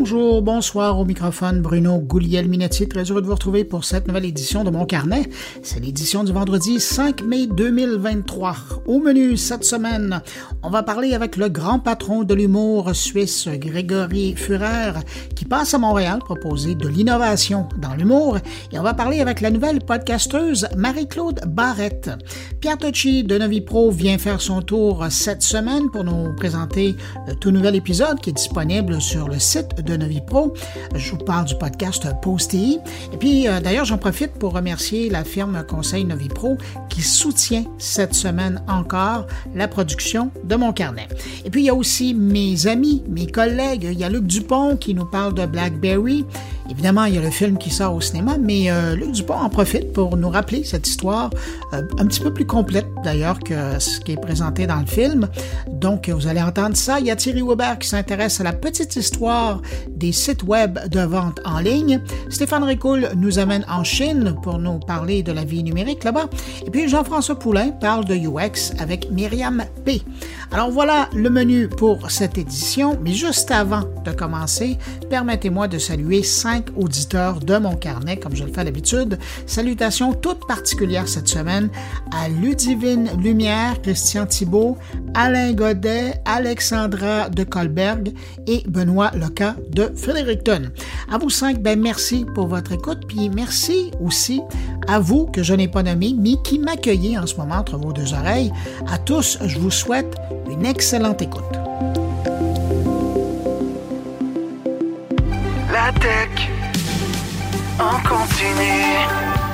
Bonjour, 0.00 0.40
bonsoir 0.40 0.98
au 0.98 1.04
microphone 1.04 1.60
Bruno 1.60 1.98
Gouliel-Minetti. 1.98 2.88
Très 2.88 3.02
heureux 3.10 3.20
de 3.20 3.26
vous 3.26 3.34
retrouver 3.34 3.64
pour 3.64 3.84
cette 3.84 4.08
nouvelle 4.08 4.24
édition 4.24 4.64
de 4.64 4.70
mon 4.70 4.86
carnet. 4.86 5.28
C'est 5.62 5.78
l'édition 5.78 6.24
du 6.24 6.32
vendredi 6.32 6.80
5 6.80 7.22
mai 7.22 7.46
2023. 7.46 8.56
Au 8.86 8.98
menu 8.98 9.36
cette 9.36 9.62
semaine, 9.62 10.22
on 10.62 10.70
va 10.70 10.82
parler 10.82 11.12
avec 11.12 11.36
le 11.36 11.50
grand 11.50 11.80
patron 11.80 12.24
de 12.24 12.32
l'humour 12.32 12.96
suisse 12.96 13.46
Grégory 13.46 14.34
Führer 14.36 15.00
qui 15.36 15.44
passe 15.44 15.74
à 15.74 15.78
Montréal 15.78 16.20
proposer 16.20 16.74
de 16.74 16.88
l'innovation 16.88 17.68
dans 17.76 17.92
l'humour 17.92 18.38
et 18.72 18.78
on 18.78 18.82
va 18.82 18.94
parler 18.94 19.20
avec 19.20 19.42
la 19.42 19.50
nouvelle 19.50 19.80
podcasteuse 19.80 20.66
Marie-Claude 20.78 21.42
Barrette. 21.46 22.10
Pierre 22.62 22.78
Tocci 22.78 23.22
de 23.22 23.36
Novipro 23.36 23.90
vient 23.90 24.16
faire 24.16 24.40
son 24.40 24.62
tour 24.62 25.04
cette 25.10 25.42
semaine 25.42 25.90
pour 25.90 26.04
nous 26.04 26.34
présenter 26.36 26.96
le 27.28 27.34
tout 27.34 27.50
nouvel 27.50 27.74
épisode 27.74 28.18
qui 28.20 28.30
est 28.30 28.34
disponible 28.34 28.98
sur 29.02 29.28
le 29.28 29.38
site 29.38 29.82
de 29.84 29.89
Novipro. 29.96 30.54
Je 30.94 31.10
vous 31.10 31.18
parle 31.18 31.46
du 31.46 31.54
podcast 31.54 32.06
Posty. 32.22 32.78
Et 33.12 33.16
puis, 33.16 33.48
euh, 33.48 33.60
d'ailleurs, 33.60 33.84
j'en 33.84 33.98
profite 33.98 34.32
pour 34.32 34.52
remercier 34.52 35.10
la 35.10 35.24
firme 35.24 35.64
Conseil 35.66 36.04
Novipro 36.04 36.56
qui 36.88 37.02
soutient 37.02 37.64
cette 37.78 38.14
semaine 38.14 38.62
encore 38.68 39.26
la 39.54 39.68
production 39.68 40.30
de 40.44 40.56
mon 40.56 40.72
carnet. 40.72 41.08
Et 41.44 41.50
puis, 41.50 41.62
il 41.62 41.66
y 41.66 41.70
a 41.70 41.74
aussi 41.74 42.14
mes 42.14 42.66
amis, 42.66 43.02
mes 43.08 43.26
collègues. 43.26 43.88
Il 43.90 43.98
y 43.98 44.04
a 44.04 44.08
Luc 44.08 44.26
Dupont 44.26 44.76
qui 44.76 44.94
nous 44.94 45.06
parle 45.06 45.34
de 45.34 45.46
Blackberry. 45.46 46.24
Évidemment, 46.70 47.04
il 47.04 47.16
y 47.16 47.18
a 47.18 47.20
le 47.20 47.30
film 47.30 47.58
qui 47.58 47.70
sort 47.70 47.94
au 47.94 48.00
cinéma, 48.00 48.38
mais 48.38 48.70
euh, 48.70 48.94
Luc 48.94 49.10
Dupont 49.10 49.34
en 49.34 49.50
profite 49.50 49.92
pour 49.92 50.16
nous 50.16 50.30
rappeler 50.30 50.62
cette 50.62 50.86
histoire 50.86 51.30
euh, 51.74 51.82
un 51.98 52.06
petit 52.06 52.20
peu 52.20 52.32
plus 52.32 52.46
complète 52.46 52.86
d'ailleurs 53.02 53.40
que 53.40 53.80
ce 53.80 53.98
qui 53.98 54.12
est 54.12 54.20
présenté 54.20 54.68
dans 54.68 54.78
le 54.78 54.86
film. 54.86 55.28
Donc, 55.68 56.08
vous 56.08 56.28
allez 56.28 56.40
entendre 56.40 56.76
ça. 56.76 57.00
Il 57.00 57.06
y 57.06 57.10
a 57.10 57.16
Thierry 57.16 57.42
Weber 57.42 57.78
qui 57.78 57.88
s'intéresse 57.88 58.40
à 58.40 58.44
la 58.44 58.52
petite 58.52 58.94
histoire 58.94 59.60
des 59.88 60.12
sites 60.12 60.44
web 60.44 60.78
de 60.88 61.00
vente 61.00 61.40
en 61.44 61.58
ligne. 61.58 62.00
Stéphane 62.28 62.62
Ricoul 62.62 63.08
nous 63.16 63.40
amène 63.40 63.64
en 63.68 63.82
Chine 63.82 64.36
pour 64.42 64.58
nous 64.58 64.78
parler 64.78 65.24
de 65.24 65.32
la 65.32 65.44
vie 65.44 65.64
numérique 65.64 66.04
là-bas. 66.04 66.28
Et 66.64 66.70
puis, 66.70 66.88
Jean-François 66.88 67.38
Poulain 67.38 67.70
parle 67.70 68.04
de 68.04 68.14
UX 68.14 68.74
avec 68.78 69.10
Myriam 69.10 69.64
P. 69.84 70.02
Alors 70.52 70.70
voilà 70.72 71.08
le 71.14 71.30
menu 71.30 71.68
pour 71.68 72.10
cette 72.10 72.36
édition, 72.36 72.98
mais 73.00 73.12
juste 73.12 73.52
avant 73.52 73.82
de 74.04 74.10
commencer, 74.10 74.78
permettez-moi 75.08 75.68
de 75.68 75.78
saluer 75.78 76.24
cinq 76.24 76.66
auditeurs 76.76 77.38
de 77.38 77.56
mon 77.56 77.76
carnet, 77.76 78.16
comme 78.18 78.34
je 78.34 78.42
le 78.42 78.52
fais 78.52 78.64
d'habitude. 78.64 79.18
Salutations 79.46 80.12
toutes 80.12 80.46
particulières 80.48 81.06
cette 81.06 81.28
semaine 81.28 81.70
à 82.12 82.28
Ludivine 82.28 83.10
Lumière, 83.16 83.80
Christian 83.80 84.26
Thibault, 84.26 84.76
Alain 85.14 85.52
Godet, 85.52 86.20
Alexandra 86.24 87.28
de 87.28 87.44
Colberg 87.44 88.12
et 88.48 88.64
Benoît 88.66 89.12
Loca 89.14 89.54
de 89.70 89.92
Fredericton. 89.94 90.70
À 91.12 91.18
vous 91.18 91.30
cinq, 91.30 91.62
ben 91.62 91.80
merci 91.80 92.26
pour 92.34 92.48
votre 92.48 92.72
écoute, 92.72 93.00
puis 93.06 93.28
merci 93.28 93.92
aussi 94.04 94.40
à 94.88 94.98
vous 94.98 95.26
que 95.26 95.44
je 95.44 95.54
n'ai 95.54 95.68
pas 95.68 95.84
nommé, 95.84 96.12
mais 96.18 96.34
qui 96.42 96.58
m'accueillez 96.58 97.16
en 97.16 97.26
ce 97.26 97.36
moment 97.36 97.56
entre 97.56 97.76
vos 97.76 97.92
deux 97.92 98.14
oreilles. 98.14 98.52
À 98.90 98.98
tous, 98.98 99.38
je 99.46 99.58
vous 99.58 99.70
souhaite 99.70 100.16
une 100.50 100.66
excellente 100.66 101.22
écoute. 101.22 101.44
La 105.72 105.92
tech 105.92 106.50
en 107.78 108.08
continue. 108.08 109.06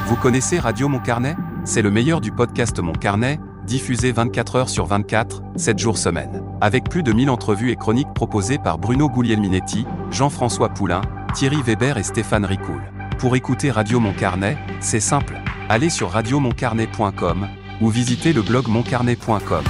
Vous 0.06 0.16
connaissez 0.16 0.58
Radio 0.58 0.88
Mon 0.88 0.98
Carnet? 0.98 1.36
C'est 1.64 1.82
le 1.82 1.90
meilleur 1.90 2.20
du 2.20 2.32
podcast 2.32 2.78
Mon 2.80 2.92
Carnet, 2.92 3.38
diffusé 3.66 4.12
24 4.12 4.56
heures 4.56 4.68
sur 4.68 4.86
24, 4.86 5.42
7 5.56 5.78
jours 5.78 5.98
semaine. 5.98 6.42
Avec 6.60 6.88
plus 6.88 7.02
de 7.02 7.12
1000 7.12 7.28
entrevues 7.28 7.70
et 7.70 7.76
chroniques 7.76 8.14
proposées 8.14 8.58
par 8.58 8.78
Bruno 8.78 9.08
Guglielminetti, 9.08 9.86
Jean-François 10.10 10.70
Poulain, 10.70 11.02
Thierry 11.34 11.60
Weber 11.62 11.98
et 11.98 12.02
Stéphane 12.02 12.46
Ricoul. 12.46 12.82
Pour 13.18 13.36
écouter 13.36 13.70
Radio 13.70 14.00
Mon 14.00 14.12
Carnet, 14.12 14.56
c'est 14.80 15.00
simple. 15.00 15.36
Allez 15.68 15.90
sur 15.90 16.10
radiomoncarnet.com 16.10 17.48
ou 17.82 17.90
visitez 17.90 18.32
le 18.32 18.42
blog 18.42 18.68
moncarnet.com. 18.68 19.64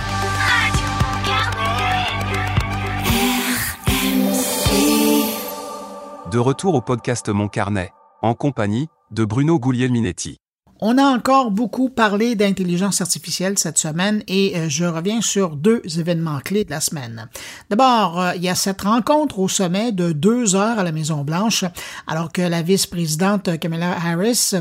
De 6.31 6.39
retour 6.39 6.75
au 6.75 6.81
podcast 6.81 7.29
Mon 7.29 7.47
Carnet, 7.47 7.93
en 8.21 8.35
compagnie 8.35 8.89
de 9.13 9.25
Bruno 9.25 9.61
Guglielminetti. 9.61 10.39
On 10.81 10.99
a 10.99 11.05
encore 11.05 11.53
beaucoup 11.53 11.89
parlé 11.89 12.35
d'intelligence 12.35 13.01
artificielle 13.01 13.57
cette 13.59 13.79
semaine 13.79 14.25
et 14.27 14.57
euh, 14.57 14.69
je 14.69 14.85
reviens 14.85 15.21
sur 15.21 15.55
deux 15.55 15.81
événements 15.99 16.41
clés 16.41 16.65
de 16.65 16.71
la 16.71 16.81
semaine. 16.81 17.29
D'abord, 17.71 18.21
euh, 18.21 18.35
il 18.35 18.43
y 18.43 18.49
a 18.49 18.57
cette 18.57 18.83
rencontre 18.83 19.39
au 19.39 19.49
sommet 19.49 19.93
de 19.93 20.11
deux 20.11 20.57
heures 20.57 20.81
à 20.81 20.83
la 20.83 20.91
Maison-Blanche, 20.91 21.65
alors 22.09 22.33
que 22.33 22.43
la 22.43 22.61
vice-présidente 22.61 23.59
Kamala 23.61 23.93
Harris 23.93 24.53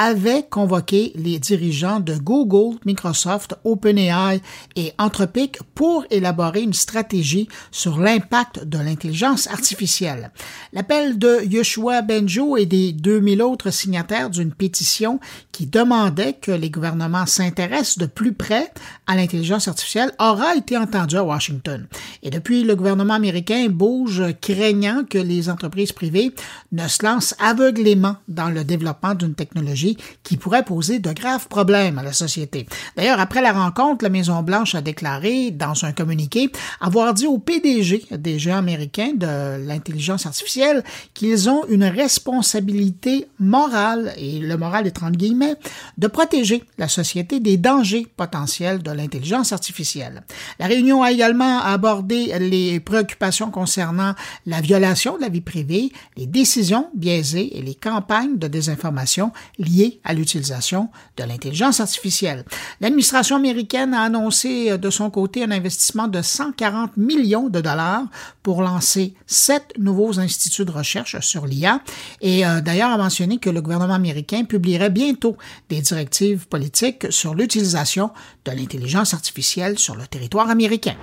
avait 0.00 0.46
convoqué 0.48 1.10
les 1.16 1.40
dirigeants 1.40 1.98
de 1.98 2.14
Google, 2.14 2.78
Microsoft, 2.86 3.56
OpenAI 3.64 4.40
et 4.76 4.92
Anthropic 4.96 5.58
pour 5.74 6.04
élaborer 6.10 6.62
une 6.62 6.72
stratégie 6.72 7.48
sur 7.72 7.98
l'impact 7.98 8.64
de 8.64 8.78
l'intelligence 8.78 9.48
artificielle. 9.48 10.30
L'appel 10.72 11.18
de 11.18 11.44
Yoshua 11.44 12.02
Benjo 12.02 12.56
et 12.56 12.64
des 12.64 12.92
2000 12.92 13.42
autres 13.42 13.72
signataires 13.72 14.30
d'une 14.30 14.52
pétition 14.52 15.18
qui 15.50 15.66
demandait 15.66 16.34
que 16.34 16.52
les 16.52 16.70
gouvernements 16.70 17.26
s'intéressent 17.26 17.98
de 17.98 18.06
plus 18.06 18.34
près 18.34 18.72
à 19.08 19.16
l'intelligence 19.16 19.66
artificielle 19.66 20.12
aura 20.20 20.54
été 20.54 20.78
entendu 20.78 21.16
à 21.16 21.24
Washington. 21.24 21.88
Et 22.22 22.30
depuis, 22.30 22.62
le 22.62 22.76
gouvernement 22.76 23.14
américain 23.14 23.66
bouge 23.68 24.22
craignant 24.40 25.02
que 25.10 25.18
les 25.18 25.50
entreprises 25.50 25.90
privées 25.90 26.32
ne 26.70 26.86
se 26.86 27.04
lancent 27.04 27.34
aveuglément 27.40 28.14
dans 28.28 28.48
le 28.48 28.62
développement 28.62 29.16
d'une 29.16 29.34
technologie 29.34 29.87
qui 30.22 30.36
pourrait 30.36 30.64
poser 30.64 30.98
de 30.98 31.12
graves 31.12 31.48
problèmes 31.48 31.98
à 31.98 32.02
la 32.02 32.12
société. 32.12 32.66
D'ailleurs, 32.96 33.20
après 33.20 33.40
la 33.40 33.52
rencontre, 33.52 34.04
la 34.04 34.10
Maison-Blanche 34.10 34.74
a 34.74 34.80
déclaré 34.80 35.50
dans 35.50 35.84
un 35.84 35.92
communiqué 35.92 36.50
avoir 36.80 37.14
dit 37.14 37.26
au 37.26 37.38
PDG 37.38 38.06
des 38.12 38.38
géants 38.38 38.58
américains 38.58 39.12
de 39.14 39.64
l'intelligence 39.66 40.26
artificielle 40.26 40.84
qu'ils 41.14 41.48
ont 41.48 41.64
une 41.68 41.84
responsabilité 41.84 43.26
morale, 43.38 44.12
et 44.16 44.38
le 44.38 44.56
moral 44.56 44.86
est 44.86 45.02
entre 45.02 45.16
guillemets, 45.16 45.56
de 45.96 46.06
protéger 46.06 46.64
la 46.76 46.88
société 46.88 47.40
des 47.40 47.56
dangers 47.56 48.06
potentiels 48.16 48.82
de 48.82 48.90
l'intelligence 48.90 49.52
artificielle. 49.52 50.22
La 50.58 50.66
réunion 50.66 51.02
a 51.02 51.12
également 51.12 51.60
abordé 51.60 52.38
les 52.38 52.80
préoccupations 52.80 53.50
concernant 53.50 54.14
la 54.46 54.60
violation 54.60 55.16
de 55.16 55.22
la 55.22 55.28
vie 55.28 55.40
privée, 55.40 55.92
les 56.16 56.26
décisions 56.26 56.88
biaisées 56.94 57.58
et 57.58 57.62
les 57.62 57.74
campagnes 57.74 58.38
de 58.38 58.48
désinformation 58.48 59.32
liées 59.68 60.00
à 60.04 60.14
l'utilisation 60.14 60.88
de 61.16 61.24
l'intelligence 61.24 61.80
artificielle. 61.80 62.44
L'administration 62.80 63.36
américaine 63.36 63.94
a 63.94 64.02
annoncé 64.02 64.70
euh, 64.70 64.76
de 64.76 64.90
son 64.90 65.10
côté 65.10 65.44
un 65.44 65.50
investissement 65.50 66.08
de 66.08 66.22
140 66.22 66.96
millions 66.96 67.48
de 67.48 67.60
dollars 67.60 68.04
pour 68.42 68.62
lancer 68.62 69.14
sept 69.26 69.72
nouveaux 69.78 70.18
instituts 70.18 70.64
de 70.64 70.70
recherche 70.70 71.18
sur 71.20 71.46
l'IA 71.46 71.80
et 72.20 72.46
euh, 72.46 72.60
d'ailleurs 72.60 72.90
a 72.90 72.96
mentionné 72.98 73.38
que 73.38 73.50
le 73.50 73.60
gouvernement 73.60 73.94
américain 73.94 74.44
publierait 74.44 74.90
bientôt 74.90 75.36
des 75.68 75.80
directives 75.80 76.48
politiques 76.48 77.06
sur 77.10 77.34
l'utilisation 77.34 78.10
de 78.44 78.52
l'intelligence 78.52 79.14
artificielle 79.14 79.78
sur 79.78 79.94
le 79.94 80.06
territoire 80.06 80.48
américain. 80.50 80.96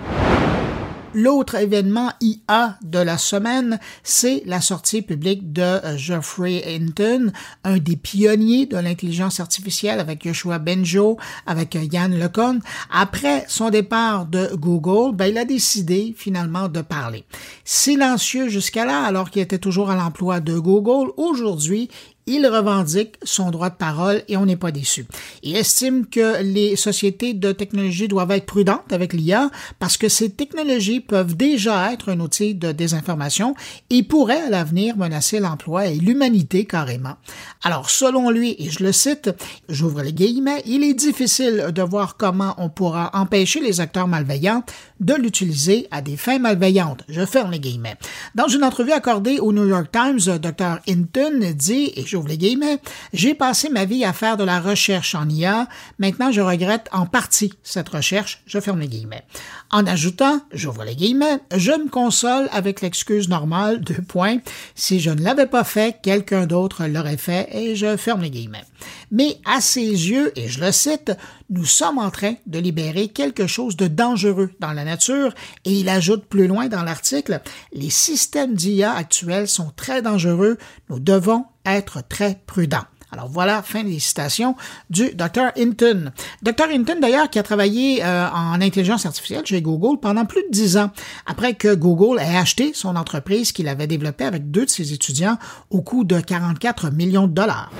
L'autre 1.18 1.56
événement 1.56 2.12
IA 2.20 2.78
de 2.82 3.00
la 3.00 3.18
semaine, 3.18 3.80
c'est 4.04 4.44
la 4.46 4.60
sortie 4.60 5.02
publique 5.02 5.54
de 5.54 5.62
euh, 5.62 5.98
Geoffrey 5.98 6.62
Hinton, 6.68 7.32
un 7.64 7.78
des 7.78 7.96
pionniers 7.96 8.66
de 8.66 8.76
l'intelligence 8.76 9.40
artificielle 9.40 10.02
avec 10.02 10.28
Joshua 10.28 10.60
Benjo, 10.60 11.18
avec 11.46 11.78
euh, 11.78 11.86
Yann 11.90 12.14
LeCun. 12.20 12.60
Après 12.92 13.46
son 13.48 13.70
départ 13.70 14.26
de 14.26 14.50
Google, 14.56 15.16
ben, 15.16 15.28
il 15.28 15.38
a 15.38 15.46
décidé 15.46 16.14
finalement 16.18 16.68
de 16.68 16.82
parler. 16.82 17.24
Silencieux 17.64 18.50
jusqu'à 18.50 18.84
là, 18.84 19.06
alors 19.06 19.30
qu'il 19.30 19.42
était 19.42 19.58
toujours 19.58 19.90
à 19.90 19.96
l'emploi 19.96 20.42
de 20.42 20.60
Google, 20.60 21.14
aujourd'hui, 21.16 21.90
il 22.28 22.48
revendique 22.48 23.16
son 23.24 23.52
droit 23.52 23.70
de 23.70 23.76
parole 23.76 24.24
et 24.28 24.36
on 24.36 24.46
n'est 24.46 24.56
pas 24.56 24.72
déçu. 24.72 25.06
Il 25.44 25.56
estime 25.56 26.08
que 26.08 26.42
les 26.42 26.76
sociétés 26.76 27.34
de 27.34 27.52
technologie 27.52 28.08
doivent 28.08 28.32
être 28.32 28.48
prudentes 28.48 28.92
avec 28.92 29.14
l'IA 29.14 29.52
parce 29.78 29.98
que 29.98 30.10
ces 30.10 30.32
technologies 30.32 31.02
peuvent 31.02 31.36
déjà 31.36 31.94
être 31.94 32.10
un 32.10 32.20
outil 32.20 32.56
de 32.56 32.72
désinformation 32.72 33.54
et 33.92 34.02
pourraient 34.02 34.42
à 34.42 34.50
l'avenir 34.50 34.98
menacer 34.98 35.40
l'emploi 35.40 35.88
et 35.88 35.96
l'humanité 35.96 36.66
carrément. 36.66 37.16
Alors, 37.64 37.90
selon 37.90 38.32
lui, 38.32 38.56
et 38.58 38.70
je 38.70 38.84
le 38.84 38.92
cite, 38.92 39.30
j'ouvre 39.70 40.02
les 40.02 40.14
guillemets, 40.14 40.64
il 40.66 40.84
est 40.84 40.94
difficile 40.94 41.68
de 41.74 41.82
voir 41.82 42.18
comment 42.18 42.56
on 42.58 42.70
pourra 42.70 43.12
empêcher 43.14 43.60
les 43.60 43.82
acteurs 43.82 44.08
malveillants 44.08 44.64
de 45.00 45.14
l'utiliser 45.14 45.88
à 45.92 46.02
des 46.02 46.18
fins 46.18 46.40
malveillantes. 46.40 47.04
Je 47.08 47.26
ferme 47.26 47.52
les 47.52 47.60
guillemets. 47.60 47.98
Dans 48.34 48.48
une 48.48 48.64
entrevue 48.64 48.94
accordée 48.94 49.40
au 49.40 49.54
New 49.54 49.68
York 49.68 49.90
Times, 49.92 50.38
Dr. 50.40 50.80
Hinton 50.88 51.54
dit, 51.54 51.94
j'ouvre 52.16 52.30
les 52.30 52.38
guillemets, 52.38 52.80
j'ai 53.12 53.34
passé 53.34 53.68
ma 53.68 53.84
vie 53.84 54.06
à 54.06 54.14
faire 54.14 54.38
de 54.38 54.46
la 54.46 54.62
recherche 54.62 55.16
en 55.16 55.28
IA. 55.28 55.68
Maintenant, 56.00 56.32
je 56.32 56.40
regrette 56.40 56.88
en 56.94 57.06
partie 57.06 57.52
cette 57.62 57.90
recherche. 57.90 58.42
Je 58.46 58.62
ferme 58.62 58.80
les 58.80 58.88
guillemets. 58.88 59.26
En 59.70 59.86
ajoutant, 59.86 60.40
j'ouvre 60.54 60.86
les 60.86 60.96
guillemets, 60.96 61.40
je 61.54 61.72
me 61.72 61.90
console 61.90 62.48
avec 62.54 62.80
l'excuse 62.80 63.28
normale, 63.28 63.82
deux 63.82 64.02
points. 64.02 64.38
Si 64.76 65.02
je 65.02 65.10
ne 65.10 65.22
l'avais 65.22 65.48
pas 65.48 65.66
fait, 65.66 65.98
quelqu'un 66.02 66.46
d'autre 66.46 66.86
l'aurait 66.86 67.18
fait 67.18 67.50
et 67.52 67.76
je 67.76 67.98
ferme 67.98 68.22
les 68.22 68.30
guillemets. 68.30 68.64
Mais 69.12 69.38
à 69.44 69.60
ses 69.60 69.82
yeux, 69.82 70.32
et 70.38 70.48
je 70.48 70.62
le 70.62 70.72
cite, 70.72 71.12
nous 71.50 71.66
sommes 71.66 71.98
en 71.98 72.10
train 72.10 72.36
de 72.46 72.60
libérer 72.60 73.08
quelque 73.08 73.48
chose 73.48 73.76
de 73.76 73.88
dangereux 73.88 74.52
dans 74.60 74.74
la 74.74 74.84
nature 74.84 75.34
et 75.64 75.74
il 75.74 75.90
ajoute 75.90 76.26
plus 76.26 76.48
loin 76.48 76.68
dans 76.68 76.84
l'article, 76.84 77.42
les 77.74 77.90
systèmes 77.90 78.56
d'IA 78.56 78.94
actuels 78.94 79.48
sont 79.48 79.72
très 79.76 80.02
dangereux, 80.02 80.58
nous 80.90 81.00
devons 81.00 81.46
être 81.66 82.02
très 82.08 82.42
prudents. 82.46 82.86
Alors 83.12 83.30
voilà, 83.30 83.62
fin 83.62 83.84
des 83.84 84.00
citations 84.00 84.56
du 84.90 85.12
Dr. 85.14 85.52
Hinton. 85.58 86.12
Dr. 86.42 86.66
Hinton, 86.70 87.00
d'ailleurs, 87.00 87.30
qui 87.30 87.40
a 87.40 87.44
travaillé 87.44 88.04
euh, 88.04 88.28
en 88.30 88.60
intelligence 88.60 89.06
artificielle 89.06 89.46
chez 89.46 89.62
Google 89.62 90.00
pendant 90.02 90.26
plus 90.26 90.42
de 90.42 90.52
dix 90.52 90.76
ans, 90.76 90.92
après 91.26 91.54
que 91.54 91.74
Google 91.76 92.20
ait 92.20 92.36
acheté 92.36 92.74
son 92.74 92.96
entreprise 92.98 93.54
qu'il 93.54 93.70
avait 93.70 93.88
développée 93.88 94.26
avec 94.26 94.52
deux 94.52 94.66
de 94.66 94.70
ses 94.70 94.92
étudiants 94.92 95.38
au 95.70 95.82
coût 95.82 96.04
de 96.04 96.20
44 96.20 96.92
millions 96.92 97.28
de 97.28 97.34
dollars. 97.34 97.72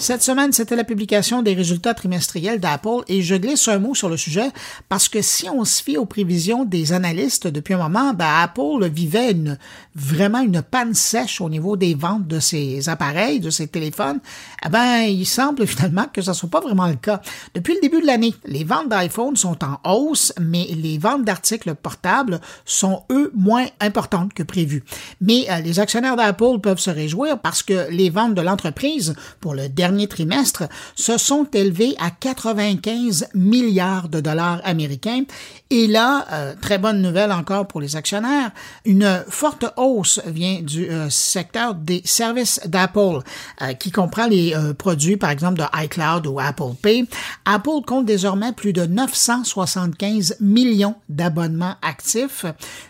Cette 0.00 0.22
semaine, 0.22 0.50
c'était 0.54 0.76
la 0.76 0.84
publication 0.84 1.42
des 1.42 1.52
résultats 1.52 1.92
trimestriels 1.92 2.58
d'Apple 2.58 3.04
et 3.06 3.20
je 3.20 3.34
glisse 3.34 3.68
un 3.68 3.78
mot 3.78 3.94
sur 3.94 4.08
le 4.08 4.16
sujet 4.16 4.48
parce 4.88 5.10
que 5.10 5.20
si 5.20 5.46
on 5.50 5.62
se 5.66 5.82
fie 5.82 5.98
aux 5.98 6.06
prévisions 6.06 6.64
des 6.64 6.94
analystes 6.94 7.46
depuis 7.46 7.74
un 7.74 7.86
moment, 7.86 8.14
ben 8.14 8.26
Apple 8.42 8.88
vivait 8.88 9.32
une, 9.32 9.58
vraiment 9.94 10.40
une 10.40 10.62
panne 10.62 10.94
sèche 10.94 11.42
au 11.42 11.50
niveau 11.50 11.76
des 11.76 11.94
ventes 11.94 12.26
de 12.26 12.40
ses 12.40 12.88
appareils, 12.88 13.40
de 13.40 13.50
ses 13.50 13.66
téléphones. 13.66 14.20
Eh 14.64 14.70
ben, 14.70 15.02
il 15.02 15.26
semble 15.26 15.66
finalement 15.66 16.06
que 16.10 16.22
ce 16.22 16.30
ne 16.30 16.34
soit 16.34 16.48
pas 16.48 16.60
vraiment 16.60 16.86
le 16.86 16.96
cas. 16.96 17.20
Depuis 17.54 17.74
le 17.74 17.80
début 17.82 18.00
de 18.00 18.06
l'année, 18.06 18.34
les 18.46 18.64
ventes 18.64 18.88
d'iPhone 18.88 19.36
sont 19.36 19.58
en 19.62 19.80
hausse, 19.84 20.32
mais 20.40 20.66
les 20.74 20.96
ventes 20.96 21.26
d'articles 21.26 21.74
portables 21.74 22.40
sont, 22.64 23.02
eux, 23.10 23.30
moins 23.34 23.66
importantes 23.80 24.32
que 24.32 24.42
prévu. 24.42 24.82
Mais 25.20 25.44
euh, 25.50 25.60
les 25.60 25.78
actionnaires 25.78 26.16
d'Apple 26.16 26.58
peuvent 26.62 26.78
se 26.78 26.90
réjouir 26.90 27.38
parce 27.38 27.62
que 27.62 27.90
les 27.90 28.08
ventes 28.08 28.34
de 28.34 28.40
l'entreprise 28.40 29.14
pour 29.40 29.54
le 29.54 29.68
dernier 29.68 29.89
dernier 29.90 30.06
trimestre 30.06 30.64
se 30.94 31.18
sont 31.18 31.48
élevés 31.52 31.96
à 31.98 32.10
95 32.12 33.26
milliards 33.34 34.08
de 34.08 34.20
dollars 34.20 34.60
américains. 34.62 35.24
Et 35.70 35.88
là, 35.88 36.26
euh, 36.32 36.54
très 36.60 36.78
bonne 36.78 37.02
nouvelle 37.02 37.32
encore 37.32 37.66
pour 37.66 37.80
les 37.80 37.96
actionnaires, 37.96 38.52
une 38.84 39.24
forte 39.28 39.64
hausse 39.76 40.20
vient 40.26 40.60
du 40.62 40.88
euh, 40.88 41.10
secteur 41.10 41.74
des 41.74 42.02
services 42.04 42.60
d'Apple, 42.66 43.18
euh, 43.62 43.72
qui 43.74 43.90
comprend 43.90 44.26
les 44.26 44.54
produits, 44.78 45.16
par 45.16 45.30
exemple, 45.30 45.58
de 45.58 45.84
iCloud 45.84 46.26
ou 46.26 46.38
Apple 46.38 46.74
Pay. 46.80 47.06
Apple 47.44 47.82
compte 47.84 48.06
désormais 48.06 48.52
plus 48.52 48.72
de 48.72 48.86
975 48.86 50.36
millions 50.40 50.94
d'abonnements 51.08 51.74
actifs, 51.82 52.44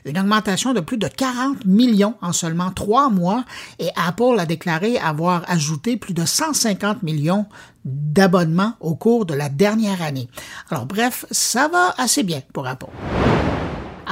une 0.05 0.19
augmentation 0.19 0.75
de 0.75 0.81
plus 0.81 0.99
de 0.99 1.09
40 1.09 1.65
millions 1.65 2.15
en 2.21 2.33
seulement 2.33 2.71
trois 2.71 3.09
mois, 3.09 3.45
et 3.79 3.89
Apple 3.97 4.39
a 4.39 4.45
déclaré 4.45 4.99
avoir 4.99 5.45
ajouté 5.49 5.97
plus 5.97 6.15
de 6.15 6.25
150 6.25 6.90
millions 7.03 7.47
d'abonnements 7.85 8.75
au 8.81 8.95
cours 8.95 9.27
de 9.27 9.35
la 9.35 9.49
dernière 9.49 10.03
année. 10.03 10.29
Alors 10.71 10.87
bref, 10.87 11.27
ça 11.31 11.69
va 11.69 11.95
assez 11.99 12.23
bien 12.23 12.43
pour 12.53 12.67
Apple. 12.67 12.87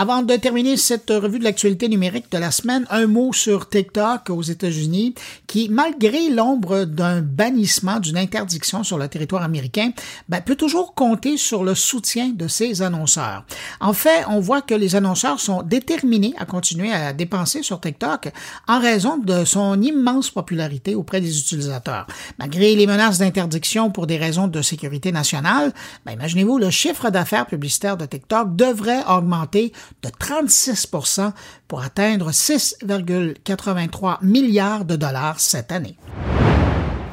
Avant 0.01 0.23
de 0.23 0.37
terminer 0.37 0.77
cette 0.77 1.11
revue 1.11 1.41
de 1.41 1.45
l'actualité 1.45 1.89
numérique 1.89 2.31
de 2.31 2.39
la 2.39 2.53
semaine, 2.53 2.87
un 2.89 3.09
mot 3.09 3.33
sur 3.33 3.69
TikTok 3.69 4.31
aux 4.31 4.43
États-Unis 4.43 5.17
qui, 5.49 5.69
malgré 5.71 6.31
l'ombre 6.31 6.85
d'un 6.85 7.21
bannissement, 7.21 7.99
d'une 7.99 8.17
interdiction 8.17 8.85
sur 8.85 8.97
le 8.97 9.09
territoire 9.09 9.43
américain, 9.43 9.91
ben, 10.29 10.41
peut 10.41 10.55
toujours 10.55 10.95
compter 10.95 11.37
sur 11.37 11.65
le 11.65 11.75
soutien 11.75 12.29
de 12.29 12.47
ses 12.47 12.81
annonceurs. 12.81 13.45
En 13.81 13.93
fait, 13.93 14.25
on 14.29 14.39
voit 14.39 14.63
que 14.63 14.75
les 14.77 14.95
annonceurs 14.95 15.41
sont 15.41 15.65
déterminés 15.65 16.33
à 16.39 16.45
continuer 16.45 16.93
à 16.93 17.13
dépenser 17.13 17.65
sur 17.65 17.81
TikTok 17.81 18.29
en 18.69 18.79
raison 18.79 19.19
de 19.19 19.45
son 19.45 19.83
immense 19.83 20.31
popularité 20.31 20.95
auprès 20.95 21.21
des 21.21 21.41
utilisateurs. 21.41 22.07
Malgré 22.39 22.77
les 22.77 22.87
menaces 22.87 23.19
d'interdiction 23.19 23.91
pour 23.91 24.07
des 24.07 24.17
raisons 24.17 24.47
de 24.47 24.63
sécurité 24.63 25.11
nationale, 25.11 25.73
ben, 26.07 26.13
imaginez-vous, 26.13 26.59
le 26.59 26.71
chiffre 26.71 27.11
d'affaires 27.11 27.47
publicitaire 27.47 27.97
de 27.97 28.07
TikTok 28.07 28.55
devrait 28.55 29.03
augmenter 29.09 29.73
de 30.03 30.09
36% 30.09 31.33
pour 31.67 31.83
atteindre 31.83 32.31
6,83 32.31 34.19
milliards 34.23 34.85
de 34.85 34.97
dollars 34.97 35.41
cette 35.41 35.73
année. 35.73 35.97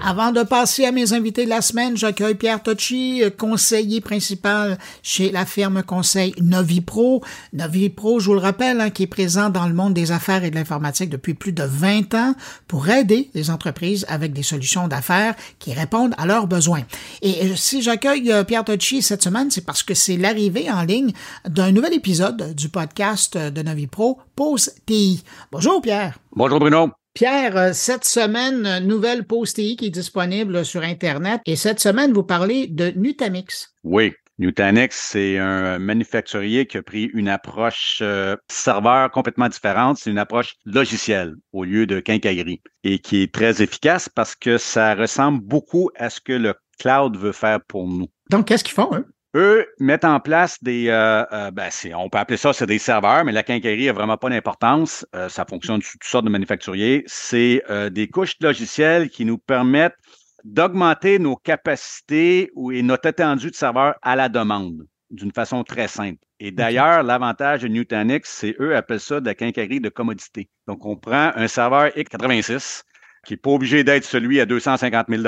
Avant 0.08 0.32
de 0.32 0.44
passer 0.44 0.86
à 0.86 0.92
mes 0.92 1.14
invités 1.14 1.46
de 1.46 1.50
la 1.50 1.64
semaine, 1.64 1.98
j'accueille 1.98 2.36
Pierre 2.36 2.62
Tocci, 2.62 3.24
conseiller 3.40 4.02
principal 4.02 4.78
chez 5.02 5.32
la 5.32 5.48
firme 5.48 5.82
conseil 5.82 6.36
Novipro. 6.40 7.24
Novipro, 7.54 8.20
je 8.20 8.28
vous 8.28 8.36
le 8.36 8.40
rappelle, 8.40 8.82
hein, 8.82 8.92
qui 8.92 9.02
est 9.02 9.08
présent 9.08 9.50
dans 9.50 9.68
le 9.68 9.74
monde 9.74 9.96
des 9.96 10.12
affaires 10.12 10.44
et 10.44 10.52
de 10.52 10.56
l'informatique 10.56 11.10
depuis 11.10 11.34
plus 11.34 11.54
de 11.54 11.64
20 11.64 12.14
ans 12.14 12.36
pour 12.68 12.88
aider 12.88 13.32
les 13.34 13.50
entreprises 13.50 14.06
avec 14.08 14.32
des 14.32 14.44
solutions 14.44 14.88
d'affaires 14.88 15.34
qui 15.58 15.74
répondent 15.74 16.14
à 16.20 16.28
leurs 16.28 16.46
besoins. 16.46 16.84
Et 17.24 17.44
euh, 17.44 17.56
si 17.56 17.82
j'accueille 17.82 18.32
euh, 18.32 18.44
Pierre 18.44 18.64
Tocci 18.64 19.02
cette 19.02 19.24
semaine, 19.24 19.50
c'est 19.50 19.66
parce 19.66 19.82
que 19.82 19.96
c'est 19.96 20.18
l'arrivée 20.18 20.70
en 20.70 20.84
ligne 20.84 21.14
d'un 21.48 21.72
nouvel 21.72 21.96
épisode 21.96 22.54
du 22.54 22.70
podcast 22.70 23.36
de 23.36 23.62
Novipro, 23.64 24.20
Pause 24.36 24.70
TI. 24.86 25.24
Bonjour 25.52 25.82
Pierre. 25.82 26.20
Bonjour 26.36 26.60
Bruno. 26.60 26.92
Pierre, 27.16 27.56
euh, 27.56 27.72
cette 27.72 28.04
semaine, 28.04 28.86
nouvelle 28.86 29.26
pause 29.26 29.54
TI 29.54 29.78
qui 29.78 29.86
est 29.86 29.90
disponible 29.90 30.66
sur 30.66 30.84
Internet. 30.84 31.40
Et 31.46 31.56
cette 31.56 31.80
semaine, 31.80 32.12
vous 32.12 32.24
parlez 32.24 32.68
de 32.68 32.92
Nutanix. 32.98 33.74
Oui. 33.86 34.12
Nutanix, 34.38 34.94
c'est 34.94 35.38
un 35.38 35.80
manufacturier 35.80 36.66
qui 36.66 36.78
a 36.78 36.84
pris 36.84 37.06
une 37.14 37.30
approche 37.30 38.00
euh, 38.02 38.36
serveur 38.52 39.10
complètement 39.12 39.48
différente. 39.48 39.98
C'est 39.98 40.12
une 40.12 40.18
approche 40.18 40.56
logicielle 40.66 41.36
au 41.54 41.64
lieu 41.64 41.86
de 41.88 42.02
quincaillerie 42.02 42.62
et 42.84 43.00
qui 43.00 43.22
est 43.22 43.34
très 43.34 43.62
efficace 43.62 44.10
parce 44.10 44.36
que 44.36 44.58
ça 44.58 44.94
ressemble 44.94 45.40
beaucoup 45.42 45.90
à 45.96 46.10
ce 46.10 46.20
que 46.20 46.34
le 46.34 46.54
cloud 46.80 47.16
veut 47.16 47.32
faire 47.32 47.62
pour 47.66 47.88
nous. 47.88 48.08
Donc, 48.30 48.48
qu'est-ce 48.48 48.66
qu'ils 48.66 48.74
font, 48.74 48.90
eux? 48.94 49.06
Eux 49.36 49.68
mettent 49.82 50.06
en 50.06 50.22
place 50.22 50.64
des, 50.64 50.88
euh, 50.88 51.26
euh, 51.34 51.52
ben 51.52 51.70
on 51.96 52.10
peut 52.10 52.18
appeler 52.18 52.38
ça, 52.38 52.54
c'est 52.54 52.66
des 52.66 52.80
serveurs, 52.80 53.26
mais 53.26 53.34
la 53.34 53.44
quincaillerie 53.44 53.88
n'a 53.88 53.92
vraiment 53.92 54.16
pas 54.16 54.30
d'importance. 54.30 55.06
Euh, 55.14 55.28
ça 55.28 55.44
fonctionne 55.44 55.82
sous 55.82 55.98
toutes 55.98 56.10
sortes 56.10 56.24
de 56.24 56.30
manufacturiers. 56.30 57.04
C'est 57.06 57.62
des 57.92 58.08
couches 58.08 58.36
logicielles 58.40 59.10
qui 59.10 59.26
nous 59.26 59.38
permettent 59.38 59.98
d'augmenter 60.46 61.20
nos 61.20 61.36
capacités 61.36 62.50
et 62.72 62.82
notre 62.82 63.10
étendue 63.10 63.52
de 63.52 63.56
serveurs 63.56 63.96
à 64.02 64.16
la 64.16 64.30
demande 64.30 64.88
d'une 65.10 65.34
façon 65.34 65.64
très 65.66 65.90
simple. 65.90 66.20
Et 66.40 66.52
d'ailleurs, 66.52 67.04
l'avantage 67.04 67.64
de 67.64 67.68
Nutanix, 67.68 68.30
c'est 68.30 68.56
eux 68.60 68.76
appellent 68.76 69.00
ça 69.02 69.20
de 69.20 69.26
la 69.26 69.36
quincaillerie 69.36 69.82
de 69.82 69.90
commodité. 69.90 70.50
Donc, 70.68 70.86
on 70.86 70.96
prend 70.96 71.32
un 71.36 71.48
serveur 71.48 71.88
x86 71.90 72.84
qui 73.26 73.34
n'est 73.34 73.38
pas 73.38 73.50
obligé 73.50 73.84
d'être 73.84 74.06
celui 74.06 74.40
à 74.40 74.46
250 74.46 75.08
000 75.10 75.22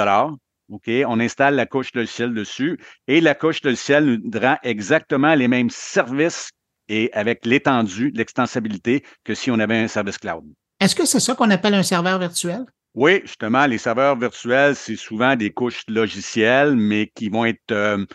OK, 0.70 0.90
on 1.08 1.20
installe 1.20 1.56
la 1.56 1.66
couche 1.66 1.94
logicielle 1.94 2.34
dessus 2.34 2.78
et 3.08 3.22
la 3.22 3.36
couche 3.36 3.64
logicielle 3.64 4.20
nous 4.22 4.40
rend 4.40 4.58
exactement 4.64 5.34
les 5.34 5.48
mêmes 5.48 5.70
services 5.70 6.52
et 6.90 7.10
avec 7.14 7.46
l'étendue, 7.46 8.12
l'extensibilité 8.14 9.04
que 9.24 9.34
si 9.34 9.50
on 9.52 9.60
avait 9.60 9.78
un 9.78 9.88
service 9.88 10.18
cloud. 10.18 10.44
Est-ce 10.80 10.96
que 10.96 11.06
c'est 11.06 11.20
ça 11.20 11.36
qu'on 11.36 11.50
appelle 11.50 11.74
un 11.74 11.84
serveur 11.84 12.20
virtuel? 12.20 12.66
Oui, 12.94 13.22
justement, 13.24 13.66
les 13.66 13.78
serveurs 13.78 14.18
virtuels, 14.18 14.76
c'est 14.76 14.96
souvent 14.96 15.36
des 15.36 15.52
couches 15.52 15.84
logicielles, 15.88 16.76
mais 16.76 17.12
qui 17.14 17.30
vont 17.30 17.46
être 17.46 17.72
euh, 17.72 18.06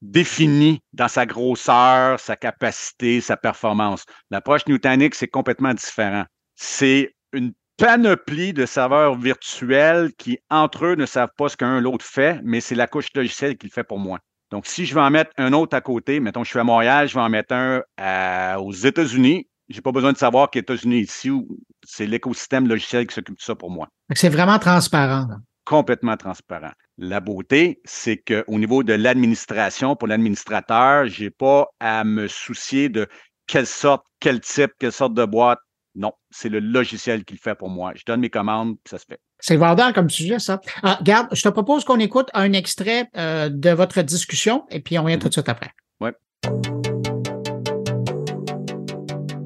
définies 0.00 0.80
dans 0.92 1.08
sa 1.08 1.26
grosseur, 1.26 2.20
sa 2.20 2.36
capacité, 2.36 3.20
sa 3.20 3.36
performance. 3.36 4.04
L'approche 4.30 4.66
Nutanix, 4.66 5.18
c'est 5.18 5.28
complètement 5.28 5.74
différent. 5.74 6.24
C'est 6.54 7.14
une 7.32 7.52
panoplie 7.78 8.52
de 8.52 8.66
serveurs 8.66 9.16
virtuels 9.16 10.12
qui, 10.18 10.38
entre 10.50 10.86
eux, 10.86 10.94
ne 10.96 11.06
savent 11.06 11.32
pas 11.36 11.48
ce 11.48 11.56
qu'un 11.56 11.80
l'autre 11.80 12.04
fait, 12.04 12.40
mais 12.42 12.60
c'est 12.60 12.74
la 12.74 12.86
couche 12.86 13.06
logicielle 13.14 13.56
qui 13.56 13.68
le 13.68 13.72
fait 13.72 13.84
pour 13.84 13.98
moi. 13.98 14.18
Donc, 14.50 14.66
si 14.66 14.84
je 14.84 14.94
veux 14.94 15.00
en 15.00 15.10
mettre 15.10 15.30
un 15.38 15.52
autre 15.52 15.76
à 15.76 15.80
côté, 15.80 16.20
mettons, 16.20 16.42
je 16.42 16.50
suis 16.50 16.58
à 16.58 16.64
Montréal, 16.64 17.08
je 17.08 17.14
vais 17.14 17.20
en 17.20 17.28
mettre 17.28 17.54
un 17.54 18.56
aux 18.56 18.72
États-Unis. 18.72 19.48
Je 19.68 19.76
n'ai 19.76 19.82
pas 19.82 19.92
besoin 19.92 20.12
de 20.12 20.18
savoir 20.18 20.50
qu'aux 20.50 20.58
États-Unis 20.58 21.00
ici, 21.00 21.30
c'est 21.84 22.06
l'écosystème 22.06 22.66
logiciel 22.66 23.06
qui 23.06 23.14
s'occupe 23.14 23.36
de 23.36 23.42
ça 23.42 23.54
pour 23.54 23.70
moi. 23.70 23.88
C'est 24.14 24.30
vraiment 24.30 24.58
transparent. 24.58 25.28
Complètement 25.64 26.16
transparent. 26.16 26.72
La 26.96 27.20
beauté, 27.20 27.80
c'est 27.84 28.16
qu'au 28.16 28.58
niveau 28.58 28.82
de 28.82 28.94
l'administration, 28.94 29.94
pour 29.94 30.08
l'administrateur, 30.08 31.06
je 31.06 31.24
n'ai 31.24 31.30
pas 31.30 31.66
à 31.78 32.02
me 32.04 32.26
soucier 32.26 32.88
de 32.88 33.06
quelle 33.46 33.66
sorte, 33.66 34.04
quel 34.18 34.40
type, 34.40 34.72
quelle 34.78 34.92
sorte 34.92 35.12
de 35.14 35.26
boîte 35.26 35.60
non, 35.98 36.12
c'est 36.30 36.48
le 36.48 36.60
logiciel 36.60 37.24
qui 37.24 37.34
le 37.34 37.40
fait 37.40 37.56
pour 37.56 37.68
moi. 37.68 37.92
Je 37.96 38.04
donne 38.06 38.20
mes 38.20 38.30
commandes, 38.30 38.76
puis 38.84 38.90
ça 38.90 38.98
se 38.98 39.04
fait. 39.04 39.18
C'est 39.40 39.56
vendeur 39.56 39.92
comme 39.92 40.08
sujet, 40.08 40.38
ça. 40.38 40.60
Ah, 40.84 41.00
garde, 41.02 41.26
je 41.32 41.42
te 41.42 41.48
propose 41.48 41.84
qu'on 41.84 41.98
écoute 41.98 42.28
un 42.34 42.52
extrait 42.52 43.08
euh, 43.16 43.48
de 43.48 43.70
votre 43.70 44.00
discussion 44.02 44.64
et 44.70 44.80
puis 44.80 44.96
on 44.98 45.04
vient 45.04 45.18
tout 45.18 45.28
de 45.28 45.32
suite 45.32 45.48
après. 45.48 45.70
Oui. 46.00 46.10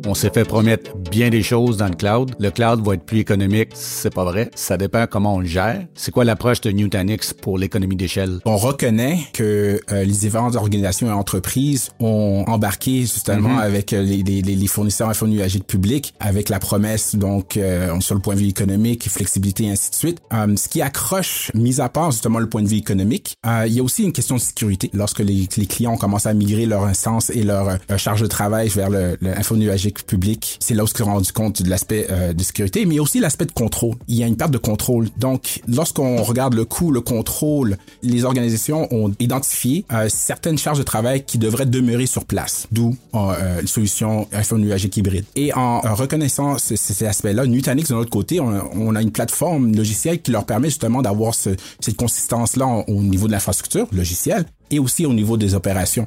On 0.06 0.12
s'est 0.12 0.30
fait 0.30 0.44
promettre 0.44 0.92
bien 1.12 1.28
des 1.28 1.42
choses 1.42 1.76
dans 1.76 1.88
le 1.88 1.94
cloud. 1.94 2.34
Le 2.40 2.50
cloud 2.50 2.82
va 2.84 2.94
être 2.94 3.04
plus 3.04 3.18
économique, 3.18 3.68
c'est 3.74 4.12
pas 4.12 4.24
vrai. 4.24 4.50
Ça 4.54 4.78
dépend 4.78 5.06
comment 5.06 5.34
on 5.36 5.40
le 5.40 5.46
gère. 5.46 5.86
C'est 5.94 6.10
quoi 6.10 6.24
l'approche 6.24 6.62
de 6.62 6.70
Nutanix 6.70 7.34
pour 7.34 7.58
l'économie 7.58 7.96
d'échelle? 7.96 8.38
On 8.46 8.56
reconnaît 8.56 9.18
que 9.34 9.78
euh, 9.92 10.04
les 10.04 10.12
différentes 10.12 10.56
organisations 10.56 11.08
et 11.08 11.12
entreprises 11.12 11.90
ont 12.00 12.44
embarqué 12.48 13.02
justement 13.02 13.42
Mm-hmm. 13.42 13.58
avec 13.58 13.92
euh, 13.92 14.02
les, 14.02 14.22
les, 14.22 14.42
les 14.42 14.66
fournisseurs 14.66 15.08
info 15.08 15.26
nuagiques 15.26 15.66
publics 15.66 16.14
avec 16.20 16.48
la 16.48 16.58
promesse 16.58 17.16
donc 17.16 17.56
euh, 17.56 17.98
sur 18.00 18.14
le 18.14 18.20
point 18.20 18.34
de 18.34 18.40
vue 18.40 18.48
économique, 18.48 19.08
flexibilité 19.08 19.64
et 19.64 19.70
ainsi 19.70 19.90
de 19.90 19.94
suite. 19.96 20.18
Euh, 20.32 20.54
ce 20.56 20.68
qui 20.68 20.80
accroche, 20.80 21.50
mis 21.54 21.80
à 21.80 21.88
part 21.88 22.10
justement 22.10 22.38
le 22.38 22.48
point 22.48 22.62
de 22.62 22.68
vue 22.68 22.76
économique, 22.76 23.36
il 23.66 23.72
y 23.72 23.80
a 23.80 23.82
aussi 23.82 24.04
une 24.04 24.12
question 24.12 24.36
de 24.36 24.40
sécurité. 24.40 24.90
Lorsque 24.92 25.20
les, 25.20 25.48
les 25.56 25.66
clients 25.66 25.96
commencent 25.96 26.26
à 26.26 26.34
migrer 26.34 26.66
leur 26.66 26.84
instance 26.84 27.30
et 27.30 27.42
leur 27.42 27.78
charge 27.96 28.20
de 28.20 28.26
travail 28.26 28.68
vers 28.68 28.90
le, 28.90 29.16
le 29.20 29.36
info 29.36 29.56
nuagique 29.56 30.06
public, 30.06 30.58
c'est 30.60 30.74
là 30.74 30.84
où 30.84 30.86
ils 31.02 31.04
se 31.04 31.08
sont 31.08 31.14
rendus 31.14 31.32
compte 31.32 31.62
de 31.62 31.68
l'aspect 31.70 32.06
euh, 32.10 32.32
de 32.32 32.42
sécurité, 32.42 32.86
mais 32.86 32.98
aussi 33.00 33.18
l'aspect 33.20 33.44
de 33.46 33.52
contrôle. 33.52 33.96
Il 34.08 34.14
y 34.16 34.22
a 34.22 34.26
une 34.26 34.36
perte 34.36 34.50
de 34.52 34.58
contrôle. 34.58 35.08
Donc, 35.18 35.60
lorsqu'on 35.66 36.22
regarde 36.22 36.54
le 36.54 36.64
coût, 36.64 36.90
le 36.92 37.00
contrôle, 37.00 37.76
les 38.02 38.24
organisations 38.24 38.86
ont 38.94 39.12
identifié 39.18 39.84
euh, 39.92 40.08
certaines 40.08 40.58
charges 40.58 40.78
de 40.78 40.82
travail 40.84 41.24
qui 41.24 41.38
devraient 41.38 41.66
demeurer 41.66 42.06
sur 42.06 42.24
place, 42.24 42.66
d'où 42.70 42.94
euh, 43.14 43.60
une 43.60 43.66
solution 43.66 44.28
info 44.32 44.58
nuagique 44.58 44.96
hybride. 44.96 45.24
Et 45.36 45.52
en 45.54 45.80
euh, 45.84 45.92
reconnaissant 45.94 46.58
ce- 46.58 46.76
ce- 46.76 46.92
ces 46.94 47.06
aspects-là, 47.06 47.46
Nutanix, 47.46 47.88
de 47.88 47.94
notre 47.94 48.10
côté, 48.10 48.38
on 48.40 48.94
a, 48.94 49.02
une 49.02 49.10
plateforme 49.10 49.74
logicielle 49.74 50.22
qui 50.22 50.30
leur 50.30 50.44
permet 50.44 50.68
justement 50.68 51.02
d'avoir 51.02 51.34
ce- 51.34 51.56
cette 51.80 51.96
consistance-là 51.96 52.84
au 52.86 53.02
niveau 53.02 53.26
de 53.26 53.32
l'infrastructure 53.32 53.86
logicielle 53.92 54.44
et 54.70 54.78
aussi 54.78 55.04
au 55.06 55.12
niveau 55.12 55.36
des 55.36 55.54
opérations. 55.54 56.06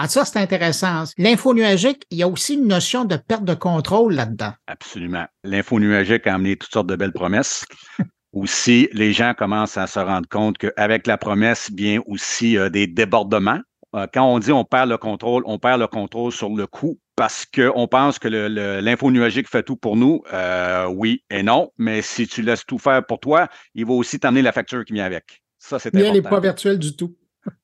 Ah, 0.00 0.06
ça, 0.06 0.24
c'est 0.24 0.38
intéressant. 0.38 1.02
L'info 1.18 1.52
nuagique, 1.54 2.04
il 2.12 2.18
y 2.18 2.22
a 2.22 2.28
aussi 2.28 2.54
une 2.54 2.68
notion 2.68 3.04
de 3.04 3.16
perte 3.16 3.42
de 3.42 3.54
contrôle 3.54 4.14
là-dedans. 4.14 4.52
Absolument. 4.68 5.26
L'info 5.42 5.80
nuagique 5.80 6.24
a 6.28 6.34
amené 6.34 6.54
toutes 6.54 6.72
sortes 6.72 6.86
de 6.86 6.94
belles 6.94 7.12
promesses. 7.12 7.66
aussi, 8.32 8.88
les 8.92 9.12
gens 9.12 9.34
commencent 9.36 9.76
à 9.76 9.88
se 9.88 9.98
rendre 9.98 10.28
compte 10.28 10.56
qu'avec 10.56 11.08
la 11.08 11.18
promesse 11.18 11.72
vient 11.74 12.00
aussi 12.06 12.56
euh, 12.56 12.68
des 12.68 12.86
débordements. 12.86 13.58
Euh, 13.96 14.06
quand 14.14 14.22
on 14.22 14.38
dit 14.38 14.52
on 14.52 14.64
perd 14.64 14.88
le 14.88 14.98
contrôle, 14.98 15.42
on 15.46 15.58
perd 15.58 15.80
le 15.80 15.88
contrôle 15.88 16.30
sur 16.30 16.50
le 16.50 16.68
coût 16.68 17.00
parce 17.16 17.44
qu'on 17.44 17.88
pense 17.88 18.20
que 18.20 18.28
l'info 18.28 19.10
nuagique 19.10 19.48
fait 19.48 19.64
tout 19.64 19.76
pour 19.76 19.96
nous. 19.96 20.22
Euh, 20.32 20.86
oui 20.86 21.24
et 21.28 21.42
non, 21.42 21.72
mais 21.76 22.02
si 22.02 22.28
tu 22.28 22.42
laisses 22.42 22.64
tout 22.64 22.78
faire 22.78 23.04
pour 23.04 23.18
toi, 23.18 23.48
il 23.74 23.84
va 23.84 23.94
aussi 23.94 24.20
t'amener 24.20 24.42
la 24.42 24.52
facture 24.52 24.84
qui 24.84 24.92
vient 24.92 25.06
avec. 25.06 25.42
Ça, 25.58 25.80
c'est 25.80 25.92
Mais 25.92 26.02
elle 26.02 26.12
n'est 26.12 26.18
important. 26.20 26.36
pas 26.36 26.40
virtuelle 26.40 26.78
du 26.78 26.94
tout. 26.94 27.16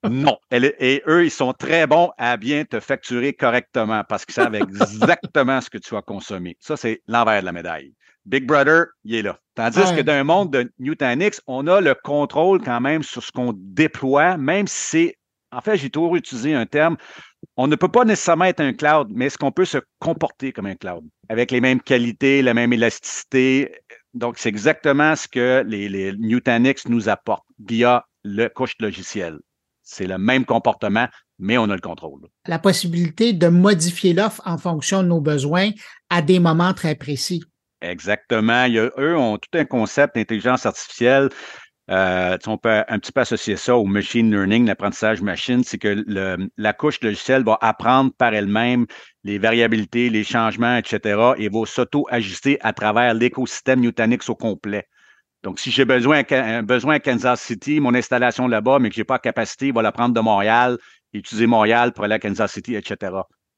Non. 0.08 0.38
Et 0.50 1.02
eux, 1.06 1.24
ils 1.24 1.30
sont 1.30 1.52
très 1.52 1.86
bons 1.86 2.10
à 2.18 2.36
bien 2.36 2.64
te 2.64 2.80
facturer 2.80 3.32
correctement 3.32 4.02
parce 4.08 4.24
qu'ils 4.24 4.34
savent 4.34 4.54
exactement 4.54 5.60
ce 5.60 5.70
que 5.70 5.78
tu 5.78 5.96
as 5.96 6.02
consommé. 6.02 6.56
Ça, 6.60 6.76
c'est 6.76 7.02
l'envers 7.08 7.40
de 7.40 7.46
la 7.46 7.52
médaille. 7.52 7.94
Big 8.26 8.46
Brother, 8.46 8.86
il 9.04 9.16
est 9.16 9.22
là. 9.22 9.38
Tandis 9.54 9.78
Ouais. 9.78 9.96
que 9.96 10.00
dans 10.00 10.14
un 10.14 10.24
monde 10.24 10.50
de 10.50 10.72
Nutanix, 10.78 11.42
on 11.46 11.66
a 11.66 11.80
le 11.80 11.94
contrôle 11.94 12.62
quand 12.62 12.80
même 12.80 13.02
sur 13.02 13.22
ce 13.22 13.30
qu'on 13.30 13.52
déploie, 13.56 14.36
même 14.38 14.66
si 14.66 14.76
c'est. 14.88 15.18
En 15.52 15.60
fait, 15.60 15.76
j'ai 15.76 15.90
toujours 15.90 16.16
utilisé 16.16 16.54
un 16.54 16.66
terme. 16.66 16.96
On 17.56 17.66
ne 17.68 17.76
peut 17.76 17.88
pas 17.88 18.04
nécessairement 18.04 18.46
être 18.46 18.60
un 18.60 18.72
cloud, 18.72 19.08
mais 19.10 19.26
est-ce 19.26 19.38
qu'on 19.38 19.52
peut 19.52 19.66
se 19.66 19.78
comporter 20.00 20.52
comme 20.52 20.66
un 20.66 20.74
cloud? 20.74 21.04
Avec 21.28 21.50
les 21.50 21.60
mêmes 21.60 21.80
qualités, 21.80 22.42
la 22.42 22.54
même 22.54 22.72
élasticité? 22.72 23.72
Donc, 24.14 24.38
c'est 24.38 24.48
exactement 24.48 25.14
ce 25.14 25.28
que 25.28 25.62
les, 25.66 25.88
les 25.88 26.12
Nutanix 26.16 26.88
nous 26.88 27.08
apportent 27.08 27.46
via 27.64 28.04
le 28.24 28.48
couche 28.48 28.74
logiciel. 28.80 29.38
C'est 29.84 30.06
le 30.06 30.18
même 30.18 30.44
comportement, 30.44 31.06
mais 31.38 31.58
on 31.58 31.70
a 31.70 31.74
le 31.74 31.80
contrôle. 31.80 32.22
La 32.48 32.58
possibilité 32.58 33.32
de 33.34 33.48
modifier 33.48 34.14
l'offre 34.14 34.42
en 34.46 34.58
fonction 34.58 35.02
de 35.02 35.08
nos 35.08 35.20
besoins 35.20 35.70
à 36.10 36.22
des 36.22 36.40
moments 36.40 36.72
très 36.72 36.94
précis. 36.94 37.44
Exactement. 37.82 38.64
Il 38.64 38.72
y 38.74 38.78
a- 38.78 38.90
eux 38.98 39.16
ont 39.16 39.36
tout 39.36 39.58
un 39.58 39.66
concept 39.66 40.16
d'intelligence 40.16 40.64
artificielle. 40.64 41.28
Euh, 41.90 42.38
on 42.46 42.56
peut 42.56 42.82
un 42.88 42.98
petit 42.98 43.12
peu 43.12 43.20
associer 43.20 43.56
ça 43.56 43.76
au 43.76 43.84
machine 43.84 44.30
learning, 44.30 44.66
l'apprentissage 44.66 45.20
machine, 45.20 45.62
c'est 45.62 45.76
que 45.76 46.02
le- 46.06 46.48
la 46.56 46.72
couche 46.72 46.98
logicielle 47.02 47.44
va 47.44 47.58
apprendre 47.60 48.10
par 48.16 48.32
elle-même 48.32 48.86
les 49.22 49.38
variabilités, 49.38 50.08
les 50.08 50.24
changements, 50.24 50.76
etc., 50.78 51.34
et 51.36 51.50
va 51.50 51.66
s'auto-ajuster 51.66 52.56
à 52.62 52.72
travers 52.72 53.12
l'écosystème 53.12 53.80
Nutanix 53.80 54.26
au 54.30 54.34
complet. 54.34 54.88
Donc, 55.44 55.60
si 55.60 55.70
j'ai 55.70 55.84
besoin, 55.84 56.22
un 56.30 56.62
besoin 56.62 56.94
à 56.94 57.00
Kansas 57.00 57.40
City, 57.40 57.78
mon 57.78 57.94
installation 57.94 58.48
là-bas, 58.48 58.78
mais 58.78 58.88
que 58.88 58.94
j'ai 58.94 59.04
pas 59.04 59.16
la 59.16 59.18
capacité, 59.20 59.66
il 59.66 59.74
va 59.74 59.82
la 59.82 59.92
prendre 59.92 60.14
de 60.14 60.20
Montréal, 60.20 60.78
utiliser 61.12 61.46
Montréal 61.46 61.92
pour 61.92 62.04
aller 62.04 62.14
à 62.14 62.18
Kansas 62.18 62.50
City, 62.50 62.74
etc. 62.74 63.12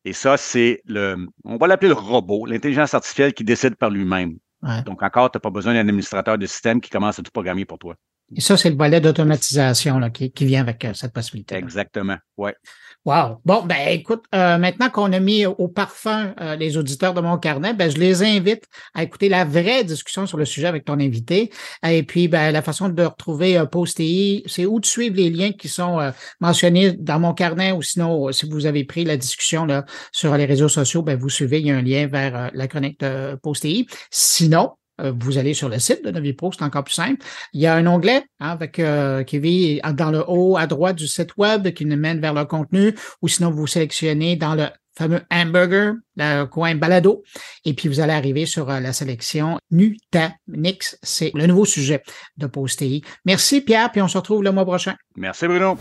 Et 0.05 0.13
ça, 0.13 0.37
c'est 0.37 0.83
le, 0.85 1.17
on 1.45 1.57
va 1.57 1.69
l'appeler 1.69 1.89
le 1.89 1.95
robot, 1.95 2.45
l'intelligence 2.45 2.93
artificielle 2.93 3.33
qui 3.33 3.45
décide 3.45 3.77
par 3.77 3.91
lui-même. 3.91 4.37
Ouais. 4.63 4.83
Donc, 4.83 5.01
encore, 5.05 5.31
tu 5.31 5.37
n'as 5.37 5.41
pas 5.41 5.51
besoin 5.51 5.75
d'un 5.75 5.81
administrateur 5.81 6.37
de 6.37 6.47
système 6.47 6.81
qui 6.81 6.91
commence 6.91 7.21
à 7.21 7.23
tout 7.23 7.31
programmer 7.31 7.65
pour 7.65 7.79
toi. 7.79 7.95
Et 8.35 8.41
ça, 8.41 8.57
c'est 8.57 8.71
le 8.71 8.77
volet 8.77 9.01
d'automatisation 9.01 10.01
là, 10.01 10.11
qui, 10.11 10.33
qui 10.33 10.45
vient 10.45 10.63
avec 10.63 10.85
euh, 10.85 10.93
cette 10.93 11.13
possibilité. 11.13 11.55
Exactement. 11.55 12.17
Ouais. 12.37 12.57
Wow. 13.07 13.41
Bon, 13.45 13.63
ben 13.65 13.89
écoute, 13.91 14.25
euh, 14.35 14.59
maintenant 14.59 14.91
qu'on 14.91 15.13
a 15.13 15.21
mis 15.21 15.47
au 15.47 15.69
parfum 15.69 16.35
euh, 16.41 16.57
les 16.57 16.77
auditeurs 16.77 17.15
de 17.15 17.21
mon 17.21 17.39
carnet, 17.39 17.73
ben 17.73 17.89
je 17.89 17.99
les 17.99 18.25
invite 18.25 18.65
à 18.95 19.05
écouter 19.05 19.29
la 19.29 19.45
vraie 19.45 19.85
discussion 19.85 20.27
sur 20.27 20.39
le 20.39 20.45
sujet 20.45 20.67
avec 20.67 20.85
ton 20.85 20.99
invité. 20.99 21.53
Et 21.87 22.03
puis, 22.03 22.27
ben 22.27 22.51
la 22.51 22.63
façon 22.63 22.89
de 22.89 23.05
retrouver 23.05 23.59
euh, 23.59 23.65
Post.TI, 23.65 24.43
c'est 24.47 24.67
où 24.67 24.81
de 24.81 24.87
suivre 24.87 25.15
les 25.15 25.31
liens 25.31 25.53
qui 25.53 25.69
sont 25.69 26.01
euh, 26.01 26.11
mentionnés 26.41 26.95
dans 26.95 27.21
mon 27.21 27.33
carnet 27.33 27.71
ou 27.71 27.81
sinon, 27.81 28.27
euh, 28.27 28.33
si 28.33 28.51
vous 28.51 28.67
avez 28.67 28.83
pris 28.83 29.05
la 29.05 29.17
discussion 29.17 29.67
là, 29.67 29.85
sur 30.11 30.37
les 30.37 30.45
réseaux 30.45 30.69
sociaux, 30.69 31.03
ben 31.03 31.17
vous 31.17 31.29
suivez, 31.29 31.61
il 31.61 31.69
y 31.69 31.71
a 31.71 31.77
un 31.77 31.83
lien 31.83 32.09
vers 32.09 32.35
euh, 32.35 32.49
la 32.55 32.67
chronique 32.67 32.99
de 32.99 33.37
Post.TI. 33.41 33.87
Sinon, 34.11 34.73
vous 34.99 35.39
allez 35.39 35.55
sur 35.55 35.69
le 35.69 35.79
site 35.79 36.05
de 36.05 36.11
Novipro, 36.11 36.53
c'est 36.53 36.65
encore 36.65 36.85
plus 36.85 36.95
simple. 36.95 37.25
Il 37.53 37.61
y 37.61 37.67
a 37.67 37.75
un 37.75 37.87
onglet 37.87 38.25
hein, 38.41 38.51
avec 38.51 38.79
euh, 38.79 39.25
qui 39.25 39.39
vit 39.39 39.81
dans 39.95 40.11
le 40.11 40.25
haut 40.27 40.57
à 40.57 40.67
droite 40.67 40.97
du 40.97 41.07
site 41.07 41.37
web 41.37 41.69
qui 41.73 41.85
nous 41.85 41.97
mène 41.97 42.21
vers 42.21 42.35
le 42.35 42.45
contenu, 42.45 42.95
ou 43.23 43.29
sinon 43.29 43.51
vous 43.51 43.67
sélectionnez 43.67 44.37
dans 44.37 44.55
le 44.55 44.67
fameux 44.97 45.21
hamburger, 45.31 45.95
le 46.17 46.45
coin 46.45 46.75
balado, 46.75 47.23
et 47.67 47.75
puis 47.75 47.89
vous 47.89 48.01
allez 48.01 48.15
arriver 48.15 48.47
sur 48.47 48.71
euh, 48.71 48.81
la 48.81 48.93
sélection 48.93 49.59
Nutanix. 49.71 50.99
C'est 51.03 51.33
le 51.35 51.47
nouveau 51.47 51.67
sujet 51.67 52.03
de 52.39 52.47
Post.TI. 52.47 53.03
Merci 53.27 53.61
Pierre, 53.61 53.93
puis 53.93 54.01
on 54.01 54.09
se 54.09 54.17
retrouve 54.17 54.43
le 54.43 54.53
mois 54.53 54.65
prochain. 54.65 54.95
Merci 55.17 55.47
Bruno. 55.47 55.77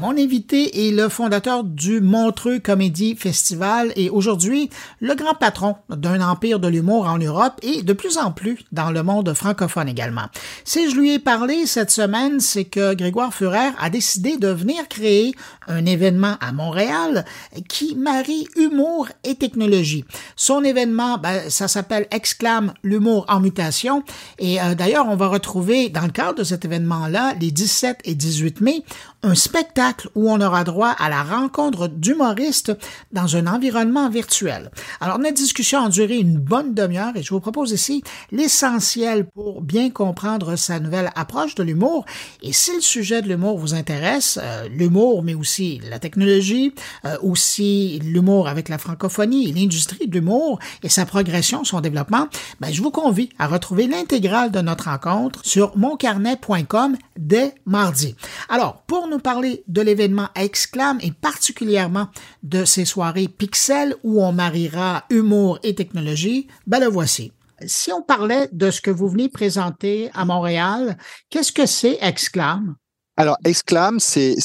Mon 0.00 0.16
invité 0.16 0.86
est 0.86 0.92
le 0.92 1.08
fondateur 1.08 1.64
du 1.64 2.00
Montreux 2.00 2.60
Comédie 2.60 3.16
Festival 3.16 3.92
et 3.96 4.10
aujourd'hui 4.10 4.70
le 5.00 5.16
grand 5.16 5.34
patron 5.34 5.74
d'un 5.88 6.20
empire 6.20 6.60
de 6.60 6.68
l'humour 6.68 7.08
en 7.08 7.18
Europe 7.18 7.54
et 7.62 7.82
de 7.82 7.92
plus 7.92 8.16
en 8.16 8.30
plus 8.30 8.58
dans 8.70 8.92
le 8.92 9.02
monde 9.02 9.34
francophone 9.34 9.88
également. 9.88 10.26
Si 10.62 10.88
je 10.88 10.94
lui 10.94 11.14
ai 11.14 11.18
parlé 11.18 11.66
cette 11.66 11.90
semaine, 11.90 12.38
c'est 12.38 12.64
que 12.64 12.94
Grégoire 12.94 13.34
Furer 13.34 13.70
a 13.80 13.90
décidé 13.90 14.36
de 14.36 14.46
venir 14.46 14.86
créer 14.86 15.34
un 15.66 15.84
événement 15.84 16.36
à 16.40 16.52
Montréal 16.52 17.24
qui 17.68 17.96
marie 17.96 18.46
humour 18.54 19.08
et 19.24 19.34
technologie. 19.34 20.04
Son 20.36 20.62
événement, 20.62 21.18
ben, 21.18 21.50
ça 21.50 21.66
s'appelle 21.66 22.06
Exclame 22.12 22.72
l'humour 22.84 23.26
en 23.28 23.40
mutation 23.40 24.04
et 24.38 24.60
euh, 24.60 24.76
d'ailleurs 24.76 25.08
on 25.08 25.16
va 25.16 25.26
retrouver 25.26 25.88
dans 25.88 26.02
le 26.02 26.12
cadre 26.12 26.38
de 26.38 26.44
cet 26.44 26.64
événement-là 26.64 27.34
les 27.40 27.50
17 27.50 27.98
et 28.04 28.14
18 28.14 28.60
mai 28.60 28.84
un 29.22 29.34
spectacle 29.34 30.08
où 30.14 30.30
on 30.30 30.40
aura 30.40 30.62
droit 30.62 30.90
à 30.90 31.08
la 31.08 31.22
rencontre 31.24 31.88
d'humoristes 31.88 32.72
dans 33.10 33.36
un 33.36 33.48
environnement 33.48 34.08
virtuel. 34.08 34.70
Alors, 35.00 35.18
notre 35.18 35.34
discussion 35.34 35.84
a 35.84 35.88
duré 35.88 36.18
une 36.18 36.38
bonne 36.38 36.72
demi-heure 36.72 37.16
et 37.16 37.22
je 37.22 37.30
vous 37.30 37.40
propose 37.40 37.72
ici 37.72 38.04
l'essentiel 38.30 39.26
pour 39.26 39.60
bien 39.60 39.90
comprendre 39.90 40.54
sa 40.54 40.78
nouvelle 40.78 41.10
approche 41.16 41.56
de 41.56 41.64
l'humour. 41.64 42.04
Et 42.42 42.52
si 42.52 42.72
le 42.74 42.80
sujet 42.80 43.20
de 43.20 43.28
l'humour 43.28 43.58
vous 43.58 43.74
intéresse, 43.74 44.38
euh, 44.40 44.68
l'humour, 44.68 45.24
mais 45.24 45.34
aussi 45.34 45.80
la 45.90 45.98
technologie, 45.98 46.72
euh, 47.04 47.16
aussi 47.22 47.98
l'humour 48.04 48.46
avec 48.46 48.68
la 48.68 48.78
francophonie 48.78 49.48
et 49.48 49.52
l'industrie 49.52 50.06
de 50.06 50.12
l'humour 50.12 50.60
et 50.84 50.88
sa 50.88 51.06
progression, 51.06 51.64
son 51.64 51.80
développement, 51.80 52.28
ben, 52.60 52.72
je 52.72 52.82
vous 52.82 52.92
convie 52.92 53.30
à 53.40 53.48
retrouver 53.48 53.88
l'intégrale 53.88 54.52
de 54.52 54.60
notre 54.60 54.84
rencontre 54.84 55.40
sur 55.44 55.76
moncarnet.com 55.76 56.96
dès 57.16 57.54
mardi. 57.66 58.14
Alors, 58.48 58.82
pour 58.86 59.07
nous 59.08 59.18
parler 59.18 59.64
de 59.66 59.80
l'événement 59.80 60.28
Exclame 60.34 60.98
et 61.02 61.12
particulièrement 61.12 62.08
de 62.42 62.64
ces 62.64 62.84
soirées 62.84 63.28
Pixel 63.28 63.94
où 64.02 64.22
on 64.22 64.32
mariera 64.32 65.04
humour 65.10 65.58
et 65.62 65.74
technologie, 65.74 66.48
ben 66.66 66.80
le 66.80 66.86
voici. 66.86 67.32
Si 67.66 67.92
on 67.92 68.02
parlait 68.02 68.48
de 68.52 68.70
ce 68.70 68.80
que 68.80 68.90
vous 68.90 69.08
venez 69.08 69.28
présenter 69.28 70.10
à 70.14 70.24
Montréal, 70.24 70.96
qu'est-ce 71.30 71.52
que 71.52 71.66
c'est 71.66 71.98
Exclame? 72.00 72.76
Alors, 73.16 73.36
Exclame, 73.44 73.98
c'est 73.98 74.36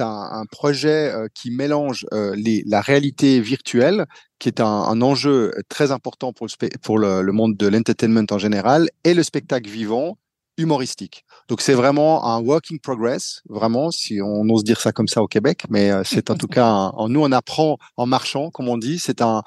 un, 0.00 0.28
un 0.32 0.44
projet 0.46 1.12
euh, 1.12 1.28
qui 1.34 1.52
mélange 1.52 2.04
euh, 2.12 2.34
la 2.66 2.80
réalité 2.80 3.40
virtuelle, 3.40 4.06
qui 4.40 4.48
est 4.48 4.60
un, 4.60 5.00
enjeu 5.02 5.52
très 5.68 5.92
important 5.92 6.32
pour 6.32 6.98
le 6.98 7.30
monde 7.30 7.56
de 7.56 7.68
l'entertainment 7.68 8.26
en 8.32 8.38
général, 8.38 8.88
et 9.04 9.14
le 9.14 9.22
spectacle 9.22 9.70
vivant 9.70 10.18
humoristique. 10.58 11.24
Donc, 11.48 11.60
c'est 11.60 11.74
vraiment 11.74 12.24
un 12.24 12.40
working 12.40 12.78
progress, 12.78 13.42
vraiment, 13.48 13.90
si 13.90 14.20
on 14.22 14.48
ose 14.48 14.64
dire 14.64 14.80
ça 14.80 14.92
comme 14.92 15.08
ça 15.08 15.22
au 15.22 15.28
Québec, 15.28 15.64
mais 15.68 15.90
euh, 15.90 16.02
c'est 16.04 16.30
en 16.30 16.36
tout 16.36 16.46
cas, 16.46 16.66
un- 16.66 17.08
nous, 17.08 17.20
on 17.20 17.32
apprend 17.32 17.78
en 17.96 18.06
marchant, 18.06 18.50
comme 18.50 18.68
on 18.68 18.78
dit. 18.78 18.98
C'est 18.98 19.20
un, 19.22 19.42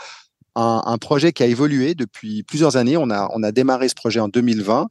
un, 0.56 0.82
un, 0.86 0.98
projet 0.98 1.34
qui 1.34 1.44
a 1.44 1.46
évolué 1.48 1.96
depuis 1.96 2.44
plusieurs 2.44 2.78
années. 2.78 2.98
On 2.98 3.10
a, 3.10 3.30
on 3.34 3.44
a 3.44 3.52
démarré 3.52 3.90
ce 3.90 3.96
projet 3.96 4.20
en 4.20 4.28
2020 4.28 4.88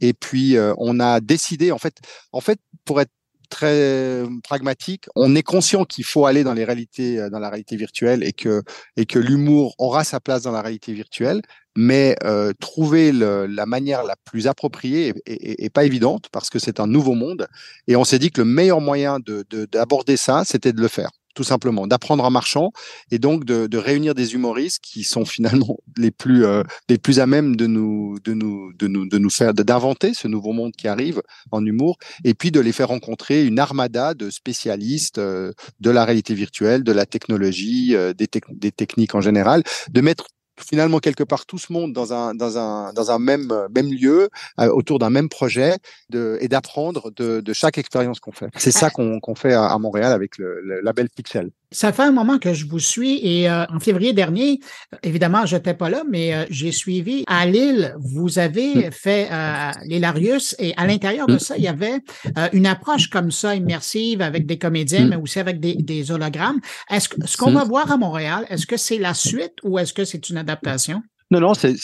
et 0.00 0.12
puis 0.12 0.56
euh, 0.56 0.74
on 0.78 1.00
a 1.00 1.20
décidé, 1.20 1.72
en 1.72 1.78
fait, 1.78 1.96
en 2.32 2.40
fait, 2.40 2.58
pour 2.84 3.00
être 3.00 3.12
très 3.48 4.22
pragmatique. 4.42 5.06
On 5.14 5.34
est 5.34 5.42
conscient 5.42 5.84
qu'il 5.84 6.04
faut 6.04 6.26
aller 6.26 6.44
dans 6.44 6.54
les 6.54 6.64
réalités, 6.64 7.18
euh, 7.18 7.30
dans 7.30 7.38
la 7.38 7.48
réalité 7.48 7.76
virtuelle 7.76 8.22
et 8.22 8.32
que 8.32 8.62
et 8.96 9.06
que 9.06 9.18
l'humour 9.18 9.74
aura 9.78 10.04
sa 10.04 10.20
place 10.20 10.42
dans 10.42 10.52
la 10.52 10.62
réalité 10.62 10.92
virtuelle, 10.92 11.42
mais 11.76 12.16
euh, 12.24 12.52
trouver 12.60 13.12
la 13.12 13.66
manière 13.66 14.04
la 14.04 14.16
plus 14.24 14.46
appropriée 14.46 15.14
est, 15.26 15.70
pas 15.70 15.84
évidente 15.84 16.28
parce 16.32 16.50
que 16.50 16.58
c'est 16.58 16.80
un 16.80 16.86
nouveau 16.86 17.14
monde. 17.14 17.48
Et 17.88 17.96
on 17.96 18.04
s'est 18.04 18.18
dit 18.18 18.30
que 18.30 18.40
le 18.40 18.46
meilleur 18.46 18.80
moyen 18.80 19.18
de 19.20 19.44
d'aborder 19.72 20.16
ça, 20.16 20.44
c'était 20.44 20.72
de 20.72 20.80
le 20.80 20.88
faire 20.88 21.10
tout 21.34 21.44
simplement, 21.44 21.86
d'apprendre 21.86 22.24
en 22.24 22.30
marchant 22.30 22.72
et 23.10 23.18
donc 23.18 23.44
de, 23.44 23.66
de, 23.66 23.78
réunir 23.78 24.14
des 24.14 24.34
humoristes 24.34 24.82
qui 24.82 25.04
sont 25.04 25.24
finalement 25.24 25.76
les 25.96 26.10
plus 26.10 26.44
euh, 26.44 26.62
les 26.88 26.98
plus 26.98 27.20
à 27.20 27.26
même 27.26 27.56
de 27.56 27.66
nous 27.66 28.18
de 28.24 28.32
nous 28.32 28.72
de 28.72 28.86
nous 28.86 29.06
de 29.06 29.18
nous 29.18 29.30
faire 29.30 29.52
d'inventer 29.52 30.14
ce 30.14 30.28
nouveau 30.28 30.52
monde 30.52 30.72
qui 30.72 30.88
arrive 30.88 31.22
en 31.50 31.64
humour 31.64 31.98
et 32.24 32.34
puis 32.34 32.50
de 32.50 32.60
les 32.60 32.72
faire 32.72 32.88
rencontrer 32.88 33.44
une 33.44 33.58
armada 33.58 34.14
de 34.14 34.30
spécialistes 34.30 35.18
euh, 35.18 35.52
de 35.80 35.90
la 35.90 36.04
réalité 36.04 36.34
virtuelle, 36.34 36.84
de 36.84 36.92
la 36.92 37.06
technologie, 37.06 37.94
euh, 37.94 38.12
des, 38.12 38.28
des 38.50 38.72
techniques 38.72 39.14
en 39.14 39.20
général, 39.20 39.62
de 39.90 40.00
mettre 40.00 40.26
finalement 40.60 40.98
quelque 40.98 41.24
part 41.24 41.46
tout 41.46 41.58
ce 41.58 41.72
monde 41.72 41.92
dans 41.92 42.12
un 42.12 42.34
dans 42.34 42.58
un 42.58 42.92
dans 42.92 43.10
un 43.10 43.18
même 43.18 43.52
même 43.74 43.92
lieu 43.92 44.28
autour 44.58 44.98
d'un 44.98 45.10
même 45.10 45.28
projet 45.28 45.76
de, 46.10 46.38
et 46.40 46.48
d'apprendre 46.48 47.10
de, 47.10 47.40
de 47.40 47.52
chaque 47.52 47.78
expérience 47.78 48.20
qu'on 48.20 48.32
fait. 48.32 48.48
C'est 48.56 48.70
ça 48.70 48.90
qu'on 48.90 49.20
qu'on 49.20 49.34
fait 49.34 49.52
à, 49.52 49.66
à, 49.66 49.78
Montréal 49.78 50.12
avec 50.12 50.38
le, 50.38 50.60
le 50.62 50.80
label 50.80 51.08
Pixel. 51.10 51.50
Ça 51.74 51.92
fait 51.92 52.04
un 52.04 52.12
moment 52.12 52.38
que 52.38 52.54
je 52.54 52.66
vous 52.66 52.78
suis 52.78 53.18
et 53.26 53.50
euh, 53.50 53.64
en 53.68 53.80
février 53.80 54.12
dernier, 54.12 54.60
évidemment, 55.02 55.44
je 55.44 55.56
n'étais 55.56 55.74
pas 55.74 55.90
là, 55.90 56.04
mais 56.08 56.32
euh, 56.32 56.44
j'ai 56.48 56.70
suivi 56.70 57.24
à 57.26 57.46
Lille. 57.46 57.96
Vous 57.98 58.38
avez 58.38 58.86
mm. 58.86 58.92
fait 58.92 59.28
euh, 59.32 59.72
l'Hilarius 59.84 60.54
et 60.60 60.72
à 60.76 60.86
l'intérieur 60.86 61.26
de 61.26 61.34
mm. 61.34 61.38
ça, 61.40 61.56
il 61.56 61.64
y 61.64 61.68
avait 61.68 61.98
euh, 62.38 62.48
une 62.52 62.66
approche 62.66 63.10
comme 63.10 63.32
ça, 63.32 63.56
immersive 63.56 64.22
avec 64.22 64.46
des 64.46 64.56
comédiens, 64.56 65.06
mm. 65.06 65.08
mais 65.08 65.16
aussi 65.16 65.40
avec 65.40 65.58
des, 65.58 65.74
des 65.74 66.12
hologrammes. 66.12 66.60
Est-ce 66.90 67.08
que 67.08 67.26
ce 67.26 67.36
qu'on 67.36 67.50
va 67.50 67.64
voir 67.64 67.90
à 67.90 67.96
Montréal, 67.96 68.46
est-ce 68.50 68.68
que 68.68 68.76
c'est 68.76 68.98
la 68.98 69.12
suite 69.12 69.54
ou 69.64 69.76
est-ce 69.80 69.92
que 69.92 70.04
c'est 70.04 70.30
une 70.30 70.36
adaptation? 70.36 71.02
Non, 71.32 71.40
non, 71.40 71.54
c'est 71.54 71.74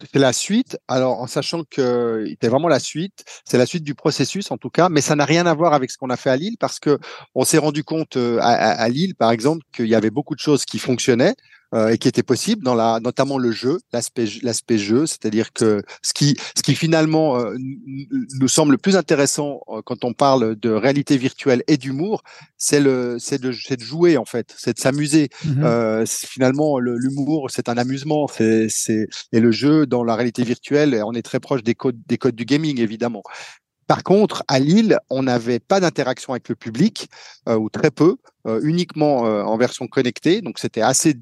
c'est 0.00 0.18
la 0.18 0.32
suite. 0.32 0.78
Alors, 0.88 1.20
en 1.20 1.26
sachant 1.26 1.62
que 1.64 2.24
c'était 2.28 2.48
vraiment 2.48 2.68
la 2.68 2.80
suite, 2.80 3.24
c'est 3.44 3.58
la 3.58 3.66
suite 3.66 3.84
du 3.84 3.94
processus 3.94 4.50
en 4.50 4.58
tout 4.58 4.70
cas, 4.70 4.88
mais 4.88 5.00
ça 5.00 5.16
n'a 5.16 5.24
rien 5.24 5.46
à 5.46 5.54
voir 5.54 5.72
avec 5.72 5.90
ce 5.90 5.96
qu'on 5.96 6.10
a 6.10 6.16
fait 6.16 6.30
à 6.30 6.36
Lille 6.36 6.56
parce 6.58 6.78
que 6.78 6.98
on 7.34 7.44
s'est 7.44 7.58
rendu 7.58 7.84
compte 7.84 8.16
euh, 8.16 8.38
à, 8.42 8.88
Lille, 8.88 9.14
par 9.14 9.30
exemple, 9.30 9.64
qu'il 9.72 9.86
y 9.86 9.94
avait 9.94 10.10
beaucoup 10.10 10.34
de 10.34 10.40
choses 10.40 10.64
qui 10.64 10.78
fonctionnaient. 10.78 11.34
Euh, 11.74 11.88
et 11.88 11.98
qui 11.98 12.06
était 12.06 12.22
possible 12.22 12.62
dans 12.62 12.76
la 12.76 13.00
notamment 13.00 13.38
le 13.38 13.50
jeu 13.50 13.80
l'aspect 13.92 14.26
l'aspect 14.42 14.78
jeu. 14.78 15.04
C'est-à-dire 15.04 15.52
que 15.52 15.82
ce 16.00 16.14
qui 16.14 16.36
ce 16.56 16.62
qui 16.62 16.76
finalement 16.76 17.40
euh, 17.40 17.56
nous 17.58 18.46
semble 18.46 18.70
le 18.70 18.78
plus 18.78 18.94
intéressant 18.94 19.62
euh, 19.68 19.82
quand 19.84 20.04
on 20.04 20.12
parle 20.12 20.54
de 20.54 20.70
réalité 20.70 21.16
virtuelle 21.16 21.64
et 21.66 21.76
d'humour 21.76 22.22
c'est 22.56 22.78
le 22.78 23.16
c'est 23.18 23.40
de 23.40 23.50
c'est 23.50 23.76
de 23.76 23.82
jouer 23.82 24.16
en 24.16 24.24
fait 24.24 24.54
c'est 24.56 24.74
de 24.74 24.78
s'amuser. 24.78 25.28
Mmh 25.44 26.04
finalement 26.06 26.78
l'humour 26.78 27.50
c'est 27.50 27.68
un 27.68 27.76
amusement. 27.76 28.28
C'est 28.28 28.68
c'est 28.68 29.08
et 29.32 29.40
le 29.40 29.50
jeu 29.50 29.86
dans 29.86 30.04
la 30.04 30.14
réalité 30.14 30.44
virtuelle 30.44 31.02
on 31.04 31.14
est 31.14 31.22
très 31.22 31.40
proche 31.40 31.64
des 31.64 31.74
codes 31.74 32.00
des 32.06 32.16
codes 32.16 32.36
du 32.36 32.44
gaming 32.44 32.80
évidemment. 32.80 33.24
Par 33.86 34.02
contre, 34.02 34.42
à 34.48 34.58
Lille, 34.58 34.98
on 35.10 35.22
n'avait 35.22 35.60
pas 35.60 35.78
d'interaction 35.78 36.32
avec 36.32 36.48
le 36.48 36.56
public, 36.56 37.08
euh, 37.48 37.56
ou 37.56 37.70
très 37.70 37.90
peu, 37.90 38.16
euh, 38.46 38.60
uniquement 38.64 39.26
euh, 39.26 39.42
en 39.42 39.56
version 39.56 39.86
connectée. 39.86 40.42
Donc, 40.42 40.58
c'était 40.58 40.80
assez 40.80 41.14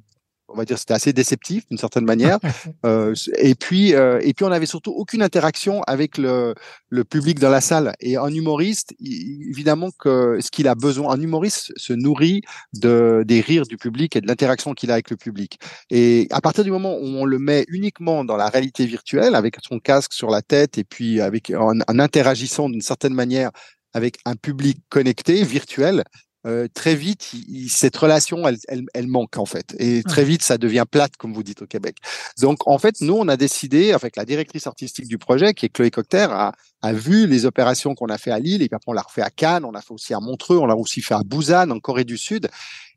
on 0.54 0.56
va 0.58 0.64
dire 0.64 0.78
c'était 0.78 0.94
assez 0.94 1.12
déceptif 1.12 1.66
d'une 1.68 1.78
certaine 1.78 2.04
manière. 2.04 2.38
euh, 2.86 3.14
et 3.38 3.54
puis 3.54 3.94
euh, 3.94 4.20
et 4.22 4.32
puis 4.32 4.44
on 4.44 4.52
avait 4.52 4.66
surtout 4.66 4.92
aucune 4.92 5.22
interaction 5.22 5.82
avec 5.82 6.16
le, 6.16 6.54
le 6.88 7.04
public 7.04 7.38
dans 7.38 7.50
la 7.50 7.60
salle. 7.60 7.94
Et 8.00 8.16
un 8.16 8.32
humoriste, 8.32 8.94
évidemment 9.00 9.90
que 9.98 10.38
ce 10.40 10.50
qu'il 10.50 10.68
a 10.68 10.74
besoin, 10.74 11.14
un 11.14 11.20
humoriste 11.20 11.72
se 11.76 11.92
nourrit 11.92 12.42
de 12.72 13.24
des 13.26 13.40
rires 13.40 13.66
du 13.66 13.76
public 13.76 14.16
et 14.16 14.20
de 14.20 14.26
l'interaction 14.26 14.72
qu'il 14.74 14.90
a 14.90 14.94
avec 14.94 15.10
le 15.10 15.16
public. 15.16 15.58
Et 15.90 16.28
à 16.30 16.40
partir 16.40 16.64
du 16.64 16.70
moment 16.70 16.96
où 16.96 17.04
on 17.04 17.24
le 17.24 17.38
met 17.38 17.64
uniquement 17.68 18.24
dans 18.24 18.36
la 18.36 18.48
réalité 18.48 18.86
virtuelle, 18.86 19.34
avec 19.34 19.56
son 19.62 19.78
casque 19.78 20.12
sur 20.12 20.30
la 20.30 20.42
tête 20.42 20.78
et 20.78 20.84
puis 20.84 21.20
avec 21.20 21.50
en 21.50 21.78
interagissant 21.98 22.68
d'une 22.68 22.80
certaine 22.80 23.14
manière 23.14 23.50
avec 23.94 24.18
un 24.24 24.34
public 24.34 24.78
connecté, 24.88 25.44
virtuel, 25.44 26.04
euh, 26.46 26.68
très 26.74 26.94
vite, 26.94 27.32
cette 27.68 27.96
relation, 27.96 28.46
elle, 28.46 28.58
elle, 28.68 28.84
elle, 28.92 29.06
manque 29.06 29.38
en 29.38 29.46
fait. 29.46 29.74
Et 29.78 30.02
très 30.02 30.24
vite, 30.24 30.42
ça 30.42 30.58
devient 30.58 30.84
plate, 30.90 31.16
comme 31.16 31.32
vous 31.32 31.42
dites 31.42 31.62
au 31.62 31.66
Québec. 31.66 31.96
Donc, 32.40 32.68
en 32.68 32.78
fait, 32.78 33.00
nous, 33.00 33.14
on 33.14 33.28
a 33.28 33.36
décidé, 33.36 33.92
avec 33.92 34.16
la 34.16 34.26
directrice 34.26 34.66
artistique 34.66 35.08
du 35.08 35.16
projet, 35.16 35.54
qui 35.54 35.66
est 35.66 35.70
Chloé 35.70 35.90
Cocter, 35.90 36.26
a, 36.30 36.52
a 36.82 36.92
vu 36.92 37.26
les 37.26 37.46
opérations 37.46 37.94
qu'on 37.94 38.08
a 38.08 38.18
fait 38.18 38.30
à 38.30 38.38
Lille, 38.38 38.60
et 38.60 38.68
puis 38.68 38.76
après, 38.76 38.90
on 38.90 38.94
l'a 38.94 39.02
refait 39.02 39.22
à 39.22 39.30
Cannes, 39.30 39.64
on 39.64 39.72
l'a 39.72 39.80
fait 39.80 39.94
aussi 39.94 40.12
à 40.12 40.20
Montreux, 40.20 40.58
on 40.58 40.66
l'a 40.66 40.76
aussi 40.76 41.00
fait 41.00 41.14
à 41.14 41.22
Busan, 41.24 41.70
en 41.70 41.80
Corée 41.80 42.04
du 42.04 42.18
Sud. 42.18 42.50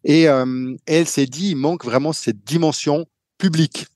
Et 0.03 0.27
euh, 0.27 0.75
elle 0.86 1.07
s'est 1.07 1.25
dit, 1.25 1.51
il 1.51 1.55
manque 1.55 1.86
vraiment 1.86 2.13
cette 2.13 2.43
dimension 2.43 3.05
publique. 3.38 3.88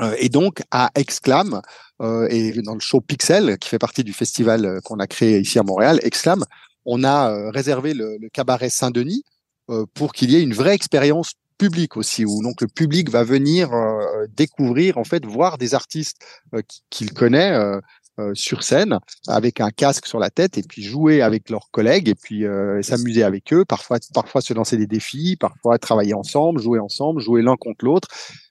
Euh, 0.00 0.14
et 0.18 0.28
donc, 0.28 0.62
à 0.70 0.90
Exclam, 0.94 1.60
euh, 2.00 2.26
et 2.30 2.52
dans 2.62 2.74
le 2.74 2.80
show 2.80 3.00
Pixel, 3.00 3.58
qui 3.58 3.68
fait 3.68 3.78
partie 3.78 4.04
du 4.04 4.12
festival 4.12 4.80
qu'on 4.82 4.98
a 4.98 5.06
créé 5.06 5.40
ici 5.40 5.58
à 5.58 5.62
Montréal, 5.62 6.00
Exclam, 6.02 6.44
on 6.84 7.04
a 7.04 7.30
euh, 7.30 7.50
réservé 7.50 7.94
le, 7.94 8.18
cabaret 8.32 8.70
Saint-Denis 8.70 9.24
euh, 9.70 9.86
pour 9.94 10.12
qu'il 10.12 10.30
y 10.30 10.36
ait 10.36 10.42
une 10.42 10.54
vraie 10.54 10.74
expérience 10.74 11.34
publique 11.58 11.96
aussi, 11.96 12.24
où 12.24 12.42
donc 12.42 12.60
le 12.60 12.66
public 12.66 13.10
va 13.10 13.22
venir 13.22 13.72
euh, 13.72 14.26
découvrir, 14.34 14.98
en 14.98 15.04
fait, 15.04 15.24
voir 15.24 15.58
des 15.58 15.74
artistes 15.74 16.24
qu'il 16.90 17.12
connaît 17.12 17.56
sur 18.34 18.62
scène 18.62 18.98
avec 19.26 19.60
un 19.60 19.70
casque 19.70 20.06
sur 20.06 20.18
la 20.18 20.30
tête 20.30 20.58
et 20.58 20.62
puis 20.62 20.82
jouer 20.82 21.22
avec 21.22 21.48
leurs 21.50 21.70
collègues 21.70 22.08
et 22.08 22.14
puis 22.14 22.44
s'amuser 22.82 23.22
avec 23.22 23.52
eux, 23.52 23.64
parfois 23.64 23.98
parfois 24.12 24.40
se 24.40 24.52
lancer 24.52 24.76
des 24.76 24.86
défis, 24.86 25.36
parfois 25.36 25.78
travailler 25.78 26.14
ensemble, 26.14 26.60
jouer 26.60 26.78
ensemble, 26.78 27.20
jouer 27.20 27.42
l'un 27.42 27.56
contre 27.56 27.84
l'autre 27.84 28.08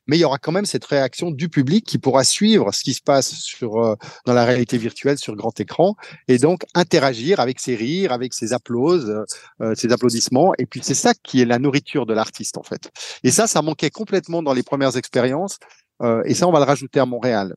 mais 0.08 0.18
il 0.18 0.22
y 0.22 0.24
aura 0.24 0.38
quand 0.38 0.52
même 0.52 0.66
cette 0.66 0.86
réaction 0.86 1.32
du 1.32 1.50
public 1.50 1.86
qui 1.86 1.98
pourra 1.98 2.24
suivre 2.24 2.74
ce 2.74 2.84
qui 2.84 2.94
se 2.94 3.02
passe 3.02 3.34
sur 3.34 3.78
euh, 3.78 3.96
dans 4.26 4.34
la 4.34 4.46
réalité 4.46 4.78
virtuelle 4.78 5.18
sur 5.18 5.36
grand 5.36 5.58
écran 5.60 5.96
et 6.28 6.38
donc 6.38 6.64
interagir 6.74 7.40
avec 7.40 7.60
ses 7.60 7.76
rires, 7.76 8.12
avec 8.12 8.34
ses 8.34 8.54
applauses, 8.54 9.24
euh, 9.62 9.76
ses 9.76 9.92
applaudissements. 9.92 10.54
Et 10.58 10.66
puis 10.66 10.82
c'est 10.84 10.94
ça 10.94 11.14
qui 11.14 11.42
est 11.42 11.46
la 11.46 11.60
nourriture 11.60 12.06
de 12.06 12.14
l'artiste 12.14 12.58
en 12.58 12.64
fait. 12.64 12.90
Et 13.24 13.32
ça, 13.32 13.48
ça 13.48 13.62
manquait 13.62 13.90
complètement 13.90 14.44
dans 14.44 14.54
les 14.54 14.64
premières 14.64 14.98
expériences. 14.98 15.58
Euh, 16.02 16.24
et 16.26 16.34
ça, 16.34 16.48
on 16.48 16.52
va 16.52 16.60
le 16.60 16.66
rajouter 16.66 17.00
à 17.00 17.06
Montréal. 17.06 17.56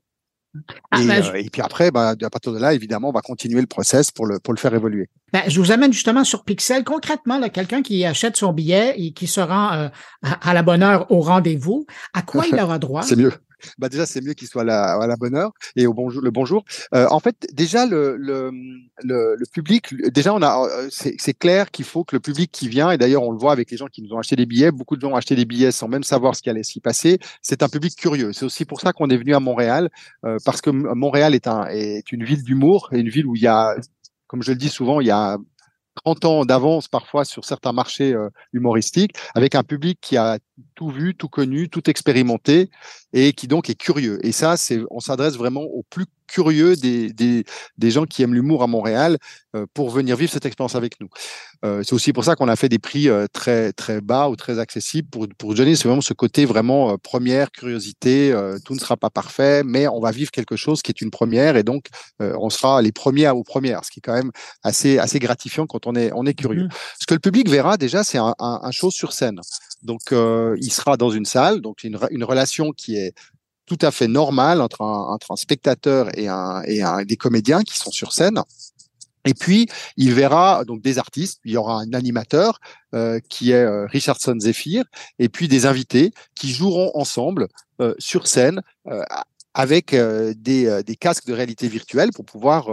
Ah, 0.91 1.03
et, 1.03 1.07
ben, 1.07 1.23
euh, 1.23 1.35
et, 1.35 1.51
puis 1.51 1.63
après, 1.63 1.91
bah, 1.91 2.15
à 2.21 2.31
partir 2.31 2.53
de 2.53 2.59
là, 2.59 2.75
évidemment, 2.75 3.09
on 3.09 3.13
va 3.13 3.21
continuer 3.21 3.61
le 3.61 3.67
process 3.67 4.11
pour 4.11 4.27
le, 4.27 4.39
pour 4.39 4.55
le 4.55 4.59
faire 4.59 4.75
évoluer. 4.75 5.09
Ben, 5.33 5.43
je 5.49 5.61
vous 5.61 5.73
amène 5.73 5.93
justement 5.93 6.25
sur 6.25 6.45
Pixel. 6.45 6.85
Concrètement, 6.85 7.41
quelqu'un 7.49 7.83
qui 7.83 8.05
achète 8.05 8.37
son 8.37 8.53
billet 8.53 8.95
et 8.97 9.13
qui 9.13 9.27
se 9.27 9.41
rend 9.41 9.73
euh, 9.73 9.89
à, 10.23 10.51
à, 10.51 10.55
la 10.55 10.63
bonne 10.63 10.83
heure 10.83 11.11
au 11.11 11.21
rendez-vous, 11.21 11.87
à 12.13 12.23
quoi 12.23 12.45
il 12.51 12.59
aura 12.61 12.79
droit? 12.79 13.03
C'est 13.03 13.17
mieux 13.17 13.33
bah 13.79 13.89
déjà 13.89 14.07
c'est 14.07 14.21
mieux 14.21 14.35
qu'il 14.35 14.49
soit 14.49 14.63
à 14.63 15.07
la, 15.07 15.17
bonne 15.17 15.37
heure 15.37 15.53
et 15.77 15.87
au 15.87 15.95
bonjour 15.95 16.23
le 16.23 16.31
bonjour. 16.31 16.65
Euh, 16.95 17.07
en 17.11 17.21
fait, 17.21 17.47
déjà 17.53 17.87
le, 17.87 18.17
le, 18.17 18.51
le, 19.03 19.37
le 19.37 19.47
public, 19.53 19.95
déjà 20.13 20.35
on 20.35 20.43
a, 20.43 20.67
euh, 20.67 20.89
c'est 20.91 21.35
clair 21.35 21.71
qu'il 21.71 21.85
faut 21.85 22.05
que 22.05 22.17
le 22.17 22.21
public 22.21 22.51
qui 22.53 22.69
vient 22.69 22.91
et 22.91 22.99
d'ailleurs 22.99 23.23
on 23.23 23.33
le 23.33 23.39
voit 23.39 23.53
avec 23.53 23.71
les 23.71 23.77
gens 23.77 23.87
qui 23.87 24.03
nous 24.03 24.13
ont 24.13 24.19
acheté 24.19 24.37
des 24.37 24.47
billets, 24.47 24.71
beaucoup 24.71 24.97
de 24.97 25.01
gens 25.01 25.13
ont 25.13 25.17
acheté 25.17 25.37
des 25.37 25.45
billets 25.45 25.73
sans 25.73 25.89
même 25.89 26.05
savoir 26.05 26.35
ce 26.37 26.43
qui 26.43 26.51
allait 26.51 26.63
s'y 26.63 26.81
passer. 26.81 27.19
C'est 27.43 27.63
un 27.63 27.69
public 27.69 27.97
curieux. 27.97 28.33
C'est 28.33 28.45
aussi 28.45 28.65
pour 28.65 28.81
ça 28.81 28.93
qu'on 28.93 29.09
est 29.09 29.17
venu 29.17 29.35
à 29.35 29.41
Montréal 29.41 29.91
euh, 30.25 30.39
parce 30.45 30.61
que 30.61 30.71
Montréal 30.71 31.35
est 31.35 31.47
un 31.47 31.67
est 31.67 32.13
une 32.13 32.25
ville 32.25 32.43
d'humour 32.43 32.89
une 32.93 33.09
ville 33.09 33.27
où 33.27 33.37
il 33.37 33.43
y 33.43 33.47
a 33.47 33.77
comme 34.35 34.43
je 34.43 34.51
le 34.51 34.59
dis 34.59 34.69
souvent, 34.69 35.01
il 35.01 35.07
y 35.07 35.13
a 35.13 35.39
30 35.95 36.25
ans 36.25 36.45
d'avance 36.45 36.89
parfois 36.89 37.25
sur 37.25 37.45
certains 37.45 37.73
marchés 37.73 38.13
euh, 38.13 38.29
humoristiques, 38.53 39.15
avec 39.35 39.55
un 39.55 39.63
public 39.63 39.99
qui 40.01 40.17
a 40.17 40.39
tout 40.75 40.91
vu, 40.91 41.15
tout 41.15 41.29
connu, 41.29 41.69
tout 41.69 41.89
expérimenté 41.89 42.71
et 43.13 43.33
qui 43.33 43.49
donc 43.49 43.71
est 43.71 43.75
curieux. 43.75 44.25
Et 44.27 44.33
ça, 44.33 44.57
c'est, 44.57 44.81
on 44.91 45.01
s'adresse 45.01 45.37
vraiment 45.37 45.63
aux 45.63 45.85
plus 45.89 46.07
curieux 46.35 46.73
des, 46.87 47.13
des, 47.13 47.45
des 47.83 47.91
gens 47.95 48.07
qui 48.11 48.19
aiment 48.23 48.37
l'humour 48.39 48.61
à 48.63 48.69
Montréal 48.77 49.13
euh, 49.55 49.67
pour 49.77 49.89
venir 49.99 50.15
vivre 50.17 50.33
cette 50.33 50.47
expérience 50.51 50.77
avec 50.83 50.93
nous. 51.01 51.09
Euh, 51.65 51.83
c'est 51.85 51.95
aussi 51.99 52.13
pour 52.13 52.25
ça 52.25 52.33
qu'on 52.37 52.51
a 52.55 52.57
fait 52.57 52.69
des 52.69 52.83
prix 52.89 53.09
euh, 53.09 53.27
très 53.39 53.73
très 53.73 54.01
bas 54.01 54.29
ou 54.31 54.35
très 54.45 54.57
accessibles 54.59 55.09
pour 55.15 55.27
pour 55.41 55.55
donner 55.55 55.75
vraiment 55.75 56.07
ce 56.13 56.15
côté 56.15 56.41
vraiment 56.55 56.99
première 57.13 57.49
curiosité. 57.59 58.15
Tout 58.65 58.75
ne 58.75 58.83
sera 58.85 58.97
pas 58.97 59.11
parfait, 59.11 59.63
mais 59.75 59.85
on 59.97 60.01
va 60.07 60.11
vivre 60.21 60.31
quelque 60.39 60.57
chose 60.65 60.79
qui 60.83 60.91
est 60.95 61.01
une 61.01 61.11
première 61.11 61.57
et 61.57 61.63
donc 61.63 61.83
on 62.47 62.51
sera 62.51 62.83
les 62.87 62.93
premiers 62.93 63.31
aux 63.31 63.45
premières, 63.45 63.85
ce 63.85 63.91
qui 63.93 64.01
est 64.01 64.07
quand 64.07 64.19
même 64.21 64.33
assez 64.63 64.99
assez 64.99 65.19
gratifiant 65.27 65.67
quand 65.67 65.87
on 65.87 65.95
est 65.95 66.11
on 66.21 66.25
est 66.27 66.35
curieux. 66.35 66.67
Mmh. 66.67 67.01
Ce 67.01 67.07
que 67.07 67.15
le 67.15 67.21
public 67.21 67.49
verra 67.49 67.77
déjà, 67.77 68.01
c'est 68.05 68.19
un, 68.19 68.35
un, 68.39 68.57
un 68.69 68.73
show 68.79 68.91
sur 68.91 69.13
scène. 69.13 69.41
Donc, 69.83 70.13
euh, 70.13 70.57
il 70.61 70.73
sera 70.73 70.97
dans 70.97 71.11
une 71.11 71.27
salle, 71.27 71.61
donc 71.61 71.85
une, 71.85 71.99
une 72.11 72.25
relation 72.25 72.73
qui 72.73 72.97
est 72.97 73.13
tout 73.67 73.79
à 73.81 73.91
fait 73.91 74.09
normale 74.09 74.61
entre 74.61 74.83
un, 74.83 75.13
entre 75.13 75.33
un 75.33 75.37
spectateur 75.37 76.17
et, 76.19 76.29
un, 76.29 76.63
et 76.67 76.83
un, 76.83 77.05
des 77.05 77.17
comédiens 77.17 77.63
qui 77.63 77.79
sont 77.79 77.91
sur 77.91 78.13
scène. 78.13 78.43
Et 79.25 79.35
puis, 79.35 79.69
il 79.97 80.13
verra 80.13 80.65
donc 80.65 80.83
des 80.83 80.99
artistes, 80.99 81.41
il 81.45 81.53
y 81.53 81.57
aura 81.57 81.81
un 81.81 81.93
animateur 81.95 82.61
euh, 82.95 83.21
qui 83.29 83.53
est 83.53 83.65
euh, 83.65 83.87
Richardson 83.87 84.37
Zephyr, 84.39 84.85
et 85.19 85.29
puis 85.29 85.49
des 85.49 85.67
invités 85.67 86.13
qui 86.35 86.53
joueront 86.53 86.91
ensemble 86.95 87.49
euh, 87.81 87.95
sur 87.99 88.27
scène 88.27 88.61
avec 89.57 89.95
des, 89.95 90.83
des, 90.85 90.97
casques 90.97 91.27
de 91.27 91.33
réalité 91.33 91.69
virtuelle 91.69 92.11
pour 92.13 92.25
pouvoir 92.25 92.67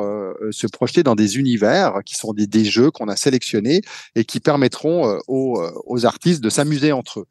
se 0.49 0.65
projeter 0.65 1.03
dans 1.03 1.13
des 1.13 1.37
univers 1.37 1.99
qui 2.03 2.15
sont 2.15 2.33
des, 2.33 2.47
des 2.47 2.65
jeux 2.65 2.89
qu'on 2.89 3.07
a 3.07 3.15
sélectionnés 3.15 3.81
et 4.15 4.25
qui 4.25 4.39
permettront 4.39 5.19
aux, 5.27 5.61
aux 5.85 6.05
artistes 6.07 6.41
de 6.41 6.49
s'amuser 6.49 6.91
entre 6.91 7.19
eux. 7.19 7.25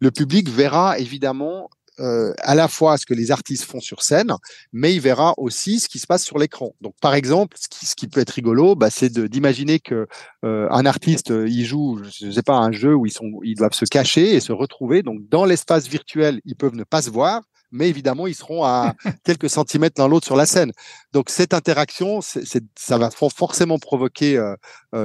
Le 0.00 0.10
public 0.10 0.48
verra 0.48 0.98
évidemment 0.98 1.70
euh, 2.00 2.32
à 2.38 2.54
la 2.54 2.68
fois 2.68 2.96
ce 2.96 3.06
que 3.06 3.14
les 3.14 3.30
artistes 3.30 3.64
font 3.64 3.80
sur 3.80 4.02
scène, 4.02 4.32
mais 4.72 4.94
il 4.94 5.00
verra 5.00 5.34
aussi 5.36 5.80
ce 5.80 5.88
qui 5.88 5.98
se 5.98 6.06
passe 6.06 6.24
sur 6.24 6.38
l'écran. 6.38 6.74
Donc, 6.80 6.94
par 7.00 7.14
exemple, 7.14 7.56
ce 7.60 7.68
qui, 7.68 7.86
ce 7.86 7.96
qui 7.96 8.06
peut 8.06 8.20
être 8.20 8.30
rigolo, 8.30 8.76
bah, 8.76 8.90
c'est 8.90 9.12
d'imaginer 9.12 9.80
que 9.80 10.06
euh, 10.44 10.68
un 10.70 10.86
artiste 10.86 11.32
euh, 11.32 11.48
il 11.48 11.64
joue, 11.64 12.00
je 12.04 12.30
sais 12.30 12.42
pas, 12.42 12.56
un 12.56 12.70
jeu 12.72 12.94
où 12.94 13.06
ils 13.06 13.12
sont, 13.12 13.40
ils 13.42 13.56
doivent 13.56 13.72
se 13.72 13.84
cacher 13.84 14.34
et 14.34 14.40
se 14.40 14.52
retrouver. 14.52 15.02
Donc, 15.02 15.28
dans 15.28 15.44
l'espace 15.44 15.88
virtuel, 15.88 16.40
ils 16.44 16.54
peuvent 16.54 16.76
ne 16.76 16.84
pas 16.84 17.02
se 17.02 17.10
voir, 17.10 17.42
mais 17.72 17.88
évidemment, 17.88 18.26
ils 18.26 18.34
seront 18.34 18.64
à 18.64 18.94
quelques 19.24 19.50
centimètres 19.50 20.00
l'un 20.00 20.08
l'autre 20.08 20.26
sur 20.26 20.36
la 20.36 20.46
scène. 20.46 20.72
Donc, 21.12 21.30
cette 21.30 21.52
interaction, 21.52 22.20
c'est, 22.20 22.62
ça 22.78 22.98
va 22.98 23.10
forcément 23.10 23.78
provoquer 23.78 24.38
euh, 24.38 24.54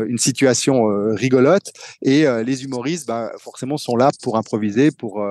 une 0.07 0.19
situation 0.19 0.85
rigolote, 1.15 1.71
et 2.01 2.25
les 2.43 2.63
humoristes, 2.63 3.07
bah, 3.07 3.31
forcément, 3.39 3.77
sont 3.77 3.95
là 3.95 4.11
pour 4.21 4.37
improviser, 4.37 4.91
pour 4.91 5.21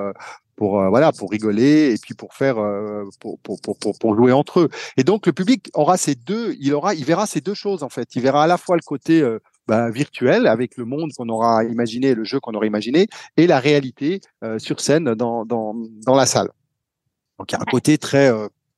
pour 0.57 0.81
euh, 0.81 0.89
voilà 0.89 1.13
pour 1.13 1.31
rigoler 1.31 1.93
et 1.93 1.99
puis 1.99 2.15
pour 2.15 2.35
faire 2.35 2.59
euh, 2.59 3.05
pour, 3.21 3.39
pour, 3.41 3.61
pour, 3.61 3.99
pour, 3.99 4.17
jouer 4.17 4.33
entre 4.33 4.61
eux. 4.61 4.69
Et 4.97 5.05
donc 5.05 5.27
le 5.27 5.33
public 5.33 5.71
aura 5.75 5.97
ces 5.97 6.15
deux 6.15 6.55
il 6.61 6.75
aura 6.75 6.95
il 6.95 7.05
verra 7.05 7.27
ces 7.27 7.41
deux 7.41 7.55
choses 7.55 7.83
en 7.83 7.89
fait. 7.89 8.15
Il 8.15 8.23
verra 8.23 8.45
à 8.45 8.47
la 8.47 8.59
fois 8.59 8.77
le 8.77 8.83
côté 8.83 9.21
euh, 9.23 9.39
bah, 9.67 9.91
virtuel 9.91 10.47
avec 10.47 10.77
le 10.77 10.85
monde 10.85 11.11
qu'on 11.17 11.29
aura 11.29 11.65
imaginé 11.65 12.15
le 12.15 12.25
jeu 12.25 12.41
qu'on 12.41 12.55
aura 12.55 12.67
imaginé 12.67 13.09
et 13.37 13.47
la 13.47 13.61
réalité 13.61 14.21
sur 14.59 14.81
scène 14.81 15.15
dans, 15.15 15.45
dans, 15.45 15.75
dans 16.05 16.15
la 16.15 16.27
salle. 16.27 16.51
Donc 17.39 17.53
il 17.53 17.55
y 17.55 17.59
a 17.59 17.63
un 17.63 17.71
côté 17.71 17.97
très 17.97 18.31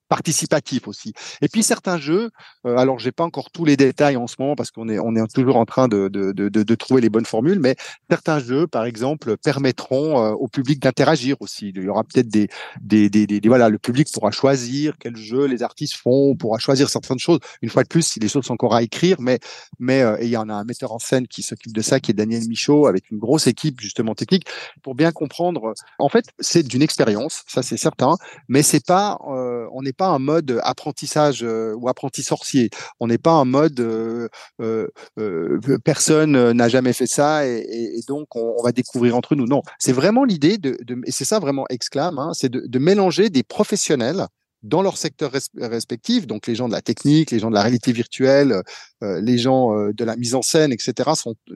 participatif 0.08 0.88
aussi. 0.88 1.12
Et 1.40 1.48
puis 1.48 1.62
certains 1.62 1.98
jeux, 1.98 2.30
euh, 2.66 2.76
alors 2.76 2.98
j'ai 2.98 3.12
pas 3.12 3.24
encore 3.24 3.50
tous 3.50 3.64
les 3.64 3.76
détails 3.76 4.16
en 4.16 4.26
ce 4.26 4.36
moment 4.38 4.54
parce 4.54 4.70
qu'on 4.70 4.88
est 4.88 4.98
on 4.98 5.14
est 5.16 5.34
toujours 5.34 5.56
en 5.56 5.64
train 5.64 5.88
de, 5.88 6.08
de, 6.08 6.32
de, 6.32 6.48
de, 6.48 6.74
trouver 6.74 7.00
les 7.00 7.08
bonnes 7.08 7.24
formules, 7.24 7.60
mais 7.60 7.76
certains 8.10 8.38
jeux, 8.38 8.66
par 8.66 8.84
exemple, 8.84 9.36
permettront 9.36 10.22
euh, 10.22 10.32
au 10.32 10.48
public 10.48 10.80
d'interagir 10.80 11.36
aussi. 11.40 11.72
Il 11.74 11.82
y 11.82 11.88
aura 11.88 12.04
peut-être 12.04 12.28
des 12.28 12.48
des, 12.80 13.08
des, 13.08 13.26
des, 13.26 13.48
voilà, 13.48 13.68
le 13.68 13.78
public 13.78 14.08
pourra 14.12 14.30
choisir 14.30 14.94
quel 14.98 15.16
jeu 15.16 15.46
les 15.46 15.62
artistes 15.62 15.94
font, 15.94 16.36
pourra 16.36 16.58
choisir 16.58 16.88
certaines 16.88 17.18
choses. 17.18 17.40
Une 17.62 17.70
fois 17.70 17.82
de 17.82 17.88
plus, 17.88 18.02
si 18.02 18.20
les 18.20 18.28
choses 18.28 18.44
sont 18.44 18.54
encore 18.54 18.74
à 18.74 18.82
écrire, 18.82 19.16
mais 19.20 19.38
mais 19.78 20.02
euh, 20.02 20.16
il 20.20 20.28
y 20.28 20.36
en 20.36 20.48
a 20.48 20.54
un 20.54 20.64
metteur 20.64 20.92
en 20.92 20.98
scène 20.98 21.26
qui 21.26 21.42
s'occupe 21.42 21.72
de 21.72 21.82
ça, 21.82 22.00
qui 22.00 22.10
est 22.10 22.14
Daniel 22.14 22.46
Michaud, 22.48 22.86
avec 22.86 23.10
une 23.10 23.18
grosse 23.18 23.46
équipe 23.46 23.80
justement 23.80 24.14
technique 24.14 24.46
pour 24.82 24.94
bien 24.94 25.12
comprendre. 25.12 25.74
En 25.98 26.08
fait, 26.08 26.26
c'est 26.38 26.62
d'une 26.62 26.82
expérience, 26.82 27.42
ça 27.46 27.62
c'est 27.62 27.76
certain, 27.76 28.16
mais 28.48 28.62
c'est 28.62 28.84
pas, 28.84 29.18
euh, 29.28 29.66
on 29.72 29.82
n'est 29.82 29.92
pas 29.94 30.08
un 30.08 30.18
mode 30.18 30.60
apprentissage 30.62 31.42
euh, 31.42 31.74
ou 31.74 31.88
apprenti 31.88 32.22
sorcier. 32.22 32.70
On 33.00 33.06
n'est 33.06 33.18
pas 33.18 33.32
un 33.32 33.44
mode 33.44 33.80
euh, 33.80 34.28
euh, 34.60 35.58
personne 35.84 36.52
n'a 36.52 36.68
jamais 36.68 36.92
fait 36.92 37.06
ça 37.06 37.46
et, 37.46 38.00
donc 38.08 38.36
on, 38.36 38.62
va 38.62 38.72
découvrir 38.72 39.16
entre 39.16 39.34
nous. 39.34 39.46
Non, 39.46 39.62
c'est 39.78 39.92
vraiment 39.92 40.24
l'idée 40.24 40.58
de, 40.58 40.76
et 41.06 41.10
c'est 41.10 41.24
ça 41.24 41.38
vraiment 41.38 41.66
exclame, 41.68 42.18
hein, 42.18 42.32
c'est 42.34 42.50
de, 42.50 42.78
mélanger 42.78 43.30
des 43.30 43.42
professionnels 43.42 44.26
dans 44.62 44.82
leur 44.82 44.96
secteur 44.96 45.32
respectif, 45.58 46.26
donc 46.26 46.46
les 46.46 46.54
gens 46.54 46.68
de 46.68 46.72
la 46.72 46.80
technique, 46.80 47.30
les 47.30 47.38
gens 47.38 47.50
de 47.50 47.54
la 47.54 47.62
réalité 47.62 47.92
virtuelle, 47.92 48.62
les 49.02 49.36
gens 49.36 49.74
de 49.92 50.04
la 50.04 50.16
mise 50.16 50.34
en 50.34 50.42
scène, 50.42 50.72
etc., 50.72 51.10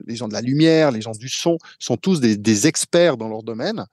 les 0.05 0.15
gens 0.15 0.27
de 0.27 0.33
la 0.33 0.41
lumière, 0.41 0.91
les 0.91 1.01
gens 1.01 1.11
du 1.11 1.29
son, 1.29 1.57
sont 1.79 1.97
tous 1.97 2.19
des 2.19 2.67
experts 2.67 3.17
dans 3.17 3.27
leur 3.27 3.41
domaine. 3.41 3.85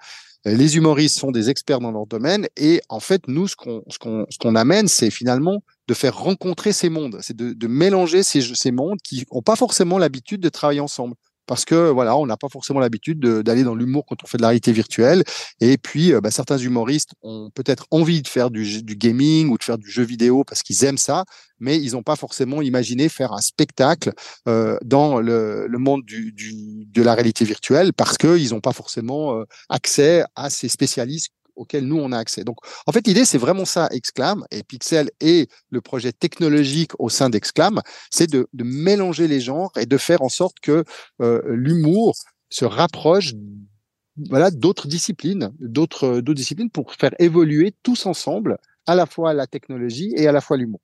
Les 0.46 0.76
humoristes 0.76 1.18
sont 1.18 1.32
des 1.32 1.50
experts 1.50 1.80
dans 1.80 1.90
leur 1.90 2.06
domaine 2.06 2.46
et 2.56 2.80
en 2.88 3.00
fait, 3.00 3.26
nous, 3.26 3.48
ce 3.48 3.56
qu'on 3.56 3.82
ce 3.88 3.98
qu'on 3.98 4.26
ce 4.30 4.38
qu'on 4.38 4.54
amène, 4.54 4.87
c'est 4.87 5.11
finalement 5.11 5.62
de 5.88 5.94
faire 5.94 6.16
rencontrer 6.16 6.72
ces 6.72 6.88
mondes, 6.88 7.18
c'est 7.20 7.37
de, 7.37 7.52
de 7.52 7.66
mélanger 7.66 8.22
ces, 8.22 8.40
ces 8.40 8.70
mondes 8.70 9.00
qui 9.02 9.24
n'ont 9.32 9.42
pas 9.42 9.56
forcément 9.56 9.98
l'habitude 9.98 10.40
de 10.40 10.48
travailler 10.48 10.78
ensemble 10.80 11.16
parce 11.46 11.64
que 11.64 11.90
voilà, 11.90 12.16
on 12.16 12.26
n'a 12.26 12.37
pas 12.37 12.48
forcément 12.48 12.80
l'habitude 12.80 13.20
d'aller 13.20 13.62
dans 13.62 13.74
l'humour 13.74 14.04
quand 14.06 14.16
on 14.22 14.26
fait 14.26 14.38
de 14.38 14.42
la 14.42 14.48
réalité 14.48 14.72
virtuelle. 14.72 15.22
Et 15.61 15.78
puis, 15.78 16.12
euh, 16.12 16.20
bah, 16.20 16.30
certains 16.30 16.59
humoristes 16.59 17.12
ont 17.22 17.50
peut-être 17.54 17.87
envie 17.90 18.22
de 18.22 18.28
faire 18.28 18.50
du, 18.50 18.82
gaming 18.82 19.48
ou 19.48 19.59
de 19.59 19.64
faire 19.64 19.78
du 19.78 19.90
jeu 19.90 20.02
vidéo 20.02 20.44
parce 20.44 20.62
qu'ils 20.62 20.85
aiment 20.85 20.98
ça, 20.98 21.24
mais 21.61 21.78
ils 21.78 21.92
n'ont 21.92 22.02
pas 22.02 22.16
forcément 22.16 22.62
imaginé 22.62 23.09
faire 23.09 23.32
un 23.32 23.40
spectacle 23.40 24.12
euh, 24.48 24.78
dans 24.85 25.20
le, 25.20 25.68
monde 25.78 26.02
de 26.06 27.02
la 27.02 27.14
réalité 27.14 27.44
virtuelle 27.44 27.92
parce 27.92 28.16
qu'ils 28.18 28.50
n'ont 28.50 28.61
pas 28.61 28.72
forcément 28.72 29.38
euh, 29.38 29.44
accès 29.68 30.24
à 30.35 30.50
ces 30.50 30.68
spécialistes 30.68 31.32
auquel 31.56 31.86
nous, 31.86 31.98
on 31.98 32.12
a 32.12 32.18
accès. 32.18 32.44
Donc, 32.44 32.58
en 32.86 32.92
fait, 32.92 33.06
l'idée, 33.06 33.24
c'est 33.24 33.38
vraiment 33.38 33.64
ça, 33.64 33.88
Exclam, 33.90 34.44
et 34.50 34.62
Pixel 34.62 35.10
et 35.20 35.48
le 35.70 35.80
projet 35.80 36.12
technologique 36.12 36.92
au 36.98 37.08
sein 37.08 37.30
d'Exclam, 37.30 37.80
c'est 38.10 38.30
de, 38.30 38.48
de, 38.52 38.64
mélanger 38.64 39.28
les 39.28 39.40
genres 39.40 39.72
et 39.76 39.86
de 39.86 39.96
faire 39.96 40.22
en 40.22 40.28
sorte 40.28 40.60
que 40.60 40.84
euh, 41.20 41.42
l'humour 41.46 42.14
se 42.50 42.64
rapproche 42.64 43.32
voilà, 44.28 44.50
d'autres 44.50 44.88
disciplines, 44.88 45.52
d'autres 45.58 46.20
disciplines 46.20 46.70
pour 46.70 46.94
faire 46.94 47.12
évoluer 47.18 47.74
tous 47.82 48.06
ensemble 48.06 48.58
à 48.86 48.94
la 48.94 49.06
fois 49.06 49.34
la 49.34 49.46
technologie 49.46 50.12
et 50.16 50.26
à 50.26 50.32
la 50.32 50.40
fois 50.40 50.56
l'humour. 50.56 50.80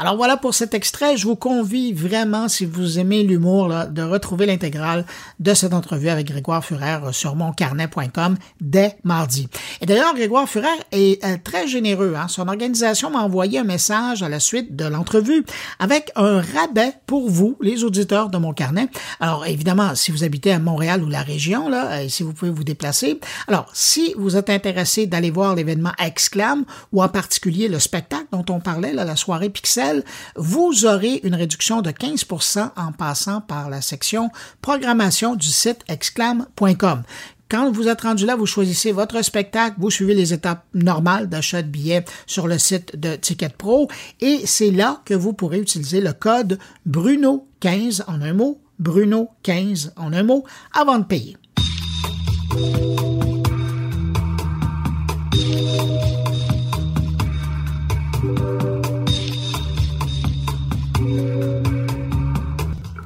Alors 0.00 0.16
voilà 0.16 0.38
pour 0.38 0.54
cet 0.54 0.72
extrait. 0.72 1.18
Je 1.18 1.26
vous 1.26 1.36
convie 1.36 1.92
vraiment, 1.92 2.48
si 2.48 2.64
vous 2.64 2.98
aimez 2.98 3.22
l'humour, 3.22 3.68
de 3.90 4.00
retrouver 4.00 4.46
l'intégrale 4.46 5.04
de 5.40 5.52
cette 5.52 5.74
entrevue 5.74 6.08
avec 6.08 6.26
Grégoire 6.26 6.64
Furer 6.64 7.00
sur 7.12 7.36
moncarnet.com 7.36 8.38
dès 8.62 8.96
mardi. 9.04 9.48
Et 9.82 9.84
d'ailleurs, 9.84 10.14
Grégoire 10.14 10.48
Furer 10.48 10.68
est 10.90 11.22
euh, 11.22 11.36
très 11.44 11.68
généreux. 11.68 12.14
Hein. 12.16 12.28
Son 12.28 12.48
organisation 12.48 13.10
m'a 13.10 13.18
envoyé 13.18 13.58
un 13.58 13.64
message 13.64 14.22
à 14.22 14.30
la 14.30 14.40
suite 14.40 14.74
de 14.74 14.86
l'entrevue 14.86 15.44
avec 15.78 16.10
un 16.16 16.40
rabais 16.40 16.94
pour 17.04 17.28
vous, 17.28 17.58
les 17.60 17.84
auditeurs 17.84 18.30
de 18.30 18.38
Mon 18.38 18.54
Carnet. 18.54 18.88
Alors 19.20 19.44
évidemment, 19.44 19.94
si 19.96 20.12
vous 20.12 20.24
habitez 20.24 20.52
à 20.52 20.58
Montréal 20.58 21.04
ou 21.04 21.10
la 21.10 21.20
région, 21.20 21.68
là, 21.68 22.02
et 22.02 22.08
si 22.08 22.22
vous 22.22 22.32
pouvez 22.32 22.50
vous 22.50 22.64
déplacer. 22.64 23.20
Alors, 23.48 23.68
si 23.74 24.14
vous 24.16 24.38
êtes 24.38 24.48
intéressé 24.48 25.06
d'aller 25.06 25.30
voir 25.30 25.54
l'événement 25.54 25.92
Exclam 25.98 26.64
ou 26.90 27.02
en 27.02 27.08
particulier 27.08 27.68
le 27.68 27.78
spectacle 27.78 28.28
dont 28.32 28.46
on 28.48 28.60
parlait, 28.60 28.94
la 28.94 29.14
soirée 29.14 29.50
Pixel, 29.50 29.89
vous 30.36 30.86
aurez 30.86 31.20
une 31.24 31.34
réduction 31.34 31.82
de 31.82 31.90
15% 31.90 32.70
en 32.76 32.92
passant 32.92 33.40
par 33.40 33.70
la 33.70 33.80
section 33.80 34.30
programmation 34.62 35.34
du 35.34 35.48
site 35.48 35.80
exclam.com. 35.88 37.02
Quand 37.50 37.72
vous 37.72 37.88
êtes 37.88 38.02
rendu 38.02 38.26
là, 38.26 38.36
vous 38.36 38.46
choisissez 38.46 38.92
votre 38.92 39.20
spectacle, 39.22 39.74
vous 39.78 39.90
suivez 39.90 40.14
les 40.14 40.32
étapes 40.32 40.64
normales 40.72 41.28
d'achat 41.28 41.62
de 41.62 41.68
billets 41.68 42.04
sur 42.26 42.46
le 42.46 42.58
site 42.58 42.96
de 42.96 43.16
Ticket 43.16 43.48
Pro 43.48 43.88
et 44.20 44.42
c'est 44.44 44.70
là 44.70 45.02
que 45.04 45.14
vous 45.14 45.32
pourrez 45.32 45.58
utiliser 45.58 46.00
le 46.00 46.12
code 46.12 46.60
Bruno15 46.88 48.04
en 48.06 48.22
un 48.22 48.34
mot, 48.34 48.60
Bruno15 48.80 49.90
en 49.96 50.12
un 50.12 50.22
mot, 50.22 50.44
avant 50.72 51.00
de 51.00 51.04
payer. 51.04 51.36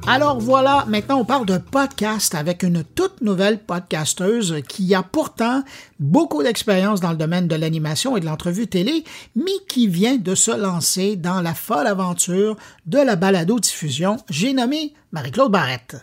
Alors 0.07 0.39
voilà, 0.39 0.85
maintenant 0.87 1.17
on 1.17 1.25
parle 1.25 1.47
de 1.47 1.57
podcast 1.57 2.35
avec 2.35 2.61
une 2.61 2.83
toute 2.83 3.21
nouvelle 3.21 3.57
podcasteuse 3.57 4.61
qui 4.67 4.93
a 4.93 5.01
pourtant 5.01 5.63
beaucoup 5.99 6.43
d'expérience 6.43 7.01
dans 7.01 7.09
le 7.09 7.17
domaine 7.17 7.47
de 7.47 7.55
l'animation 7.55 8.15
et 8.15 8.19
de 8.19 8.25
l'entrevue 8.25 8.67
télé, 8.67 9.03
mais 9.35 9.51
qui 9.67 9.87
vient 9.87 10.17
de 10.17 10.35
se 10.35 10.51
lancer 10.51 11.15
dans 11.15 11.41
la 11.41 11.55
folle 11.55 11.87
aventure 11.87 12.55
de 12.85 12.99
la 12.99 13.15
balado-diffusion. 13.15 14.17
J'ai 14.29 14.53
nommé 14.53 14.93
Marie-Claude 15.15 15.49
Barrette. 15.49 15.95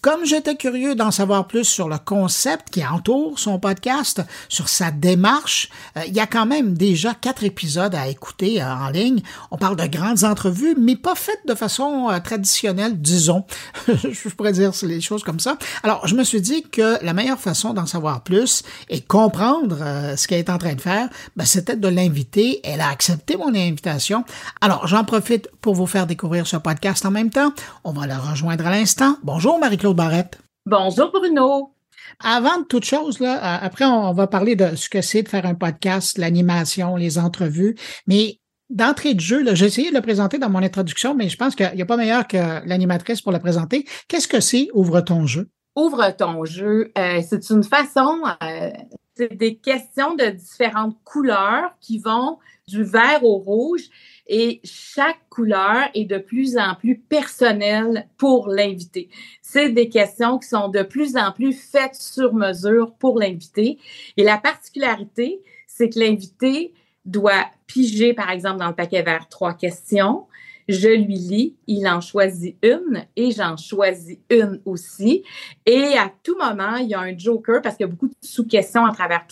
Comme 0.00 0.24
j'étais 0.24 0.54
curieux 0.54 0.94
d'en 0.94 1.10
savoir 1.10 1.48
plus 1.48 1.64
sur 1.64 1.88
le 1.88 1.98
concept 1.98 2.70
qui 2.70 2.86
entoure 2.86 3.36
son 3.36 3.58
podcast, 3.58 4.22
sur 4.48 4.68
sa 4.68 4.92
démarche, 4.92 5.68
euh, 5.96 6.02
il 6.06 6.14
y 6.14 6.20
a 6.20 6.26
quand 6.28 6.46
même 6.46 6.74
déjà 6.74 7.12
quatre 7.12 7.42
épisodes 7.42 7.94
à 7.96 8.06
écouter 8.06 8.62
euh, 8.62 8.72
en 8.72 8.90
ligne. 8.90 9.22
On 9.50 9.56
parle 9.56 9.74
de 9.74 9.86
grandes 9.86 10.22
entrevues, 10.22 10.76
mais 10.78 10.94
pas 10.94 11.16
faites 11.16 11.44
de 11.48 11.54
façon 11.56 12.08
euh, 12.10 12.20
traditionnelle, 12.20 13.00
disons. 13.00 13.44
je 13.88 14.28
pourrais 14.28 14.52
dire 14.52 14.70
les 14.84 15.00
choses 15.00 15.24
comme 15.24 15.40
ça. 15.40 15.58
Alors, 15.82 16.06
je 16.06 16.14
me 16.14 16.22
suis 16.22 16.40
dit 16.40 16.62
que 16.62 17.04
la 17.04 17.12
meilleure 17.12 17.40
façon 17.40 17.74
d'en 17.74 17.86
savoir 17.86 18.22
plus 18.22 18.62
et 18.88 19.00
comprendre 19.00 19.78
ce 20.16 20.28
qu'elle 20.28 20.38
est 20.38 20.50
en 20.50 20.58
train 20.58 20.74
de 20.74 20.80
faire, 20.80 21.08
ben, 21.36 21.44
c'était 21.44 21.76
de 21.76 21.88
l'inviter. 21.88 22.60
Elle 22.62 22.80
a 22.80 22.88
accepté 22.88 23.36
mon 23.36 23.52
invitation. 23.52 24.24
Alors, 24.60 24.86
j'en 24.86 25.02
profite 25.02 25.48
pour 25.60 25.74
vous 25.74 25.88
faire 25.88 26.06
découvrir 26.06 26.46
ce 26.46 26.56
podcast 26.56 27.04
en 27.04 27.10
même 27.10 27.30
temps. 27.30 27.52
On 27.82 27.92
va 27.92 28.06
la 28.06 28.18
rejoindre 28.18 28.59
à 28.66 28.70
l'instant. 28.70 29.16
Bonjour 29.22 29.58
Marie-Claude 29.58 29.96
Barrette. 29.96 30.38
Bonjour 30.66 31.10
Bruno. 31.12 31.74
Avant 32.22 32.58
de 32.58 32.64
toute 32.64 32.84
chose, 32.84 33.20
là, 33.20 33.36
euh, 33.36 33.66
après 33.66 33.84
on 33.84 34.12
va 34.12 34.26
parler 34.26 34.56
de 34.56 34.74
ce 34.76 34.88
que 34.88 35.00
c'est 35.00 35.22
de 35.22 35.28
faire 35.28 35.46
un 35.46 35.54
podcast, 35.54 36.18
l'animation, 36.18 36.96
les 36.96 37.18
entrevues, 37.18 37.76
mais 38.06 38.38
d'entrée 38.68 39.14
de 39.14 39.20
jeu, 39.20 39.44
j'ai 39.54 39.66
essayé 39.66 39.90
de 39.90 39.94
le 39.94 40.00
présenter 40.00 40.38
dans 40.38 40.50
mon 40.50 40.62
introduction, 40.62 41.14
mais 41.14 41.28
je 41.28 41.36
pense 41.36 41.54
qu'il 41.54 41.70
n'y 41.74 41.82
a 41.82 41.86
pas 41.86 41.96
meilleur 41.96 42.26
que 42.26 42.66
l'animatrice 42.66 43.20
pour 43.20 43.32
le 43.32 43.38
présenter. 43.38 43.84
Qu'est-ce 44.08 44.28
que 44.28 44.40
c'est 44.40 44.68
Ouvre 44.74 45.00
ton 45.00 45.26
jeu? 45.26 45.48
Ouvre 45.76 46.10
ton 46.16 46.44
jeu, 46.44 46.92
euh, 46.98 47.20
c'est 47.28 47.50
une 47.50 47.62
façon, 47.62 48.22
euh, 48.42 48.70
c'est 49.14 49.34
des 49.36 49.56
questions 49.56 50.14
de 50.14 50.30
différentes 50.30 50.96
couleurs 51.04 51.70
qui 51.80 51.98
vont 51.98 52.38
du 52.68 52.84
vert 52.84 53.24
au 53.24 53.38
rouge 53.38 53.82
et 54.30 54.60
chaque 54.62 55.28
couleur 55.28 55.90
est 55.92 56.04
de 56.04 56.16
plus 56.16 56.56
en 56.56 56.76
plus 56.76 56.96
personnelle 56.96 58.06
pour 58.16 58.48
l'invité. 58.48 59.10
C'est 59.42 59.70
des 59.70 59.88
questions 59.88 60.38
qui 60.38 60.48
sont 60.48 60.68
de 60.68 60.82
plus 60.82 61.16
en 61.16 61.32
plus 61.32 61.52
faites 61.52 61.96
sur 61.96 62.32
mesure 62.32 62.94
pour 62.94 63.18
l'invité. 63.18 63.78
Et 64.16 64.22
la 64.22 64.38
particularité, 64.38 65.42
c'est 65.66 65.90
que 65.90 65.98
l'invité 65.98 66.72
doit 67.04 67.44
piger, 67.66 68.14
par 68.14 68.30
exemple, 68.30 68.60
dans 68.60 68.68
le 68.68 68.74
paquet 68.74 69.02
vert, 69.02 69.28
trois 69.28 69.54
questions. 69.54 70.26
Je 70.68 70.88
lui 70.88 71.16
lis, 71.16 71.56
il 71.66 71.88
en 71.88 72.00
choisit 72.00 72.56
une 72.62 73.04
et 73.16 73.32
j'en 73.32 73.56
choisis 73.56 74.18
une 74.30 74.60
aussi. 74.64 75.24
Et 75.66 75.98
à 75.98 76.12
tout 76.22 76.38
moment, 76.38 76.76
il 76.76 76.86
y 76.86 76.94
a 76.94 77.00
un 77.00 77.18
joker 77.18 77.60
parce 77.62 77.76
qu'il 77.76 77.84
y 77.84 77.88
a 77.88 77.90
beaucoup 77.90 78.06
de 78.06 78.14
sous-questions 78.20 78.84
à 78.84 78.92
travers 78.92 79.26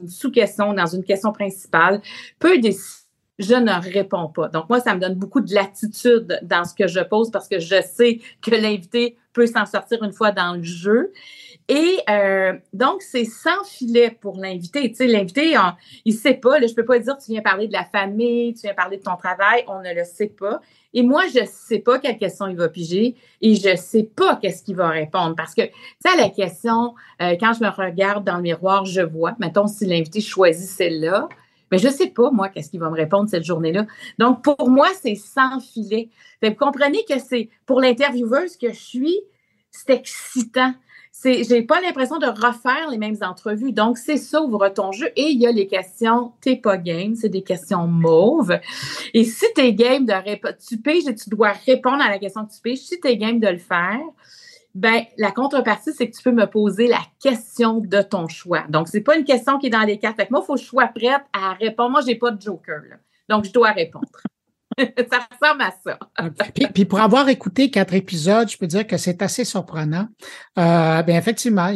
une 0.00 0.08
sous-question 0.08 0.72
dans 0.72 0.86
une 0.86 1.04
question 1.04 1.30
principale. 1.30 2.00
Je 3.40 3.54
ne 3.54 3.72
réponds 3.92 4.28
pas. 4.28 4.48
Donc, 4.48 4.68
moi, 4.68 4.80
ça 4.80 4.94
me 4.94 5.00
donne 5.00 5.14
beaucoup 5.14 5.40
de 5.40 5.52
latitude 5.54 6.38
dans 6.42 6.64
ce 6.64 6.74
que 6.74 6.86
je 6.86 7.00
pose 7.00 7.30
parce 7.30 7.48
que 7.48 7.58
je 7.58 7.82
sais 7.82 8.20
que 8.42 8.50
l'invité 8.50 9.16
peut 9.32 9.46
s'en 9.46 9.64
sortir 9.64 10.02
une 10.02 10.12
fois 10.12 10.30
dans 10.30 10.54
le 10.54 10.62
jeu. 10.62 11.12
Et 11.68 12.00
euh, 12.10 12.52
donc, 12.72 13.00
c'est 13.00 13.24
sans 13.24 13.64
filet 13.64 14.10
pour 14.20 14.36
l'invité. 14.36 14.90
Tu 14.90 14.96
sais, 14.96 15.06
l'invité, 15.06 15.54
il 16.04 16.12
ne 16.12 16.18
sait 16.18 16.34
pas. 16.34 16.60
je 16.60 16.66
ne 16.66 16.74
peux 16.74 16.84
pas 16.84 16.98
dire, 16.98 17.16
tu 17.16 17.30
viens 17.30 17.40
parler 17.40 17.68
de 17.68 17.72
la 17.72 17.84
famille, 17.84 18.52
tu 18.54 18.62
viens 18.62 18.74
parler 18.74 18.98
de 18.98 19.02
ton 19.02 19.16
travail. 19.16 19.64
On 19.68 19.80
ne 19.80 19.94
le 19.94 20.04
sait 20.04 20.34
pas. 20.38 20.60
Et 20.92 21.02
moi, 21.02 21.22
je 21.32 21.40
ne 21.40 21.46
sais 21.46 21.78
pas 21.78 21.98
quelle 21.98 22.18
question 22.18 22.48
il 22.48 22.56
va 22.56 22.68
piger 22.68 23.14
et 23.40 23.54
je 23.54 23.68
ne 23.70 23.76
sais 23.76 24.02
pas 24.02 24.36
qu'est-ce 24.36 24.64
qu'il 24.64 24.76
va 24.76 24.88
répondre. 24.88 25.36
Parce 25.36 25.54
que, 25.54 25.62
tu 25.62 25.72
sais, 26.04 26.16
la 26.16 26.28
question, 26.28 26.94
euh, 27.22 27.36
quand 27.40 27.52
je 27.52 27.64
me 27.64 27.70
regarde 27.70 28.24
dans 28.24 28.36
le 28.36 28.42
miroir, 28.42 28.84
je 28.84 29.00
vois, 29.00 29.36
mettons, 29.38 29.68
si 29.68 29.86
l'invité 29.86 30.20
choisit 30.20 30.68
celle-là, 30.68 31.28
mais 31.70 31.78
je 31.78 31.88
ne 31.88 31.92
sais 31.92 32.08
pas, 32.08 32.30
moi, 32.30 32.48
qu'est-ce 32.48 32.70
qu'il 32.70 32.80
va 32.80 32.90
me 32.90 32.96
répondre 32.96 33.28
cette 33.28 33.44
journée-là. 33.44 33.86
Donc, 34.18 34.42
pour 34.42 34.68
moi, 34.68 34.88
c'est 35.00 35.14
sans 35.14 35.60
filet. 35.60 36.08
vous 36.42 36.54
comprenez 36.54 37.04
que 37.08 37.18
c'est, 37.18 37.48
pour 37.66 37.80
l'intervieweuse 37.80 38.56
que 38.56 38.68
je 38.68 38.78
suis, 38.78 39.20
c'est 39.70 39.90
excitant. 39.90 40.74
C'est, 41.12 41.44
j'ai 41.44 41.62
pas 41.62 41.80
l'impression 41.80 42.18
de 42.18 42.26
refaire 42.26 42.88
les 42.90 42.96
mêmes 42.96 43.16
entrevues. 43.20 43.72
Donc, 43.72 43.98
c'est 43.98 44.16
ça, 44.16 44.40
ouvre 44.40 44.68
ton 44.68 44.92
jeu. 44.92 45.08
Et 45.16 45.30
il 45.30 45.40
y 45.40 45.46
a 45.46 45.52
les 45.52 45.66
questions, 45.66 46.32
t'es 46.40 46.56
pas 46.56 46.76
game, 46.76 47.14
c'est 47.14 47.28
des 47.28 47.42
questions 47.42 47.86
mauves. 47.86 48.58
Et 49.12 49.24
si 49.24 49.44
t'es 49.54 49.74
game 49.74 50.06
de 50.06 50.12
répondre, 50.12 50.54
tu 50.66 50.78
piges 50.78 51.06
et 51.08 51.14
tu 51.14 51.28
dois 51.28 51.52
répondre 51.66 52.02
à 52.02 52.08
la 52.08 52.18
question 52.18 52.46
que 52.46 52.52
tu 52.52 52.60
piges. 52.62 52.78
Si 52.78 53.00
t'es 53.00 53.16
game 53.16 53.38
de 53.38 53.48
le 53.48 53.58
faire, 53.58 54.00
ben, 54.74 55.04
la 55.18 55.32
contrepartie, 55.32 55.92
c'est 55.92 56.08
que 56.08 56.16
tu 56.16 56.22
peux 56.22 56.32
me 56.32 56.46
poser 56.46 56.86
la 56.86 57.00
question 57.20 57.78
de 57.78 58.02
ton 58.02 58.28
choix. 58.28 58.64
Donc, 58.68 58.88
c'est 58.88 59.00
pas 59.00 59.16
une 59.16 59.24
question 59.24 59.58
qui 59.58 59.66
est 59.66 59.70
dans 59.70 59.82
les 59.82 59.98
cartes. 59.98 60.16
Fait 60.16 60.30
moi, 60.30 60.40
il 60.42 60.46
faut 60.46 60.54
que 60.54 60.60
je 60.60 60.66
sois 60.66 60.86
prête 60.88 61.22
à 61.32 61.54
répondre. 61.54 61.90
Moi, 61.90 62.00
j'ai 62.06 62.14
pas 62.14 62.30
de 62.30 62.40
joker, 62.40 62.80
Donc, 63.28 63.44
je 63.44 63.52
dois 63.52 63.72
répondre. 63.72 64.06
ça 64.78 65.28
ressemble 65.30 65.62
à 65.62 65.74
ça. 65.84 65.98
puis, 66.72 66.84
pour 66.84 67.00
avoir 67.00 67.28
écouté 67.28 67.70
quatre 67.70 67.94
épisodes, 67.94 68.48
je 68.48 68.56
peux 68.56 68.66
dire 68.66 68.86
que 68.86 68.96
c'est 68.96 69.22
assez 69.22 69.44
surprenant. 69.44 70.08
Euh, 70.58 71.02
bien, 71.02 71.18
effectivement, 71.18 71.68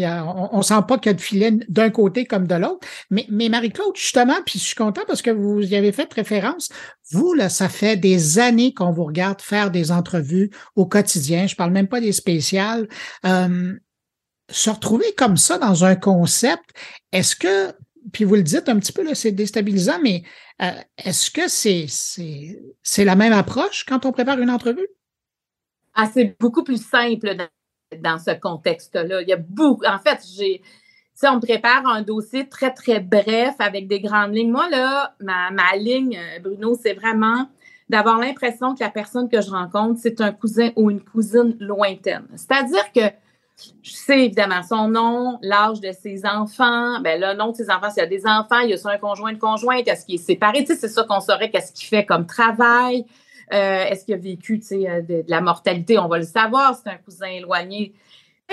on, 0.52 0.58
ne 0.58 0.62
sent 0.62 0.80
pas 0.86 0.98
qu'il 0.98 1.10
y 1.10 1.14
a 1.14 1.14
de 1.14 1.20
filet 1.20 1.52
d'un 1.68 1.90
côté 1.90 2.24
comme 2.24 2.46
de 2.46 2.54
l'autre. 2.54 2.86
Mais, 3.10 3.26
mais 3.30 3.48
Marie-Claude, 3.48 3.96
justement, 3.96 4.36
puis 4.46 4.58
je 4.58 4.64
suis 4.64 4.74
content 4.74 5.02
parce 5.06 5.22
que 5.22 5.30
vous 5.30 5.60
y 5.60 5.76
avez 5.76 5.92
fait 5.92 6.12
référence. 6.12 6.68
Vous, 7.10 7.34
là, 7.34 7.48
ça 7.48 7.68
fait 7.68 7.96
des 7.96 8.38
années 8.38 8.72
qu'on 8.72 8.92
vous 8.92 9.04
regarde 9.04 9.40
faire 9.40 9.70
des 9.70 9.92
entrevues 9.92 10.50
au 10.76 10.86
quotidien. 10.86 11.46
Je 11.46 11.56
parle 11.56 11.72
même 11.72 11.88
pas 11.88 12.00
des 12.00 12.12
spéciales. 12.12 12.88
Euh, 13.26 13.74
se 14.50 14.70
retrouver 14.70 15.12
comme 15.16 15.36
ça 15.36 15.58
dans 15.58 15.84
un 15.84 15.96
concept, 15.96 16.70
est-ce 17.12 17.34
que 17.34 17.74
puis 18.12 18.24
vous 18.24 18.34
le 18.34 18.42
dites 18.42 18.68
un 18.68 18.78
petit 18.78 18.92
peu, 18.92 19.14
c'est 19.14 19.32
déstabilisant, 19.32 19.98
mais 20.02 20.22
euh, 20.62 20.70
est-ce 20.98 21.30
que 21.30 21.48
c'est, 21.48 23.04
la 23.04 23.16
même 23.16 23.32
approche 23.32 23.84
quand 23.84 24.06
on 24.06 24.12
prépare 24.12 24.38
une 24.40 24.50
entrevue? 24.50 24.88
Ah, 25.94 26.08
c'est 26.12 26.36
beaucoup 26.38 26.64
plus 26.64 26.84
simple 26.84 27.36
dans, 28.00 28.18
ce 28.18 28.32
contexte-là. 28.32 29.22
Il 29.22 29.28
y 29.28 29.32
a 29.32 29.36
beaucoup. 29.36 29.84
En 29.86 29.98
fait, 29.98 30.20
j'ai. 30.36 30.62
Si 31.14 31.28
on 31.28 31.38
prépare 31.38 31.86
un 31.86 32.02
dossier 32.02 32.48
très, 32.48 32.74
très 32.74 32.98
bref 32.98 33.54
avec 33.60 33.86
des 33.86 34.00
grandes 34.00 34.34
lignes. 34.34 34.50
Moi, 34.50 34.68
là, 34.68 35.14
ma, 35.20 35.52
ma 35.52 35.76
ligne, 35.76 36.18
euh, 36.18 36.40
Bruno, 36.40 36.76
c'est 36.80 36.94
vraiment 36.94 37.48
d'avoir 37.88 38.18
l'impression 38.18 38.74
que 38.74 38.82
la 38.82 38.90
personne 38.90 39.28
que 39.28 39.40
je 39.40 39.50
rencontre, 39.50 40.00
c'est 40.02 40.20
un 40.20 40.32
cousin 40.32 40.70
ou 40.74 40.90
une 40.90 41.00
cousine 41.00 41.56
lointaine. 41.60 42.26
C'est-à-dire 42.34 42.92
que 42.92 43.14
je 43.82 43.92
sais 43.92 44.24
évidemment 44.26 44.62
son 44.62 44.88
nom, 44.88 45.38
l'âge 45.42 45.80
de 45.80 45.92
ses 45.92 46.26
enfants. 46.26 47.00
Ben, 47.00 47.20
le 47.20 47.34
nom 47.36 47.52
de 47.52 47.56
ses 47.56 47.70
enfants, 47.70 47.90
s'il 47.90 48.02
y 48.02 48.06
a 48.06 48.08
des 48.08 48.26
enfants, 48.26 48.60
il 48.60 48.70
y 48.70 48.74
a 48.74 48.90
un 48.90 48.98
conjoint, 48.98 49.30
une 49.30 49.38
conjointe, 49.38 49.86
est-ce 49.86 50.04
qu'il 50.04 50.16
est 50.16 50.18
séparé? 50.18 50.64
C'est 50.66 50.88
ça 50.88 51.04
qu'on 51.04 51.20
saurait 51.20 51.50
qu'est-ce 51.50 51.72
qu'il 51.72 51.86
fait 51.86 52.04
comme 52.04 52.26
travail. 52.26 53.06
Euh, 53.52 53.84
est-ce 53.84 54.04
qu'il 54.04 54.14
a 54.14 54.18
vécu 54.18 54.60
euh, 54.72 55.02
de, 55.02 55.24
la 55.28 55.40
mortalité? 55.40 55.98
On 55.98 56.08
va 56.08 56.18
le 56.18 56.24
savoir. 56.24 56.76
C'est 56.76 56.90
un 56.90 56.96
cousin 56.96 57.28
éloigné. 57.28 57.94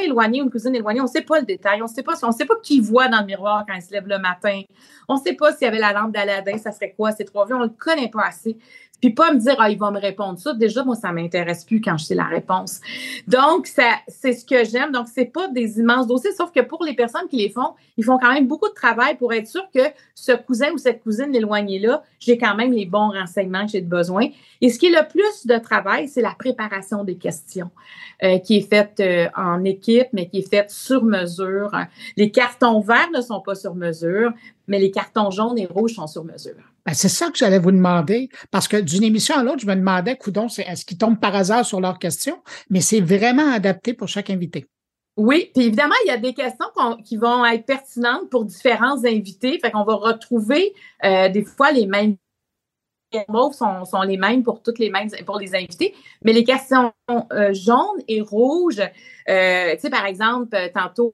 Éloigné 0.01 0.39
une 0.39 0.49
cousine 0.49 0.73
éloignée, 0.73 1.01
on 1.01 1.05
ne 1.05 1.09
sait 1.09 1.21
pas 1.21 1.39
le 1.39 1.45
détail. 1.45 1.81
On 1.81 1.85
ne 1.85 1.89
sait 1.89 2.03
pas, 2.03 2.15
sait 2.15 2.45
pas 2.45 2.55
qui 2.63 2.79
voit 2.79 3.09
dans 3.09 3.19
le 3.19 3.25
miroir 3.25 3.65
quand 3.67 3.73
il 3.73 3.81
se 3.81 3.91
lève 3.91 4.07
le 4.07 4.19
matin. 4.19 4.61
On 5.09 5.15
ne 5.15 5.19
sait 5.19 5.33
pas 5.33 5.51
s'il 5.51 5.65
y 5.65 5.67
avait 5.67 5.79
la 5.79 5.91
lampe 5.91 6.13
d'Aladin, 6.13 6.57
ça 6.57 6.71
serait 6.71 6.93
quoi 6.95 7.11
ces 7.11 7.25
trois 7.25 7.45
vues. 7.45 7.55
On 7.55 7.59
ne 7.59 7.65
le 7.65 7.73
connaît 7.77 8.09
pas 8.09 8.23
assez. 8.27 8.57
Puis 9.01 9.09
pas 9.09 9.33
me 9.33 9.39
dire, 9.39 9.55
ah, 9.59 9.69
il 9.69 9.77
va 9.77 9.91
me 9.91 9.99
répondre 9.99 10.37
ça. 10.39 10.53
Déjà, 10.53 10.83
moi, 10.83 10.95
ça 10.95 11.11
m'intéresse 11.11 11.65
plus 11.65 11.81
quand 11.81 11.97
je 11.97 12.05
sais 12.05 12.15
la 12.15 12.25
réponse. 12.25 12.79
Donc, 13.27 13.67
ça, 13.67 13.89
c'est 14.07 14.33
ce 14.33 14.45
que 14.45 14.63
j'aime. 14.63 14.91
Donc, 14.91 15.07
c'est 15.13 15.25
pas 15.25 15.47
des 15.47 15.79
immenses 15.79 16.07
dossiers, 16.07 16.31
sauf 16.33 16.51
que 16.51 16.61
pour 16.61 16.83
les 16.83 16.93
personnes 16.93 17.27
qui 17.29 17.37
les 17.37 17.49
font, 17.49 17.73
ils 17.97 18.03
font 18.03 18.19
quand 18.19 18.31
même 18.31 18.47
beaucoup 18.47 18.69
de 18.69 18.73
travail 18.73 19.17
pour 19.17 19.33
être 19.33 19.47
sûr 19.47 19.63
que 19.73 19.81
ce 20.15 20.31
cousin 20.33 20.71
ou 20.71 20.77
cette 20.77 21.01
cousine 21.01 21.33
éloignée-là, 21.35 22.03
j'ai 22.19 22.37
quand 22.37 22.55
même 22.55 22.71
les 22.71 22.85
bons 22.85 23.09
renseignements 23.09 23.65
que 23.65 23.71
j'ai 23.71 23.81
besoin. 23.81 24.29
Et 24.61 24.69
ce 24.69 24.77
qui 24.77 24.87
est 24.87 24.89
le 24.91 25.07
plus 25.07 25.47
de 25.47 25.57
travail, 25.57 26.07
c'est 26.07 26.21
la 26.21 26.35
préparation 26.37 27.03
des 27.03 27.15
questions, 27.15 27.71
euh, 28.23 28.37
qui 28.37 28.57
est 28.57 28.69
faite 28.69 28.99
euh, 28.99 29.27
en 29.35 29.63
équipe, 29.63 30.09
mais 30.13 30.27
qui 30.27 30.39
est 30.39 30.49
faite 30.49 30.69
sur 30.69 31.03
mesure. 31.03 31.71
Les 32.17 32.29
cartons 32.29 32.79
verts 32.81 33.09
ne 33.13 33.21
sont 33.21 33.41
pas 33.41 33.55
sur 33.55 33.73
mesure, 33.73 34.31
mais 34.67 34.79
les 34.79 34.91
cartons 34.91 35.31
jaunes 35.31 35.57
et 35.57 35.65
rouges 35.65 35.95
sont 35.95 36.07
sur 36.07 36.23
mesure. 36.23 36.55
Ben, 36.85 36.93
c'est 36.93 37.09
ça 37.09 37.29
que 37.29 37.37
j'allais 37.37 37.59
vous 37.59 37.71
demander, 37.71 38.29
parce 38.49 38.67
que 38.67 38.77
d'une 38.77 39.03
émission 39.03 39.35
à 39.35 39.43
l'autre, 39.43 39.59
je 39.59 39.67
me 39.67 39.75
demandais, 39.75 40.17
coudon, 40.17 40.47
est-ce 40.47 40.85
qu'ils 40.85 40.97
tombent 40.97 41.19
par 41.19 41.35
hasard 41.35 41.65
sur 41.65 41.79
leurs 41.79 41.99
questions, 41.99 42.41
mais 42.69 42.81
c'est 42.81 43.01
vraiment 43.01 43.51
adapté 43.51 43.93
pour 43.93 44.07
chaque 44.07 44.29
invité. 44.29 44.67
Oui, 45.17 45.51
puis 45.53 45.65
évidemment, 45.65 45.95
il 46.05 46.07
y 46.07 46.11
a 46.11 46.17
des 46.17 46.33
questions 46.33 46.65
qui 47.03 47.17
vont 47.17 47.45
être 47.45 47.65
pertinentes 47.65 48.29
pour 48.29 48.45
différents 48.45 49.03
invités. 49.03 49.59
Fait 49.59 49.69
qu'on 49.69 49.83
va 49.83 49.95
retrouver 49.95 50.73
euh, 51.03 51.29
des 51.29 51.43
fois 51.43 51.71
les 51.71 51.85
mêmes 51.85 52.15
mots 53.27 53.51
sont, 53.51 53.83
sont, 53.83 54.01
les 54.03 54.15
mêmes 54.15 54.41
pour 54.41 54.63
toutes 54.63 54.79
les 54.79 54.89
mêmes 54.89 55.09
pour 55.25 55.37
les 55.37 55.53
invités, 55.53 55.93
mais 56.23 56.31
les 56.31 56.45
questions 56.45 56.93
euh, 57.09 57.53
jaunes 57.53 58.01
et 58.07 58.21
rouges, 58.21 58.81
euh, 59.27 59.73
tu 59.73 59.81
sais, 59.81 59.89
par 59.89 60.05
exemple, 60.05 60.57
tantôt, 60.73 61.13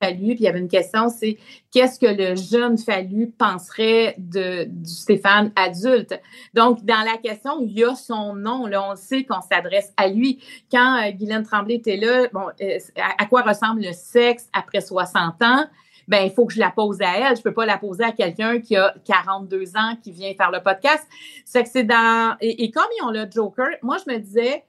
Puis 0.00 0.10
il 0.18 0.40
y 0.40 0.48
avait 0.48 0.58
une 0.58 0.68
question, 0.68 1.08
c'est 1.08 1.38
qu'est-ce 1.72 1.98
que 1.98 2.06
le 2.06 2.36
jeune 2.36 2.76
Fallu 2.76 3.30
penserait 3.30 4.14
de, 4.18 4.64
du 4.64 4.90
Stéphane 4.90 5.52
adulte? 5.56 6.20
Donc, 6.52 6.84
dans 6.84 7.02
la 7.02 7.16
question, 7.16 7.60
il 7.62 7.72
y 7.72 7.84
a 7.84 7.94
son 7.94 8.34
nom. 8.34 8.66
Là, 8.66 8.90
on 8.90 8.94
sait 8.94 9.24
qu'on 9.24 9.40
s'adresse 9.40 9.92
à 9.96 10.08
lui. 10.08 10.42
Quand 10.70 11.02
euh, 11.02 11.12
Guylaine 11.12 11.44
Tremblay 11.44 11.76
était 11.76 11.96
là, 11.96 12.28
bon, 12.32 12.48
euh, 12.60 12.78
à, 13.18 13.24
quoi 13.24 13.42
ressemble 13.42 13.80
le 13.80 13.92
sexe 13.92 14.48
après 14.52 14.82
60 14.82 15.42
ans? 15.42 15.64
Ben, 16.08 16.24
il 16.24 16.30
faut 16.30 16.44
que 16.46 16.52
je 16.52 16.60
la 16.60 16.70
pose 16.70 17.00
à 17.00 17.16
elle. 17.18 17.36
Je 17.36 17.42
peux 17.42 17.54
pas 17.54 17.66
la 17.66 17.78
poser 17.78 18.04
à 18.04 18.12
quelqu'un 18.12 18.60
qui 18.60 18.76
a 18.76 18.94
42 19.06 19.76
ans, 19.76 19.96
qui 20.02 20.12
vient 20.12 20.32
faire 20.34 20.50
le 20.50 20.62
podcast. 20.62 21.04
C'est 21.44 21.64
que 21.64 21.68
c'est 21.70 21.84
dans... 21.84 22.36
Et 22.40 22.70
comme 22.70 22.86
ils 23.00 23.04
ont 23.04 23.10
le 23.10 23.26
Joker, 23.30 23.68
moi, 23.82 23.96
je 24.06 24.12
me 24.12 24.18
disais, 24.18 24.64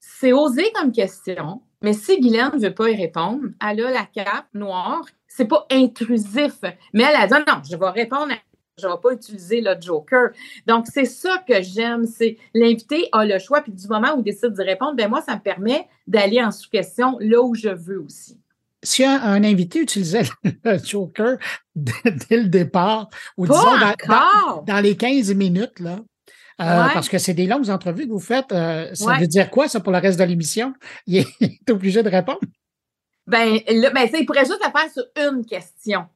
c'est 0.00 0.32
osé 0.32 0.72
comme 0.74 0.90
question 0.90 1.60
mais 1.84 1.92
si 1.92 2.20
Guylaine 2.20 2.50
ne 2.54 2.60
veut 2.60 2.74
pas 2.74 2.90
y 2.90 2.96
répondre, 2.96 3.42
elle 3.60 3.84
a 3.84 3.90
la 3.90 4.06
carte 4.06 4.48
noire. 4.54 5.04
C'est 5.28 5.46
pas 5.46 5.66
intrusif. 5.70 6.60
Mais 6.92 7.04
elle 7.04 7.16
a 7.16 7.26
dit 7.26 7.44
non, 7.46 7.60
je 7.68 7.76
vais 7.76 7.90
répondre 7.90 8.32
je 8.78 8.86
ne 8.86 8.92
vais 8.92 8.98
pas 9.00 9.12
utiliser 9.12 9.60
le 9.60 9.74
joker. 9.80 10.30
Donc, 10.66 10.86
c'est 10.92 11.04
ça 11.04 11.42
que 11.46 11.62
j'aime, 11.62 12.06
c'est 12.06 12.38
l'invité 12.54 13.08
a 13.12 13.24
le 13.24 13.38
choix, 13.38 13.60
puis 13.60 13.72
du 13.72 13.86
moment 13.86 14.14
où 14.16 14.20
il 14.20 14.24
décide 14.24 14.52
de 14.52 14.62
répondre, 14.62 14.94
ben 14.96 15.08
moi, 15.08 15.22
ça 15.22 15.36
me 15.36 15.40
permet 15.40 15.86
d'aller 16.06 16.42
en 16.42 16.50
sous-question 16.50 17.16
là 17.20 17.40
où 17.42 17.54
je 17.54 17.68
veux 17.68 18.00
aussi. 18.00 18.38
Si 18.82 19.04
un, 19.04 19.44
invité 19.44 19.80
utilisait 19.80 20.24
le 20.64 20.78
joker 20.78 21.38
dès, 21.74 21.92
le 22.30 22.48
départ, 22.48 23.08
ou 23.36 23.46
disons 23.46 23.62
dans, 24.66 24.80
les 24.80 24.96
15 24.96 25.32
minutes, 25.34 25.80
là, 25.80 26.00
euh, 26.60 26.86
parce 26.92 27.08
que 27.08 27.18
c'est 27.18 27.34
des 27.34 27.46
longues 27.46 27.70
entrevues 27.70 28.06
que 28.06 28.12
vous 28.12 28.20
faites. 28.20 28.52
Euh, 28.52 28.94
ça 28.94 29.16
veut 29.18 29.26
dire 29.26 29.50
quoi, 29.50 29.68
ça, 29.68 29.80
pour 29.80 29.92
le 29.92 29.98
reste 29.98 30.18
de 30.18 30.24
l'émission? 30.24 30.72
Il 31.06 31.24
est 31.40 31.70
obligé 31.70 32.02
de 32.02 32.08
répondre? 32.08 32.40
Ben, 33.26 33.58
ben 33.66 34.08
il 34.12 34.26
pourrait 34.26 34.44
juste 34.44 34.60
le 34.62 34.70
faire 34.70 34.90
sur 34.92 35.04
une 35.16 35.46
question. 35.46 36.06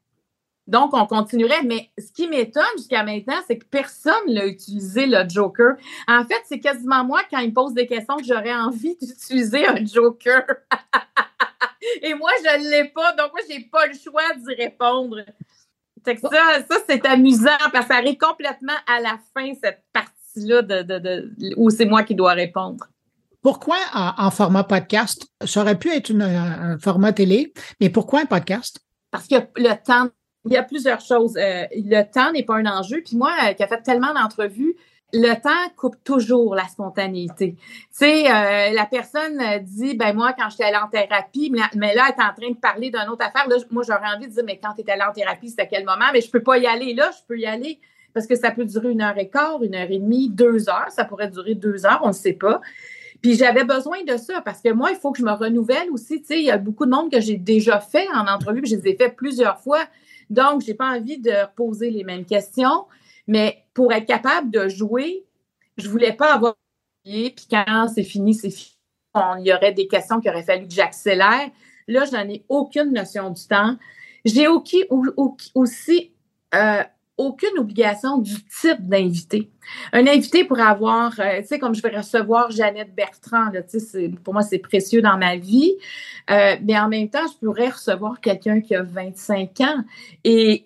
Donc, 0.66 0.90
on 0.92 1.06
continuerait. 1.06 1.62
Mais 1.64 1.90
ce 1.98 2.12
qui 2.12 2.28
m'étonne 2.28 2.64
jusqu'à 2.76 3.02
maintenant, 3.02 3.40
c'est 3.46 3.58
que 3.58 3.64
personne 3.64 4.12
n'a 4.28 4.46
utilisé 4.46 5.06
le 5.06 5.26
Joker. 5.26 5.76
En 6.06 6.24
fait, 6.24 6.42
c'est 6.44 6.60
quasiment 6.60 7.04
moi, 7.04 7.22
quand 7.30 7.38
il 7.38 7.48
me 7.48 7.54
pose 7.54 7.72
des 7.72 7.86
questions, 7.86 8.18
que 8.18 8.24
j'aurais 8.24 8.54
envie 8.54 8.96
d'utiliser 9.00 9.66
un 9.66 9.84
Joker. 9.84 10.44
Et 12.02 12.12
moi, 12.12 12.30
je 12.44 12.58
ne 12.58 12.70
l'ai 12.70 12.84
pas. 12.90 13.12
Donc, 13.14 13.32
moi, 13.32 13.40
je 13.48 13.54
n'ai 13.54 13.64
pas 13.64 13.86
le 13.86 13.94
choix 13.94 14.34
d'y 14.36 14.54
répondre. 14.54 15.24
ça, 16.04 16.62
ça 16.68 16.76
c'est 16.86 17.06
amusant 17.06 17.56
parce 17.72 17.86
que 17.86 17.94
ça 17.94 17.98
arrive 17.98 18.18
complètement 18.18 18.76
à 18.86 19.00
la 19.00 19.18
fin, 19.34 19.50
cette 19.62 19.82
partie-là 20.38 20.62
de, 20.62 21.54
où 21.56 21.70
c'est 21.70 21.86
moi 21.86 22.02
qui 22.02 22.14
dois 22.14 22.32
répondre. 22.32 22.86
Pourquoi 23.42 23.76
en, 23.94 24.30
format 24.30 24.64
podcast? 24.64 25.26
Ça 25.44 25.62
aurait 25.62 25.78
pu 25.78 25.90
être 25.90 26.12
un 26.12 26.78
format 26.78 27.12
télé, 27.12 27.52
mais 27.80 27.88
pourquoi 27.88 28.20
un 28.20 28.26
podcast? 28.26 28.80
Parce 29.10 29.26
que 29.26 29.36
le 29.56 29.74
temps 29.82 30.10
il 30.44 30.52
y 30.52 30.56
a 30.56 30.62
plusieurs 30.62 31.00
choses. 31.00 31.36
Euh, 31.36 31.64
le 31.72 32.02
temps 32.02 32.32
n'est 32.32 32.42
pas 32.42 32.56
un 32.56 32.66
enjeu. 32.66 33.02
Puis 33.04 33.16
moi, 33.16 33.32
euh, 33.44 33.52
qui 33.52 33.62
a 33.62 33.68
fait 33.68 33.82
tellement 33.82 34.14
d'entrevues, 34.14 34.76
le 35.12 35.34
temps 35.34 35.74
coupe 35.76 35.96
toujours 36.04 36.54
la 36.54 36.64
spontanéité. 36.64 37.56
Tu 37.56 37.64
sais, 37.90 38.30
euh, 38.30 38.70
la 38.72 38.86
personne 38.86 39.40
dit, 39.62 39.94
ben 39.94 40.14
moi, 40.14 40.34
quand 40.38 40.50
j'étais 40.50 40.64
allée 40.64 40.76
en 40.76 40.88
thérapie, 40.88 41.52
mais 41.74 41.94
là, 41.94 42.08
elle 42.08 42.14
est 42.14 42.26
en 42.26 42.34
train 42.34 42.50
de 42.50 42.58
parler 42.58 42.90
d'une 42.90 43.08
autre 43.10 43.24
affaire. 43.24 43.48
Là, 43.48 43.56
moi, 43.70 43.82
j'aurais 43.86 44.14
envie 44.14 44.28
de 44.28 44.32
dire, 44.32 44.44
mais 44.44 44.60
quand 44.62 44.74
tu 44.74 44.82
es 44.82 44.90
allée 44.90 45.02
en 45.02 45.12
thérapie, 45.12 45.48
c'était 45.48 45.68
quel 45.68 45.84
moment? 45.84 46.06
Mais 46.12 46.20
je 46.20 46.30
peux 46.30 46.42
pas 46.42 46.58
y 46.58 46.66
aller. 46.66 46.94
Là, 46.94 47.10
je 47.10 47.26
peux 47.26 47.38
y 47.38 47.46
aller 47.46 47.80
parce 48.14 48.26
que 48.26 48.36
ça 48.36 48.50
peut 48.50 48.64
durer 48.64 48.90
une 48.90 49.02
heure 49.02 49.18
et 49.18 49.28
quart, 49.28 49.62
une 49.62 49.74
heure 49.74 49.90
et 49.90 49.98
demie, 49.98 50.28
deux 50.28 50.68
heures. 50.68 50.90
Ça 50.90 51.04
pourrait 51.04 51.28
durer 51.28 51.54
deux 51.54 51.86
heures, 51.86 52.00
on 52.02 52.08
ne 52.08 52.12
sait 52.12 52.32
pas. 52.32 52.60
Puis 53.20 53.34
j'avais 53.34 53.64
besoin 53.64 54.04
de 54.04 54.16
ça 54.16 54.40
parce 54.42 54.60
que 54.60 54.72
moi, 54.72 54.90
il 54.90 54.96
faut 54.96 55.12
que 55.12 55.18
je 55.18 55.24
me 55.24 55.32
renouvelle 55.32 55.90
aussi. 55.90 56.20
Tu 56.20 56.26
sais, 56.26 56.38
il 56.38 56.44
y 56.44 56.50
a 56.50 56.58
beaucoup 56.58 56.86
de 56.86 56.90
monde 56.90 57.10
que 57.10 57.20
j'ai 57.20 57.36
déjà 57.36 57.80
fait 57.80 58.06
en 58.14 58.26
entrevue, 58.26 58.62
puis 58.62 58.70
je 58.70 58.76
les 58.76 58.88
ai 58.88 58.96
fait 58.96 59.10
plusieurs 59.10 59.58
fois. 59.60 59.80
Donc, 60.30 60.62
je 60.62 60.68
n'ai 60.68 60.74
pas 60.74 60.96
envie 60.96 61.18
de 61.18 61.34
poser 61.56 61.90
les 61.90 62.04
mêmes 62.04 62.24
questions, 62.24 62.86
mais 63.26 63.64
pour 63.74 63.92
être 63.92 64.06
capable 64.06 64.50
de 64.50 64.68
jouer, 64.68 65.24
je 65.76 65.86
ne 65.86 65.90
voulais 65.90 66.12
pas 66.12 66.34
avoir 66.34 66.54
puis 67.04 67.46
quand 67.50 67.88
c'est 67.94 68.04
fini, 68.04 68.34
c'est 68.34 68.50
fini. 68.50 68.74
Il 69.40 69.46
y 69.46 69.52
aurait 69.52 69.72
des 69.72 69.88
questions 69.88 70.20
qu'il 70.20 70.30
aurait 70.30 70.42
fallu 70.42 70.68
que 70.68 70.74
j'accélère. 70.74 71.50
Là, 71.88 72.04
je 72.04 72.12
n'en 72.12 72.28
ai 72.28 72.44
aucune 72.48 72.92
notion 72.92 73.30
du 73.30 73.46
temps. 73.46 73.76
J'ai 74.24 74.46
aussi 74.46 76.12
euh, 76.54 76.82
aucune 77.18 77.58
obligation 77.58 78.18
du 78.18 78.34
type 78.44 78.88
d'invité. 78.88 79.50
Un 79.92 80.06
invité 80.06 80.44
pourrait 80.44 80.62
avoir, 80.62 81.18
euh, 81.18 81.40
tu 81.40 81.48
sais, 81.48 81.58
comme 81.58 81.74
je 81.74 81.82
vais 81.82 81.94
recevoir 81.94 82.50
Jeannette 82.50 82.94
Bertrand, 82.94 83.50
là, 83.50 83.60
pour 84.24 84.32
moi, 84.32 84.42
c'est 84.42 84.58
précieux 84.58 85.02
dans 85.02 85.18
ma 85.18 85.36
vie, 85.36 85.74
euh, 86.30 86.56
mais 86.62 86.78
en 86.78 86.88
même 86.88 87.10
temps, 87.10 87.26
je 87.26 87.44
pourrais 87.44 87.68
recevoir 87.68 88.20
quelqu'un 88.20 88.60
qui 88.60 88.74
a 88.74 88.82
25 88.82 89.60
ans 89.60 89.84
et, 90.24 90.64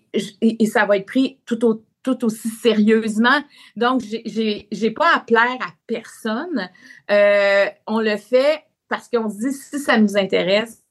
ça 0.67 0.85
va 0.85 0.99
être 0.99 1.07
pris 1.07 1.39
tout, 1.47 1.65
au, 1.65 1.83
tout 2.03 2.25
aussi 2.25 2.49
sérieusement. 2.49 3.43
Donc, 3.77 4.03
j'ai 4.03 4.69
n'ai 4.71 4.91
pas 4.91 5.17
à 5.17 5.21
plaire 5.21 5.59
à 5.61 5.73
personne. 5.87 6.71
Euh, 7.11 7.67
on 7.87 7.99
le 7.99 8.17
fait 8.19 8.63
parce 8.89 9.09
qu'on 9.09 9.29
se 9.31 9.39
dit, 9.39 9.53
si 9.53 9.79
ça 9.79 9.99
nous 9.99 10.17
intéresse, 10.19 10.83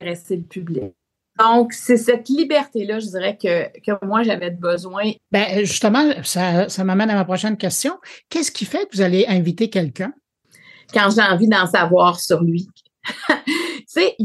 intéresser 0.00 0.36
le 0.36 0.42
public. 0.42 0.94
Donc, 1.38 1.72
c'est 1.72 1.96
cette 1.96 2.28
liberté-là, 2.28 3.00
je 3.00 3.06
dirais, 3.06 3.36
que, 3.36 3.66
que 3.80 4.04
moi, 4.04 4.22
j'avais 4.22 4.50
besoin. 4.50 5.12
Ben, 5.32 5.64
justement, 5.64 6.10
ça, 6.22 6.68
ça 6.68 6.84
m'amène 6.84 7.10
à 7.10 7.14
ma 7.14 7.24
prochaine 7.24 7.56
question. 7.56 7.98
Qu'est-ce 8.28 8.52
qui 8.52 8.64
fait 8.64 8.88
que 8.88 8.96
vous 8.96 9.02
allez 9.02 9.26
inviter 9.28 9.68
quelqu'un? 9.68 10.12
Quand 10.92 11.10
j'ai 11.10 11.22
envie 11.22 11.48
d'en 11.48 11.66
savoir 11.66 12.20
sur 12.20 12.42
lui. 12.42 12.68
tu 13.28 13.84
sais, 13.86 14.16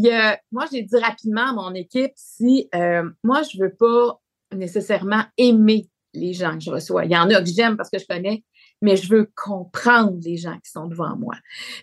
moi, 0.52 0.66
j'ai 0.72 0.84
dit 0.84 0.98
rapidement 0.98 1.50
à 1.50 1.54
mon 1.54 1.74
équipe, 1.74 2.12
si 2.16 2.70
euh, 2.76 3.10
moi, 3.24 3.42
je 3.44 3.62
veux 3.62 3.74
pas 3.74 4.20
nécessairement 4.56 5.24
aimer 5.38 5.90
les 6.14 6.34
gens 6.34 6.58
que 6.58 6.64
je 6.64 6.72
reçois. 6.72 7.06
Il 7.06 7.12
y 7.12 7.18
en 7.18 7.30
a 7.30 7.42
que 7.42 7.50
j'aime 7.50 7.78
parce 7.78 7.90
que 7.90 8.00
je 8.00 8.06
connais, 8.08 8.44
mais 8.82 8.96
je 8.96 9.10
veux 9.10 9.32
comprendre 9.36 10.18
les 10.24 10.38
gens 10.38 10.58
qui 10.64 10.72
sont 10.72 10.88
devant 10.88 11.16
moi. 11.18 11.36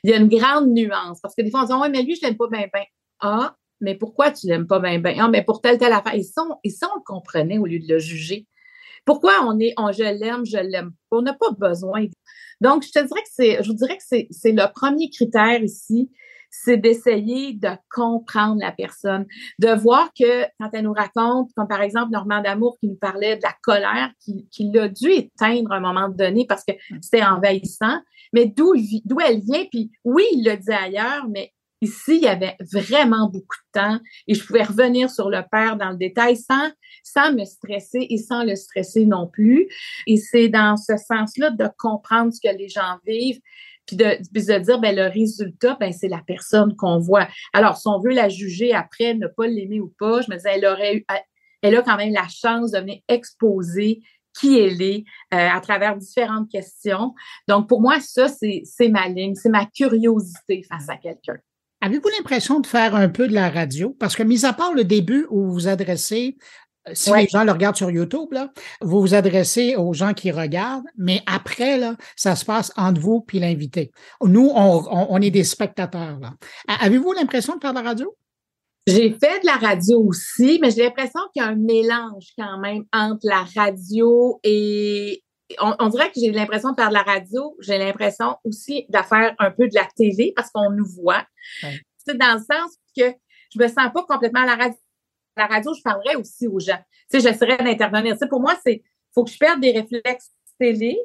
Il 0.02 0.10
y 0.10 0.12
a 0.12 0.16
une 0.16 0.28
grande 0.28 0.68
nuance 0.68 1.20
parce 1.20 1.34
que 1.34 1.42
des 1.42 1.50
fois, 1.50 1.62
on 1.62 1.66
dit, 1.66 1.72
ouais, 1.72 1.88
mais 1.88 2.02
lui, 2.02 2.16
je 2.16 2.26
l'aime 2.26 2.36
pas 2.36 2.48
bien, 2.48 2.66
bien. 2.72 2.84
Ah, 3.20 3.56
mais 3.80 3.94
pourquoi 3.94 4.30
tu 4.30 4.46
l'aimes 4.46 4.66
pas 4.66 4.80
bien, 4.80 4.98
bien? 4.98 5.14
Ah, 5.18 5.28
mais 5.28 5.42
pour 5.42 5.60
telle, 5.60 5.78
telle 5.78 5.92
affaire. 5.92 6.14
Et 6.14 6.22
ça, 6.22 6.42
on, 6.48 6.56
et 6.64 6.70
ça, 6.70 6.88
on 6.92 6.98
le 6.98 7.04
comprenait 7.04 7.58
au 7.58 7.66
lieu 7.66 7.78
de 7.78 7.92
le 7.92 7.98
juger. 7.98 8.46
Pourquoi 9.04 9.44
on 9.44 9.58
est, 9.60 9.74
on, 9.76 9.92
je 9.92 10.02
l'aime, 10.02 10.44
je 10.44 10.58
l'aime? 10.58 10.92
On 11.10 11.22
n'a 11.22 11.34
pas 11.34 11.50
besoin. 11.52 12.06
Donc, 12.60 12.84
je 12.84 12.90
te 12.90 12.98
dirais 12.98 13.22
que 13.22 13.28
c'est, 13.30 13.62
je 13.62 13.68
vous 13.68 13.76
dirais 13.76 13.96
que 13.96 14.02
c'est, 14.04 14.26
c'est 14.30 14.52
le 14.52 14.72
premier 14.72 15.10
critère 15.10 15.62
ici, 15.62 16.10
c'est 16.50 16.76
d'essayer 16.76 17.52
de 17.52 17.68
comprendre 17.90 18.60
la 18.60 18.72
personne, 18.72 19.26
de 19.58 19.68
voir 19.68 20.10
que 20.18 20.44
quand 20.58 20.70
elle 20.72 20.84
nous 20.84 20.92
raconte, 20.92 21.50
comme 21.54 21.68
par 21.68 21.82
exemple 21.82 22.12
Normand 22.12 22.42
D'Amour 22.42 22.78
qui 22.80 22.88
nous 22.88 22.96
parlait 22.96 23.36
de 23.36 23.42
la 23.42 23.54
colère 23.62 24.10
qu'il 24.24 24.48
qui 24.50 24.76
a 24.78 24.88
dû 24.88 25.10
éteindre 25.10 25.72
à 25.72 25.76
un 25.76 25.80
moment 25.80 26.08
donné 26.08 26.46
parce 26.46 26.64
que 26.64 26.72
c'était 27.02 27.22
envahissant, 27.22 28.00
mais 28.32 28.46
d'où, 28.46 28.74
d'où 29.04 29.20
elle 29.20 29.40
vient, 29.40 29.64
puis 29.70 29.90
oui, 30.04 30.24
il 30.32 30.44
le 30.44 30.56
dit 30.56 30.72
ailleurs, 30.72 31.28
mais 31.28 31.52
Ici, 31.82 32.16
il 32.16 32.22
y 32.22 32.28
avait 32.28 32.56
vraiment 32.72 33.28
beaucoup 33.28 33.56
de 33.74 33.80
temps 33.80 34.00
et 34.26 34.34
je 34.34 34.44
pouvais 34.44 34.62
revenir 34.62 35.10
sur 35.10 35.28
le 35.28 35.42
père 35.50 35.76
dans 35.76 35.90
le 35.90 35.96
détail 35.96 36.36
sans, 36.36 36.70
sans 37.04 37.32
me 37.32 37.44
stresser 37.44 38.06
et 38.08 38.16
sans 38.16 38.44
le 38.44 38.56
stresser 38.56 39.04
non 39.04 39.28
plus. 39.28 39.68
Et 40.06 40.16
c'est 40.16 40.48
dans 40.48 40.76
ce 40.76 40.96
sens-là 40.96 41.50
de 41.50 41.68
comprendre 41.78 42.32
ce 42.32 42.40
que 42.40 42.56
les 42.56 42.68
gens 42.68 42.98
vivent 43.06 43.40
puis 43.86 43.96
de, 43.96 44.04
de 44.04 44.58
dire, 44.58 44.80
ben, 44.80 44.94
le 44.94 45.06
résultat, 45.06 45.76
ben, 45.78 45.92
c'est 45.92 46.08
la 46.08 46.22
personne 46.26 46.74
qu'on 46.76 46.98
voit. 46.98 47.28
Alors, 47.52 47.76
si 47.76 47.86
on 47.86 48.00
veut 48.00 48.12
la 48.12 48.28
juger 48.28 48.74
après, 48.74 49.14
ne 49.14 49.28
pas 49.28 49.46
l'aimer 49.46 49.80
ou 49.80 49.94
pas, 49.98 50.20
je 50.22 50.30
me 50.30 50.36
disais, 50.36 50.54
elle 50.54 50.66
aurait 50.66 50.96
eu, 50.96 51.06
elle 51.62 51.76
a 51.76 51.82
quand 51.82 51.96
même 51.96 52.12
la 52.12 52.26
chance 52.28 52.72
de 52.72 52.78
venir 52.80 52.98
exposer 53.08 54.02
qui 54.38 54.58
elle 54.58 54.82
est 54.82 55.04
euh, 55.32 55.48
à 55.48 55.60
travers 55.60 55.96
différentes 55.96 56.50
questions. 56.50 57.14
Donc, 57.48 57.68
pour 57.68 57.80
moi, 57.80 58.00
ça, 58.00 58.28
c'est 58.28 58.88
ma 58.88 59.08
ligne, 59.08 59.34
c'est 59.34 59.48
ma 59.48 59.66
curiosité 59.66 60.62
face 60.68 60.88
à 60.88 60.96
quelqu'un. 60.96 61.38
Avez-vous 61.86 62.08
l'impression 62.18 62.58
de 62.58 62.66
faire 62.66 62.96
un 62.96 63.08
peu 63.08 63.28
de 63.28 63.32
la 63.32 63.48
radio? 63.48 63.94
Parce 64.00 64.16
que, 64.16 64.24
mis 64.24 64.44
à 64.44 64.52
part 64.52 64.72
le 64.74 64.82
début 64.82 65.24
où 65.30 65.44
vous 65.44 65.52
vous 65.52 65.68
adressez, 65.68 66.36
euh, 66.88 66.90
si 66.94 67.12
les 67.12 67.28
gens 67.28 67.44
le 67.44 67.52
regardent 67.52 67.76
sur 67.76 67.92
YouTube, 67.92 68.26
là, 68.32 68.50
vous 68.80 69.00
vous 69.00 69.14
adressez 69.14 69.76
aux 69.76 69.92
gens 69.92 70.12
qui 70.12 70.32
regardent, 70.32 70.88
mais 70.98 71.22
après, 71.26 71.78
là, 71.78 71.94
ça 72.16 72.34
se 72.34 72.44
passe 72.44 72.72
entre 72.76 73.00
vous 73.00 73.20
puis 73.20 73.38
l'invité. 73.38 73.92
Nous, 74.20 74.50
on, 74.52 75.20
est 75.20 75.30
des 75.30 75.44
spectateurs. 75.44 76.18
Avez-vous 76.66 77.12
l'impression 77.12 77.54
de 77.54 77.60
faire 77.60 77.72
de 77.72 77.78
la 77.78 77.84
radio? 77.84 78.16
J'ai 78.88 79.10
fait 79.10 79.40
de 79.42 79.46
la 79.46 79.54
radio 79.54 80.00
aussi, 80.08 80.58
mais 80.60 80.72
j'ai 80.72 80.82
l'impression 80.82 81.20
qu'il 81.32 81.44
y 81.44 81.46
a 81.46 81.50
un 81.50 81.54
mélange 81.54 82.32
quand 82.36 82.58
même 82.58 82.82
entre 82.92 83.20
la 83.22 83.44
radio 83.54 84.40
et, 84.42 85.22
on, 85.60 85.88
dirait 85.88 86.08
que 86.08 86.20
j'ai 86.20 86.32
l'impression 86.32 86.70
de 86.70 86.76
faire 86.76 86.88
de 86.88 86.94
la 86.94 87.02
radio. 87.02 87.56
J'ai 87.60 87.78
l'impression 87.78 88.36
aussi 88.44 88.86
de 88.88 88.98
faire 88.98 89.34
un 89.38 89.50
peu 89.50 89.68
de 89.68 89.74
la 89.74 89.86
télé 89.96 90.32
parce 90.34 90.50
qu'on 90.50 90.70
nous 90.70 90.86
voit. 90.86 91.24
C'est 91.98 92.16
dans 92.16 92.34
le 92.34 92.40
sens 92.40 92.76
que 92.96 93.14
je 93.54 93.60
me 93.60 93.68
sens 93.68 93.92
pas 93.92 94.04
complètement 94.08 94.42
à 94.42 94.46
la 94.46 94.56
radio. 94.56 94.78
la 95.36 95.46
radio, 95.46 95.74
je 95.74 95.82
parlerais 95.82 96.16
aussi 96.16 96.46
aux 96.48 96.58
gens. 96.58 96.78
Tu 97.10 97.20
sais, 97.20 97.28
j'essaierais 97.28 97.58
d'intervenir. 97.58 98.16
pour 98.28 98.40
moi, 98.40 98.56
c'est 98.64 98.82
faut 99.14 99.24
que 99.24 99.30
je 99.30 99.38
perde 99.38 99.60
des 99.60 99.72
réflexes 99.72 100.30
télé 100.58 100.98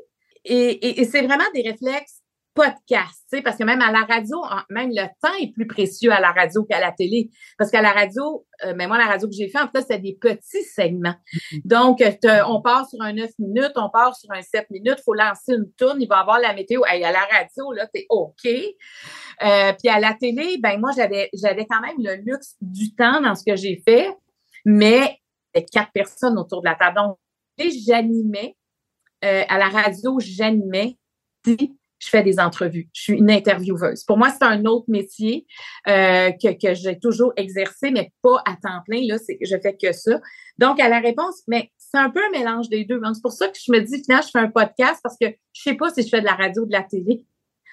et 0.43 1.05
c'est 1.05 1.21
vraiment 1.21 1.49
des 1.53 1.61
réflexes 1.61 2.20
podcast, 2.53 3.25
tu 3.31 3.37
sais, 3.37 3.41
parce 3.41 3.57
que 3.57 3.63
même 3.63 3.81
à 3.81 3.91
la 3.91 4.01
radio, 4.01 4.37
même 4.69 4.89
le 4.89 5.05
temps 5.21 5.33
est 5.41 5.53
plus 5.53 5.67
précieux 5.67 6.11
à 6.11 6.19
la 6.19 6.31
radio 6.31 6.63
qu'à 6.63 6.79
la 6.79 6.91
télé. 6.91 7.29
Parce 7.57 7.71
qu'à 7.71 7.81
la 7.81 7.91
radio, 7.91 8.45
euh, 8.65 8.73
mais 8.75 8.87
moi, 8.87 8.97
la 8.97 9.05
radio 9.05 9.27
que 9.27 9.33
j'ai 9.33 9.49
fait, 9.49 9.59
en 9.59 9.69
fait, 9.69 9.81
c'était 9.81 9.99
des 9.99 10.17
petits 10.19 10.63
segments. 10.63 11.15
Mm-hmm. 11.53 11.61
Donc, 11.65 12.03
on 12.47 12.61
part 12.61 12.89
sur 12.89 13.01
un 13.01 13.13
9 13.13 13.29
minutes, 13.39 13.71
on 13.75 13.89
part 13.89 14.15
sur 14.15 14.31
un 14.31 14.41
7 14.41 14.69
minutes, 14.69 14.95
il 14.99 15.03
faut 15.03 15.13
lancer 15.13 15.53
une 15.53 15.71
tourne, 15.77 16.01
il 16.01 16.07
va 16.07 16.19
avoir 16.19 16.39
la 16.39 16.53
météo. 16.53 16.81
à 16.85 16.97
la 16.97 17.21
radio, 17.31 17.71
là, 17.73 17.87
t'es 17.93 18.05
OK. 18.09 18.45
Euh, 18.45 19.73
puis 19.79 19.89
à 19.89 19.99
la 19.99 20.13
télé, 20.13 20.57
ben 20.59 20.79
moi, 20.79 20.91
j'avais, 20.95 21.29
j'avais 21.33 21.65
quand 21.65 21.81
même 21.81 21.97
le 21.99 22.15
luxe 22.15 22.55
du 22.61 22.93
temps 22.93 23.21
dans 23.21 23.35
ce 23.35 23.43
que 23.45 23.55
j'ai 23.55 23.81
fait, 23.87 24.09
mais 24.65 25.17
quatre 25.71 25.91
personnes 25.93 26.37
autour 26.37 26.61
de 26.61 26.67
la 26.67 26.75
table. 26.75 26.95
Donc, 26.95 27.17
j'animais. 27.87 28.55
Euh, 29.23 29.43
à 29.49 29.59
la 29.59 29.69
radio, 29.69 30.17
j'animais 30.19 30.97
je 32.01 32.09
fais 32.09 32.23
des 32.23 32.39
entrevues. 32.39 32.89
Je 32.93 33.01
suis 33.01 33.13
une 33.13 33.29
intervieweuse. 33.29 34.03
Pour 34.03 34.17
moi, 34.17 34.29
c'est 34.29 34.43
un 34.43 34.65
autre 34.65 34.85
métier 34.87 35.45
euh, 35.87 36.31
que, 36.31 36.51
que 36.59 36.73
j'ai 36.73 36.97
toujours 36.99 37.31
exercé, 37.37 37.91
mais 37.91 38.11
pas 38.23 38.41
à 38.45 38.55
temps 38.55 38.81
plein. 38.87 39.01
Là, 39.07 39.17
c'est 39.19 39.37
je 39.39 39.55
fais 39.61 39.77
que 39.77 39.91
ça. 39.91 40.19
Donc, 40.57 40.79
à 40.79 40.89
la 40.89 40.99
réponse, 40.99 41.43
mais 41.47 41.71
c'est 41.77 41.99
un 41.99 42.09
peu 42.09 42.19
un 42.25 42.31
mélange 42.31 42.69
des 42.69 42.85
deux. 42.85 42.99
C'est 43.13 43.21
pour 43.21 43.31
ça 43.31 43.47
que 43.47 43.57
je 43.63 43.71
me 43.71 43.79
dis, 43.79 44.03
finalement, 44.03 44.25
je 44.25 44.31
fais 44.31 44.39
un 44.39 44.49
podcast 44.49 44.99
parce 45.03 45.15
que 45.19 45.27
je 45.53 45.61
sais 45.61 45.75
pas 45.75 45.91
si 45.91 46.01
je 46.01 46.09
fais 46.09 46.21
de 46.21 46.25
la 46.25 46.33
radio 46.33 46.63
ou 46.63 46.65
de 46.65 46.71
la 46.71 46.83
télé. 46.83 47.23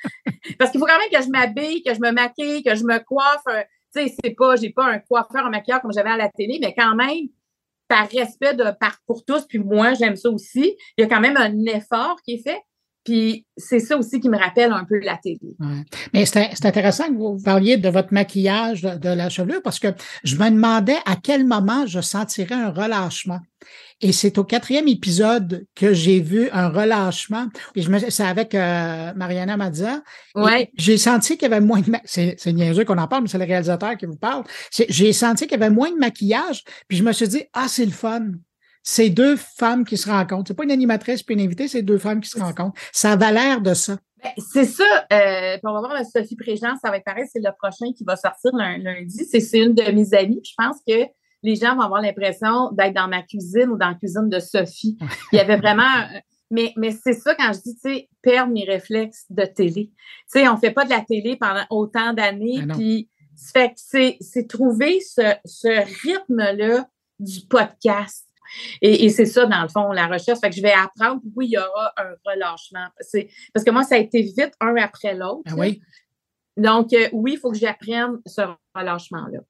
parce 0.59 0.71
qu'il 0.71 0.79
faut 0.79 0.87
quand 0.87 0.99
même 0.99 1.11
que 1.11 1.25
je 1.25 1.31
m'habille, 1.31 1.83
que 1.83 1.95
je 1.95 2.01
me 2.01 2.13
maquille, 2.13 2.63
que 2.63 2.75
je 2.75 2.85
me 2.85 2.99
coiffe. 2.99 3.43
Tu 3.97 4.03
sais, 4.03 4.15
c'est 4.23 4.35
pas, 4.35 4.57
j'ai 4.57 4.71
pas 4.71 4.85
un 4.85 4.99
coiffeur, 4.99 5.47
un 5.47 5.51
maquilleur 5.51 5.81
comme 5.81 5.93
j'avais 5.93 6.11
à 6.11 6.19
la 6.19 6.29
télé, 6.29 6.59
mais 6.61 6.75
quand 6.77 6.95
même, 6.95 7.29
par 7.89 8.07
respect 8.11 8.55
de, 8.55 8.65
par, 8.79 8.99
pour 9.07 9.25
tous, 9.25 9.47
puis 9.47 9.59
moi, 9.59 9.95
j'aime 9.95 10.17
ça 10.17 10.29
aussi, 10.29 10.77
il 10.99 11.01
y 11.01 11.05
a 11.05 11.07
quand 11.07 11.21
même 11.21 11.39
un 11.39 11.65
effort 11.65 12.21
qui 12.23 12.35
est 12.35 12.43
fait. 12.43 12.61
Puis 13.09 13.47
c'est 13.57 13.81
ça 13.81 13.97
aussi 13.97 14.21
qui 14.21 14.29
me 14.29 14.37
rappelle 14.37 14.71
un 14.71 14.85
peu 14.85 14.99
la 14.99 15.17
télé. 15.17 15.39
Ouais. 15.59 15.83
Mais 16.13 16.27
c'est 16.27 16.67
intéressant 16.67 17.07
que 17.07 17.15
vous 17.15 17.43
parliez 17.43 17.79
de 17.79 17.89
votre 17.89 18.13
maquillage 18.13 18.83
de, 18.83 18.99
de, 18.99 19.09
la 19.09 19.31
chevelure 19.31 19.63
parce 19.63 19.79
que 19.79 19.89
je 20.25 20.37
me 20.37 20.51
demandais 20.51 20.99
à 21.07 21.17
quel 21.17 21.47
moment 21.47 21.87
je 21.87 22.03
sentirais 22.03 22.55
un 22.55 22.69
relâchement. 22.69 23.41
Et 24.03 24.13
c'est 24.13 24.37
au 24.37 24.45
quatrième 24.45 24.89
épisode 24.89 25.65
que 25.75 25.95
j'ai 25.95 26.21
vu 26.21 26.51
un 26.53 26.69
relâchement. 26.69 27.47
Et 27.75 27.81
je 27.81 27.91
me, 27.91 27.99
c'est 27.99 28.25
avec 28.25 28.55
euh, 28.55 29.15
Mariana 29.15 29.57
Mazza. 29.57 30.03
Ouais. 30.35 30.71
J'ai 30.77 30.99
senti 30.99 31.39
qu'il 31.39 31.49
y 31.49 31.53
avait 31.53 31.65
moins 31.65 31.81
de, 31.81 31.91
c'est, 32.05 32.35
c'est 32.37 32.53
niaiseux 32.53 32.85
qu'on 32.85 32.99
en 32.99 33.09
parle, 33.09 33.23
mais 33.23 33.29
c'est 33.31 33.39
le 33.39 33.45
réalisateur 33.45 33.97
qui 33.97 34.05
vous 34.05 34.19
parle. 34.19 34.45
J'ai 34.71 35.15
senti 35.15 35.47
qu'il 35.47 35.59
y 35.59 35.63
avait 35.63 35.75
moins 35.75 35.91
de 35.91 35.97
maquillage. 35.97 36.63
Puis 36.89 36.99
je 36.99 37.03
me 37.03 37.13
suis 37.13 37.27
dit, 37.27 37.45
ah, 37.55 37.69
c'est 37.69 37.87
le 37.87 37.91
fun 37.91 38.33
c'est 38.83 39.11
deux 39.11 39.37
femmes 39.37 39.85
qui 39.85 39.97
se 39.97 40.09
rencontrent. 40.09 40.49
C'est 40.49 40.55
pas 40.55 40.65
une 40.65 40.71
animatrice 40.71 41.23
puis 41.23 41.35
une 41.35 41.41
invitée, 41.41 41.69
c'est 41.69 41.83
deux 41.83 41.99
femmes 41.99 42.21
qui 42.21 42.31
se 42.31 42.39
rencontrent. 42.39 42.79
Ça 42.93 43.13
a 43.13 43.33
l'air 43.33 43.61
de 43.61 43.75
ça. 43.75 43.99
Ben, 44.23 44.31
c'est 44.53 44.65
ça. 44.65 45.07
Euh, 45.13 45.59
on 45.63 45.73
va 45.73 45.81
voir 45.81 46.03
Sophie 46.05 46.37
Préjean, 46.37 46.75
ça 46.83 46.91
va 46.91 46.97
être 46.97 47.05
pareil, 47.05 47.25
c'est 47.33 47.39
le 47.39 47.51
prochain 47.57 47.93
qui 47.97 48.05
va 48.05 48.17
sortir 48.17 48.51
lundi. 48.55 49.25
C'est 49.31 49.59
une 49.59 49.75
de 49.75 49.91
mes 49.93 50.15
amies. 50.15 50.41
Je 50.45 50.55
pense 50.57 50.77
que 50.87 51.07
les 51.43 51.55
gens 51.55 51.77
vont 51.77 51.83
avoir 51.83 52.03
l'impression 52.03 52.71
d'être 52.73 52.95
dans 52.95 53.09
ma 53.09 53.23
cuisine 53.23 53.69
ou 53.71 53.79
dans 53.79 53.89
la 53.89 53.95
cuisine 53.95 54.29
de 54.29 54.41
Sophie. 54.41 54.99
Il 55.33 55.37
y 55.37 55.41
avait 55.41 55.57
vraiment. 55.57 56.07
Mais, 56.51 56.73
mais 56.77 56.93
c'est 56.93 57.13
ça 57.13 57.35
quand 57.35 57.53
je 57.53 57.61
dis, 57.61 57.75
tu 57.75 57.81
sais, 57.91 58.09
perdre 58.23 58.53
mes 58.53 58.65
réflexes 58.65 59.27
de 59.29 59.45
télé. 59.45 59.91
Tu 60.33 60.41
sais, 60.41 60.49
on 60.49 60.57
fait 60.57 60.71
pas 60.71 60.85
de 60.85 60.91
la 60.91 61.03
télé 61.03 61.37
pendant 61.37 61.65
autant 61.69 62.15
d'années. 62.15 62.61
Ah 62.63 62.73
Puis, 62.75 63.11
fait 63.53 63.69
que 63.69 64.17
c'est 64.21 64.49
trouver 64.49 65.01
ce, 65.01 65.35
ce 65.45 65.69
rythme-là 66.07 66.89
du 67.21 67.41
podcast 67.47 68.28
et, 68.83 69.05
et 69.05 69.11
c'est 69.11 69.27
ça, 69.27 69.47
dans 69.47 69.63
le 69.63 69.69
fond, 69.69 69.93
la 69.93 70.07
recherche. 70.07 70.41
Fait 70.41 70.51
que 70.51 70.57
je 70.57 70.63
vais 70.63 70.73
apprendre, 70.73 71.21
oui, 71.37 71.47
il 71.47 71.53
y 71.53 71.59
aura 71.59 71.93
un 71.97 72.15
relâchement. 72.25 72.87
Parce 73.53 73.65
que 73.65 73.71
moi, 73.71 73.83
ça 73.83 73.97
a 73.97 73.99
été 73.99 74.23
vite, 74.23 74.53
un 74.61 74.77
après 74.77 75.15
l'autre. 75.15 75.43
Ah 75.47 75.55
oui? 75.57 75.81
Donc, 76.57 76.93
euh, 76.93 77.09
oui, 77.13 77.35
il 77.35 77.39
faut 77.39 77.53
que 77.53 77.59
j'apprenne 77.59 78.19
ce 78.27 78.43
relâchement-là. 78.75 79.41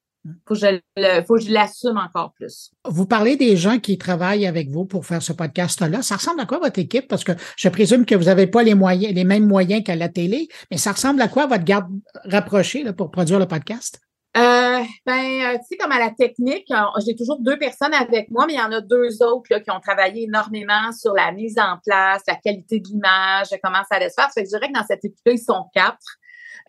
Je, 0.50 0.80
faut 1.26 1.36
que 1.36 1.40
je 1.40 1.50
l'assume 1.50 1.96
encore 1.96 2.34
plus. 2.34 2.70
Vous 2.84 3.06
parlez 3.06 3.36
des 3.36 3.56
gens 3.56 3.78
qui 3.78 3.96
travaillent 3.96 4.46
avec 4.46 4.68
vous 4.68 4.84
pour 4.84 5.06
faire 5.06 5.22
ce 5.22 5.32
podcast-là. 5.32 6.02
Ça 6.02 6.16
ressemble 6.16 6.40
à 6.40 6.46
quoi 6.46 6.58
votre 6.58 6.78
équipe? 6.78 7.08
Parce 7.08 7.24
que 7.24 7.32
je 7.56 7.68
présume 7.68 8.04
que 8.04 8.14
vous 8.14 8.24
n'avez 8.24 8.46
pas 8.46 8.62
les 8.62 8.74
moyens, 8.74 9.14
les 9.14 9.24
mêmes 9.24 9.46
moyens 9.46 9.82
qu'à 9.84 9.96
la 9.96 10.08
télé, 10.10 10.48
mais 10.70 10.76
ça 10.76 10.92
ressemble 10.92 11.22
à 11.22 11.28
quoi 11.28 11.46
votre 11.46 11.64
garde 11.64 11.88
rapprochée 12.24 12.82
là, 12.82 12.92
pour 12.92 13.10
produire 13.10 13.38
le 13.38 13.46
podcast? 13.46 14.00
Euh, 14.38 14.84
ben, 15.04 15.58
tu 15.58 15.64
sais, 15.68 15.76
comme 15.76 15.90
à 15.90 15.98
la 15.98 16.10
technique, 16.10 16.68
j'ai 17.04 17.16
toujours 17.16 17.40
deux 17.40 17.58
personnes 17.58 17.94
avec 17.94 18.30
moi, 18.30 18.46
mais 18.46 18.54
il 18.54 18.58
y 18.58 18.62
en 18.62 18.70
a 18.70 18.80
deux 18.80 19.22
autres 19.22 19.46
là, 19.50 19.58
qui 19.58 19.70
ont 19.70 19.80
travaillé 19.80 20.24
énormément 20.24 20.92
sur 20.92 21.12
la 21.12 21.32
mise 21.32 21.58
en 21.58 21.78
place, 21.84 22.22
la 22.28 22.36
qualité 22.36 22.78
de 22.78 22.86
l'image, 22.88 23.48
comment 23.62 23.82
ça 23.90 23.96
allait 23.96 24.10
se 24.10 24.14
faire. 24.14 24.30
Fait 24.32 24.44
que 24.44 24.48
je 24.48 24.56
dirais 24.56 24.68
que 24.68 24.78
dans 24.78 24.86
cette 24.86 25.04
équipe-là, 25.04 25.32
ils 25.32 25.38
sont 25.38 25.64
quatre. 25.74 26.18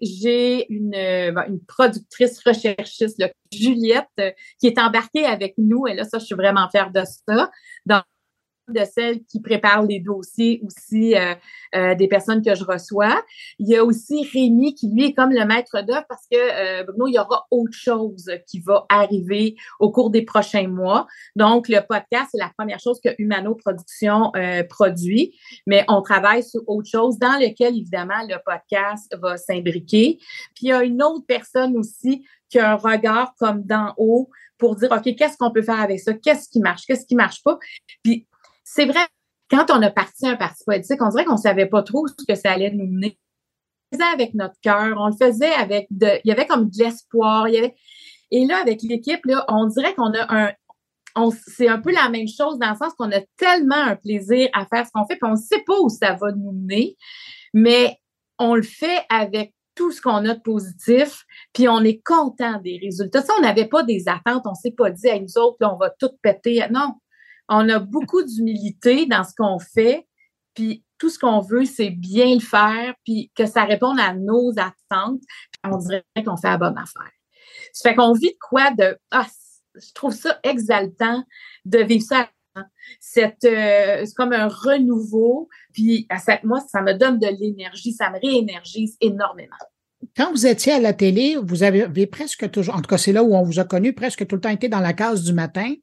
J'ai 0.01 0.71
une, 0.71 0.95
une 0.95 1.59
productrice 1.67 2.41
recherchiste, 2.43 3.19
là, 3.19 3.29
Juliette, 3.51 4.35
qui 4.59 4.67
est 4.67 4.79
embarquée 4.79 5.25
avec 5.25 5.53
nous. 5.57 5.85
Et 5.87 5.93
là, 5.93 6.05
ça, 6.05 6.17
je 6.19 6.25
suis 6.25 6.35
vraiment 6.35 6.69
fière 6.69 6.89
de 6.91 7.03
ça. 7.05 7.51
Dans 7.85 8.01
de 8.73 8.85
celles 8.85 9.23
qui 9.23 9.41
préparent 9.41 9.83
les 9.83 9.99
dossiers 9.99 10.61
aussi 10.65 11.15
euh, 11.15 11.35
euh, 11.75 11.93
des 11.95 12.07
personnes 12.07 12.43
que 12.43 12.55
je 12.55 12.63
reçois. 12.63 13.23
Il 13.59 13.67
y 13.67 13.75
a 13.75 13.83
aussi 13.83 14.27
Rémi 14.33 14.73
qui, 14.73 14.89
lui, 14.89 15.05
est 15.05 15.13
comme 15.13 15.31
le 15.31 15.45
maître 15.45 15.81
d'œuvre 15.81 16.05
parce 16.09 16.25
que, 16.31 16.37
euh, 16.37 16.83
Bruno, 16.83 17.07
il 17.07 17.13
y 17.13 17.19
aura 17.19 17.45
autre 17.51 17.77
chose 17.77 18.31
qui 18.47 18.59
va 18.59 18.85
arriver 18.89 19.55
au 19.79 19.91
cours 19.91 20.09
des 20.09 20.23
prochains 20.23 20.67
mois. 20.67 21.05
Donc, 21.35 21.69
le 21.69 21.81
podcast, 21.81 22.29
c'est 22.31 22.39
la 22.39 22.51
première 22.57 22.79
chose 22.79 22.99
que 23.03 23.09
Humano 23.19 23.53
Production 23.55 24.31
euh, 24.35 24.63
produit, 24.63 25.35
mais 25.67 25.85
on 25.87 26.01
travaille 26.01 26.43
sur 26.43 26.61
autre 26.67 26.89
chose 26.89 27.19
dans 27.19 27.39
lequel, 27.39 27.77
évidemment, 27.77 28.21
le 28.27 28.37
podcast 28.43 29.15
va 29.21 29.37
s'imbriquer. 29.37 30.17
Puis, 30.55 30.63
il 30.63 30.67
y 30.69 30.73
a 30.73 30.83
une 30.83 31.03
autre 31.03 31.25
personne 31.27 31.77
aussi 31.77 32.25
qui 32.49 32.57
a 32.57 32.71
un 32.71 32.75
regard 32.77 33.35
comme 33.37 33.63
d'en 33.63 33.93
haut 33.97 34.29
pour 34.57 34.75
dire, 34.75 34.91
OK, 34.91 35.15
qu'est-ce 35.15 35.37
qu'on 35.37 35.51
peut 35.51 35.61
faire 35.61 35.79
avec 35.79 35.99
ça? 35.99 36.13
Qu'est-ce 36.13 36.49
qui 36.49 36.59
marche? 36.59 36.85
Qu'est-ce 36.85 37.05
qui 37.05 37.15
marche 37.15 37.43
pas? 37.43 37.57
Puis, 38.03 38.27
c'est 38.71 38.85
vrai, 38.85 38.99
quand 39.49 39.65
on 39.71 39.81
a 39.81 39.89
parti 39.89 40.27
un 40.27 40.35
parti 40.35 40.63
politique, 40.63 41.01
on 41.01 41.09
dirait 41.09 41.25
qu'on 41.25 41.37
savait 41.37 41.65
pas 41.65 41.81
trop 41.81 42.05
ce 42.07 42.13
que 42.27 42.35
ça 42.35 42.51
allait 42.51 42.69
nous 42.69 42.85
mener. 42.85 43.17
On 43.91 43.97
le 43.97 43.97
faisait 43.97 44.13
avec 44.13 44.33
notre 44.35 44.59
cœur, 44.61 44.95
on 44.99 45.07
le 45.07 45.15
faisait 45.19 45.53
avec 45.53 45.87
de, 45.89 46.07
il 46.23 46.29
y 46.29 46.31
avait 46.31 46.45
comme 46.45 46.69
de 46.69 46.77
l'espoir, 46.77 47.47
et 47.47 48.45
là, 48.45 48.61
avec 48.61 48.83
l'équipe, 48.83 49.21
on 49.47 49.65
dirait 49.65 49.95
qu'on 49.95 50.13
a 50.13 50.35
un, 50.35 50.53
on, 51.15 51.31
c'est 51.31 51.67
un 51.67 51.79
peu 51.79 51.91
la 51.91 52.09
même 52.09 52.27
chose 52.27 52.59
dans 52.59 52.69
le 52.69 52.77
sens 52.77 52.93
qu'on 52.93 53.11
a 53.11 53.21
tellement 53.37 53.75
un 53.75 53.95
plaisir 53.95 54.49
à 54.53 54.67
faire 54.67 54.85
ce 54.85 54.91
qu'on 54.93 55.07
fait, 55.07 55.15
puis 55.15 55.27
on 55.27 55.31
ne 55.31 55.37
sait 55.37 55.63
pas 55.65 55.79
où 55.79 55.89
ça 55.89 56.13
va 56.13 56.31
nous 56.31 56.51
mener, 56.51 56.95
mais 57.55 57.97
on 58.37 58.53
le 58.53 58.61
fait 58.61 59.01
avec 59.09 59.55
tout 59.73 59.91
ce 59.91 59.99
qu'on 59.99 60.29
a 60.29 60.35
de 60.35 60.41
positif, 60.41 61.25
puis 61.53 61.67
on 61.67 61.81
est 61.81 62.03
content 62.05 62.61
des 62.61 62.79
résultats. 62.83 63.23
Ça, 63.23 63.33
on 63.39 63.41
n'avait 63.41 63.67
pas 63.67 63.81
des 63.81 64.07
attentes, 64.07 64.43
on 64.45 64.53
s'est 64.53 64.75
pas 64.77 64.91
dit 64.91 65.09
à 65.09 65.19
nous 65.19 65.37
autres, 65.37 65.57
là, 65.59 65.73
on 65.73 65.77
va 65.77 65.89
tout 65.89 66.11
péter. 66.21 66.63
Non, 66.69 66.93
on 67.49 67.67
a 67.69 67.79
beaucoup 67.79 68.23
d'humilité 68.23 69.05
dans 69.05 69.23
ce 69.23 69.33
qu'on 69.35 69.59
fait, 69.59 70.07
puis 70.53 70.85
tout 70.97 71.09
ce 71.09 71.17
qu'on 71.17 71.39
veut, 71.39 71.65
c'est 71.65 71.89
bien 71.89 72.33
le 72.35 72.41
faire, 72.41 72.93
puis 73.03 73.31
que 73.35 73.45
ça 73.45 73.63
réponde 73.63 73.99
à 73.99 74.13
nos 74.13 74.51
attentes. 74.51 75.21
On 75.63 75.77
dirait 75.77 76.03
qu'on 76.25 76.37
fait 76.37 76.49
la 76.49 76.57
bonne 76.57 76.77
affaire. 76.77 77.11
Ça 77.73 77.89
fait 77.89 77.95
qu'on 77.95 78.13
vit 78.13 78.31
de 78.31 78.37
quoi 78.39 78.71
de 78.71 78.97
ah, 79.11 79.25
je 79.75 79.93
trouve 79.93 80.13
ça 80.13 80.39
exaltant 80.43 81.23
de 81.65 81.79
vivre 81.79 82.03
ça. 82.03 82.29
C'est 82.99 83.37
euh, 83.45 84.05
comme 84.17 84.33
un 84.33 84.47
renouveau, 84.47 85.47
puis 85.73 86.05
à 86.09 86.17
cette, 86.17 86.43
moi, 86.43 86.59
ça 86.59 86.81
me 86.81 86.93
donne 86.93 87.19
de 87.19 87.27
l'énergie, 87.27 87.93
ça 87.93 88.09
me 88.09 88.19
réénergise 88.19 88.97
énormément 88.99 89.55
quand 90.15 90.31
vous 90.31 90.45
étiez 90.45 90.73
à 90.73 90.79
la 90.79 90.93
télé, 90.93 91.37
vous 91.41 91.63
avez 91.63 92.07
presque 92.07 92.49
toujours, 92.51 92.75
en 92.75 92.81
tout 92.81 92.89
cas 92.89 92.97
c'est 92.97 93.13
là 93.13 93.23
où 93.23 93.35
on 93.35 93.43
vous 93.43 93.59
a 93.59 93.63
connu, 93.63 93.93
presque 93.93 94.25
tout 94.27 94.35
le 94.35 94.41
temps 94.41 94.49
été 94.49 94.69
dans 94.69 94.79
la 94.79 94.93
case 94.93 95.23
du 95.23 95.33
matin. 95.33 95.73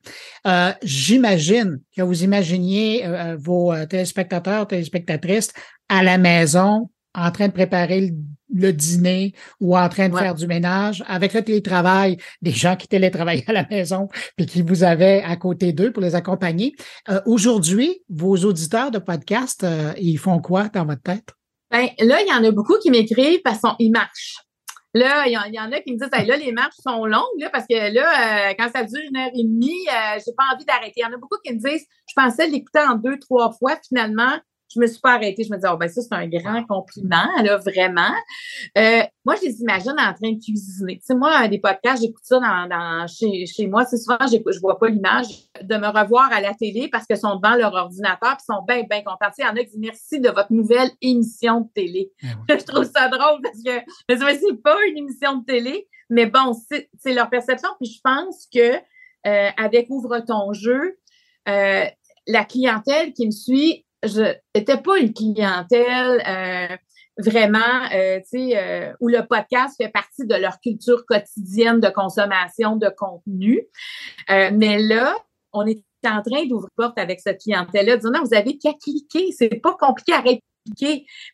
Euh, 0.46 0.72
J'imagine 0.82 1.80
que 1.96 2.02
vous 2.02 2.24
imaginiez 2.24 3.06
euh, 3.06 3.32
euh 3.32 3.36
vos 3.38 3.74
téléspectateurs, 3.86 4.66
téléspectatrices 4.66 5.52
à 5.88 6.02
la 6.02 6.18
maison, 6.18 6.88
en 7.16 7.30
train 7.30 7.48
de 7.48 7.52
préparer 7.52 8.12
le, 8.54 8.72
dîner 8.72 9.32
ou 9.60 9.76
en 9.76 9.88
train 9.88 10.08
de 10.08 10.14
Ouais. 10.14 10.22
faire 10.22 10.34
du 10.34 10.46
ménage, 10.46 11.02
avec 11.08 11.32
le 11.34 11.42
télétravail, 11.42 12.16
des 12.42 12.52
gens 12.52 12.76
qui 12.76 12.86
télétravaillaient 12.86 13.48
à 13.48 13.52
la 13.52 13.66
maison 13.68 14.08
puis 14.36 14.46
qui 14.46 14.62
vous 14.62 14.84
avaient 14.84 15.22
à 15.22 15.36
côté 15.36 15.72
d'eux 15.72 15.92
pour 15.92 16.02
les 16.02 16.14
accompagner. 16.14 16.74
Euh, 17.08 17.20
Aujourd'hui, 17.26 18.02
vos 18.08 18.36
auditeurs 18.36 18.90
de 18.90 18.98
podcast, 18.98 19.64
euh, 19.64 19.92
ils 19.98 20.18
font 20.18 20.40
quoi 20.40 20.68
dans 20.68 20.84
votre 20.84 21.02
tête? 21.02 21.30
Ben, 21.70 21.88
là, 21.98 22.22
il 22.22 22.28
y 22.28 22.32
en 22.32 22.44
a 22.44 22.50
beaucoup 22.50 22.78
qui 22.78 22.90
m'écrivent 22.90 23.42
parce 23.42 23.60
qu'ils 23.76 23.90
marchent. 23.90 24.36
Là, 24.94 25.26
il 25.26 25.32
y, 25.32 25.36
en, 25.36 25.72
a 25.72 25.80
qui 25.80 25.92
me 25.92 25.98
disent, 25.98 26.26
là, 26.26 26.36
les 26.38 26.52
marches 26.52 26.76
sont 26.82 27.04
longues, 27.04 27.38
là, 27.38 27.50
parce 27.50 27.66
que 27.68 27.92
là, 27.92 28.50
euh, 28.50 28.54
quand 28.58 28.70
ça 28.74 28.82
dure 28.82 29.02
une 29.06 29.16
heure 29.18 29.30
et 29.34 29.44
demie, 29.44 29.86
euh, 29.88 30.18
j'ai 30.24 30.32
pas 30.34 30.44
envie 30.54 30.64
d'arrêter. 30.64 30.94
Il 30.96 31.02
y 31.02 31.04
en 31.04 31.12
a 31.12 31.18
beaucoup 31.18 31.36
qui 31.44 31.52
me 31.52 31.58
disent, 31.58 31.86
je 32.08 32.14
pensais 32.16 32.46
l'écouter 32.48 32.78
en 32.78 32.94
deux, 32.94 33.18
trois 33.18 33.52
fois. 33.52 33.76
Finalement, 33.86 34.38
je 34.74 34.80
me 34.80 34.86
suis 34.86 35.00
pas 35.00 35.14
arrêtée. 35.14 35.44
Je 35.44 35.52
me 35.52 35.58
dis, 35.58 35.66
oh, 35.70 35.76
ben, 35.76 35.88
ça, 35.88 36.02
c'est 36.02 36.14
un 36.14 36.26
grand 36.26 36.64
compliment, 36.64 37.28
là, 37.42 37.56
vraiment. 37.58 38.14
Euh, 38.76 39.02
moi, 39.24 39.34
je 39.36 39.46
les 39.46 39.60
imagine 39.60 39.92
en 39.92 40.12
train 40.14 40.32
de 40.32 40.42
cuisiner. 40.42 40.98
Tu 40.98 41.06
sais, 41.06 41.14
moi, 41.14 41.48
des 41.48 41.58
podcasts, 41.58 42.02
j'écoute 42.02 42.24
ça 42.24 42.38
dans, 42.40 42.68
dans, 42.68 43.06
chez, 43.06 43.46
chez 43.46 43.66
moi. 43.66 43.84
C'est 43.84 43.96
souvent, 43.96 44.18
je 44.26 44.60
vois 44.60 44.78
pas 44.78 44.88
l'image 44.88 45.26
de 45.62 45.76
me 45.76 45.86
revoir 45.86 46.32
à 46.32 46.40
la 46.40 46.54
télé 46.54 46.88
parce 46.88 47.06
qu'ils 47.06 47.16
sont 47.16 47.36
devant 47.36 47.56
leur 47.56 47.74
ordinateur 47.74 48.36
puis 48.36 48.44
sont 48.46 48.62
bien, 48.66 48.82
bien 48.88 49.02
contents. 49.02 49.30
Tu 49.36 49.36
sais, 49.36 49.42
il 49.42 49.46
y 49.46 49.48
en 49.48 49.56
a 49.56 49.60
qui 49.60 49.66
disent 49.66 49.78
merci 49.78 50.20
de 50.20 50.28
votre 50.30 50.52
nouvelle 50.52 50.90
émission 51.00 51.60
de 51.60 51.68
télé. 51.74 52.12
je 52.48 52.64
trouve 52.64 52.84
ça 52.84 53.08
drôle 53.08 53.40
parce 53.42 53.62
que 53.64 53.80
mais 54.08 54.16
c'est 54.18 54.40
c'est 54.40 54.62
pas 54.62 54.76
une 54.88 54.98
émission 54.98 55.36
de 55.36 55.44
télé, 55.44 55.88
mais 56.10 56.26
bon, 56.26 56.52
c'est 56.68 56.88
c'est 56.98 57.14
leur 57.14 57.30
perception. 57.30 57.68
Puis 57.80 57.90
je 57.90 58.00
pense 58.02 58.46
que 58.52 58.76
euh, 59.26 59.50
avec 59.56 59.88
Ouvre 59.90 60.20
ton 60.20 60.52
jeu, 60.52 60.98
euh, 61.48 61.84
la 62.26 62.44
clientèle 62.44 63.12
qui 63.12 63.26
me 63.26 63.30
suit, 63.30 63.85
je 64.02 64.34
n'étais 64.54 64.76
pas 64.76 64.98
une 64.98 65.12
clientèle 65.12 66.22
euh, 66.26 66.76
vraiment, 67.18 67.58
euh, 67.94 68.18
tu 68.20 68.50
sais, 68.50 68.58
euh, 68.58 68.92
où 69.00 69.08
le 69.08 69.26
podcast 69.26 69.74
fait 69.80 69.88
partie 69.88 70.26
de 70.26 70.34
leur 70.34 70.60
culture 70.60 71.04
quotidienne 71.06 71.80
de 71.80 71.88
consommation 71.88 72.76
de 72.76 72.88
contenu. 72.88 73.62
Euh, 74.30 74.50
mais 74.52 74.78
là, 74.78 75.16
on 75.52 75.66
est 75.66 75.82
en 76.04 76.22
train 76.22 76.46
d'ouvrir 76.46 76.68
porte 76.76 76.98
avec 76.98 77.20
cette 77.20 77.40
clientèle-là, 77.40 77.96
disant 77.96 78.10
non, 78.12 78.22
vous 78.22 78.34
avez 78.34 78.58
qu'à 78.58 78.74
cliquer, 78.74 79.32
c'est 79.32 79.60
pas 79.60 79.74
compliqué 79.74 80.12
à 80.12 80.20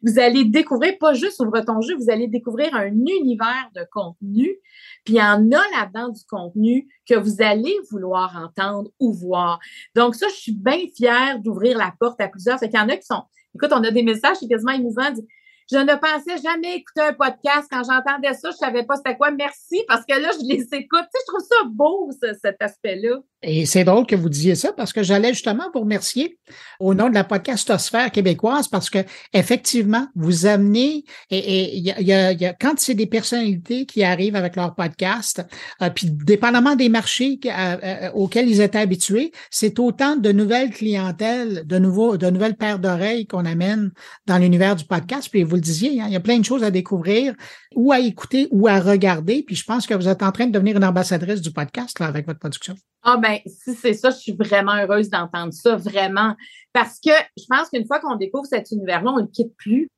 Vous 0.03 0.19
allez 0.19 0.45
découvrir, 0.45 0.99
pas 0.99 1.15
juste 1.15 1.41
Ouvre 1.41 1.61
ton 1.61 1.81
jeu, 1.81 1.97
vous 1.97 2.11
allez 2.11 2.29
découvrir 2.29 2.75
un 2.75 2.87
univers 2.87 3.71
de 3.75 3.87
contenu. 3.91 4.59
Puis 5.05 5.15
il 5.15 5.17
y 5.17 5.23
en 5.23 5.51
a 5.51 5.61
là-dedans 5.71 6.09
du 6.11 6.23
contenu 6.29 6.89
que 7.09 7.15
vous 7.15 7.43
allez 7.43 7.77
vouloir 7.91 8.37
entendre 8.37 8.91
ou 9.01 9.13
voir. 9.13 9.59
Donc 9.95 10.15
ça, 10.15 10.29
je 10.29 10.35
suis 10.35 10.53
bien 10.53 10.87
fière 10.95 11.39
d'ouvrir 11.41 11.77
la 11.77 11.93
porte 11.99 12.21
à 12.21 12.29
plusieurs. 12.29 12.59
Fait 12.59 12.69
qu'il 12.69 12.79
y 12.79 12.83
en 12.83 12.89
a 12.89 12.97
qui 12.97 13.07
sont, 13.07 13.23
écoute, 13.55 13.71
on 13.73 13.83
a 13.85 13.91
des 13.91 14.03
messages 14.03 14.37
sont 14.37 14.49
quasiment 14.49 14.73
émouvants. 14.73 15.11
dit, 15.11 15.27
je 15.71 15.79
ne 15.79 15.95
pensais 15.95 16.39
jamais 16.43 16.77
écouter 16.77 17.01
un 17.01 17.15
podcast. 17.15 17.69
Quand 17.71 17.83
j'entendais 17.85 18.35
ça, 18.35 18.51
je 18.51 18.57
savais 18.57 18.85
pas 18.85 18.97
c'était 18.97 19.17
quoi. 19.17 19.31
Merci, 19.31 19.83
parce 19.89 20.05
que 20.05 20.21
là, 20.21 20.31
je 20.33 20.47
les 20.47 20.63
écoute. 20.73 21.01
Tu 21.03 21.19
sais, 21.19 21.25
je 21.27 21.33
trouve 21.33 21.47
ça 21.49 21.65
beau, 21.67 22.11
cet 22.43 22.61
aspect-là. 22.61 23.21
Et 23.43 23.67
c'est 23.67 23.85
drôle 23.85 24.07
que 24.07 24.15
vous 24.15 24.29
disiez 24.29 24.55
ça 24.55 24.73
parce 24.73 24.93
que 24.93 25.03
j'allais 25.03 25.33
justement 25.33 25.65
vous 25.75 25.81
remercier 25.81 26.39
au 26.79 26.95
nom 26.95 27.09
de 27.09 27.15
la 27.15 27.25
podcastosphère 27.25 28.13
québécoise 28.13 28.69
parce 28.69 28.89
que 28.89 28.99
effectivement, 29.33 30.07
vous 30.15 30.47
amenez 30.47 31.05
et 31.31 31.77
il 31.77 31.83
y 31.83 32.13
a, 32.13 32.33
y 32.33 32.47
a, 32.47 32.53
quand 32.53 32.79
c'est 32.79 32.95
des 32.95 33.07
personnalités 33.07 33.85
qui 33.87 34.05
arrivent 34.05 34.37
avec 34.37 34.55
leur 34.55 34.75
podcast, 34.75 35.45
euh, 35.81 35.91
puis 35.91 36.09
dépendamment 36.11 36.77
des 36.77 36.89
marchés 36.89 37.41
euh, 37.47 37.77
euh, 37.83 38.11
auxquels 38.13 38.49
ils 38.49 38.61
étaient 38.61 38.79
habitués, 38.79 39.33
c'est 39.51 39.79
autant 39.81 40.17
de 40.17 40.31
nouvelles 40.31 40.71
clientèles, 40.71 41.67
de 41.67 41.79
nouveaux, 41.79 42.17
de 42.17 42.31
nouvelles 42.31 42.57
paires 42.57 42.79
d'oreilles 42.79 43.27
qu'on 43.27 43.45
amène 43.45 43.91
dans 44.27 44.39
l'univers 44.39 44.77
du 44.77 44.85
podcast. 44.85 45.29
Puis 45.31 45.43
vous 45.43 45.57
le 45.57 45.61
disiez, 45.61 46.01
hein, 46.01 46.05
il 46.07 46.13
y 46.13 46.17
a 46.17 46.21
plein 46.21 46.39
de 46.39 46.45
choses 46.45 46.63
à 46.63 46.71
découvrir, 46.71 47.35
ou 47.75 47.93
à 47.93 47.99
écouter, 47.99 48.47
ou 48.51 48.69
à 48.69 48.79
regarder. 48.79 49.43
Puis 49.43 49.57
je 49.57 49.65
pense 49.65 49.87
que 49.87 49.95
vous 49.95 50.09
êtes 50.09 50.23
en 50.23 50.31
train 50.31 50.47
de 50.47 50.53
devenir 50.53 50.77
une 50.77 50.85
ambassadrice 50.85 51.41
du 51.41 51.51
podcast 51.51 51.99
là, 51.99 52.07
avec 52.07 52.27
votre 52.27 52.39
production. 52.39 52.75
Ah 53.03 53.17
ben, 53.17 53.39
si 53.47 53.75
c'est 53.75 53.95
ça, 53.95 54.11
je 54.11 54.17
suis 54.17 54.33
vraiment 54.33 54.75
heureuse 54.75 55.11
d'entendre 55.11 55.53
ça, 55.53 55.77
vraiment. 55.77 56.37
Parce 56.73 56.99
que 57.01 57.11
je 57.37 57.45
pense 57.49 57.69
qu'une 57.69 57.87
fois 57.87 58.01
qu'on 58.01 58.17
découvre 58.17 58.47
cet 58.47 58.71
univers-là, 58.71 59.11
on 59.11 59.21
ne 59.23 59.27
quitte 59.27 59.57
plus. 59.57 59.89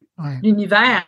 L'univers 0.43 1.05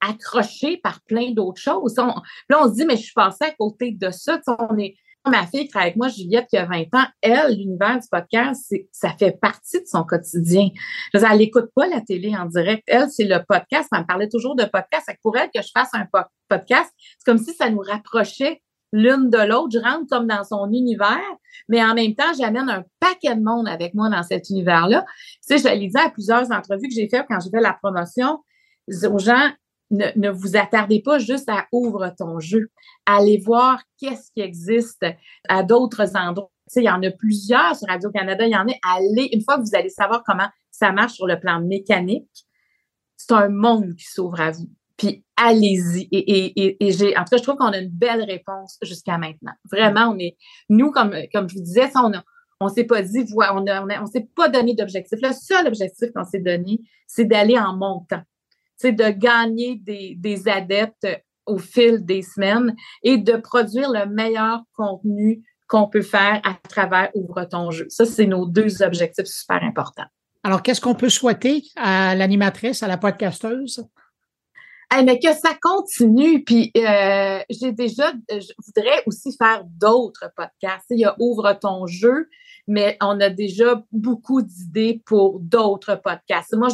accroché 0.00 0.76
par 0.78 1.00
plein 1.02 1.32
d'autres 1.32 1.60
choses. 1.60 1.96
là, 1.96 2.60
on 2.60 2.68
se 2.68 2.74
dit, 2.74 2.84
mais 2.84 2.96
je 2.96 3.02
suis 3.02 3.12
passée 3.14 3.44
à 3.44 3.50
côté 3.52 3.92
de 3.92 4.10
ça. 4.10 4.40
on 4.46 4.76
est, 4.78 4.96
ma 5.26 5.46
fille 5.46 5.64
qui 5.64 5.68
travaille 5.68 5.88
avec 5.88 5.96
moi, 5.96 6.08
Juliette, 6.08 6.46
qui 6.48 6.56
a 6.56 6.64
20 6.64 6.82
ans, 6.94 7.06
elle, 7.20 7.56
l'univers 7.56 7.98
du 7.98 8.08
podcast, 8.10 8.74
ça 8.92 9.10
fait 9.18 9.32
partie 9.32 9.80
de 9.80 9.86
son 9.86 10.04
quotidien. 10.04 10.68
Je 11.12 11.18
veux 11.18 11.22
dire, 11.22 11.32
elle 11.32 11.38
n'écoute 11.38 11.70
pas 11.74 11.86
la 11.86 12.00
télé 12.00 12.34
en 12.36 12.46
direct. 12.46 12.82
Elle, 12.86 13.10
c'est 13.10 13.24
le 13.24 13.38
podcast. 13.48 13.88
Elle 13.92 14.00
me 14.00 14.06
parlait 14.06 14.28
toujours 14.28 14.56
de 14.56 14.64
podcast. 14.64 15.08
Pour 15.22 15.36
elle, 15.36 15.50
que 15.54 15.62
je 15.62 15.70
fasse 15.74 15.90
un 15.94 16.06
podcast, 16.48 16.90
c'est 16.96 17.24
comme 17.24 17.38
si 17.38 17.52
ça 17.54 17.70
nous 17.70 17.80
rapprochait 17.80 18.62
l'une 18.92 19.30
de 19.30 19.38
l'autre. 19.38 19.70
Je 19.72 19.78
rentre 19.78 20.06
comme 20.10 20.26
dans 20.26 20.44
son 20.44 20.70
univers, 20.72 21.20
mais 21.68 21.82
en 21.82 21.94
même 21.94 22.14
temps, 22.14 22.32
j'amène 22.38 22.68
un 22.68 22.84
paquet 23.00 23.34
de 23.34 23.42
monde 23.42 23.68
avec 23.68 23.94
moi 23.94 24.08
dans 24.08 24.22
cet 24.22 24.50
univers-là. 24.50 25.04
Tu 25.46 25.58
sais, 25.58 25.58
je 25.58 25.78
l'ai 25.78 25.88
dit 25.88 25.98
à 25.98 26.10
plusieurs 26.10 26.50
entrevues 26.50 26.88
que 26.88 26.94
j'ai 26.94 27.08
faites 27.08 27.26
quand 27.28 27.40
j'ai 27.40 27.50
fait 27.50 27.60
la 27.60 27.74
promotion 27.74 28.40
aux 29.10 29.18
gens, 29.18 29.50
ne, 29.90 30.30
vous 30.30 30.56
attardez 30.56 31.00
pas 31.00 31.18
juste 31.18 31.48
à 31.48 31.66
ouvre 31.72 32.12
ton 32.16 32.40
jeu. 32.40 32.70
Allez 33.06 33.38
voir 33.38 33.82
qu'est-ce 33.98 34.30
qui 34.32 34.40
existe 34.40 35.04
à 35.48 35.62
d'autres 35.62 36.16
endroits. 36.16 36.50
Tu 36.68 36.74
sais, 36.74 36.80
il 36.82 36.86
y 36.86 36.90
en 36.90 37.02
a 37.02 37.10
plusieurs 37.10 37.74
sur 37.74 37.88
Radio-Canada, 37.88 38.46
il 38.46 38.52
y 38.52 38.56
en 38.56 38.68
a. 38.68 38.72
Allez, 38.82 39.30
une 39.32 39.42
fois 39.42 39.56
que 39.56 39.62
vous 39.62 39.74
allez 39.74 39.88
savoir 39.88 40.22
comment 40.24 40.48
ça 40.70 40.92
marche 40.92 41.14
sur 41.14 41.26
le 41.26 41.40
plan 41.40 41.60
mécanique, 41.60 42.46
c'est 43.16 43.32
un 43.32 43.48
monde 43.48 43.94
qui 43.96 44.04
s'ouvre 44.04 44.40
à 44.40 44.50
vous 44.50 44.68
puis 44.98 45.24
allez-y. 45.36 46.08
Et, 46.12 46.76
j'ai, 46.92 47.16
en 47.16 47.20
tout 47.20 47.30
cas, 47.30 47.36
je 47.38 47.42
trouve 47.42 47.56
qu'on 47.56 47.72
a 47.72 47.78
une 47.78 47.88
belle 47.88 48.24
réponse 48.24 48.78
jusqu'à 48.82 49.16
maintenant. 49.16 49.52
Vraiment, 49.70 50.12
on 50.14 50.18
est, 50.18 50.36
nous, 50.68 50.90
comme, 50.90 51.14
comme 51.32 51.48
je 51.48 51.54
vous 51.54 51.62
disais, 51.62 51.90
on 51.94 52.12
a, 52.12 52.22
on 52.60 52.68
s'est 52.68 52.84
pas 52.84 53.00
dit, 53.00 53.24
on 53.36 53.66
a, 53.66 54.02
on, 54.02 54.06
s'est 54.06 54.28
pas 54.34 54.48
donné 54.48 54.74
d'objectif. 54.74 55.20
Le 55.22 55.32
seul 55.32 55.68
objectif 55.68 56.10
qu'on 56.14 56.24
s'est 56.24 56.40
donné, 56.40 56.80
c'est 57.06 57.24
d'aller 57.24 57.56
en 57.56 57.76
montant. 57.76 58.22
C'est 58.76 58.92
de 58.92 59.08
gagner 59.10 59.76
des, 59.76 60.16
des 60.18 60.48
adeptes 60.48 61.06
au 61.46 61.58
fil 61.58 62.04
des 62.04 62.22
semaines 62.22 62.74
et 63.02 63.16
de 63.16 63.36
produire 63.36 63.90
le 63.90 64.06
meilleur 64.06 64.62
contenu 64.76 65.44
qu'on 65.68 65.88
peut 65.88 66.02
faire 66.02 66.40
à 66.44 66.54
travers 66.68 67.10
Ouvre 67.14 67.44
ton 67.44 67.70
jeu. 67.70 67.86
Ça, 67.88 68.04
c'est 68.04 68.26
nos 68.26 68.46
deux 68.46 68.82
objectifs 68.82 69.26
super 69.26 69.62
importants. 69.62 70.06
Alors, 70.42 70.62
qu'est-ce 70.62 70.80
qu'on 70.80 70.94
peut 70.94 71.08
souhaiter 71.10 71.62
à 71.76 72.14
l'animatrice, 72.14 72.82
à 72.82 72.88
la 72.88 72.96
podcasteuse? 72.96 73.86
Mais 75.04 75.18
que 75.18 75.32
ça 75.32 75.56
continue. 75.60 76.44
Puis 76.44 76.72
euh, 76.76 77.40
j'ai 77.50 77.72
déjà, 77.72 78.12
je 78.30 78.52
voudrais 78.66 79.02
aussi 79.06 79.36
faire 79.36 79.64
d'autres 79.64 80.30
podcasts. 80.36 80.86
Il 80.90 81.00
y 81.00 81.04
a 81.04 81.14
Ouvre 81.18 81.52
ton 81.60 81.86
jeu, 81.86 82.28
mais 82.66 82.96
on 83.00 83.20
a 83.20 83.30
déjà 83.30 83.82
beaucoup 83.92 84.42
d'idées 84.42 85.02
pour 85.06 85.40
d'autres 85.40 85.96
podcasts. 85.96 86.54
Moi, 86.54 86.68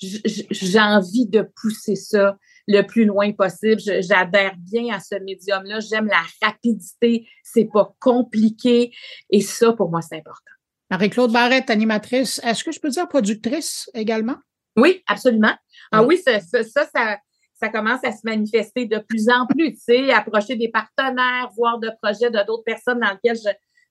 j'ai 0.00 0.80
envie 0.80 1.26
de 1.26 1.48
pousser 1.60 1.96
ça 1.96 2.36
le 2.66 2.82
plus 2.82 3.06
loin 3.06 3.32
possible. 3.32 3.80
J'adhère 3.80 4.54
bien 4.58 4.94
à 4.94 5.00
ce 5.00 5.14
médium-là. 5.16 5.80
J'aime 5.80 6.06
la 6.06 6.22
rapidité. 6.42 7.26
C'est 7.42 7.68
pas 7.72 7.94
compliqué. 7.98 8.92
Et 9.30 9.40
ça, 9.40 9.72
pour 9.72 9.90
moi, 9.90 10.02
c'est 10.02 10.16
important. 10.16 10.52
Marie-Claude 10.90 11.32
Barrette, 11.32 11.70
animatrice. 11.70 12.40
Est-ce 12.44 12.64
que 12.64 12.72
je 12.72 12.80
peux 12.80 12.88
dire 12.88 13.08
productrice 13.08 13.90
également? 13.94 14.36
Oui, 14.76 15.02
absolument. 15.06 15.54
Ah 15.92 16.02
oui, 16.02 16.18
ça, 16.18 16.40
ça, 16.40 16.62
ça, 16.62 17.18
ça 17.58 17.68
commence 17.68 18.04
à 18.04 18.12
se 18.12 18.20
manifester 18.24 18.86
de 18.86 18.98
plus 18.98 19.28
en 19.28 19.46
plus, 19.46 19.72
tu 19.72 19.80
sais, 19.80 20.12
approcher 20.12 20.56
des 20.56 20.68
partenaires, 20.68 21.50
voir 21.56 21.78
de 21.78 21.90
projets 22.00 22.30
de 22.30 22.44
d'autres 22.46 22.64
personnes 22.64 23.00
dans 23.00 23.10
lesquelles 23.10 23.38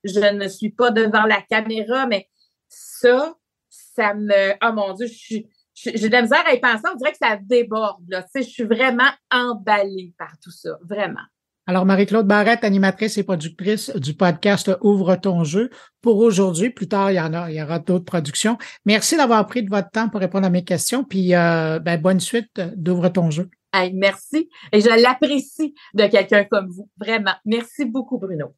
je, 0.04 0.12
je 0.12 0.34
ne 0.34 0.48
suis 0.48 0.70
pas 0.70 0.92
devant 0.92 1.24
la 1.24 1.42
caméra, 1.42 2.08
mais 2.08 2.28
ça, 2.70 3.36
ça 3.70 4.14
me, 4.14 4.54
oh 4.64 4.74
mon 4.74 4.94
Dieu, 4.94 5.08
je 5.08 5.40
j'ai 5.80 6.10
de 6.10 6.14
la 6.14 6.24
misère 6.24 6.44
à 6.48 6.56
y 6.56 6.60
penser, 6.60 6.84
on 6.92 6.98
dirait 6.98 7.12
que 7.12 7.20
ça 7.22 7.38
déborde, 7.40 8.04
là, 8.08 8.24
tu 8.24 8.30
sais, 8.34 8.44
je 8.44 8.50
suis 8.50 8.64
vraiment 8.64 9.10
emballée 9.32 10.14
par 10.18 10.32
tout 10.42 10.50
ça, 10.50 10.72
vraiment. 10.84 11.22
Alors, 11.70 11.86
Marie-Claude 11.86 12.26
Barrette, 12.26 12.64
animatrice 12.64 13.18
et 13.18 13.24
productrice 13.24 13.94
du 13.96 14.14
podcast 14.14 14.72
Ouvre 14.82 15.18
ton 15.18 15.44
jeu. 15.44 15.70
Pour 16.02 16.18
aujourd'hui, 16.20 16.70
plus 16.70 16.88
tard, 16.88 17.12
il 17.12 17.16
y 17.16 17.20
en 17.20 17.34
a, 17.34 17.52
il 17.52 17.58
y 17.58 17.62
aura 17.62 17.80
d'autres 17.80 18.06
productions. 18.06 18.58
Merci 18.86 19.18
d'avoir 19.18 19.46
pris 19.46 19.64
de 19.64 19.70
votre 19.70 19.92
temps 19.92 20.08
pour 20.08 20.22
répondre 20.22 20.48
à 20.48 20.50
mes 20.50 20.64
questions. 20.64 21.04
Puis, 21.04 21.36
euh, 21.36 21.80
ben, 21.80 22.02
bonne 22.02 22.22
suite 22.22 22.62
d'Ouvre 22.78 23.10
ton 23.10 23.32
jeu 23.32 23.50
merci. 23.94 24.50
Et 24.72 24.82
je 24.82 25.02
l'apprécie 25.02 25.74
de 25.94 26.08
quelqu'un 26.08 26.46
comme 26.46 26.70
vous. 26.70 26.90
Vraiment. 26.98 27.34
Merci 27.46 27.86
beaucoup, 27.86 28.18
Bruno. 28.18 28.54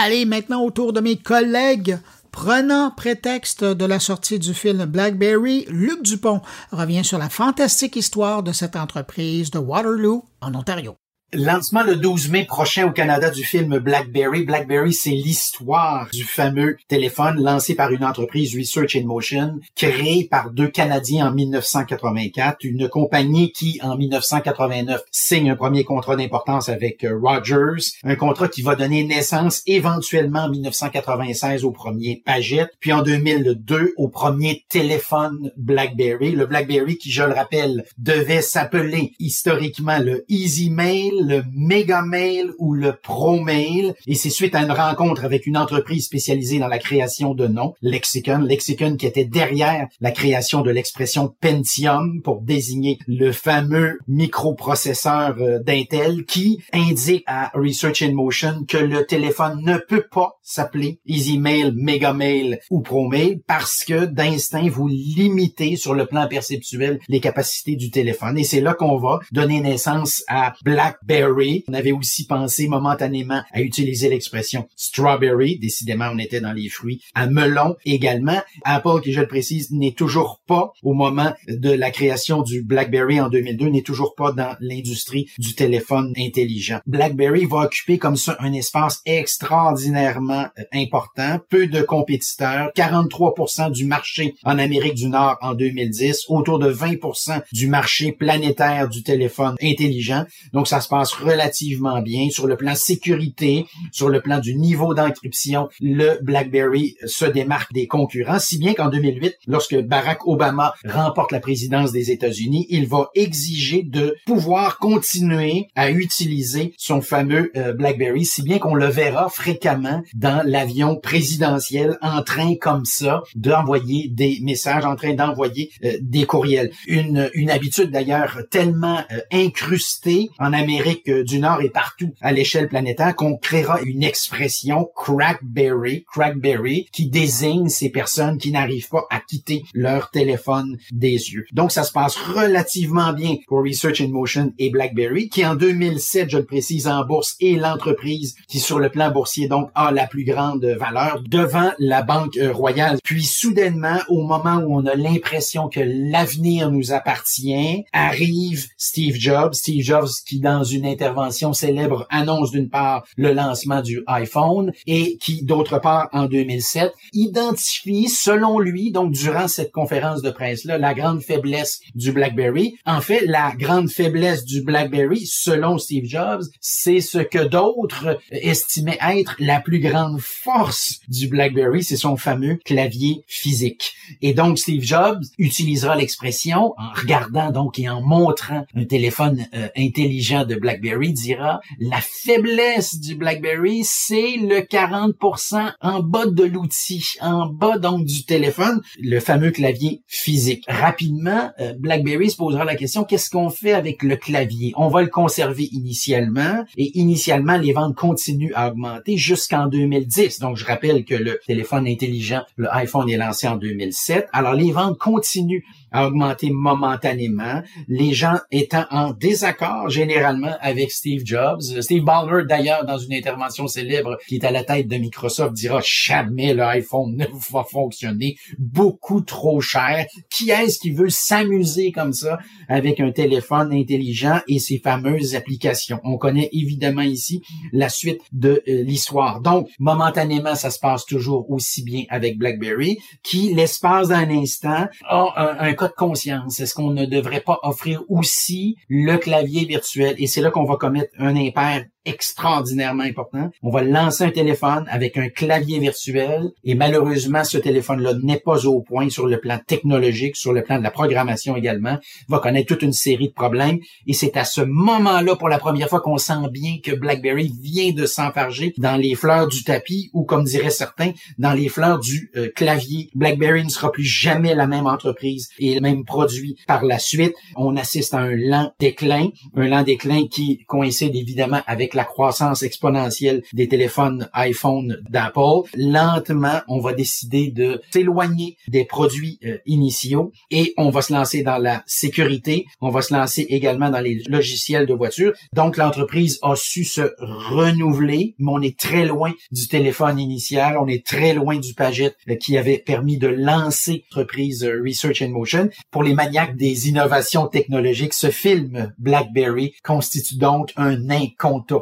Allez, 0.00 0.24
maintenant 0.26 0.62
autour 0.64 0.92
de 0.92 1.00
mes 1.00 1.16
collègues 1.16 1.98
Prenant 2.40 2.92
prétexte 2.92 3.64
de 3.64 3.84
la 3.84 3.98
sortie 3.98 4.38
du 4.38 4.54
film 4.54 4.84
Blackberry, 4.84 5.66
Luc 5.70 6.04
Dupont 6.04 6.40
revient 6.70 7.04
sur 7.04 7.18
la 7.18 7.28
fantastique 7.28 7.96
histoire 7.96 8.44
de 8.44 8.52
cette 8.52 8.76
entreprise 8.76 9.50
de 9.50 9.58
Waterloo, 9.58 10.24
en 10.40 10.54
Ontario. 10.54 10.94
Lancement 11.34 11.82
le 11.82 11.96
12 11.96 12.30
mai 12.30 12.46
prochain 12.46 12.86
au 12.86 12.90
Canada 12.90 13.28
du 13.28 13.44
film 13.44 13.80
BlackBerry. 13.80 14.44
BlackBerry, 14.44 14.94
c'est 14.94 15.10
l'histoire 15.10 16.08
du 16.10 16.24
fameux 16.24 16.78
téléphone 16.88 17.42
lancé 17.42 17.74
par 17.74 17.90
une 17.90 18.02
entreprise 18.02 18.56
Research 18.56 18.96
in 18.96 19.04
Motion, 19.04 19.60
créé 19.76 20.24
par 20.24 20.50
deux 20.50 20.68
Canadiens 20.68 21.28
en 21.28 21.34
1984, 21.34 22.64
une 22.64 22.88
compagnie 22.88 23.52
qui, 23.52 23.78
en 23.82 23.98
1989, 23.98 25.02
signe 25.10 25.50
un 25.50 25.56
premier 25.56 25.84
contrat 25.84 26.16
d'importance 26.16 26.70
avec 26.70 27.04
euh, 27.04 27.20
Rogers, 27.22 27.92
un 28.04 28.16
contrat 28.16 28.48
qui 28.48 28.62
va 28.62 28.74
donner 28.74 29.04
naissance 29.04 29.60
éventuellement 29.66 30.44
en 30.44 30.48
1996 30.48 31.62
au 31.62 31.72
premier 31.72 32.22
Paget, 32.24 32.68
puis 32.80 32.94
en 32.94 33.02
2002 33.02 33.92
au 33.98 34.08
premier 34.08 34.64
téléphone 34.70 35.52
BlackBerry. 35.58 36.30
Le 36.30 36.46
BlackBerry 36.46 36.96
qui, 36.96 37.10
je 37.10 37.22
le 37.22 37.34
rappelle, 37.34 37.84
devait 37.98 38.40
s'appeler 38.40 39.12
historiquement 39.18 39.98
le 39.98 40.24
Easy 40.30 40.70
Mail 40.70 41.17
le 41.20 41.42
Mega 41.52 42.02
Mail 42.02 42.52
ou 42.58 42.74
le 42.74 42.92
Pro 42.92 43.40
Mail. 43.40 43.94
Et 44.06 44.14
c'est 44.14 44.30
suite 44.30 44.54
à 44.54 44.62
une 44.62 44.72
rencontre 44.72 45.24
avec 45.24 45.46
une 45.46 45.56
entreprise 45.56 46.04
spécialisée 46.04 46.58
dans 46.58 46.68
la 46.68 46.78
création 46.78 47.34
de 47.34 47.46
noms, 47.46 47.74
Lexicon. 47.82 48.38
Lexicon 48.38 48.96
qui 48.96 49.06
était 49.06 49.24
derrière 49.24 49.88
la 50.00 50.10
création 50.10 50.62
de 50.62 50.70
l'expression 50.70 51.34
Pentium 51.40 52.20
pour 52.22 52.42
désigner 52.42 52.98
le 53.06 53.32
fameux 53.32 53.98
microprocesseur 54.08 55.36
euh, 55.38 55.58
d'Intel 55.60 56.24
qui 56.24 56.62
indique 56.72 57.24
à 57.26 57.50
Research 57.54 58.02
in 58.02 58.12
Motion 58.12 58.64
que 58.66 58.78
le 58.78 59.06
téléphone 59.06 59.62
ne 59.64 59.78
peut 59.78 60.06
pas 60.10 60.38
s'appeler 60.42 61.00
Easy 61.06 61.38
Mail, 61.38 61.72
Mega 61.76 62.12
Mail 62.12 62.58
ou 62.70 62.80
Pro 62.80 63.08
Mail 63.08 63.40
parce 63.46 63.84
que 63.84 64.06
d'instinct 64.06 64.68
vous 64.68 64.88
limitez 64.88 65.76
sur 65.76 65.94
le 65.94 66.06
plan 66.06 66.26
perceptuel 66.28 66.98
les 67.08 67.20
capacités 67.20 67.76
du 67.76 67.90
téléphone. 67.90 68.38
Et 68.38 68.44
c'est 68.44 68.60
là 68.60 68.74
qu'on 68.74 68.98
va 68.98 69.20
donner 69.32 69.60
naissance 69.60 70.22
à 70.28 70.54
Black 70.64 70.96
Berry. 71.08 71.64
On 71.68 71.72
avait 71.72 71.92
aussi 71.92 72.26
pensé 72.26 72.68
momentanément 72.68 73.42
à 73.52 73.62
utiliser 73.62 74.10
l'expression 74.10 74.68
strawberry. 74.76 75.58
Décidément, 75.58 76.10
on 76.12 76.18
était 76.18 76.42
dans 76.42 76.52
les 76.52 76.68
fruits. 76.68 77.00
À 77.14 77.26
melon 77.26 77.76
également. 77.86 78.40
Apple, 78.64 79.00
qui 79.02 79.12
je 79.12 79.20
le 79.20 79.26
précise, 79.26 79.70
n'est 79.70 79.92
toujours 79.92 80.42
pas 80.46 80.72
au 80.82 80.92
moment 80.92 81.32
de 81.48 81.70
la 81.70 81.90
création 81.90 82.42
du 82.42 82.62
BlackBerry 82.62 83.20
en 83.20 83.30
2002, 83.30 83.68
n'est 83.70 83.82
toujours 83.82 84.14
pas 84.14 84.32
dans 84.32 84.54
l'industrie 84.60 85.30
du 85.38 85.54
téléphone 85.54 86.12
intelligent. 86.18 86.80
BlackBerry 86.86 87.46
va 87.46 87.60
occuper 87.60 87.96
comme 87.96 88.16
ça 88.16 88.36
un 88.40 88.52
espace 88.52 89.00
extraordinairement 89.06 90.46
euh, 90.58 90.62
important. 90.74 91.38
Peu 91.48 91.66
de 91.66 91.80
compétiteurs. 91.80 92.70
43% 92.76 93.72
du 93.72 93.86
marché 93.86 94.34
en 94.44 94.58
Amérique 94.58 94.94
du 94.94 95.08
Nord 95.08 95.38
en 95.40 95.54
2010. 95.54 96.26
Autour 96.28 96.58
de 96.58 96.70
20% 96.70 97.42
du 97.52 97.66
marché 97.66 98.12
planétaire 98.12 98.88
du 98.88 99.02
téléphone 99.02 99.56
intelligent. 99.62 100.26
Donc, 100.52 100.68
ça 100.68 100.80
se 100.80 100.88
passe 100.88 100.97
relativement 101.04 102.00
bien 102.00 102.30
sur 102.30 102.46
le 102.46 102.56
plan 102.56 102.74
sécurité, 102.74 103.66
sur 103.92 104.08
le 104.08 104.20
plan 104.20 104.38
du 104.38 104.54
niveau 104.54 104.94
d'encryption. 104.94 105.68
Le 105.80 106.18
BlackBerry 106.22 106.96
se 107.06 107.24
démarque 107.24 107.72
des 107.72 107.86
concurrents, 107.86 108.38
si 108.38 108.58
bien 108.58 108.74
qu'en 108.74 108.88
2008, 108.88 109.36
lorsque 109.46 109.80
Barack 109.80 110.26
Obama 110.26 110.74
remporte 110.84 111.32
la 111.32 111.40
présidence 111.40 111.92
des 111.92 112.10
États-Unis, 112.10 112.66
il 112.70 112.86
va 112.86 113.10
exiger 113.14 113.82
de 113.82 114.16
pouvoir 114.26 114.78
continuer 114.78 115.68
à 115.74 115.90
utiliser 115.90 116.74
son 116.76 117.00
fameux 117.00 117.50
euh, 117.56 117.72
BlackBerry, 117.72 118.24
si 118.24 118.42
bien 118.42 118.58
qu'on 118.58 118.74
le 118.74 118.86
verra 118.86 119.28
fréquemment 119.28 120.02
dans 120.14 120.42
l'avion 120.44 120.96
présidentiel 120.96 121.98
en 122.02 122.22
train 122.22 122.54
comme 122.56 122.84
ça 122.84 123.22
d'envoyer 123.34 124.08
des 124.08 124.38
messages, 124.42 124.84
en 124.84 124.96
train 124.96 125.14
d'envoyer 125.14 125.70
euh, 125.84 125.98
des 126.00 126.26
courriels. 126.26 126.70
Une, 126.86 127.30
une 127.34 127.50
habitude 127.50 127.90
d'ailleurs 127.90 128.38
tellement 128.50 129.02
euh, 129.12 129.20
incrustée 129.32 130.30
en 130.38 130.52
Amérique 130.52 130.87
du 131.24 131.38
Nord 131.38 131.62
et 131.62 131.70
partout 131.70 132.12
à 132.20 132.32
l'échelle 132.32 132.68
planétaire 132.68 133.14
qu'on 133.14 133.36
créera 133.36 133.80
une 133.82 134.02
expression 134.02 134.88
crackberry, 134.94 136.04
crackberry, 136.04 136.88
qui 136.92 137.08
désigne 137.08 137.68
ces 137.68 137.90
personnes 137.90 138.38
qui 138.38 138.50
n'arrivent 138.50 138.88
pas 138.88 139.06
à 139.10 139.20
quitter 139.20 139.64
leur 139.74 140.10
téléphone 140.10 140.78
des 140.90 141.32
yeux. 141.32 141.46
Donc 141.52 141.72
ça 141.72 141.84
se 141.84 141.92
passe 141.92 142.16
relativement 142.16 143.12
bien 143.12 143.36
pour 143.46 143.62
Research 143.64 144.00
in 144.00 144.08
Motion 144.08 144.52
et 144.58 144.70
BlackBerry, 144.70 145.28
qui 145.28 145.44
en 145.44 145.54
2007, 145.54 146.30
je 146.30 146.38
le 146.38 146.44
précise, 146.44 146.86
en 146.86 147.04
bourse 147.04 147.36
est 147.40 147.56
l'entreprise 147.56 148.36
qui 148.48 148.60
sur 148.60 148.78
le 148.78 148.88
plan 148.88 149.10
boursier 149.10 149.48
donc 149.48 149.70
a 149.74 149.90
la 149.90 150.06
plus 150.06 150.24
grande 150.24 150.64
valeur 150.64 151.22
devant 151.26 151.72
la 151.78 152.02
Banque 152.02 152.38
Royale. 152.52 152.98
Puis 153.04 153.24
soudainement, 153.24 153.98
au 154.08 154.22
moment 154.22 154.56
où 154.56 154.76
on 154.76 154.86
a 154.86 154.94
l'impression 154.94 155.68
que 155.68 155.80
l'avenir 155.80 156.70
nous 156.70 156.92
appartient, 156.92 157.84
arrive 157.92 158.66
Steve 158.76 159.16
Jobs, 159.16 159.54
Steve 159.54 159.82
Jobs 159.82 160.08
qui 160.26 160.40
dans 160.40 160.64
une 160.64 160.77
intervention 160.84 161.52
célèbre 161.52 162.06
annonce 162.10 162.50
d'une 162.50 162.68
part 162.68 163.04
le 163.16 163.32
lancement 163.32 163.82
du 163.82 164.02
iPhone 164.06 164.72
et 164.86 165.16
qui 165.18 165.44
d'autre 165.44 165.78
part 165.78 166.08
en 166.12 166.26
2007 166.26 166.92
identifie 167.12 168.08
selon 168.08 168.58
lui 168.58 168.90
donc 168.92 169.12
durant 169.12 169.48
cette 169.48 169.72
conférence 169.72 170.22
de 170.22 170.30
presse 170.30 170.64
là 170.64 170.78
la 170.78 170.94
grande 170.94 171.22
faiblesse 171.22 171.80
du 171.94 172.12
BlackBerry. 172.12 172.76
En 172.86 173.00
fait, 173.00 173.26
la 173.26 173.52
grande 173.56 173.90
faiblesse 173.90 174.44
du 174.44 174.62
BlackBerry 174.62 175.26
selon 175.26 175.78
Steve 175.78 176.04
Jobs, 176.06 176.44
c'est 176.60 177.00
ce 177.00 177.18
que 177.18 177.44
d'autres 177.44 178.18
estimaient 178.30 178.98
être 179.00 179.36
la 179.38 179.60
plus 179.60 179.80
grande 179.80 180.20
force 180.20 181.00
du 181.08 181.28
BlackBerry, 181.28 181.82
c'est 181.82 181.96
son 181.96 182.16
fameux 182.16 182.56
clavier 182.64 183.22
physique. 183.26 183.92
Et 184.22 184.34
donc 184.34 184.58
Steve 184.58 184.82
Jobs 184.82 185.22
utilisera 185.38 185.96
l'expression 185.96 186.74
en 186.76 186.92
regardant 186.94 187.50
donc 187.50 187.78
et 187.78 187.88
en 187.88 188.00
montrant 188.00 188.66
un 188.74 188.84
téléphone 188.84 189.46
euh, 189.54 189.68
intelligent 189.76 190.44
de 190.44 190.54
BlackBerry 190.54 190.67
dira 190.76 191.60
la 191.78 192.00
faiblesse 192.00 192.98
du 193.00 193.14
BlackBerry, 193.14 193.82
c'est 193.84 194.36
le 194.36 194.60
40% 194.60 195.72
en 195.80 196.00
bas 196.00 196.26
de 196.26 196.44
l'outil, 196.44 197.04
en 197.20 197.46
bas 197.46 197.78
donc 197.78 198.04
du 198.04 198.24
téléphone, 198.24 198.80
le 199.00 199.20
fameux 199.20 199.50
clavier 199.50 200.02
physique. 200.06 200.64
Rapidement, 200.68 201.50
euh, 201.60 201.74
BlackBerry 201.78 202.30
se 202.30 202.36
posera 202.36 202.64
la 202.64 202.76
question 202.76 203.04
qu'est-ce 203.04 203.30
qu'on 203.30 203.50
fait 203.50 203.72
avec 203.72 204.02
le 204.02 204.16
clavier? 204.16 204.72
On 204.76 204.88
va 204.88 205.02
le 205.02 205.08
conserver 205.08 205.68
initialement 205.72 206.64
et 206.76 206.98
initialement 206.98 207.56
les 207.56 207.72
ventes 207.72 207.94
continuent 207.94 208.52
à 208.54 208.68
augmenter 208.68 209.16
jusqu'en 209.16 209.66
2010. 209.66 210.40
Donc 210.40 210.56
je 210.56 210.64
rappelle 210.64 211.04
que 211.04 211.14
le 211.14 211.40
téléphone 211.46 211.86
intelligent, 211.86 212.42
le 212.56 212.72
iPhone 212.74 213.08
est 213.08 213.16
lancé 213.16 213.48
en 213.48 213.56
2007. 213.56 214.26
Alors 214.32 214.54
les 214.54 214.72
ventes 214.72 214.98
continuent 214.98 215.62
à 215.92 216.06
augmenter 216.06 216.50
momentanément, 216.50 217.62
les 217.88 218.12
gens 218.12 218.38
étant 218.50 218.84
en 218.90 219.12
désaccord 219.12 219.88
généralement 219.88 220.54
avec 220.60 220.90
Steve 220.90 221.22
Jobs. 221.24 221.60
Steve 221.80 222.04
Ballmer, 222.04 222.44
d'ailleurs, 222.48 222.84
dans 222.84 222.98
une 222.98 223.14
intervention 223.14 223.66
célèbre 223.66 224.18
qui 224.28 224.36
est 224.36 224.44
à 224.44 224.50
la 224.50 224.64
tête 224.64 224.88
de 224.88 224.96
Microsoft, 224.96 225.54
dira 225.54 225.80
jamais 225.84 226.54
l'iPhone 226.54 227.16
ne 227.16 227.26
va 227.52 227.64
fonctionner, 227.64 228.36
beaucoup 228.58 229.20
trop 229.20 229.60
cher. 229.60 230.06
Qui 230.30 230.50
est-ce 230.50 230.78
qui 230.78 230.90
veut 230.90 231.10
s'amuser 231.10 231.92
comme 231.92 232.12
ça 232.12 232.38
avec 232.68 233.00
un 233.00 233.10
téléphone 233.10 233.72
intelligent 233.72 234.40
et 234.48 234.58
ses 234.58 234.78
fameuses 234.78 235.34
applications? 235.34 236.00
On 236.04 236.18
connaît 236.18 236.48
évidemment 236.52 237.02
ici 237.02 237.42
la 237.72 237.88
suite 237.88 238.20
de 238.32 238.62
euh, 238.68 238.82
l'histoire. 238.82 239.40
Donc, 239.40 239.68
momentanément, 239.78 240.54
ça 240.54 240.70
se 240.70 240.78
passe 240.78 241.04
toujours 241.04 241.50
aussi 241.50 241.82
bien 241.82 242.04
avec 242.08 242.38
BlackBerry, 242.38 242.98
qui, 243.22 243.54
l'espace 243.54 244.08
d'un 244.08 244.30
instant, 244.30 244.86
a 245.08 245.56
un 245.60 245.74
cas 245.78 245.88
de 245.88 245.94
conscience. 245.94 246.60
Est-ce 246.60 246.74
qu'on 246.74 246.90
ne 246.90 247.06
devrait 247.06 247.40
pas 247.40 247.58
offrir 247.62 248.02
aussi 248.08 248.76
le 248.88 249.16
clavier 249.16 249.64
virtuel? 249.64 250.14
Et 250.18 250.26
c'est 250.26 250.40
là 250.40 250.50
qu'on 250.50 250.64
va 250.64 250.76
commettre 250.76 251.12
un 251.18 251.36
impair 251.36 251.86
extraordinairement 252.08 253.04
important. 253.04 253.50
On 253.62 253.70
va 253.70 253.82
lancer 253.82 254.24
un 254.24 254.30
téléphone 254.30 254.86
avec 254.90 255.16
un 255.18 255.28
clavier 255.28 255.78
virtuel 255.78 256.50
et 256.64 256.74
malheureusement, 256.74 257.44
ce 257.44 257.58
téléphone-là 257.58 258.14
n'est 258.22 258.40
pas 258.40 258.66
au 258.66 258.80
point 258.80 259.10
sur 259.10 259.26
le 259.26 259.38
plan 259.38 259.58
technologique, 259.66 260.36
sur 260.36 260.52
le 260.52 260.62
plan 260.62 260.78
de 260.78 260.82
la 260.82 260.90
programmation 260.90 261.54
également, 261.54 261.98
va 262.28 262.38
connaître 262.38 262.68
toute 262.68 262.82
une 262.82 262.92
série 262.92 263.28
de 263.28 263.34
problèmes 263.34 263.78
et 264.06 264.14
c'est 264.14 264.36
à 264.36 264.44
ce 264.44 264.62
moment-là, 264.62 265.36
pour 265.36 265.48
la 265.48 265.58
première 265.58 265.88
fois, 265.88 266.00
qu'on 266.00 266.18
sent 266.18 266.48
bien 266.50 266.78
que 266.82 266.92
BlackBerry 266.92 267.52
vient 267.60 267.92
de 267.92 268.06
s'enfarger 268.06 268.72
dans 268.78 268.96
les 268.96 269.14
fleurs 269.14 269.48
du 269.48 269.62
tapis 269.64 270.10
ou, 270.14 270.24
comme 270.24 270.44
diraient 270.44 270.70
certains, 270.70 271.12
dans 271.38 271.52
les 271.52 271.68
fleurs 271.68 271.98
du 271.98 272.30
euh, 272.36 272.48
clavier. 272.54 273.10
BlackBerry 273.14 273.64
ne 273.64 273.70
sera 273.70 273.92
plus 273.92 274.04
jamais 274.04 274.54
la 274.54 274.66
même 274.66 274.86
entreprise 274.86 275.48
et 275.58 275.74
le 275.74 275.80
même 275.80 276.04
produit 276.04 276.56
par 276.66 276.84
la 276.84 276.98
suite. 276.98 277.34
On 277.56 277.76
assiste 277.76 278.14
à 278.14 278.18
un 278.18 278.34
lent 278.34 278.72
déclin, 278.78 279.28
un 279.56 279.68
lent 279.68 279.82
déclin 279.82 280.26
qui 280.26 280.64
coïncide 280.66 281.14
évidemment 281.14 281.60
avec 281.66 281.94
la 281.98 282.04
croissance 282.04 282.62
exponentielle 282.62 283.42
des 283.52 283.66
téléphones 283.66 284.28
iPhone 284.32 285.02
d'Apple, 285.10 285.68
lentement, 285.76 286.60
on 286.68 286.78
va 286.78 286.92
décider 286.92 287.50
de 287.50 287.82
s'éloigner 287.90 288.56
des 288.68 288.84
produits 288.84 289.40
euh, 289.44 289.58
initiaux 289.66 290.30
et 290.52 290.74
on 290.76 290.90
va 290.90 291.02
se 291.02 291.12
lancer 291.12 291.42
dans 291.42 291.58
la 291.58 291.82
sécurité, 291.86 292.66
on 292.80 292.90
va 292.90 293.02
se 293.02 293.12
lancer 293.12 293.46
également 293.48 293.90
dans 293.90 293.98
les 293.98 294.22
logiciels 294.28 294.86
de 294.86 294.94
voiture. 294.94 295.32
Donc, 295.52 295.76
l'entreprise 295.76 296.38
a 296.42 296.54
su 296.54 296.84
se 296.84 297.10
renouveler, 297.18 298.36
mais 298.38 298.52
on 298.52 298.62
est 298.62 298.78
très 298.78 299.04
loin 299.04 299.32
du 299.50 299.66
téléphone 299.66 300.20
initial, 300.20 300.78
on 300.78 300.86
est 300.86 301.04
très 301.04 301.34
loin 301.34 301.56
du 301.58 301.74
Paget 301.74 302.14
euh, 302.28 302.36
qui 302.36 302.56
avait 302.56 302.78
permis 302.78 303.18
de 303.18 303.26
lancer 303.26 304.04
l'entreprise 304.12 304.62
euh, 304.62 304.80
Research 304.86 305.20
in 305.20 305.30
Motion. 305.30 305.68
Pour 305.90 306.04
les 306.04 306.14
maniaques 306.14 306.56
des 306.56 306.88
innovations 306.88 307.48
technologiques, 307.48 308.14
ce 308.14 308.30
film 308.30 308.92
BlackBerry 308.98 309.74
constitue 309.82 310.36
donc 310.36 310.72
un 310.76 311.10
incontournable 311.10 311.77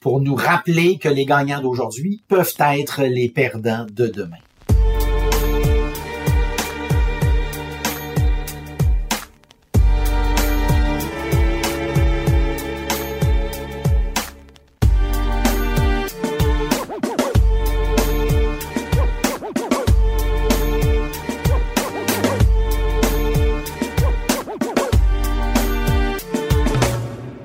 pour 0.00 0.20
nous 0.20 0.34
rappeler 0.34 0.98
que 0.98 1.08
les 1.08 1.24
gagnants 1.24 1.60
d'aujourd'hui 1.60 2.22
peuvent 2.28 2.54
être 2.58 3.02
les 3.02 3.28
perdants 3.28 3.86
de 3.90 4.06
demain. 4.06 4.36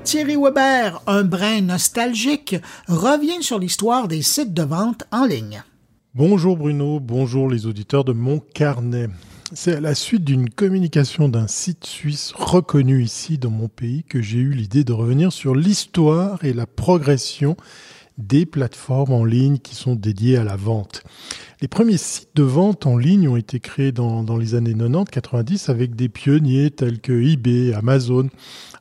Thierry 0.08 0.36
Weber, 0.36 1.02
un 1.06 1.24
brin 1.24 1.60
nostalgique, 1.60 2.56
revient 2.86 3.42
sur 3.42 3.58
l'histoire 3.58 4.08
des 4.08 4.22
sites 4.22 4.54
de 4.54 4.62
vente 4.62 5.04
en 5.12 5.26
ligne. 5.26 5.62
Bonjour 6.14 6.56
Bruno, 6.56 6.98
bonjour 6.98 7.46
les 7.46 7.66
auditeurs 7.66 8.04
de 8.04 8.14
mon 8.14 8.38
carnet. 8.38 9.08
C'est 9.52 9.74
à 9.74 9.80
la 9.80 9.94
suite 9.94 10.24
d'une 10.24 10.48
communication 10.48 11.28
d'un 11.28 11.46
site 11.46 11.84
suisse 11.84 12.32
reconnu 12.34 13.02
ici 13.02 13.36
dans 13.36 13.50
mon 13.50 13.68
pays 13.68 14.02
que 14.02 14.22
j'ai 14.22 14.38
eu 14.38 14.52
l'idée 14.52 14.82
de 14.82 14.94
revenir 14.94 15.30
sur 15.30 15.54
l'histoire 15.54 16.42
et 16.42 16.54
la 16.54 16.64
progression 16.64 17.58
des 18.16 18.46
plateformes 18.46 19.12
en 19.12 19.24
ligne 19.24 19.58
qui 19.58 19.74
sont 19.74 19.94
dédiées 19.94 20.38
à 20.38 20.44
la 20.44 20.56
vente. 20.56 21.02
Les 21.60 21.68
premiers 21.68 21.98
sites 21.98 22.30
de 22.34 22.42
vente 22.42 22.86
en 22.86 22.96
ligne 22.96 23.28
ont 23.28 23.36
été 23.36 23.60
créés 23.60 23.92
dans, 23.92 24.22
dans 24.22 24.36
les 24.36 24.54
années 24.54 24.74
90-90 24.74 25.70
avec 25.70 25.94
des 25.96 26.08
pionniers 26.08 26.70
tels 26.70 27.00
que 27.00 27.12
eBay, 27.12 27.74
Amazon, 27.74 28.28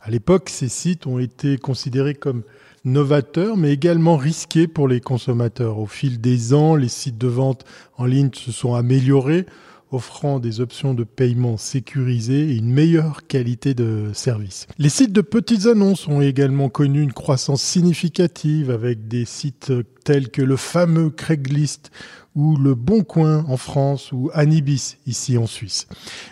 À 0.08 0.10
l'époque, 0.10 0.48
ces 0.48 0.70
sites 0.70 1.06
ont 1.06 1.20
été 1.20 1.58
considérés 1.58 2.16
comme 2.16 2.44
novateurs, 2.86 3.58
mais 3.58 3.74
également 3.74 4.16
risqués 4.16 4.66
pour 4.66 4.88
les 4.88 5.02
consommateurs. 5.02 5.80
Au 5.80 5.86
fil 5.86 6.22
des 6.22 6.54
ans, 6.54 6.76
les 6.78 6.88
sites 6.88 7.18
de 7.18 7.28
vente 7.28 7.66
en 7.98 8.06
ligne 8.06 8.30
se 8.34 8.54
sont 8.54 8.74
améliorés, 8.74 9.46
offrant 9.92 10.40
des 10.40 10.62
options 10.62 10.94
de 10.94 11.04
paiement 11.04 11.58
sécurisées 11.58 12.52
et 12.52 12.56
une 12.56 12.72
meilleure 12.72 13.28
qualité 13.28 13.74
de 13.74 14.12
service. 14.14 14.68
Les 14.78 14.88
sites 14.88 15.12
de 15.12 15.20
petites 15.20 15.66
annonces 15.66 16.08
ont 16.08 16.22
également 16.22 16.70
connu 16.70 17.02
une 17.02 17.12
croissance 17.12 17.62
significative 17.62 18.72
avec 18.72 19.10
des 19.10 19.26
sites 19.26 19.74
tels 20.06 20.30
que 20.30 20.42
le 20.42 20.56
fameux 20.56 21.10
Craigslist 21.10 21.92
ou 22.38 22.56
Le 22.56 22.76
Bon 22.76 23.04
Coin 23.04 23.44
en 23.50 23.58
France 23.58 24.12
ou 24.12 24.30
Anibis 24.32 24.98
ici 25.08 25.40
en 25.40 25.48
Suisse. 25.48 25.88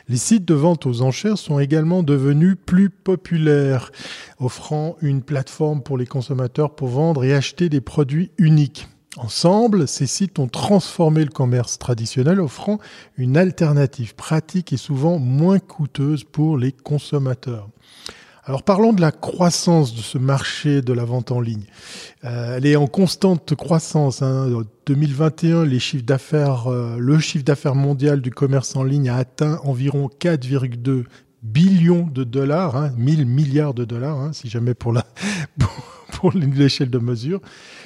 Les 0.08 0.18
sites 0.18 0.46
de 0.46 0.54
vente 0.54 0.86
aux 0.86 1.02
enchères 1.02 1.40
sont 1.40 1.60
également 1.60 2.04
devenus 2.04 2.56
plus 2.64 2.92
populaires, 2.92 3.92
offrant 4.40 4.98
une 5.02 5.24
plateforme 5.24 5.82
pour 5.82 5.98
les 5.98 6.06
consommateurs 6.06 6.76
pour 6.76 6.90
vendre 6.90 7.26
et 7.26 7.34
acheter 7.34 7.70
des 7.70 7.82
produits 7.82 8.32
uniques. 8.38 8.88
Ensemble, 9.18 9.88
ces 9.88 10.06
sites 10.06 10.38
ont 10.38 10.48
transformé 10.48 11.24
le 11.24 11.32
commerce 11.32 11.80
traditionnel, 11.80 12.40
offrant 12.40 12.80
une 13.18 13.36
alternative 13.36 14.14
pratique 14.14 14.74
et 14.74 14.78
souvent 14.78 15.18
moins 15.18 15.60
coûteuse 15.60 16.24
pour 16.24 16.58
les 16.58 16.72
consommateurs. 16.72 17.70
Alors 18.48 18.62
parlons 18.62 18.94
de 18.94 19.02
la 19.02 19.12
croissance 19.12 19.96
de 19.96 20.02
ce 20.02 20.20
marché 20.20 20.84
de 20.84 20.94
la 20.94 21.04
vente 21.04 21.32
en 21.32 21.42
ligne. 21.42 21.66
Euh, 22.26 22.58
elle 22.58 22.68
est 22.68 22.76
en 22.76 22.86
constante 22.86 23.56
croissance. 23.56 24.22
Hein. 24.22 24.54
En 24.54 24.62
2021, 24.86 25.66
les 25.66 25.80
chiffres 25.80 26.06
d'affaires, 26.06 26.72
euh, 26.72 26.96
le 27.00 27.18
chiffre 27.20 27.44
d'affaires 27.44 27.74
mondial 27.74 28.22
du 28.22 28.30
commerce 28.30 28.76
en 28.76 28.84
ligne 28.84 29.10
a 29.10 29.16
atteint 29.16 29.60
environ 29.64 30.12
4,2 30.20 31.06
billions 31.42 32.08
de 32.14 32.24
dollars, 32.24 32.76
hein, 32.76 32.92
1000 32.98 33.26
milliards 33.26 33.74
de 33.74 33.84
dollars, 33.84 34.20
hein, 34.20 34.32
si 34.32 34.48
jamais 34.48 34.76
pour 34.76 34.94
la 34.94 35.06
pour 36.12 36.32
l'échelle 36.32 36.92
de 36.92 37.00
mesure 37.00 37.42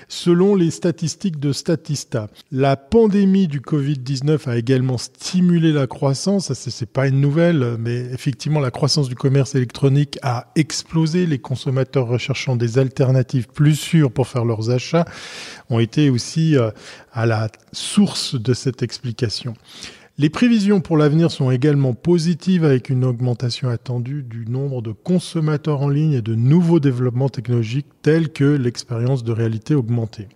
selon 0.09 0.55
les 0.55 0.71
statistiques 0.71 1.39
de 1.39 1.53
Statista. 1.53 2.27
La 2.51 2.75
pandémie 2.75 3.47
du 3.47 3.61
Covid-19 3.61 4.49
a 4.49 4.57
également 4.57 4.97
stimulé 4.97 5.71
la 5.71 5.87
croissance, 5.87 6.51
c'est 6.53 6.91
pas 6.91 7.07
une 7.07 7.21
nouvelle, 7.21 7.77
mais 7.79 7.95
effectivement 8.11 8.59
la 8.59 8.71
croissance 8.71 9.07
du 9.07 9.15
commerce 9.15 9.55
électronique 9.55 10.19
a 10.21 10.51
explosé, 10.55 11.25
les 11.25 11.39
consommateurs 11.39 12.07
recherchant 12.07 12.55
des 12.55 12.77
alternatives 12.79 13.47
plus 13.47 13.75
sûres 13.75 14.11
pour 14.11 14.27
faire 14.27 14.43
leurs 14.43 14.71
achats 14.71 15.05
ont 15.69 15.79
été 15.79 16.09
aussi 16.09 16.57
euh, 16.57 16.71
à 17.13 17.25
la 17.25 17.49
source 17.71 18.35
de 18.35 18.53
cette 18.53 18.81
explication. 18.81 19.53
Les 20.19 20.29
prévisions 20.29 20.81
pour 20.81 20.97
l'avenir 20.97 21.31
sont 21.31 21.49
également 21.49 21.93
positives 21.93 22.65
avec 22.65 22.89
une 22.89 23.05
augmentation 23.05 23.69
attendue 23.69 24.21
du 24.21 24.45
nombre 24.47 24.81
de 24.81 24.91
consommateurs 24.91 25.79
en 25.79 25.87
ligne 25.87 26.11
et 26.11 26.21
de 26.21 26.35
nouveaux 26.35 26.81
développements 26.81 27.29
technologiques 27.29 27.87
tels 28.01 28.27
que 28.27 28.43
l'expérience 28.43 29.23
de 29.23 29.31
réalité 29.31 29.75
augmentée. 29.75 30.27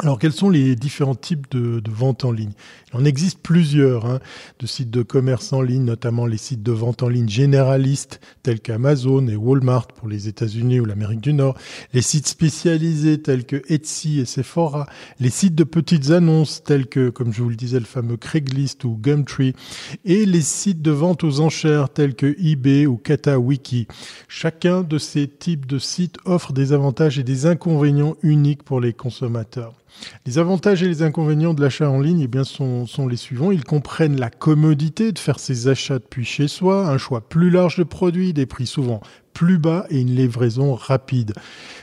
Alors, 0.00 0.18
quels 0.18 0.32
sont 0.32 0.50
les 0.50 0.74
différents 0.74 1.14
types 1.14 1.48
de, 1.52 1.78
de 1.78 1.90
vente 1.92 2.24
en 2.24 2.32
ligne? 2.32 2.50
Il 2.96 3.02
en 3.02 3.04
existe 3.04 3.40
plusieurs, 3.42 4.06
hein, 4.06 4.20
de 4.58 4.66
sites 4.66 4.90
de 4.90 5.02
commerce 5.02 5.52
en 5.52 5.60
ligne, 5.60 5.84
notamment 5.84 6.24
les 6.24 6.38
sites 6.38 6.62
de 6.62 6.72
vente 6.72 7.02
en 7.02 7.08
ligne 7.08 7.28
généralistes 7.28 8.20
tels 8.42 8.60
qu'Amazon 8.60 9.28
et 9.28 9.36
Walmart 9.36 9.88
pour 9.88 10.08
les 10.08 10.28
États-Unis 10.28 10.80
ou 10.80 10.86
l'Amérique 10.86 11.20
du 11.20 11.34
Nord, 11.34 11.58
les 11.92 12.00
sites 12.00 12.26
spécialisés 12.26 13.20
tels 13.20 13.44
que 13.44 13.62
Etsy 13.68 14.20
et 14.20 14.24
Sephora, 14.24 14.86
les 15.20 15.28
sites 15.28 15.54
de 15.54 15.64
petites 15.64 16.10
annonces 16.10 16.62
tels 16.64 16.86
que, 16.86 17.10
comme 17.10 17.34
je 17.34 17.42
vous 17.42 17.50
le 17.50 17.56
disais, 17.56 17.80
le 17.80 17.84
fameux 17.84 18.16
Craigslist 18.16 18.84
ou 18.84 18.96
Gumtree, 18.96 19.54
et 20.06 20.24
les 20.24 20.40
sites 20.40 20.80
de 20.80 20.90
vente 20.90 21.22
aux 21.22 21.40
enchères 21.40 21.90
tels 21.90 22.14
que 22.14 22.34
eBay 22.42 22.86
ou 22.86 22.96
KataWiki. 22.96 23.88
Chacun 24.26 24.82
de 24.82 24.96
ces 24.96 25.28
types 25.28 25.66
de 25.66 25.78
sites 25.78 26.16
offre 26.24 26.54
des 26.54 26.72
avantages 26.72 27.18
et 27.18 27.24
des 27.24 27.44
inconvénients 27.44 28.16
uniques 28.22 28.62
pour 28.62 28.80
les 28.80 28.94
consommateurs. 28.94 29.74
Les 30.26 30.38
avantages 30.38 30.82
et 30.82 30.88
les 30.88 31.02
inconvénients 31.02 31.54
de 31.54 31.62
l'achat 31.62 31.90
en 31.90 32.00
ligne 32.00 32.20
eh 32.20 32.28
bien, 32.28 32.44
sont, 32.44 32.86
sont, 32.86 33.06
les 33.06 33.16
suivants. 33.16 33.50
Ils 33.50 33.64
comprennent 33.64 34.18
la 34.18 34.30
commodité 34.30 35.12
de 35.12 35.18
faire 35.18 35.38
ses 35.38 35.68
achats 35.68 35.98
depuis 35.98 36.24
chez 36.24 36.48
soi, 36.48 36.88
un 36.88 36.98
choix 36.98 37.28
plus 37.28 37.50
large 37.50 37.78
de 37.78 37.84
produits, 37.84 38.32
des 38.32 38.46
prix 38.46 38.66
souvent 38.66 39.00
plus 39.36 39.58
bas 39.58 39.84
et 39.90 40.00
une 40.00 40.16
livraison 40.16 40.74
rapide. 40.74 41.34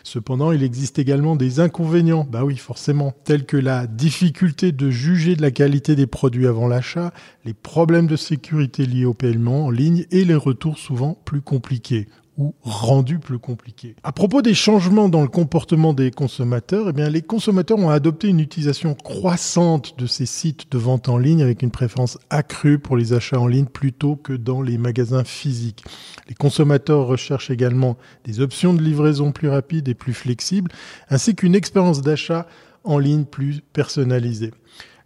Cependant, 0.01 0.51
il 0.51 0.63
existe 0.63 0.97
également 0.97 1.35
des 1.35 1.59
inconvénients, 1.59 2.27
bah 2.27 2.43
oui, 2.43 2.57
forcément, 2.57 3.13
tels 3.25 3.45
que 3.45 3.57
la 3.57 3.85
difficulté 3.85 4.71
de 4.71 4.89
juger 4.89 5.35
de 5.35 5.43
la 5.43 5.51
qualité 5.51 5.95
des 5.95 6.07
produits 6.07 6.47
avant 6.47 6.67
l'achat, 6.67 7.13
les 7.45 7.53
problèmes 7.53 8.07
de 8.07 8.15
sécurité 8.15 8.87
liés 8.87 9.05
au 9.05 9.13
paiement 9.13 9.65
en 9.65 9.69
ligne 9.69 10.07
et 10.09 10.25
les 10.25 10.33
retours 10.33 10.79
souvent 10.79 11.15
plus 11.25 11.41
compliqués 11.41 12.07
ou 12.37 12.55
rendu 12.61 13.19
plus 13.19 13.39
compliqué. 13.39 13.95
À 14.03 14.11
propos 14.11 14.41
des 14.41 14.53
changements 14.53 15.09
dans 15.09 15.21
le 15.21 15.27
comportement 15.27 15.93
des 15.93 16.11
consommateurs, 16.11 16.89
eh 16.89 16.93
bien, 16.93 17.09
les 17.09 17.21
consommateurs 17.21 17.77
ont 17.77 17.89
adopté 17.89 18.27
une 18.27 18.39
utilisation 18.39 18.95
croissante 18.95 19.97
de 19.99 20.07
ces 20.07 20.25
sites 20.25 20.71
de 20.71 20.77
vente 20.77 21.09
en 21.09 21.17
ligne 21.17 21.43
avec 21.43 21.61
une 21.61 21.71
préférence 21.71 22.17
accrue 22.29 22.79
pour 22.79 22.97
les 22.97 23.13
achats 23.13 23.39
en 23.39 23.47
ligne 23.47 23.65
plutôt 23.65 24.15
que 24.15 24.33
dans 24.33 24.61
les 24.61 24.77
magasins 24.77 25.23
physiques. 25.23 25.83
Les 26.27 26.35
consommateurs 26.35 27.05
recherchent 27.05 27.51
également 27.51 27.97
des 28.23 28.39
options 28.39 28.73
de 28.73 28.81
livraison 28.81 29.31
plus 29.31 29.49
rapides 29.49 29.87
et 29.87 29.93
plus 29.93 30.13
flexibles, 30.13 30.71
ainsi 31.09 31.35
qu'une 31.35 31.55
expérience 31.55 32.01
d'achat 32.01 32.47
en 32.83 32.97
ligne 32.97 33.25
plus 33.25 33.61
personnalisée. 33.73 34.51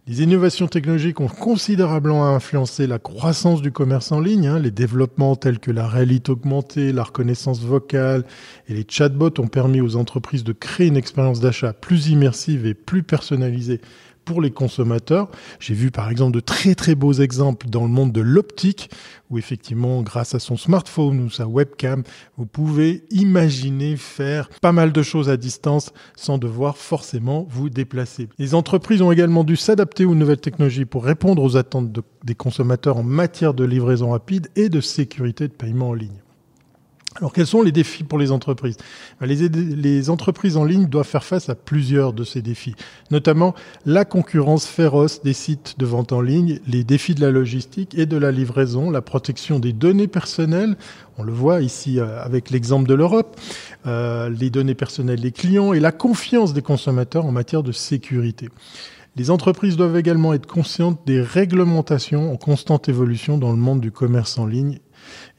Les 0.08 0.22
innovations 0.22 0.68
technologiques 0.68 1.20
ont 1.20 1.28
considérablement 1.28 2.34
influencé 2.34 2.86
la 2.86 2.98
croissance 2.98 3.60
du 3.60 3.72
commerce 3.72 4.10
en 4.10 4.20
ligne. 4.20 4.46
Hein. 4.46 4.58
Les 4.58 4.70
développements 4.70 5.36
tels 5.36 5.58
que 5.58 5.70
la 5.70 5.86
réalité 5.86 6.32
augmentée, 6.32 6.92
la 6.92 7.02
reconnaissance 7.02 7.60
vocale 7.60 8.24
et 8.70 8.72
les 8.72 8.86
chatbots 8.88 9.38
ont 9.38 9.48
permis 9.48 9.82
aux 9.82 9.96
entreprises 9.96 10.44
de 10.44 10.54
créer 10.54 10.86
une 10.86 10.96
expérience 10.96 11.40
d'achat 11.40 11.74
plus 11.74 12.08
immersive 12.08 12.64
et 12.64 12.72
plus 12.72 13.02
personnalisée 13.02 13.82
pour 14.28 14.42
les 14.42 14.50
consommateurs. 14.50 15.30
J'ai 15.58 15.72
vu 15.72 15.90
par 15.90 16.10
exemple 16.10 16.32
de 16.32 16.40
très 16.40 16.74
très 16.74 16.94
beaux 16.94 17.14
exemples 17.14 17.66
dans 17.70 17.80
le 17.84 17.88
monde 17.88 18.12
de 18.12 18.20
l'optique 18.20 18.90
où 19.30 19.38
effectivement 19.38 20.02
grâce 20.02 20.34
à 20.34 20.38
son 20.38 20.58
smartphone 20.58 21.20
ou 21.20 21.30
sa 21.30 21.46
webcam, 21.46 22.02
vous 22.36 22.44
pouvez 22.44 23.04
imaginer 23.10 23.96
faire 23.96 24.50
pas 24.60 24.72
mal 24.72 24.92
de 24.92 25.02
choses 25.02 25.30
à 25.30 25.38
distance 25.38 25.94
sans 26.14 26.36
devoir 26.36 26.76
forcément 26.76 27.46
vous 27.48 27.70
déplacer. 27.70 28.28
Les 28.38 28.54
entreprises 28.54 29.00
ont 29.00 29.12
également 29.12 29.44
dû 29.44 29.56
s'adapter 29.56 30.04
aux 30.04 30.14
nouvelles 30.14 30.42
technologies 30.42 30.84
pour 30.84 31.04
répondre 31.04 31.42
aux 31.42 31.56
attentes 31.56 31.90
des 32.22 32.34
consommateurs 32.34 32.98
en 32.98 33.02
matière 33.02 33.54
de 33.54 33.64
livraison 33.64 34.10
rapide 34.10 34.48
et 34.56 34.68
de 34.68 34.82
sécurité 34.82 35.48
de 35.48 35.54
paiement 35.54 35.88
en 35.88 35.94
ligne. 35.94 36.20
Alors 37.18 37.32
quels 37.32 37.46
sont 37.46 37.62
les 37.62 37.72
défis 37.72 38.04
pour 38.04 38.18
les 38.18 38.30
entreprises? 38.30 38.76
Ben, 39.20 39.26
les, 39.26 40.10
entreprises 40.10 40.56
en 40.56 40.64
ligne 40.64 40.86
doivent 40.86 41.06
faire 41.06 41.24
face 41.24 41.48
à 41.48 41.56
plusieurs 41.56 42.12
de 42.12 42.22
ces 42.22 42.42
défis, 42.42 42.76
notamment 43.10 43.54
la 43.84 44.04
concurrence 44.04 44.66
féroce 44.66 45.22
des 45.22 45.32
sites 45.32 45.74
de 45.78 45.86
vente 45.86 46.12
en 46.12 46.20
ligne, 46.20 46.60
les 46.68 46.84
défis 46.84 47.16
de 47.16 47.20
la 47.20 47.32
logistique 47.32 47.98
et 47.98 48.06
de 48.06 48.16
la 48.16 48.30
livraison, 48.30 48.90
la 48.90 49.02
protection 49.02 49.58
des 49.58 49.72
données 49.72 50.06
personnelles, 50.06 50.76
on 51.18 51.24
le 51.24 51.32
voit 51.32 51.60
ici 51.60 51.98
euh, 51.98 52.22
avec 52.22 52.50
l'exemple 52.50 52.88
de 52.88 52.94
l'Europe, 52.94 53.36
euh, 53.86 54.30
les 54.30 54.50
données 54.50 54.76
personnelles 54.76 55.20
des 55.20 55.32
clients 55.32 55.72
et 55.72 55.80
la 55.80 55.90
confiance 55.90 56.52
des 56.52 56.62
consommateurs 56.62 57.26
en 57.26 57.32
matière 57.32 57.64
de 57.64 57.72
sécurité. 57.72 58.48
Les 59.16 59.30
entreprises 59.30 59.76
doivent 59.76 59.96
également 59.96 60.32
être 60.34 60.46
conscientes 60.46 61.00
des 61.04 61.20
réglementations 61.20 62.32
en 62.32 62.36
constante 62.36 62.88
évolution 62.88 63.36
dans 63.36 63.50
le 63.50 63.58
monde 63.58 63.80
du 63.80 63.90
commerce 63.90 64.38
en 64.38 64.46
ligne 64.46 64.78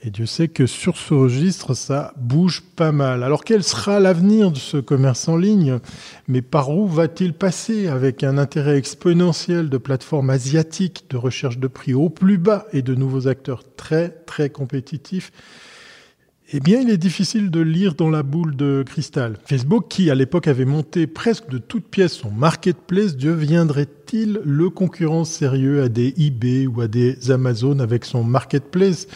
et 0.01 0.11
Dieu 0.11 0.25
sait 0.25 0.47
que 0.47 0.65
sur 0.65 0.97
ce 0.97 1.13
registre, 1.13 1.73
ça 1.73 2.13
bouge 2.17 2.63
pas 2.75 2.91
mal. 2.91 3.23
Alors 3.23 3.43
quel 3.43 3.63
sera 3.63 3.99
l'avenir 3.99 4.51
de 4.51 4.57
ce 4.57 4.77
commerce 4.77 5.27
en 5.27 5.35
ligne? 5.35 5.79
Mais 6.27 6.41
par 6.41 6.69
où 6.69 6.87
va-t-il 6.87 7.33
passer 7.33 7.87
avec 7.87 8.23
un 8.23 8.37
intérêt 8.37 8.77
exponentiel 8.77 9.69
de 9.69 9.77
plateformes 9.77 10.29
asiatiques 10.29 11.05
de 11.09 11.17
recherche 11.17 11.57
de 11.57 11.67
prix 11.67 11.93
au 11.93 12.09
plus 12.09 12.37
bas 12.37 12.67
et 12.71 12.81
de 12.81 12.95
nouveaux 12.95 13.27
acteurs 13.27 13.63
très 13.75 14.09
très 14.25 14.49
compétitifs? 14.49 15.31
Eh 16.51 16.59
bien, 16.59 16.81
il 16.81 16.89
est 16.89 16.97
difficile 16.97 17.51
de 17.51 17.59
lire 17.59 17.93
dans 17.93 18.09
la 18.09 18.23
boule 18.23 18.55
de 18.55 18.83
cristal. 18.83 19.37
Facebook, 19.45 19.85
qui 19.87 20.09
à 20.09 20.15
l'époque 20.15 20.47
avait 20.47 20.65
monté 20.65 21.05
presque 21.05 21.47
de 21.49 21.59
toutes 21.59 21.87
pièces 21.87 22.13
son 22.13 22.31
marketplace, 22.31 23.15
deviendrait-il 23.15 24.41
le 24.43 24.69
concurrent 24.71 25.25
sérieux 25.25 25.83
à 25.83 25.89
des 25.89 26.11
eBay 26.17 26.65
ou 26.65 26.81
à 26.81 26.87
des 26.87 27.29
Amazon 27.29 27.77
avec 27.77 28.03
son 28.03 28.23
marketplace 28.23 29.07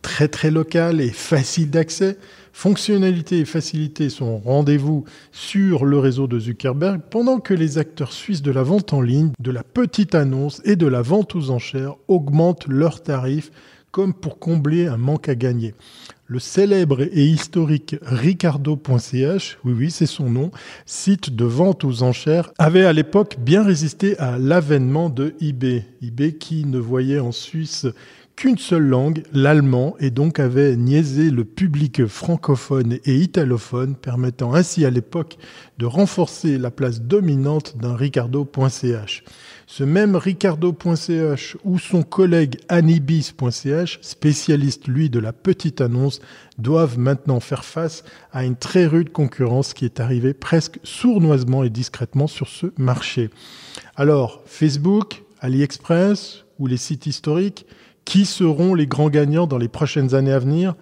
très 0.00 0.28
très 0.28 0.50
local 0.50 1.02
et 1.02 1.10
facile 1.10 1.68
d'accès? 1.68 2.16
Fonctionnalité 2.54 3.40
et 3.40 3.44
facilité 3.44 4.08
sont 4.08 4.38
rendez-vous 4.38 5.04
sur 5.32 5.84
le 5.84 5.98
réseau 5.98 6.26
de 6.26 6.38
Zuckerberg, 6.38 7.02
pendant 7.10 7.40
que 7.40 7.52
les 7.52 7.76
acteurs 7.76 8.12
suisses 8.12 8.42
de 8.42 8.52
la 8.52 8.62
vente 8.62 8.94
en 8.94 9.02
ligne, 9.02 9.32
de 9.38 9.50
la 9.50 9.64
petite 9.64 10.14
annonce 10.14 10.62
et 10.64 10.76
de 10.76 10.86
la 10.86 11.02
vente 11.02 11.34
aux 11.34 11.50
enchères 11.50 11.96
augmentent 12.08 12.68
leurs 12.68 13.02
tarifs 13.02 13.50
comme 13.94 14.12
pour 14.12 14.40
combler 14.40 14.88
un 14.88 14.96
manque 14.96 15.28
à 15.28 15.36
gagner. 15.36 15.72
Le 16.26 16.38
célèbre 16.38 17.02
et 17.02 17.26
historique 17.26 17.96
Ricardo.ch, 18.00 19.58
oui 19.62 19.74
oui 19.76 19.90
c'est 19.90 20.06
son 20.06 20.30
nom, 20.30 20.52
site 20.86 21.36
de 21.36 21.44
vente 21.44 21.84
aux 21.84 22.02
enchères, 22.02 22.50
avait 22.58 22.86
à 22.86 22.94
l'époque 22.94 23.36
bien 23.38 23.62
résisté 23.62 24.18
à 24.18 24.38
l'avènement 24.38 25.10
de 25.10 25.34
eBay. 25.42 25.84
eBay 26.00 26.32
qui 26.32 26.64
ne 26.64 26.78
voyait 26.78 27.20
en 27.20 27.30
Suisse 27.30 27.86
qu'une 28.36 28.56
seule 28.56 28.86
langue, 28.86 29.22
l'allemand, 29.34 29.96
et 30.00 30.10
donc 30.10 30.40
avait 30.40 30.76
niaisé 30.76 31.30
le 31.30 31.44
public 31.44 32.06
francophone 32.06 32.98
et 33.04 33.16
italophone, 33.16 33.94
permettant 33.94 34.54
ainsi 34.54 34.86
à 34.86 34.90
l'époque 34.90 35.36
de 35.78 35.84
renforcer 35.84 36.56
la 36.56 36.70
place 36.70 37.02
dominante 37.02 37.76
d'un 37.76 37.94
Ricardo.ch. 37.94 39.24
Ce 39.76 39.82
même 39.82 40.14
Ricardo.ch 40.14 41.56
ou 41.64 41.80
son 41.80 42.04
collègue 42.04 42.60
Anibis.ch, 42.68 43.98
spécialiste 44.02 44.86
lui 44.86 45.10
de 45.10 45.18
la 45.18 45.32
petite 45.32 45.80
annonce, 45.80 46.20
doivent 46.58 46.96
maintenant 46.96 47.40
faire 47.40 47.64
face 47.64 48.04
à 48.32 48.44
une 48.44 48.54
très 48.54 48.86
rude 48.86 49.10
concurrence 49.10 49.74
qui 49.74 49.84
est 49.84 49.98
arrivée 49.98 50.32
presque 50.32 50.78
sournoisement 50.84 51.64
et 51.64 51.70
discrètement 51.70 52.28
sur 52.28 52.46
ce 52.46 52.66
marché. 52.78 53.30
Alors, 53.96 54.42
Facebook, 54.46 55.24
AliExpress 55.40 56.44
ou 56.60 56.68
les 56.68 56.76
sites 56.76 57.06
historiques, 57.06 57.66
qui 58.04 58.26
seront 58.26 58.74
les 58.74 58.86
grands 58.86 59.10
gagnants 59.10 59.48
dans 59.48 59.58
les 59.58 59.66
prochaines 59.66 60.14
années 60.14 60.34
à 60.34 60.38
venir? 60.38 60.76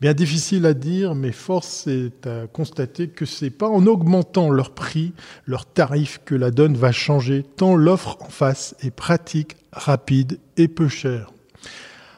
Bien 0.00 0.12
difficile 0.12 0.66
à 0.66 0.74
dire, 0.74 1.14
mais 1.14 1.32
force 1.32 1.86
est 1.86 2.26
à 2.26 2.46
constater 2.46 3.08
que 3.08 3.24
c'est 3.24 3.48
pas 3.48 3.68
en 3.68 3.86
augmentant 3.86 4.50
leur 4.50 4.72
prix, 4.74 5.14
leur 5.46 5.64
tarif 5.64 6.20
que 6.26 6.34
la 6.34 6.50
donne 6.50 6.76
va 6.76 6.92
changer, 6.92 7.44
tant 7.56 7.76
l'offre 7.76 8.18
en 8.20 8.28
face 8.28 8.76
est 8.82 8.90
pratique, 8.90 9.56
rapide 9.72 10.38
et 10.58 10.68
peu 10.68 10.88
chère. 10.88 11.32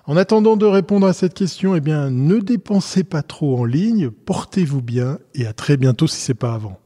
En 0.06 0.16
attendant 0.16 0.56
de 0.56 0.66
répondre 0.66 1.06
à 1.06 1.12
cette 1.12 1.34
question, 1.34 1.76
eh 1.76 1.80
bien, 1.80 2.10
ne 2.10 2.40
dépensez 2.40 3.04
pas 3.04 3.22
trop 3.22 3.58
en 3.58 3.64
ligne, 3.64 4.10
portez-vous 4.10 4.82
bien 4.82 5.18
et 5.34 5.46
à 5.46 5.52
très 5.52 5.76
bientôt 5.76 6.08
si 6.08 6.16
c'est 6.16 6.34
pas 6.34 6.54
avant. 6.54 6.80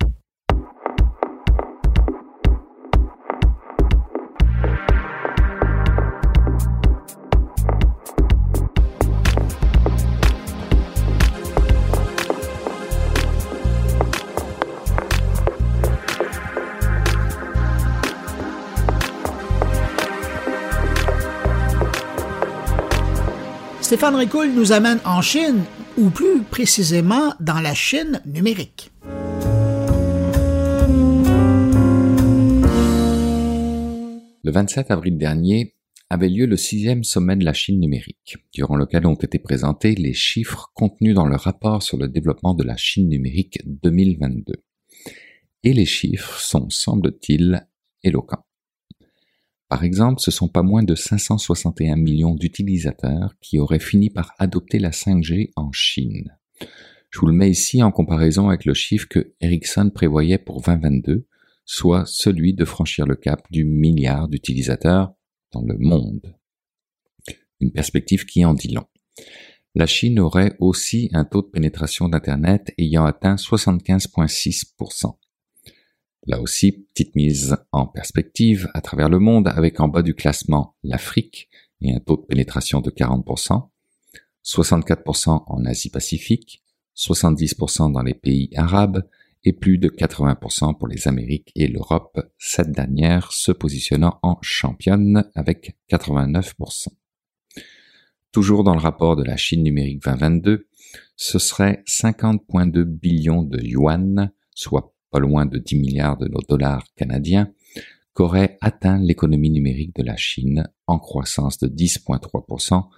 Stéphane 23.93 24.15
Ricoul 24.15 24.55
nous 24.55 24.73
amène 24.73 25.01
en 25.05 25.21
Chine, 25.21 25.65
ou 25.99 26.09
plus 26.09 26.41
précisément 26.45 27.35
dans 27.41 27.61
la 27.61 27.75
Chine 27.75 28.23
numérique. 28.25 28.91
Le 34.43 34.51
27 34.51 34.91
avril 34.91 35.19
dernier 35.19 35.77
avait 36.09 36.31
lieu 36.31 36.47
le 36.47 36.57
sixième 36.57 37.05
sommet 37.05 37.37
de 37.37 37.45
la 37.45 37.53
Chine 37.53 37.81
numérique, 37.81 38.39
durant 38.55 38.77
lequel 38.77 39.07
ont 39.07 39.15
été 39.15 39.39
présentés 39.39 39.95
les 39.95 40.15
chiffres 40.15 40.71
contenus 40.73 41.15
dans 41.15 41.27
le 41.27 41.37
rapport 41.37 41.83
sur 41.83 41.99
le 41.99 42.09
développement 42.09 42.55
de 42.55 42.65
la 42.65 42.79
Chine 42.79 43.11
numérique 43.11 43.59
2022. 43.67 44.55
Et 45.65 45.75
les 45.75 45.85
chiffres 45.85 46.41
sont, 46.41 46.71
semble-t-il, 46.71 47.69
éloquents. 48.03 48.47
Par 49.73 49.85
exemple, 49.85 50.21
ce 50.21 50.31
sont 50.31 50.49
pas 50.49 50.63
moins 50.63 50.83
de 50.83 50.95
561 50.95 51.97
millions 51.97 52.35
d'utilisateurs 52.35 53.33
qui 53.41 53.59
auraient 53.59 53.79
fini 53.79 54.11
par 54.11 54.35
adopter 54.39 54.79
la 54.79 54.91
5G 54.91 55.49
en 55.57 55.73
Chine. 55.73 56.37
Je 57.09 57.19
vous 57.19 57.27
le 57.27 57.33
mets 57.33 57.49
ici 57.49 57.83
en 57.83 57.91
comparaison 57.91 58.51
avec 58.51 58.67
le 58.67 58.75
chiffre 58.75 59.09
que 59.09 59.33
Ericsson 59.41 59.89
prévoyait 59.89 60.37
pour 60.37 60.61
2022, 60.61 61.27
soit 61.65 62.05
celui 62.05 62.53
de 62.53 62.67
franchir 62.67 63.07
le 63.07 63.17
cap 63.17 63.51
du 63.51 63.65
milliard 63.65 64.29
d'utilisateurs 64.29 65.15
dans 65.55 65.63
le 65.63 65.79
monde. 65.79 66.37
Une 67.59 67.73
perspective 67.73 68.27
qui 68.27 68.45
en 68.45 68.53
dit 68.53 68.75
long. 68.75 68.85
La 69.75 69.87
Chine 69.87 70.21
aurait 70.21 70.55
aussi 70.59 71.09
un 71.15 71.25
taux 71.25 71.41
de 71.41 71.49
pénétration 71.49 72.11
d'Internet 72.11 72.75
ayant 72.77 73.07
atteint 73.07 73.37
75,6%. 73.37 75.15
Là 76.27 76.41
aussi, 76.41 76.73
petite 76.73 77.17
mise 77.17 77.57
en 77.73 77.87
perspective 77.87 78.69
à 78.75 78.81
travers 78.81 79.09
le 79.09 79.19
monde 79.19 79.49
avec 79.49 79.81
en 79.81 79.89
bas 79.89 80.03
du 80.03 80.15
classement 80.15 80.77
l'Afrique 80.85 81.49
et 81.81 81.93
un 81.93 81.99
taux 81.99 82.17
de 82.17 82.27
pénétration 82.27 82.81
de 82.81 82.91
40%, 82.91 83.69
64% 84.45 85.45
en 85.47 85.65
Asie-Pacifique, 85.65 86.63
70% 86.97 87.93
dans 87.93 88.03
les 88.03 88.15
pays 88.15 88.51
arabes 88.57 89.09
et 89.45 89.53
plus 89.53 89.79
de 89.79 89.89
80% 89.89 90.79
pour 90.79 90.87
les 90.87 91.09
Amériques 91.09 91.51
et 91.57 91.67
l'Europe, 91.67 92.21
cette 92.39 92.71
dernière 92.71 93.33
se 93.33 93.51
positionnant 93.51 94.21
en 94.23 94.39
championne 94.43 95.29
avec 95.35 95.77
89%. 95.91 96.89
Toujours 98.31 98.63
dans 98.63 98.75
le 98.75 98.81
rapport 98.81 99.17
de 99.17 99.25
la 99.25 99.37
Chine 99.37 99.65
numérique 99.65 100.03
2022, 100.05 100.69
ce 101.17 101.39
serait 101.39 101.83
50,2 101.87 102.85
billions 102.85 103.43
de 103.43 103.61
yuan, 103.61 104.33
soit 104.55 104.95
pas 105.13 105.21
loin 105.21 105.47
de 105.47 105.59
10 105.59 105.77
milliards 105.77 106.17
de 106.19 106.27
nos 106.27 106.41
dollars 106.49 106.85
canadiens, 106.97 107.53
qu'aurait 108.15 108.59
atteint 108.61 108.99
l'économie 108.99 109.51
numérique 109.51 109.95
de 109.95 110.03
la 110.03 110.17
Chine 110.17 110.69
en 110.87 110.99
croissance 110.99 111.59
de 111.59 111.69
10,3%, 111.69 112.89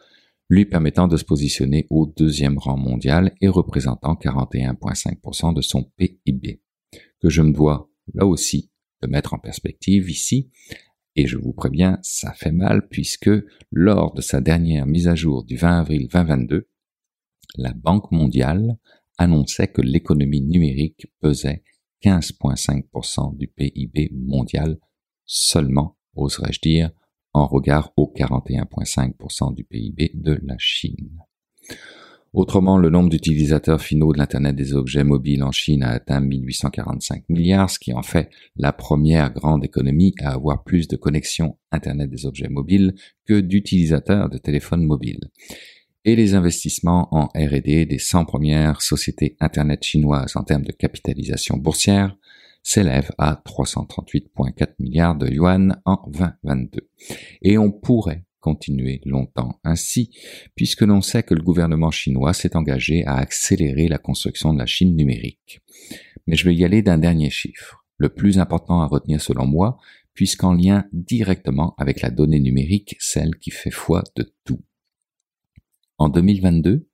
lui 0.48 0.64
permettant 0.64 1.08
de 1.08 1.16
se 1.16 1.24
positionner 1.24 1.86
au 1.90 2.06
deuxième 2.06 2.58
rang 2.58 2.76
mondial 2.76 3.34
et 3.40 3.48
représentant 3.48 4.14
41,5% 4.14 5.54
de 5.54 5.60
son 5.60 5.84
PIB, 5.96 6.62
que 7.20 7.28
je 7.28 7.42
me 7.42 7.52
dois 7.52 7.90
là 8.14 8.26
aussi 8.26 8.70
de 9.02 9.08
mettre 9.08 9.34
en 9.34 9.38
perspective 9.38 10.10
ici, 10.10 10.50
et 11.16 11.26
je 11.26 11.36
vous 11.36 11.52
préviens, 11.52 11.98
ça 12.02 12.32
fait 12.32 12.52
mal 12.52 12.88
puisque 12.88 13.30
lors 13.70 14.14
de 14.14 14.20
sa 14.20 14.40
dernière 14.40 14.86
mise 14.86 15.08
à 15.08 15.14
jour 15.14 15.44
du 15.44 15.56
20 15.56 15.80
avril 15.80 16.08
2022, 16.12 16.68
la 17.56 17.72
Banque 17.72 18.10
mondiale 18.10 18.78
annonçait 19.16 19.68
que 19.68 19.80
l'économie 19.80 20.40
numérique 20.40 21.06
pesait 21.20 21.62
15,5% 22.04 23.36
du 23.36 23.48
PIB 23.48 24.10
mondial 24.12 24.78
seulement, 25.24 25.96
oserais-je 26.14 26.60
dire, 26.60 26.90
en 27.32 27.46
regard 27.46 27.92
aux 27.96 28.12
41,5% 28.14 29.54
du 29.54 29.64
PIB 29.64 30.12
de 30.14 30.38
la 30.42 30.56
Chine. 30.58 31.18
Autrement, 32.34 32.78
le 32.78 32.90
nombre 32.90 33.10
d'utilisateurs 33.10 33.80
finaux 33.80 34.12
de 34.12 34.18
l'Internet 34.18 34.56
des 34.56 34.74
objets 34.74 35.04
mobiles 35.04 35.44
en 35.44 35.52
Chine 35.52 35.84
a 35.84 35.90
atteint 35.90 36.20
1845 36.20 37.28
milliards, 37.28 37.70
ce 37.70 37.78
qui 37.78 37.94
en 37.94 38.02
fait 38.02 38.28
la 38.56 38.72
première 38.72 39.32
grande 39.32 39.64
économie 39.64 40.14
à 40.20 40.32
avoir 40.32 40.64
plus 40.64 40.88
de 40.88 40.96
connexions 40.96 41.56
Internet 41.70 42.10
des 42.10 42.26
objets 42.26 42.48
mobiles 42.48 42.94
que 43.24 43.40
d'utilisateurs 43.40 44.28
de 44.28 44.38
téléphones 44.38 44.84
mobiles 44.84 45.30
et 46.04 46.16
les 46.16 46.34
investissements 46.34 47.08
en 47.14 47.26
R&D 47.34 47.86
des 47.86 47.98
100 47.98 48.24
premières 48.24 48.82
sociétés 48.82 49.36
Internet 49.40 49.82
chinoises 49.82 50.36
en 50.36 50.42
termes 50.42 50.64
de 50.64 50.72
capitalisation 50.72 51.56
boursière 51.56 52.16
s'élèvent 52.62 53.12
à 53.18 53.42
338,4 53.46 54.74
milliards 54.78 55.16
de 55.16 55.28
yuan 55.28 55.80
en 55.84 56.02
2022. 56.06 56.88
Et 57.42 57.58
on 57.58 57.70
pourrait 57.70 58.24
continuer 58.40 59.00
longtemps 59.06 59.58
ainsi, 59.64 60.10
puisque 60.54 60.82
l'on 60.82 61.00
sait 61.00 61.22
que 61.22 61.34
le 61.34 61.42
gouvernement 61.42 61.90
chinois 61.90 62.34
s'est 62.34 62.56
engagé 62.56 63.04
à 63.06 63.16
accélérer 63.16 63.88
la 63.88 63.98
construction 63.98 64.52
de 64.52 64.58
la 64.58 64.66
Chine 64.66 64.96
numérique. 64.96 65.62
Mais 66.26 66.36
je 66.36 66.44
vais 66.44 66.54
y 66.54 66.64
aller 66.64 66.82
d'un 66.82 66.98
dernier 66.98 67.30
chiffre, 67.30 67.84
le 67.96 68.10
plus 68.10 68.38
important 68.38 68.82
à 68.82 68.86
retenir 68.86 69.20
selon 69.20 69.46
moi, 69.46 69.78
puisqu'en 70.12 70.52
lien 70.52 70.86
directement 70.92 71.74
avec 71.78 72.02
la 72.02 72.10
donnée 72.10 72.40
numérique, 72.40 72.96
celle 72.98 73.36
qui 73.36 73.50
fait 73.50 73.70
foi 73.70 74.04
de 74.16 74.30
tout. 74.44 74.60
En 75.98 76.08
2022, 76.08 76.88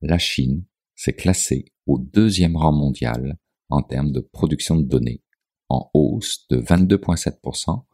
la 0.00 0.18
Chine 0.18 0.64
s'est 0.96 1.12
classée 1.12 1.66
au 1.86 1.98
deuxième 1.98 2.56
rang 2.56 2.72
mondial 2.72 3.38
en 3.68 3.82
termes 3.82 4.10
de 4.10 4.20
production 4.20 4.76
de 4.76 4.82
données, 4.82 5.22
en 5.68 5.90
hausse 5.94 6.46
de 6.48 6.60
22,7% 6.60 7.84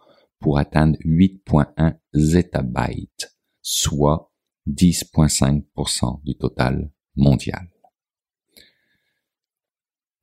pour 0.40 0.59
atteindre 0.59 0.99
8,1 1.05 1.99
zettabytes, 2.14 3.36
soit 3.61 4.32
10,5% 4.68 6.22
du 6.24 6.34
total 6.34 6.90
mondial. 7.14 7.68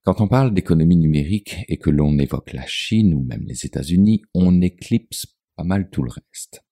Quand 0.04 0.22
on 0.22 0.28
parle 0.28 0.54
d'économie 0.54 0.98
numérique 0.98 1.58
et 1.68 1.78
que 1.78 1.90
l'on 1.92 2.18
évoque 2.18 2.54
la 2.54 2.66
Chine 2.66 3.14
ou 3.14 3.24
même 3.24 3.46
les 3.46 3.66
États-Unis, 3.66 4.24
on 4.34 4.62
éclipse 4.62 5.28
pas 5.56 5.64
mal 5.64 5.90
tout 5.90 6.04
le 6.04 6.12
reste. 6.12 6.65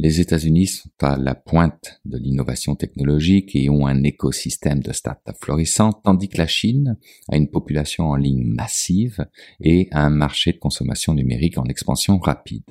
Les 0.00 0.20
États-Unis 0.20 0.68
sont 0.68 0.90
à 1.00 1.16
la 1.16 1.34
pointe 1.34 2.00
de 2.04 2.18
l'innovation 2.18 2.76
technologique 2.76 3.56
et 3.56 3.68
ont 3.68 3.86
un 3.86 4.04
écosystème 4.04 4.80
de 4.80 4.92
start-up 4.92 5.34
florissant, 5.40 5.92
tandis 5.92 6.28
que 6.28 6.38
la 6.38 6.46
Chine 6.46 6.96
a 7.28 7.36
une 7.36 7.50
population 7.50 8.10
en 8.10 8.14
ligne 8.14 8.44
massive 8.44 9.26
et 9.60 9.88
un 9.90 10.10
marché 10.10 10.52
de 10.52 10.58
consommation 10.58 11.14
numérique 11.14 11.58
en 11.58 11.64
expansion 11.64 12.18
rapide. 12.18 12.70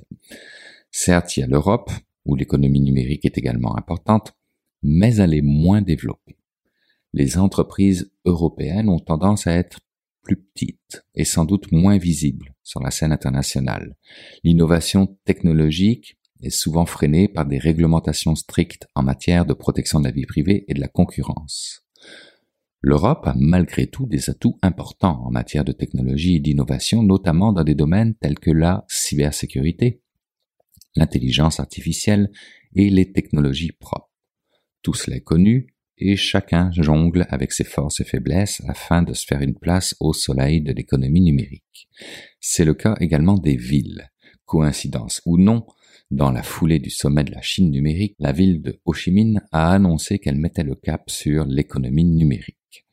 Certes, 0.89 1.35
il 1.35 1.41
y 1.41 1.43
a 1.43 1.47
l'Europe, 1.47 1.91
où 2.25 2.35
l'économie 2.35 2.79
numérique 2.79 3.25
est 3.25 3.37
également 3.37 3.77
importante, 3.77 4.33
mais 4.81 5.17
elle 5.17 5.33
est 5.33 5.41
moins 5.41 5.81
développée. 5.81 6.37
Les 7.11 7.37
entreprises 7.37 8.09
européennes 8.23 8.87
ont 8.87 8.99
tendance 8.99 9.47
à 9.47 9.53
être 9.53 9.79
plus 10.21 10.37
petites 10.37 11.03
et 11.13 11.25
sans 11.25 11.43
doute 11.43 11.73
moins 11.73 11.97
visibles 11.97 12.53
sur 12.63 12.81
la 12.81 12.91
scène 12.91 13.11
internationale. 13.11 13.97
L'innovation 14.43 15.17
technologique 15.25 16.17
est 16.41 16.49
souvent 16.49 16.85
freinée 16.85 17.27
par 17.27 17.45
des 17.45 17.57
réglementations 17.57 18.35
strictes 18.35 18.87
en 18.95 19.03
matière 19.03 19.45
de 19.45 19.53
protection 19.53 19.99
de 19.99 20.05
la 20.05 20.11
vie 20.11 20.25
privée 20.25 20.65
et 20.67 20.73
de 20.73 20.79
la 20.79 20.87
concurrence. 20.87 21.83
L'Europe 22.81 23.25
a 23.25 23.33
malgré 23.35 23.87
tout 23.87 24.05
des 24.05 24.29
atouts 24.29 24.57
importants 24.61 25.21
en 25.25 25.31
matière 25.31 25.65
de 25.65 25.71
technologie 25.71 26.35
et 26.35 26.39
d'innovation, 26.39 27.01
notamment 27.01 27.51
dans 27.51 27.63
des 27.63 27.75
domaines 27.75 28.15
tels 28.15 28.39
que 28.39 28.51
la 28.51 28.85
cybersécurité, 28.87 30.01
l'intelligence 30.95 31.59
artificielle 31.59 32.29
et 32.75 32.89
les 32.89 33.11
technologies 33.11 33.71
propres. 33.71 34.11
Tout 34.83 34.93
cela 34.93 35.17
est 35.17 35.21
connu 35.21 35.73
et 35.97 36.15
chacun 36.15 36.71
jongle 36.71 37.25
avec 37.29 37.51
ses 37.51 37.63
forces 37.63 37.99
et 37.99 38.03
faiblesses 38.03 38.61
afin 38.67 39.01
de 39.01 39.13
se 39.13 39.25
faire 39.25 39.41
une 39.41 39.57
place 39.57 39.95
au 39.99 40.13
soleil 40.13 40.61
de 40.61 40.71
l'économie 40.71 41.21
numérique. 41.21 41.89
C'est 42.39 42.65
le 42.65 42.75
cas 42.75 42.95
également 42.99 43.37
des 43.37 43.57
villes. 43.57 44.09
Coïncidence 44.45 45.21
ou 45.25 45.37
non, 45.37 45.65
dans 46.11 46.31
la 46.31 46.43
foulée 46.43 46.79
du 46.79 46.89
sommet 46.89 47.23
de 47.23 47.31
la 47.31 47.41
Chine 47.41 47.69
numérique, 47.69 48.15
la 48.19 48.31
ville 48.31 48.61
de 48.61 48.79
Ho 48.85 48.93
Chi 48.93 49.11
Minh 49.11 49.41
a 49.51 49.73
annoncé 49.73 50.19
qu'elle 50.19 50.37
mettait 50.37 50.63
le 50.63 50.75
cap 50.75 51.09
sur 51.09 51.45
l'économie 51.45 52.05
numérique. 52.05 52.85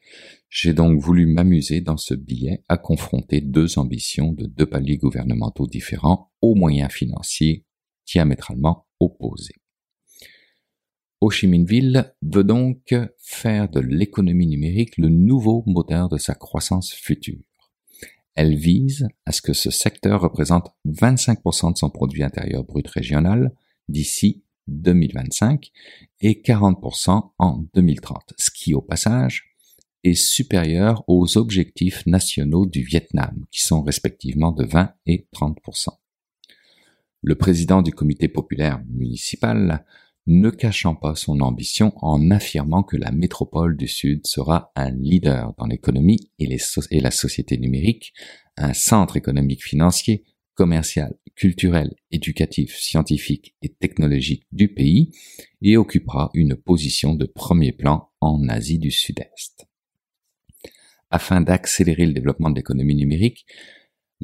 J'ai 0.49 0.73
donc 0.73 1.01
voulu 1.01 1.27
m'amuser 1.27 1.81
dans 1.81 1.97
ce 1.97 2.15
billet 2.15 2.63
à 2.69 2.77
confronter 2.77 3.41
deux 3.41 3.79
ambitions 3.79 4.33
de 4.33 4.47
deux 4.47 4.67
paliers 4.67 4.99
gouvernementaux 4.99 5.67
différents 5.67 6.33
aux 6.41 6.55
moyens 6.55 6.93
financiers 6.93 7.65
diamétralement 8.07 8.87
opposés. 9.01 9.57
Ho 11.21 11.31
Chi 11.31 11.47
Minh 11.47 11.67
Ville 11.67 12.15
veut 12.23 12.45
donc 12.45 12.95
faire 13.19 13.69
de 13.69 13.81
l'économie 13.81 14.47
numérique 14.47 14.99
le 14.99 15.09
nouveau 15.09 15.65
moteur 15.67 16.09
de 16.09 16.19
sa 16.19 16.35
croissance 16.35 16.93
future. 16.93 17.43
Elle 18.35 18.57
vise 18.57 19.09
à 19.27 19.33
ce 19.33 19.43
que 19.43 19.53
ce 19.53 19.71
secteur 19.71 20.21
représente 20.21 20.75
25% 20.87 21.73
de 21.73 21.79
son 21.79 21.91
produit 21.91 22.23
intérieur 22.23 22.65
brut 22.65 22.87
régional 22.89 23.53
d'ici 23.89 24.45
2025 24.67 25.71
et 26.21 26.43
40% 26.43 27.31
en 27.39 27.65
2030, 27.75 28.35
ce 28.37 28.51
qui 28.51 28.75
au 28.75 28.81
passage 28.81 29.55
est 30.03 30.15
supérieur 30.15 31.05
aux 31.07 31.39
objectifs 31.39 32.05
nationaux 32.07 32.67
du 32.67 32.83
Vietnam, 32.83 33.45
qui 33.51 33.63
sont 33.63 33.83
respectivement 33.83 34.53
de 34.53 34.65
20 34.65 34.93
et 35.07 35.27
30%. 35.33 35.89
Le 37.23 37.35
président 37.37 37.83
du 37.83 37.93
comité 37.93 38.29
populaire 38.29 38.83
municipal 38.89 39.85
ne 40.27 40.51
cachant 40.51 40.95
pas 40.95 41.15
son 41.15 41.41
ambition 41.41 41.93
en 41.97 42.31
affirmant 42.31 42.83
que 42.83 42.97
la 42.97 43.13
métropole 43.13 43.77
du 43.77 43.89
Sud 43.89 44.27
sera 44.27 44.73
un 44.75 44.91
leader 44.91 45.53
dans 45.59 45.67
l'économie 45.67 46.31
et, 46.39 46.47
la 46.47 47.11
société 47.11 47.59
numérique, 47.59 48.15
un 48.57 48.73
centre 48.73 49.17
économique 49.17 49.65
financier, 49.65 50.25
commercial, 50.55 51.15
culturel, 51.35 51.95
éducatif, 52.11 52.77
scientifique 52.77 53.55
et 53.61 53.69
technologique 53.69 54.47
du 54.53 54.69
pays 54.69 55.11
et 55.61 55.77
occupera 55.77 56.31
une 56.35 56.55
position 56.57 57.15
de 57.15 57.27
premier 57.27 57.73
plan 57.73 58.09
en 58.21 58.49
Asie 58.49 58.79
du 58.79 58.91
Sud-Est. 58.91 59.67
Afin 61.11 61.41
d'accélérer 61.41 62.07
le 62.07 62.13
développement 62.13 62.51
de 62.51 62.57
l'économie 62.57 62.95
numérique, 62.95 63.47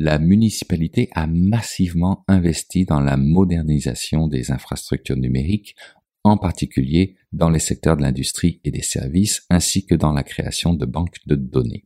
la 0.00 0.18
municipalité 0.18 1.10
a 1.12 1.26
massivement 1.26 2.24
investi 2.26 2.86
dans 2.86 3.00
la 3.00 3.18
modernisation 3.18 4.28
des 4.28 4.50
infrastructures 4.50 5.18
numériques, 5.18 5.76
en 6.24 6.38
particulier 6.38 7.16
dans 7.32 7.50
les 7.50 7.58
secteurs 7.58 7.98
de 7.98 8.02
l'industrie 8.02 8.62
et 8.64 8.70
des 8.70 8.80
services, 8.80 9.44
ainsi 9.50 9.84
que 9.84 9.94
dans 9.94 10.14
la 10.14 10.22
création 10.22 10.72
de 10.72 10.86
banques 10.86 11.18
de 11.26 11.34
données. 11.34 11.84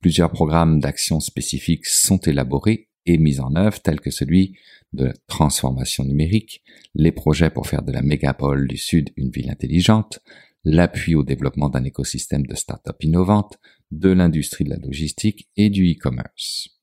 Plusieurs 0.00 0.30
programmes 0.30 0.80
d'action 0.80 1.20
spécifiques 1.20 1.84
sont 1.84 2.16
élaborés 2.16 2.88
et 3.04 3.18
mis 3.18 3.40
en 3.40 3.56
œuvre, 3.56 3.78
tels 3.82 4.00
que 4.00 4.10
celui 4.10 4.56
de 4.94 5.04
la 5.04 5.14
transformation 5.26 6.04
numérique, 6.04 6.62
les 6.94 7.12
projets 7.12 7.50
pour 7.50 7.66
faire 7.66 7.82
de 7.82 7.92
la 7.92 8.00
mégapole 8.00 8.66
du 8.66 8.78
Sud 8.78 9.10
une 9.18 9.30
ville 9.30 9.50
intelligente, 9.50 10.20
l'appui 10.64 11.14
au 11.14 11.24
développement 11.24 11.68
d'un 11.68 11.84
écosystème 11.84 12.46
de 12.46 12.54
start-up 12.54 12.96
innovantes, 13.04 13.58
de 13.90 14.08
l'industrie 14.08 14.64
de 14.64 14.70
la 14.70 14.78
logistique 14.78 15.50
et 15.58 15.68
du 15.68 15.92
e-commerce 15.92 16.77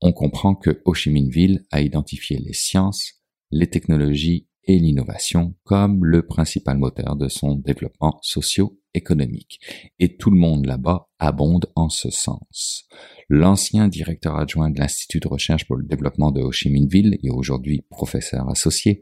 on 0.00 0.12
comprend 0.12 0.54
que 0.54 0.80
Ho 0.84 0.94
Chi 0.94 1.10
Minh 1.10 1.30
Ville 1.30 1.64
a 1.70 1.80
identifié 1.80 2.38
les 2.38 2.52
sciences, 2.52 3.14
les 3.50 3.68
technologies 3.68 4.48
et 4.64 4.78
l'innovation 4.78 5.54
comme 5.64 6.04
le 6.04 6.26
principal 6.26 6.76
moteur 6.76 7.16
de 7.16 7.28
son 7.28 7.56
développement 7.56 8.18
socio-économique. 8.22 9.60
Et 9.98 10.16
tout 10.16 10.30
le 10.30 10.38
monde 10.38 10.66
là-bas 10.66 11.08
abonde 11.18 11.66
en 11.74 11.88
ce 11.88 12.10
sens. 12.10 12.86
L'ancien 13.30 13.88
directeur 13.88 14.36
adjoint 14.36 14.70
de 14.70 14.78
l'Institut 14.78 15.20
de 15.20 15.28
recherche 15.28 15.66
pour 15.66 15.76
le 15.76 15.86
développement 15.86 16.30
de 16.30 16.42
Ho 16.42 16.52
Chi 16.52 16.70
Minh 16.70 16.88
Ville 16.88 17.18
et 17.22 17.30
aujourd'hui 17.30 17.82
professeur 17.88 18.48
associé 18.50 19.00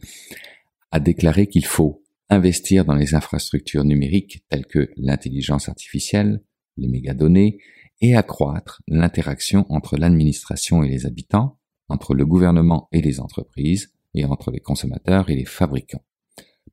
a 0.93 1.01
déclaré 1.01 1.49
qu'il 1.49 1.67
faut 1.67 2.05
investir 2.31 2.85
dans 2.85 2.95
les 2.95 3.15
infrastructures 3.15 3.85
numériques 3.85 4.45
telles 4.49 4.67
que 4.67 4.91
l'intelligence 4.97 5.69
artificielle, 5.69 6.43
les 6.77 6.89
mégadonnées 6.89 7.59
et 8.01 8.15
accroître 8.15 8.83
l'interaction 8.89 9.67
entre 9.69 9.97
l'administration 9.97 10.83
et 10.83 10.89
les 10.89 11.07
habitants, 11.07 11.59
entre 11.89 12.15
le 12.15 12.27
gouvernement 12.27 12.89
et 12.93 13.01
les 13.01 13.21
entreprises, 13.21 13.93
et 14.15 14.25
entre 14.25 14.51
les 14.51 14.61
consommateurs 14.61 15.31
et 15.31 15.37
les 15.37 15.45
fabricants. 15.45 16.05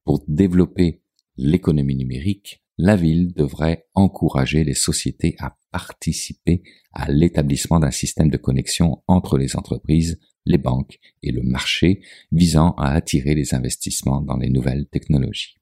Pour 0.04 0.24
développer 0.28 1.02
l'économie 1.38 1.96
numérique, 1.96 2.64
la 2.78 2.96
ville 2.96 3.34
devrait 3.34 3.86
encourager 3.94 4.64
les 4.64 4.74
sociétés 4.74 5.36
à 5.40 5.58
participer 5.72 6.64
à 6.92 7.12
l'établissement 7.12 7.80
d'un 7.80 7.92
système 7.92 8.30
de 8.30 8.38
connexion 8.38 9.04
entre 9.08 9.38
les 9.38 9.56
entreprises, 9.56 10.20
les 10.46 10.58
banques 10.58 11.00
et 11.22 11.32
le 11.32 11.44
marché 11.44 12.02
visant 12.32 12.72
à 12.78 12.92
attirer 12.92 13.36
les 13.36 13.54
investissements 13.54 14.22
dans 14.22 14.38
les 14.38 14.50
nouvelles 14.50 14.88
technologies. 14.88 15.58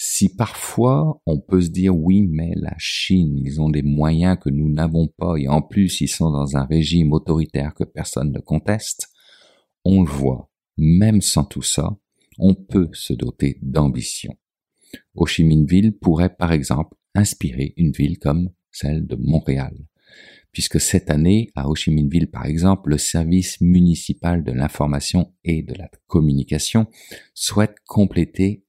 Si 0.00 0.28
parfois 0.28 1.20
on 1.26 1.40
peut 1.40 1.60
se 1.60 1.70
dire 1.70 1.96
oui, 1.96 2.28
mais 2.28 2.52
la 2.54 2.76
Chine, 2.78 3.36
ils 3.36 3.60
ont 3.60 3.68
des 3.68 3.82
moyens 3.82 4.38
que 4.40 4.48
nous 4.48 4.68
n'avons 4.68 5.08
pas 5.08 5.34
et 5.36 5.48
en 5.48 5.60
plus 5.60 6.00
ils 6.00 6.06
sont 6.06 6.30
dans 6.30 6.56
un 6.56 6.64
régime 6.66 7.12
autoritaire 7.12 7.74
que 7.74 7.82
personne 7.82 8.30
ne 8.30 8.38
conteste, 8.38 9.08
on 9.84 10.04
le 10.04 10.08
voit, 10.08 10.52
même 10.76 11.20
sans 11.20 11.42
tout 11.42 11.62
ça, 11.62 11.96
on 12.38 12.54
peut 12.54 12.90
se 12.92 13.12
doter 13.12 13.58
d'ambition. 13.60 14.36
Ho 15.16 15.26
Chi 15.26 15.42
Minh 15.42 15.66
Ville 15.66 15.98
pourrait 15.98 16.36
par 16.36 16.52
exemple 16.52 16.96
inspirer 17.16 17.74
une 17.76 17.90
ville 17.90 18.20
comme 18.20 18.50
celle 18.70 19.04
de 19.04 19.16
Montréal, 19.16 19.76
puisque 20.52 20.80
cette 20.80 21.10
année, 21.10 21.50
à 21.56 21.68
Ho 21.68 21.74
Chi 21.74 21.90
Minh 21.90 22.08
Ville 22.08 22.30
par 22.30 22.46
exemple, 22.46 22.90
le 22.90 22.98
service 22.98 23.60
municipal 23.60 24.44
de 24.44 24.52
l'information 24.52 25.32
et 25.42 25.64
de 25.64 25.74
la 25.74 25.90
communication 26.06 26.86
souhaite 27.34 27.74
compléter 27.84 28.62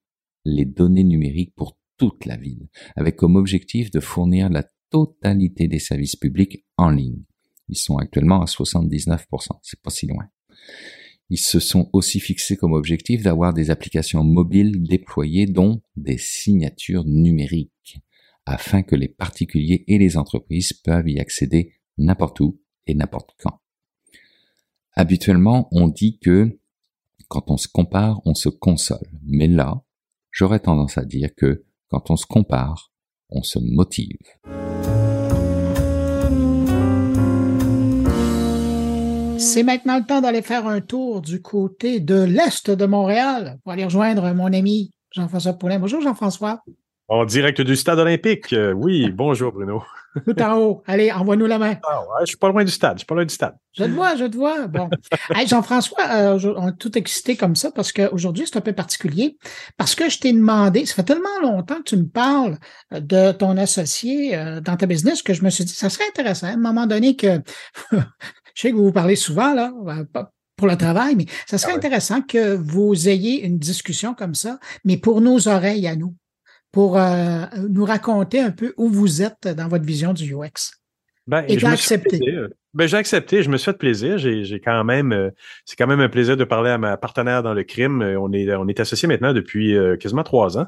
les 0.44 0.64
données 0.64 1.04
numériques 1.04 1.54
pour 1.54 1.78
toute 1.96 2.24
la 2.24 2.36
ville, 2.36 2.68
avec 2.96 3.16
comme 3.16 3.36
objectif 3.36 3.90
de 3.90 4.00
fournir 4.00 4.48
la 4.48 4.64
totalité 4.90 5.68
des 5.68 5.78
services 5.78 6.16
publics 6.16 6.64
en 6.76 6.90
ligne. 6.90 7.22
Ils 7.68 7.76
sont 7.76 7.98
actuellement 7.98 8.42
à 8.42 8.46
79%, 8.46 9.26
c'est 9.62 9.80
pas 9.80 9.90
si 9.90 10.06
loin. 10.06 10.28
Ils 11.28 11.38
se 11.38 11.60
sont 11.60 11.88
aussi 11.92 12.18
fixés 12.18 12.56
comme 12.56 12.72
objectif 12.72 13.22
d'avoir 13.22 13.54
des 13.54 13.70
applications 13.70 14.24
mobiles 14.24 14.82
déployées 14.82 15.46
dont 15.46 15.80
des 15.96 16.18
signatures 16.18 17.04
numériques, 17.04 18.00
afin 18.46 18.82
que 18.82 18.96
les 18.96 19.08
particuliers 19.08 19.84
et 19.86 19.98
les 19.98 20.16
entreprises 20.16 20.72
peuvent 20.72 21.08
y 21.08 21.20
accéder 21.20 21.74
n'importe 21.98 22.40
où 22.40 22.60
et 22.86 22.94
n'importe 22.94 23.30
quand. 23.38 23.60
Habituellement, 24.94 25.68
on 25.70 25.86
dit 25.86 26.18
que 26.18 26.58
quand 27.28 27.48
on 27.48 27.56
se 27.56 27.68
compare, 27.68 28.20
on 28.24 28.34
se 28.34 28.48
console. 28.48 29.06
Mais 29.22 29.46
là, 29.46 29.84
j'aurais 30.30 30.60
tendance 30.60 30.98
à 30.98 31.04
dire 31.04 31.30
que 31.36 31.64
quand 31.88 32.10
on 32.10 32.16
se 32.16 32.26
compare, 32.26 32.90
on 33.30 33.42
se 33.42 33.58
motive. 33.58 34.16
C'est 39.38 39.62
maintenant 39.62 39.98
le 39.98 40.04
temps 40.04 40.20
d'aller 40.20 40.42
faire 40.42 40.66
un 40.66 40.80
tour 40.80 41.22
du 41.22 41.40
côté 41.40 41.98
de 41.98 42.22
l'Est 42.22 42.70
de 42.70 42.86
Montréal 42.86 43.58
pour 43.62 43.72
aller 43.72 43.84
rejoindre 43.84 44.32
mon 44.32 44.52
ami 44.52 44.92
Jean-François 45.12 45.54
Poulin. 45.54 45.78
Bonjour 45.78 46.00
Jean-François. 46.00 46.62
En 47.12 47.24
direct 47.24 47.60
du 47.60 47.74
stade 47.74 47.98
olympique. 47.98 48.52
Euh, 48.52 48.72
oui, 48.72 49.10
bonjour 49.10 49.50
Bruno. 49.50 49.82
Tout 50.24 50.40
en 50.40 50.56
haut. 50.58 50.82
Allez, 50.86 51.10
envoie-nous 51.10 51.46
la 51.46 51.58
main. 51.58 51.74
Ah 51.82 52.02
ouais, 52.02 52.20
je 52.20 52.26
suis 52.26 52.36
pas 52.36 52.48
loin 52.48 52.62
du 52.62 52.70
stade. 52.70 52.92
Je 52.94 52.98
suis 52.98 53.06
pas 53.06 53.16
loin 53.16 53.24
du 53.24 53.34
stade. 53.34 53.56
Je 53.72 53.82
te 53.82 53.90
vois, 53.90 54.14
je 54.14 54.26
te 54.26 54.36
vois. 54.36 54.68
Bon. 54.68 54.88
Jean-François, 55.48 55.98
euh, 56.08 56.54
on 56.56 56.68
est 56.68 56.78
tout 56.78 56.96
excité 56.96 57.34
comme 57.34 57.56
ça 57.56 57.72
parce 57.72 57.90
qu'aujourd'hui, 57.90 58.44
c'est 58.46 58.58
un 58.58 58.60
peu 58.60 58.74
particulier. 58.74 59.38
Parce 59.76 59.96
que 59.96 60.08
je 60.08 60.20
t'ai 60.20 60.32
demandé, 60.32 60.86
ça 60.86 60.94
fait 60.94 61.02
tellement 61.02 61.40
longtemps 61.42 61.78
que 61.78 61.82
tu 61.82 61.96
me 61.96 62.06
parles 62.06 62.58
euh, 62.92 63.00
de 63.00 63.32
ton 63.32 63.56
associé 63.56 64.36
dans 64.64 64.76
ta 64.76 64.86
business 64.86 65.22
que 65.22 65.34
je 65.34 65.42
me 65.42 65.50
suis 65.50 65.64
dit, 65.64 65.74
ça 65.74 65.90
serait 65.90 66.06
intéressant 66.08 66.46
à 66.46 66.50
un 66.50 66.58
moment 66.58 66.86
donné 66.86 67.16
que 67.16 67.40
je 67.90 67.98
sais 68.54 68.70
que 68.70 68.76
vous 68.76 68.84
vous 68.84 68.92
parlez 68.92 69.16
souvent, 69.16 69.52
là, 69.52 69.72
pour 70.54 70.68
le 70.68 70.76
travail, 70.76 71.16
mais 71.16 71.26
ça 71.48 71.58
serait 71.58 71.72
ah 71.72 71.76
intéressant 71.76 72.22
que 72.22 72.54
vous 72.54 73.08
ayez 73.08 73.44
une 73.44 73.58
discussion 73.58 74.14
comme 74.14 74.36
ça, 74.36 74.60
mais 74.84 74.96
pour 74.96 75.20
nos 75.20 75.48
oreilles 75.48 75.88
à 75.88 75.96
nous 75.96 76.14
pour 76.72 76.98
euh, 76.98 77.44
nous 77.68 77.84
raconter 77.84 78.40
un 78.40 78.50
peu 78.50 78.74
où 78.76 78.88
vous 78.88 79.22
êtes 79.22 79.48
dans 79.48 79.68
votre 79.68 79.84
vision 79.84 80.12
du 80.12 80.34
UX. 80.34 80.80
Ben, 81.26 81.44
Et 81.48 81.58
fait 81.58 81.66
accepté? 81.66 82.20
Ben, 82.72 82.86
j'ai 82.86 82.96
accepté, 82.96 83.42
je 83.42 83.50
me 83.50 83.56
suis 83.56 83.64
fait 83.72 83.78
plaisir. 83.78 84.16
J'ai, 84.18 84.44
j'ai 84.44 84.60
quand 84.60 84.84
même, 84.84 85.12
euh, 85.12 85.30
c'est 85.64 85.76
quand 85.76 85.88
même 85.88 86.00
un 86.00 86.08
plaisir 86.08 86.36
de 86.36 86.44
parler 86.44 86.70
à 86.70 86.78
ma 86.78 86.96
partenaire 86.96 87.42
dans 87.42 87.52
le 87.52 87.64
crime. 87.64 88.00
Euh, 88.00 88.20
On 88.20 88.32
est, 88.32 88.54
on 88.54 88.68
est 88.68 88.78
associés 88.78 89.08
maintenant 89.08 89.32
depuis 89.32 89.76
euh, 89.76 89.96
quasiment 89.96 90.22
trois 90.22 90.58
ans. 90.58 90.66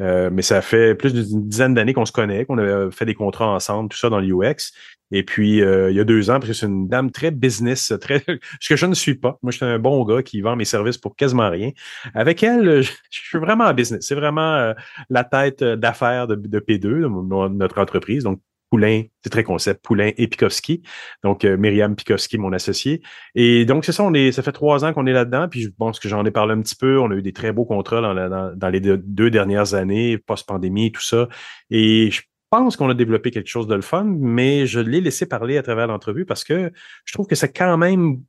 Mais 0.00 0.42
ça 0.42 0.62
fait 0.62 0.96
plus 0.96 1.14
d'une 1.14 1.48
dizaine 1.48 1.74
d'années 1.74 1.92
qu'on 1.92 2.06
se 2.06 2.10
connaît, 2.10 2.44
qu'on 2.44 2.58
a 2.58 2.90
fait 2.90 3.04
des 3.04 3.14
contrats 3.14 3.48
ensemble, 3.48 3.88
tout 3.88 3.98
ça 3.98 4.10
dans 4.10 4.18
l'UX. 4.18 4.72
Et 5.12 5.22
puis, 5.22 5.62
euh, 5.62 5.90
il 5.90 5.96
y 5.96 6.00
a 6.00 6.04
deux 6.04 6.30
ans, 6.30 6.40
parce 6.40 6.48
que 6.48 6.52
c'est 6.54 6.66
une 6.66 6.88
dame 6.88 7.10
très 7.10 7.30
business, 7.30 7.92
très 8.00 8.24
ce 8.60 8.68
que 8.68 8.76
je 8.76 8.86
ne 8.86 8.94
suis 8.94 9.14
pas. 9.14 9.38
Moi, 9.42 9.52
je 9.52 9.58
suis 9.58 9.66
un 9.66 9.78
bon 9.78 10.04
gars 10.04 10.22
qui 10.22 10.40
vend 10.40 10.56
mes 10.56 10.64
services 10.64 10.98
pour 10.98 11.14
quasiment 11.14 11.50
rien. 11.50 11.70
Avec 12.14 12.42
elle, 12.42 12.82
je, 12.82 12.90
suis 13.10 13.38
vraiment 13.38 13.64
en 13.64 13.74
business. 13.74 14.04
C'est 14.06 14.14
vraiment 14.16 14.54
euh, 14.56 14.72
la 15.10 15.24
tête 15.24 15.62
euh, 15.62 15.76
d'affaires 15.76 16.26
de, 16.26 16.34
de 16.34 16.58
P2, 16.58 16.80
de 16.80 17.54
notre 17.54 17.80
entreprise. 17.80 18.24
Donc, 18.24 18.40
Poulain, 18.72 19.02
c'est 19.22 19.28
très 19.28 19.44
concept, 19.44 19.84
Poulain 19.84 20.12
et 20.16 20.26
Pikowski. 20.28 20.80
Donc, 21.22 21.44
euh, 21.44 21.58
Myriam 21.58 21.94
Pikowski, 21.94 22.38
mon 22.38 22.54
associé. 22.54 23.02
Et 23.34 23.66
donc, 23.66 23.84
c'est 23.84 23.92
ça, 23.92 24.02
on 24.02 24.14
est, 24.14 24.32
ça 24.32 24.42
fait 24.42 24.50
trois 24.50 24.82
ans 24.86 24.94
qu'on 24.94 25.04
est 25.04 25.12
là-dedans. 25.12 25.46
Puis, 25.50 25.60
je 25.60 25.68
pense 25.68 26.00
que 26.00 26.08
j'en 26.08 26.24
ai 26.24 26.30
parlé 26.30 26.54
un 26.54 26.62
petit 26.62 26.74
peu. 26.74 26.98
On 26.98 27.10
a 27.10 27.14
eu 27.14 27.20
des 27.20 27.34
très 27.34 27.52
beaux 27.52 27.66
contrats 27.66 28.00
dans, 28.00 28.68
les 28.70 28.80
deux, 28.80 28.96
deux 28.96 29.30
dernières 29.30 29.74
années, 29.74 30.16
post-pandémie, 30.16 30.90
tout 30.90 31.02
ça. 31.02 31.28
Et 31.68 32.10
je 32.10 32.22
pense 32.52 32.76
qu'on 32.76 32.90
a 32.90 32.94
développé 32.94 33.30
quelque 33.30 33.48
chose 33.48 33.66
de 33.66 33.74
le 33.74 33.80
fun, 33.80 34.04
mais 34.04 34.66
je 34.66 34.78
l'ai 34.78 35.00
laissé 35.00 35.24
parler 35.24 35.56
à 35.56 35.62
travers 35.62 35.86
l'entrevue 35.86 36.26
parce 36.26 36.44
que 36.44 36.70
je 37.06 37.12
trouve 37.14 37.26
que 37.26 37.34
c'est 37.34 37.50
quand 37.50 37.78
même 37.78 38.20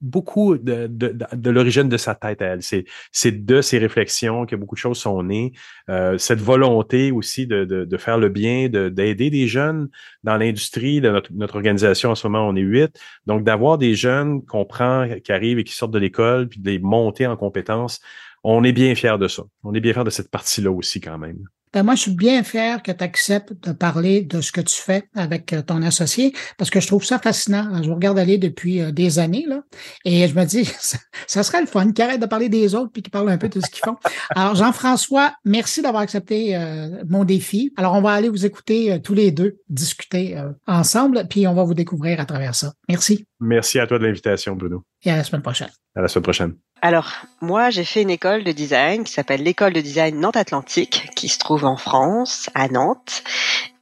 beaucoup 0.00 0.58
de, 0.58 0.88
de, 0.88 1.16
de, 1.32 1.50
l'origine 1.50 1.88
de 1.88 1.96
sa 1.96 2.16
tête 2.16 2.42
à 2.42 2.46
elle. 2.46 2.62
C'est, 2.62 2.84
de 3.30 3.60
ses 3.62 3.78
réflexions 3.78 4.46
que 4.46 4.56
beaucoup 4.56 4.74
de 4.74 4.80
choses 4.80 4.98
sont 4.98 5.22
nées. 5.22 5.52
Euh, 5.90 6.18
cette 6.18 6.40
volonté 6.40 7.12
aussi 7.12 7.46
de, 7.46 7.64
de, 7.64 7.84
de 7.84 7.96
faire 7.96 8.18
le 8.18 8.28
bien, 8.28 8.68
de, 8.68 8.88
d'aider 8.88 9.30
des 9.30 9.46
jeunes 9.46 9.88
dans 10.24 10.36
l'industrie 10.36 11.00
de 11.00 11.10
notre, 11.10 11.32
notre 11.32 11.54
organisation 11.54 12.10
en 12.10 12.14
ce 12.16 12.26
moment, 12.26 12.48
on 12.48 12.56
est 12.56 12.60
huit. 12.60 12.98
Donc, 13.26 13.44
d'avoir 13.44 13.78
des 13.78 13.94
jeunes 13.94 14.44
qu'on 14.44 14.64
prend, 14.64 15.08
qui 15.22 15.30
arrivent 15.30 15.60
et 15.60 15.64
qui 15.64 15.74
sortent 15.74 15.92
de 15.92 16.00
l'école, 16.00 16.48
puis 16.48 16.60
de 16.60 16.68
les 16.68 16.80
monter 16.80 17.28
en 17.28 17.36
compétences, 17.36 18.00
on 18.42 18.64
est 18.64 18.72
bien 18.72 18.96
fiers 18.96 19.18
de 19.18 19.28
ça. 19.28 19.44
On 19.62 19.72
est 19.74 19.80
bien 19.80 19.92
fiers 19.92 20.04
de 20.04 20.10
cette 20.10 20.32
partie-là 20.32 20.72
aussi 20.72 21.00
quand 21.00 21.18
même. 21.18 21.38
Ben, 21.72 21.82
moi, 21.82 21.94
je 21.94 22.02
suis 22.02 22.14
bien 22.14 22.42
fier 22.42 22.82
que 22.82 22.92
tu 22.92 23.04
acceptes 23.04 23.52
de 23.66 23.72
parler 23.72 24.22
de 24.22 24.40
ce 24.40 24.52
que 24.52 24.60
tu 24.60 24.76
fais 24.76 25.04
avec 25.14 25.52
euh, 25.52 25.62
ton 25.62 25.82
associé 25.82 26.32
parce 26.56 26.70
que 26.70 26.80
je 26.80 26.86
trouve 26.86 27.04
ça 27.04 27.18
fascinant. 27.18 27.82
Je 27.82 27.88
vous 27.88 27.94
regarde 27.94 28.18
aller 28.18 28.38
depuis 28.38 28.80
euh, 28.80 28.90
des 28.90 29.18
années 29.18 29.44
là, 29.46 29.62
et 30.04 30.26
je 30.26 30.34
me 30.34 30.44
dis, 30.44 30.64
ça, 30.80 30.98
ça 31.26 31.42
serait 31.42 31.60
le 31.60 31.66
fun 31.66 31.92
qu'ils 31.92 32.04
arrêtent 32.04 32.20
de 32.20 32.26
parler 32.26 32.48
des 32.48 32.74
autres 32.74 32.90
puis 32.92 33.02
qu'ils 33.02 33.10
parlent 33.10 33.30
un 33.30 33.38
peu 33.38 33.48
de 33.48 33.60
ce 33.60 33.70
qu'ils 33.70 33.84
font. 33.84 33.96
Alors, 34.34 34.54
Jean-François, 34.54 35.34
merci 35.44 35.82
d'avoir 35.82 36.02
accepté 36.02 36.56
euh, 36.56 37.02
mon 37.08 37.24
défi. 37.24 37.72
Alors, 37.76 37.94
on 37.94 38.00
va 38.00 38.12
aller 38.12 38.28
vous 38.28 38.46
écouter 38.46 38.92
euh, 38.92 38.98
tous 38.98 39.14
les 39.14 39.30
deux 39.30 39.58
discuter 39.68 40.36
euh, 40.36 40.50
ensemble, 40.66 41.26
puis 41.28 41.46
on 41.46 41.54
va 41.54 41.64
vous 41.64 41.74
découvrir 41.74 42.20
à 42.20 42.24
travers 42.24 42.54
ça. 42.54 42.72
Merci 42.88 43.26
Merci 43.40 43.78
à 43.78 43.86
toi 43.86 43.98
de 43.98 44.04
l'invitation, 44.04 44.56
Bruno. 44.56 44.82
et 45.04 45.10
à 45.10 45.16
la 45.16 45.24
semaine 45.24 45.42
prochaine. 45.42 45.70
À 45.94 46.02
la 46.02 46.08
semaine 46.08 46.24
prochaine. 46.24 46.54
Alors, 46.80 47.10
moi, 47.40 47.70
j'ai 47.70 47.84
fait 47.84 48.02
une 48.02 48.10
école 48.10 48.44
de 48.44 48.52
design 48.52 49.02
qui 49.02 49.12
s'appelle 49.12 49.42
l'école 49.42 49.72
de 49.72 49.80
design 49.80 50.20
Nantes 50.20 50.36
Atlantique, 50.36 51.10
qui 51.16 51.28
se 51.28 51.38
trouve 51.38 51.64
en 51.64 51.76
France, 51.76 52.50
à 52.54 52.68
Nantes. 52.68 53.24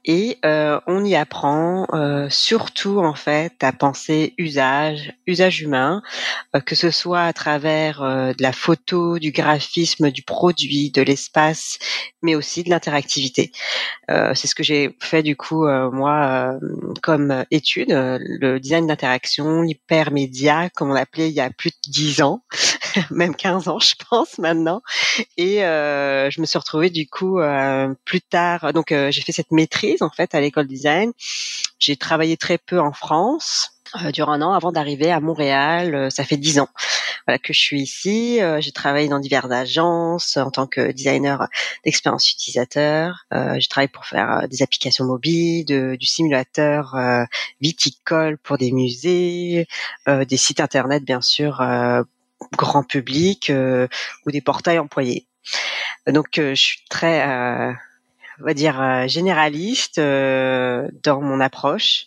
Et 0.09 0.39
euh, 0.45 0.79
on 0.87 1.03
y 1.03 1.15
apprend 1.15 1.85
euh, 1.91 2.29
surtout 2.29 2.99
en 2.99 3.13
fait 3.13 3.61
à 3.61 3.73
penser 3.73 4.33
usage, 4.37 5.13
usage 5.27 5.61
humain, 5.61 6.01
euh, 6.55 6.61
que 6.61 6.75
ce 6.75 6.91
soit 6.91 7.23
à 7.23 7.33
travers 7.33 8.01
euh, 8.01 8.31
de 8.31 8.41
la 8.41 8.53
photo, 8.53 9.19
du 9.19 9.33
graphisme, 9.33 10.09
du 10.09 10.23
produit, 10.23 10.91
de 10.91 11.01
l'espace, 11.01 11.77
mais 12.21 12.35
aussi 12.35 12.63
de 12.63 12.69
l'interactivité. 12.69 13.51
Euh, 14.09 14.33
c'est 14.33 14.47
ce 14.47 14.55
que 14.55 14.63
j'ai 14.63 14.95
fait 15.01 15.23
du 15.23 15.35
coup 15.35 15.65
euh, 15.65 15.91
moi 15.91 16.57
comme 17.03 17.43
étude, 17.51 17.89
le 17.91 18.59
design 18.59 18.87
d'interaction, 18.87 19.61
l'hypermédia, 19.61 20.69
comme 20.69 20.91
on 20.91 20.93
l'appelait 20.93 21.27
il 21.27 21.35
y 21.35 21.41
a 21.41 21.49
plus 21.49 21.71
de 21.71 21.91
10 21.91 22.21
ans, 22.21 22.43
même 23.11 23.35
15 23.35 23.67
ans 23.67 23.79
je 23.79 23.95
pense 24.09 24.37
maintenant. 24.37 24.81
Et 25.35 25.57
je 25.57 26.39
me 26.39 26.45
suis 26.45 26.57
retrouvée 26.57 26.89
du 26.89 27.07
coup 27.07 27.39
plus 28.05 28.21
tard, 28.21 28.71
donc 28.71 28.87
j'ai 28.89 29.21
fait 29.21 29.33
cette 29.33 29.51
maîtrise 29.51 29.96
en 30.01 30.09
fait 30.09 30.35
à 30.35 30.41
l'école 30.41 30.67
design. 30.67 31.11
J'ai 31.79 31.95
travaillé 31.95 32.37
très 32.37 32.57
peu 32.57 32.79
en 32.79 32.93
France 32.93 33.71
euh, 34.03 34.11
durant 34.11 34.33
un 34.33 34.41
an 34.41 34.53
avant 34.53 34.71
d'arriver 34.71 35.11
à 35.11 35.19
Montréal. 35.19 35.95
Euh, 35.95 36.09
ça 36.09 36.23
fait 36.23 36.37
dix 36.37 36.59
ans 36.59 36.69
voilà, 37.27 37.39
que 37.39 37.51
je 37.51 37.59
suis 37.59 37.81
ici. 37.81 38.41
Euh, 38.41 38.61
j'ai 38.61 38.71
travaillé 38.71 39.09
dans 39.09 39.19
diverses 39.19 39.51
agences 39.51 40.37
en 40.37 40.49
tant 40.49 40.65
que 40.65 40.91
designer 40.91 41.47
d'expérience 41.83 42.31
utilisateur. 42.31 43.25
Euh, 43.33 43.55
j'ai 43.59 43.67
travaillé 43.67 43.89
pour 43.89 44.05
faire 44.05 44.31
euh, 44.31 44.47
des 44.47 44.63
applications 44.63 45.05
mobiles, 45.05 45.65
du 45.65 46.05
simulateur 46.05 46.95
euh, 46.95 47.25
viticole 47.59 48.37
pour 48.37 48.57
des 48.57 48.71
musées, 48.71 49.67
des 50.07 50.37
sites 50.37 50.61
internet 50.61 51.03
bien 51.03 51.21
sûr 51.21 51.61
grand 52.57 52.83
public 52.83 53.51
ou 54.25 54.31
des 54.31 54.41
portails 54.41 54.79
employés. 54.79 55.27
Donc 56.07 56.27
je 56.35 56.55
suis 56.55 56.79
très 56.89 57.75
on 58.41 58.45
va 58.45 58.53
dire 58.53 58.81
euh, 58.81 59.07
généraliste 59.07 59.97
euh, 59.97 60.87
dans 61.03 61.21
mon 61.21 61.39
approche. 61.39 62.05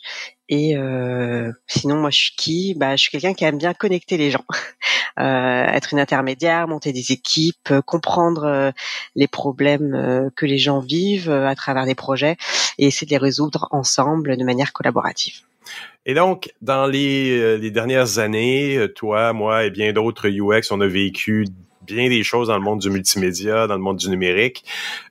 Et 0.49 0.77
euh, 0.77 1.53
sinon 1.69 1.97
moi 1.97 2.11
je 2.11 2.19
suis 2.19 2.35
qui? 2.37 2.75
Bah 2.75 2.97
je 2.97 3.03
suis 3.03 3.11
quelqu'un 3.11 3.35
qui 3.35 3.45
aime 3.45 3.59
bien 3.59 3.75
connecter 3.75 4.17
les 4.17 4.31
gens. 4.31 4.45
Euh, 5.19 5.65
être 5.67 5.93
une 5.93 5.99
intermédiaire 5.99 6.69
monter 6.69 6.93
des 6.93 7.13
équipes 7.13 7.73
euh, 7.73 7.83
comprendre 7.83 8.45
euh, 8.45 8.71
les 9.17 9.27
problèmes 9.27 10.31
que 10.37 10.47
les 10.47 10.57
gens 10.57 10.79
vivent 10.79 11.31
à 11.31 11.55
travers 11.57 11.85
des 11.85 11.97
projets 11.97 12.37
et 12.79 12.87
essayer 12.87 13.07
de 13.07 13.11
les 13.11 13.19
résoudre 13.19 13.67
ensemble 13.73 14.37
de 14.37 14.45
manière 14.45 14.73
collaborative. 14.73 15.41
Et 16.07 16.15
donc, 16.15 16.55
dans 16.63 16.87
les, 16.87 17.59
les 17.59 17.71
dernières 17.71 18.19
années, 18.19 18.87
toi, 18.95 19.33
moi 19.33 19.65
et 19.65 19.71
bien 19.71 19.93
d'autres 19.93 20.29
UX, 20.29 20.71
on 20.71 20.81
a 20.81 20.87
vécu 20.87 21.45
bien 21.95 22.09
des 22.09 22.23
choses 22.23 22.49
dans 22.49 22.57
le 22.57 22.63
monde 22.63 22.81
du 22.81 22.91
multimédia, 22.91 23.67
dans 23.67 23.75
le 23.75 23.81
monde 23.81 23.97
du 23.97 24.09
numérique, 24.09 24.65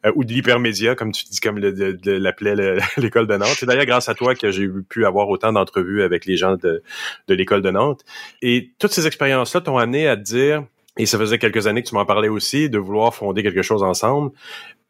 euh, 0.06 0.12
ou 0.16 0.24
de 0.24 0.32
l'hypermédia, 0.34 0.96
comme 0.96 1.12
tu 1.12 1.26
dis, 1.26 1.40
comme 1.40 1.58
l'appelait 1.60 2.56
le- 2.56 2.78
l'école 2.98 3.28
de 3.28 3.36
Nantes. 3.38 3.56
C'est 3.58 3.66
d'ailleurs 3.66 3.86
grâce 3.86 4.10
à 4.10 4.14
toi 4.16 4.36
que 4.36 4.52
j'ai 4.52 4.68
pu 4.90 5.06
avoir 5.06 5.30
autant 5.30 5.52
d'entrevues 5.54 6.04
avec 6.04 6.26
les 6.26 6.38
gens 6.38 6.56
de, 6.56 6.82
de 7.28 7.34
l'école 7.34 7.62
de 7.62 7.72
Nantes. 7.72 8.04
Et 8.42 8.72
toutes 8.80 8.92
ces 8.92 9.08
expériences-là 9.08 9.62
t'ont 9.62 9.78
amené 9.78 10.08
à 10.08 10.16
te 10.18 10.22
dire, 10.22 10.64
et 10.98 11.06
ça 11.06 11.18
faisait 11.18 11.38
quelques 11.40 11.68
années 11.68 11.82
que 11.84 11.88
tu 11.90 11.96
m'en 11.96 12.06
parlais 12.06 12.28
aussi, 12.28 12.70
de 12.70 12.78
vouloir 12.78 13.14
fonder 13.16 13.44
quelque 13.44 13.62
chose 13.62 13.84
ensemble. 13.84 14.32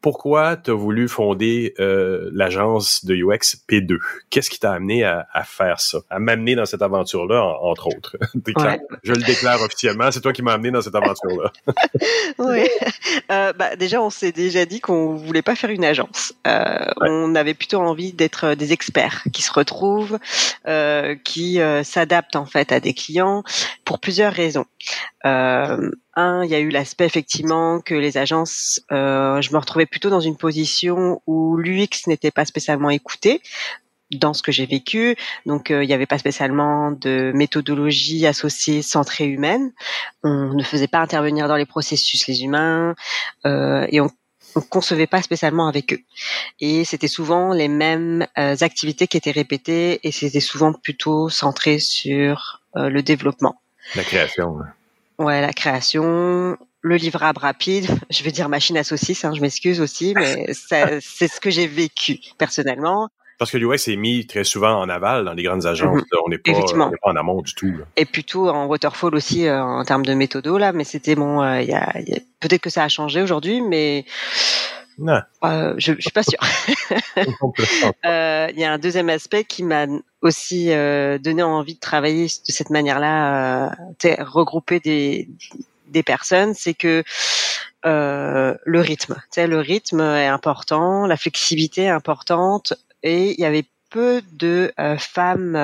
Pourquoi 0.02 0.56
tu 0.56 0.70
as 0.70 0.74
voulu 0.74 1.08
fonder 1.08 1.74
euh, 1.78 2.30
l'agence 2.32 3.04
de 3.04 3.14
UX 3.14 3.56
P2? 3.68 3.98
Qu'est-ce 4.30 4.48
qui 4.48 4.58
t'a 4.58 4.72
amené 4.72 5.04
à, 5.04 5.26
à 5.32 5.44
faire 5.44 5.78
ça, 5.80 5.98
à 6.08 6.18
m'amener 6.18 6.54
dans 6.54 6.64
cette 6.64 6.82
aventure-là, 6.82 7.42
en- 7.44 7.70
entre 7.70 7.88
autres? 7.88 8.16
Déclare- 8.34 8.70
Ouais. 8.74 8.80
Je 9.02 9.12
le 9.12 9.22
déclare 9.22 9.60
officiellement, 9.62 10.10
c'est 10.10 10.20
toi 10.20 10.32
qui 10.32 10.42
m'as 10.42 10.52
amené 10.54 10.70
dans 10.70 10.80
cette 10.82 10.94
aventure-là. 10.94 11.52
oui. 12.38 12.66
Euh, 13.30 13.52
bah, 13.52 13.76
déjà, 13.76 14.00
on 14.00 14.10
s'est 14.10 14.32
déjà 14.32 14.64
dit 14.64 14.80
qu'on 14.80 15.14
voulait 15.16 15.42
pas 15.42 15.54
faire 15.56 15.70
une 15.70 15.84
agence. 15.84 16.32
Euh, 16.46 16.86
On 17.00 17.34
avait 17.34 17.54
plutôt 17.54 17.80
envie 17.80 18.12
d'être 18.12 18.44
euh, 18.44 18.54
des 18.54 18.72
experts 18.72 19.24
qui 19.32 19.42
se 19.42 19.52
retrouvent, 19.52 20.18
euh, 20.66 21.14
qui 21.24 21.60
euh, 21.60 21.82
s'adaptent 21.82 22.36
en 22.36 22.46
fait 22.46 22.72
à 22.72 22.80
des 22.80 22.94
clients 22.94 23.42
pour 23.90 23.98
plusieurs 23.98 24.32
raisons. 24.32 24.66
Euh, 25.26 25.90
un, 26.14 26.44
il 26.44 26.50
y 26.50 26.54
a 26.54 26.60
eu 26.60 26.68
l'aspect 26.68 27.06
effectivement 27.06 27.80
que 27.80 27.96
les 27.96 28.18
agences, 28.18 28.80
euh, 28.92 29.40
je 29.40 29.52
me 29.52 29.58
retrouvais 29.58 29.84
plutôt 29.84 30.10
dans 30.10 30.20
une 30.20 30.36
position 30.36 31.20
où 31.26 31.56
l'UX 31.56 32.06
n'était 32.06 32.30
pas 32.30 32.44
spécialement 32.44 32.90
écouté 32.90 33.42
dans 34.12 34.32
ce 34.32 34.44
que 34.44 34.52
j'ai 34.52 34.66
vécu. 34.66 35.16
Donc, 35.44 35.72
euh, 35.72 35.82
il 35.82 35.88
n'y 35.88 35.92
avait 35.92 36.06
pas 36.06 36.18
spécialement 36.18 36.92
de 36.92 37.32
méthodologie 37.34 38.28
associée 38.28 38.82
centrée 38.82 39.26
humaine. 39.26 39.72
On 40.22 40.54
ne 40.54 40.62
faisait 40.62 40.86
pas 40.86 41.00
intervenir 41.00 41.48
dans 41.48 41.56
les 41.56 41.66
processus 41.66 42.28
les 42.28 42.44
humains 42.44 42.94
euh, 43.44 43.88
et 43.88 44.00
on 44.00 44.08
on 44.56 44.60
concevait 44.60 45.06
pas 45.06 45.22
spécialement 45.22 45.68
avec 45.68 45.92
eux. 45.92 46.00
Et 46.60 46.84
c'était 46.84 47.06
souvent 47.08 47.52
les 47.52 47.68
mêmes 47.68 48.26
euh, 48.36 48.56
activités 48.60 49.06
qui 49.06 49.16
étaient 49.16 49.30
répétées 49.30 50.00
et 50.02 50.10
c'était 50.10 50.40
souvent 50.40 50.72
plutôt 50.72 51.28
centré 51.28 51.78
sur 51.78 52.60
le 52.74 53.00
développement. 53.00 53.60
La 53.96 54.02
création. 54.04 54.58
Ouais, 55.18 55.40
la 55.40 55.52
création, 55.52 56.56
le 56.80 56.96
livrable 56.96 57.38
rapide. 57.40 57.86
Je 58.10 58.22
vais 58.22 58.30
dire 58.32 58.48
machine 58.48 58.76
à 58.76 58.84
saucisse, 58.84 59.24
hein, 59.24 59.32
je 59.34 59.40
m'excuse 59.40 59.80
aussi, 59.80 60.14
mais 60.16 60.46
c'est 60.54 61.28
ce 61.28 61.40
que 61.40 61.50
j'ai 61.50 61.66
vécu 61.66 62.18
personnellement. 62.38 63.08
Parce 63.38 63.50
que 63.50 63.56
l'UX 63.56 63.88
est 63.88 63.96
mis 63.96 64.26
très 64.26 64.44
souvent 64.44 64.78
en 64.80 64.88
aval 64.90 65.24
dans 65.24 65.32
les 65.32 65.42
grandes 65.42 65.64
agences. 65.64 65.96
Mhm. 66.02 66.04
On 66.26 66.28
n'est 66.28 66.38
pas, 66.38 66.52
en 67.04 67.16
amont 67.16 67.40
du 67.40 67.54
tout. 67.54 67.68
là. 67.72 67.84
Et 67.96 68.04
plutôt 68.04 68.48
en 68.50 68.66
waterfall 68.66 69.14
aussi 69.14 69.46
euh, 69.46 69.62
en 69.62 69.82
termes 69.84 70.04
de 70.04 70.12
méthodo 70.12 70.58
là, 70.58 70.72
mais 70.72 70.84
c'était 70.84 71.14
bon. 71.14 71.40
euh, 71.40 71.46
a, 71.46 71.62
y 71.62 71.72
a- 71.72 72.20
peut-être 72.40 72.60
que 72.60 72.68
ça 72.70 72.84
a 72.84 72.88
changé 72.88 73.22
aujourd'hui, 73.22 73.62
mais 73.62 74.04
Non. 75.00 75.20
euh, 75.44 75.74
je, 75.78 75.94
je 75.94 76.00
suis 76.00 76.10
pas 76.10 76.22
sûre. 76.22 76.38
Euh, 78.04 78.48
Il 78.52 78.58
y 78.58 78.64
a 78.64 78.72
un 78.72 78.78
deuxième 78.78 79.08
aspect 79.08 79.44
qui 79.44 79.62
m'a 79.62 79.86
aussi 80.22 80.72
euh, 80.72 81.18
donné 81.18 81.42
envie 81.42 81.74
de 81.74 81.80
travailler 81.80 82.26
de 82.26 82.52
cette 82.52 82.70
manière-là, 82.70 83.74
regrouper 84.20 84.80
des 84.80 85.28
des 85.88 86.02
personnes, 86.04 86.54
c'est 86.54 86.74
que 86.74 87.02
le 87.84 88.80
rythme, 88.80 89.16
le 89.36 89.58
rythme 89.58 90.00
est 90.00 90.28
important, 90.28 91.06
la 91.06 91.16
flexibilité 91.16 91.84
est 91.84 91.88
importante, 91.88 92.74
et 93.02 93.32
il 93.32 93.40
y 93.40 93.44
avait 93.44 93.64
peu 93.90 94.22
de 94.32 94.72
femmes 94.98 95.56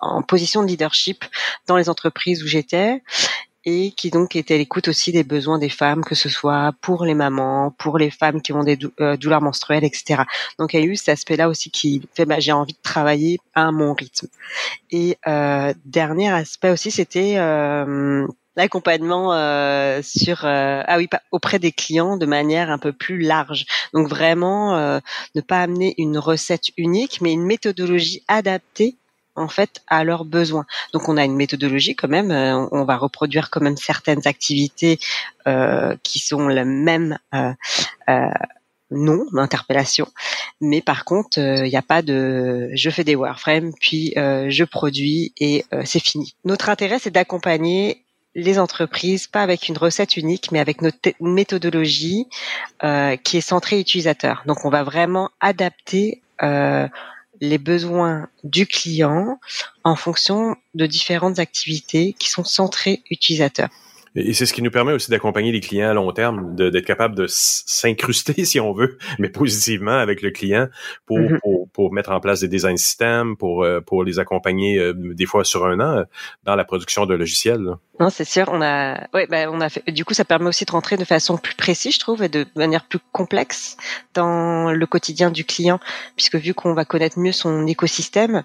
en 0.00 0.22
position 0.22 0.62
de 0.62 0.68
leadership 0.68 1.24
dans 1.66 1.76
les 1.76 1.88
entreprises 1.88 2.42
où 2.44 2.46
j'étais 2.46 3.02
et 3.66 3.92
qui 3.92 4.10
donc 4.10 4.36
étaient 4.36 4.54
à 4.54 4.58
l'écoute 4.58 4.88
aussi 4.88 5.12
des 5.12 5.24
besoins 5.24 5.58
des 5.58 5.68
femmes, 5.68 6.04
que 6.04 6.14
ce 6.14 6.28
soit 6.28 6.72
pour 6.80 7.04
les 7.04 7.14
mamans, 7.14 7.74
pour 7.78 7.98
les 7.98 8.10
femmes 8.10 8.42
qui 8.42 8.52
ont 8.52 8.64
des 8.64 8.78
euh, 9.00 9.16
douleurs 9.16 9.42
menstruelles, 9.42 9.84
etc. 9.84 10.22
Donc 10.58 10.74
il 10.74 10.80
y 10.80 10.82
a 10.82 10.86
eu 10.86 10.96
cet 10.96 11.10
aspect-là 11.10 11.48
aussi 11.48 11.70
qui 11.70 12.06
fait 12.14 12.24
bah, 12.24 12.40
j'ai 12.40 12.52
envie 12.52 12.74
de 12.74 12.82
travailler 12.82 13.38
à 13.54 13.72
mon 13.72 13.94
rythme. 13.94 14.28
Et 14.90 15.16
dernier 15.84 16.30
aspect 16.30 16.70
aussi, 16.70 16.90
c'était 16.90 17.38
l'accompagnement 18.56 19.32
euh, 19.34 20.00
sur 20.02 20.44
euh, 20.44 20.82
ah 20.86 20.96
oui 20.98 21.08
auprès 21.30 21.58
des 21.58 21.72
clients 21.72 22.16
de 22.16 22.26
manière 22.26 22.70
un 22.70 22.78
peu 22.78 22.92
plus 22.92 23.18
large. 23.18 23.66
Donc 23.92 24.08
vraiment 24.08 24.76
euh, 24.76 24.98
ne 25.34 25.40
pas 25.40 25.62
amener 25.62 25.94
une 25.98 26.18
recette 26.18 26.68
unique, 26.76 27.20
mais 27.20 27.32
une 27.32 27.44
méthodologie 27.44 28.22
adaptée 28.28 28.96
en 29.36 29.48
fait 29.48 29.82
à 29.88 30.04
leurs 30.04 30.24
besoins. 30.24 30.66
Donc 30.92 31.08
on 31.08 31.16
a 31.16 31.24
une 31.24 31.36
méthodologie 31.36 31.94
quand 31.94 32.08
même, 32.08 32.30
on 32.30 32.84
va 32.84 32.96
reproduire 32.96 33.50
quand 33.50 33.60
même 33.60 33.76
certaines 33.76 34.26
activités 34.26 34.98
qui 36.02 36.18
sont 36.18 36.48
la 36.48 36.64
même 36.64 37.18
non 38.90 39.26
d'interpellation, 39.32 40.06
mais 40.60 40.80
par 40.80 41.04
contre 41.04 41.38
il 41.38 41.68
n'y 41.68 41.76
a 41.76 41.82
pas 41.82 42.02
de 42.02 42.70
je 42.74 42.90
fais 42.90 43.04
des 43.04 43.16
wireframes 43.16 43.72
puis 43.80 44.12
je 44.14 44.64
produis 44.64 45.32
et 45.38 45.64
c'est 45.84 46.02
fini. 46.02 46.34
Notre 46.44 46.68
intérêt 46.68 46.98
c'est 46.98 47.10
d'accompagner 47.10 48.04
les 48.34 48.58
entreprises, 48.58 49.26
pas 49.26 49.42
avec 49.42 49.68
une 49.68 49.78
recette 49.78 50.16
unique, 50.16 50.50
mais 50.50 50.58
avec 50.58 50.82
notre 50.82 50.98
méthodologie 51.20 52.26
euh, 52.82 53.16
qui 53.16 53.38
est 53.38 53.40
centrée 53.40 53.78
utilisateur. 53.78 54.42
Donc, 54.46 54.64
on 54.64 54.70
va 54.70 54.82
vraiment 54.82 55.30
adapter 55.40 56.20
euh, 56.42 56.88
les 57.40 57.58
besoins 57.58 58.28
du 58.42 58.66
client 58.66 59.38
en 59.82 59.96
fonction 59.96 60.56
de 60.74 60.86
différentes 60.86 61.38
activités 61.38 62.14
qui 62.18 62.30
sont 62.30 62.44
centrées 62.44 63.02
utilisateurs. 63.10 63.70
Et 64.16 64.32
c'est 64.32 64.46
ce 64.46 64.52
qui 64.52 64.62
nous 64.62 64.70
permet 64.70 64.92
aussi 64.92 65.10
d'accompagner 65.10 65.50
les 65.50 65.60
clients 65.60 65.90
à 65.90 65.94
long 65.94 66.12
terme, 66.12 66.54
d'être 66.54 66.84
capable 66.84 67.16
de 67.16 67.26
s'incruster, 67.28 68.44
si 68.44 68.60
on 68.60 68.72
veut, 68.72 68.96
mais 69.18 69.28
positivement 69.28 69.98
avec 69.98 70.22
le 70.22 70.30
client 70.30 70.68
pour, 71.06 71.18
mm-hmm. 71.18 71.40
pour, 71.40 71.68
pour, 71.70 71.92
mettre 71.92 72.10
en 72.10 72.20
place 72.20 72.40
des 72.40 72.48
design 72.48 72.76
systèmes, 72.76 73.36
pour, 73.36 73.64
euh, 73.64 73.80
pour 73.80 74.04
les 74.04 74.20
accompagner 74.20 74.78
euh, 74.78 74.92
des 74.94 75.26
fois 75.26 75.44
sur 75.44 75.66
un 75.66 75.80
an 75.80 76.04
dans 76.44 76.54
la 76.54 76.64
production 76.64 77.06
de 77.06 77.14
logiciels. 77.14 77.66
Non, 78.00 78.10
c'est 78.10 78.24
sûr. 78.24 78.48
On 78.50 78.60
a, 78.60 79.06
ouais, 79.14 79.28
ben, 79.28 79.48
on 79.52 79.60
a 79.60 79.68
fait. 79.68 79.88
Du 79.92 80.04
coup, 80.04 80.14
ça 80.14 80.24
permet 80.24 80.48
aussi 80.48 80.64
de 80.64 80.70
rentrer 80.72 80.96
de 80.96 81.04
façon 81.04 81.36
plus 81.36 81.54
précise, 81.54 81.94
je 81.94 82.00
trouve, 82.00 82.24
et 82.24 82.28
de 82.28 82.44
manière 82.56 82.86
plus 82.86 82.98
complexe 83.12 83.76
dans 84.14 84.72
le 84.72 84.86
quotidien 84.86 85.30
du 85.30 85.44
client, 85.44 85.78
puisque 86.16 86.34
vu 86.36 86.54
qu'on 86.54 86.74
va 86.74 86.84
connaître 86.84 87.20
mieux 87.20 87.32
son 87.32 87.66
écosystème, 87.68 88.42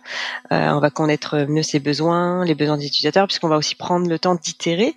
euh, 0.52 0.70
on 0.70 0.80
va 0.80 0.92
connaître 0.92 1.48
mieux 1.48 1.64
ses 1.64 1.80
besoins, 1.80 2.46
les 2.46 2.54
besoins 2.54 2.78
des 2.78 2.86
utilisateurs, 2.86 3.26
puisqu'on 3.26 3.50
va 3.50 3.58
aussi 3.58 3.76
prendre 3.76 4.08
le 4.08 4.20
temps 4.20 4.36
d'itérer 4.36 4.96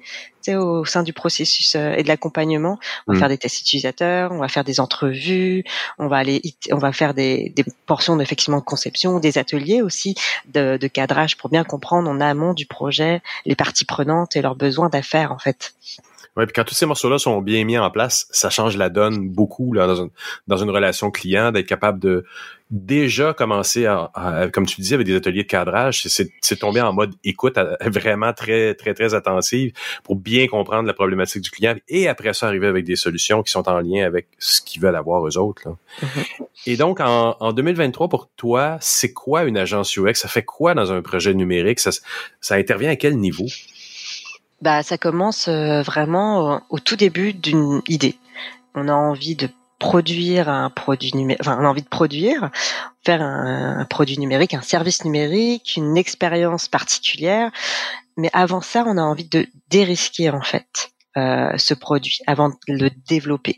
au 0.50 0.84
sein 0.84 1.02
du 1.02 1.12
processus 1.12 1.74
euh, 1.74 1.94
et 1.94 2.02
de 2.02 2.08
l'accompagnement. 2.08 2.78
On 3.06 3.12
va 3.12 3.16
mmh. 3.16 3.20
faire 3.20 3.28
des 3.28 3.38
tests 3.38 3.60
utilisateurs, 3.60 4.32
on 4.32 4.38
va 4.38 4.48
faire 4.48 4.64
des 4.64 4.80
entrevues, 4.80 5.64
on 5.98 6.08
va 6.08 6.18
aller, 6.18 6.42
on 6.70 6.78
va 6.78 6.92
faire 6.92 7.14
des, 7.14 7.52
des 7.54 7.64
portions 7.86 8.16
d'effectivement 8.16 8.58
de 8.58 8.64
conception, 8.64 9.18
des 9.18 9.38
ateliers 9.38 9.82
aussi 9.82 10.14
de, 10.52 10.76
de, 10.76 10.86
cadrage 10.88 11.36
pour 11.36 11.50
bien 11.50 11.64
comprendre 11.64 12.08
en 12.10 12.20
amont 12.20 12.54
du 12.54 12.66
projet 12.66 13.22
les 13.46 13.56
parties 13.56 13.84
prenantes 13.84 14.36
et 14.36 14.42
leurs 14.42 14.56
besoins 14.56 14.88
d'affaires 14.88 15.32
en 15.32 15.38
fait. 15.38 15.74
Ouais, 16.36 16.46
puis 16.46 16.54
quand 16.54 16.64
tous 16.64 16.74
ces 16.74 16.86
morceaux-là 16.86 17.18
sont 17.18 17.42
bien 17.42 17.62
mis 17.64 17.76
en 17.76 17.90
place, 17.90 18.26
ça 18.30 18.48
change 18.48 18.78
la 18.78 18.88
donne 18.88 19.28
beaucoup 19.28 19.74
là, 19.74 19.86
dans, 19.86 19.96
une, 19.96 20.10
dans 20.46 20.56
une 20.56 20.70
relation 20.70 21.10
client, 21.10 21.52
d'être 21.52 21.66
capable 21.66 21.98
de 21.98 22.24
déjà 22.72 23.34
commencer 23.34 23.86
à, 23.86 24.48
comme 24.52 24.66
tu 24.66 24.80
disais, 24.80 24.94
avec 24.94 25.06
des 25.06 25.14
ateliers 25.14 25.44
de 25.44 25.48
cadrage, 25.48 26.08
c'est 26.08 26.58
tombé 26.58 26.80
en 26.80 26.92
mode 26.92 27.14
écoute 27.22 27.58
vraiment 27.86 28.32
très, 28.32 28.74
très, 28.74 28.94
très 28.94 29.14
attentive 29.14 29.72
pour 30.02 30.16
bien 30.16 30.48
comprendre 30.48 30.88
la 30.88 30.94
problématique 30.94 31.42
du 31.42 31.50
client 31.50 31.76
et 31.88 32.08
après 32.08 32.32
ça 32.32 32.46
arriver 32.46 32.66
avec 32.66 32.84
des 32.84 32.96
solutions 32.96 33.42
qui 33.42 33.52
sont 33.52 33.68
en 33.68 33.78
lien 33.80 34.04
avec 34.04 34.26
ce 34.38 34.60
qu'ils 34.60 34.82
veulent 34.82 34.96
avoir 34.96 35.26
eux 35.28 35.38
autres. 35.38 35.62
Là. 35.66 35.76
Mm-hmm. 36.02 36.46
Et 36.66 36.76
donc, 36.76 37.00
en, 37.00 37.36
en 37.38 37.52
2023, 37.52 38.08
pour 38.08 38.28
toi, 38.36 38.78
c'est 38.80 39.12
quoi 39.12 39.44
une 39.44 39.58
agence 39.58 39.96
UX? 39.96 40.14
Ça 40.14 40.28
fait 40.28 40.44
quoi 40.44 40.74
dans 40.74 40.92
un 40.92 41.02
projet 41.02 41.34
numérique? 41.34 41.80
Ça, 41.80 41.90
ça 42.40 42.54
intervient 42.54 42.90
à 42.90 42.96
quel 42.96 43.18
niveau? 43.18 43.46
Bah, 44.62 44.84
ça 44.84 44.96
commence 44.96 45.48
euh, 45.48 45.82
vraiment 45.82 46.62
au, 46.70 46.78
tout 46.78 46.94
début 46.94 47.32
d'une 47.32 47.82
idée. 47.88 48.14
On 48.74 48.88
a 48.88 48.94
envie 48.94 49.34
de 49.34 49.48
produire 49.82 50.48
un 50.48 50.70
produit 50.70 51.10
numérique, 51.12 51.40
enfin, 51.40 51.58
on 51.60 51.64
envie 51.64 51.82
de 51.82 51.88
produire, 51.88 52.50
faire 53.04 53.20
un, 53.20 53.84
produit 53.84 54.16
numérique, 54.16 54.54
un 54.54 54.62
service 54.62 55.04
numérique, 55.04 55.74
une 55.76 55.96
expérience 55.96 56.68
particulière. 56.68 57.50
Mais 58.16 58.30
avant 58.32 58.60
ça, 58.60 58.84
on 58.86 58.96
a 58.96 59.02
envie 59.02 59.28
de 59.28 59.48
dérisquer 59.70 60.30
en 60.30 60.40
fait 60.40 60.92
euh, 61.16 61.50
ce 61.58 61.74
produit 61.74 62.20
avant 62.28 62.50
de 62.50 62.54
le 62.68 62.90
développer. 63.08 63.56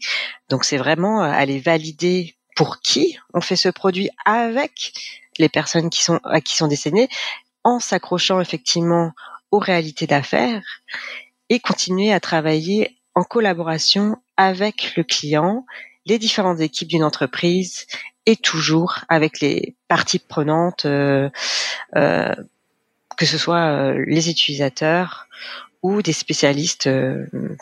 Donc 0.49 0.65
c'est 0.65 0.79
vraiment 0.79 1.23
euh, 1.23 1.27
aller 1.31 1.59
valider 1.59 2.35
pour 2.57 2.81
qui 2.81 3.19
on 3.35 3.43
fait 3.43 3.57
ce 3.57 3.69
produit 3.69 4.09
avec 4.25 4.95
les 5.39 5.51
personnes 5.51 5.91
qui 5.91 6.03
sont 6.03 6.21
à 6.25 6.41
qui 6.41 6.57
sont 6.57 6.69
décédées, 6.69 7.09
en 7.65 7.81
s'accrochant 7.81 8.41
effectivement 8.41 9.13
aux 9.51 9.59
réalités 9.59 10.07
d'affaires 10.07 10.63
et 11.51 11.61
continuer 11.61 12.15
à 12.15 12.21
travailler 12.21 12.97
en 13.15 13.25
collaboration 13.25 14.17
avec 14.39 14.97
le 14.97 15.05
client, 15.05 15.67
les 16.07 16.19
différentes 16.19 16.61
équipes 16.61 16.89
d'une 16.89 17.05
entreprise 17.05 17.87
et 18.27 18.37
toujours 18.37 19.01
avec 19.09 19.41
les 19.41 19.75
parties 19.89 20.19
prenantes, 20.19 20.87
euh, 20.87 21.29
euh, 21.97 22.35
que 23.17 23.27
ce 23.27 23.39
soit 23.39 23.67
euh, 23.67 24.05
les 24.07 24.31
utilisateurs 24.31 25.29
ou 25.83 26.03
des 26.03 26.13
spécialistes 26.13 26.89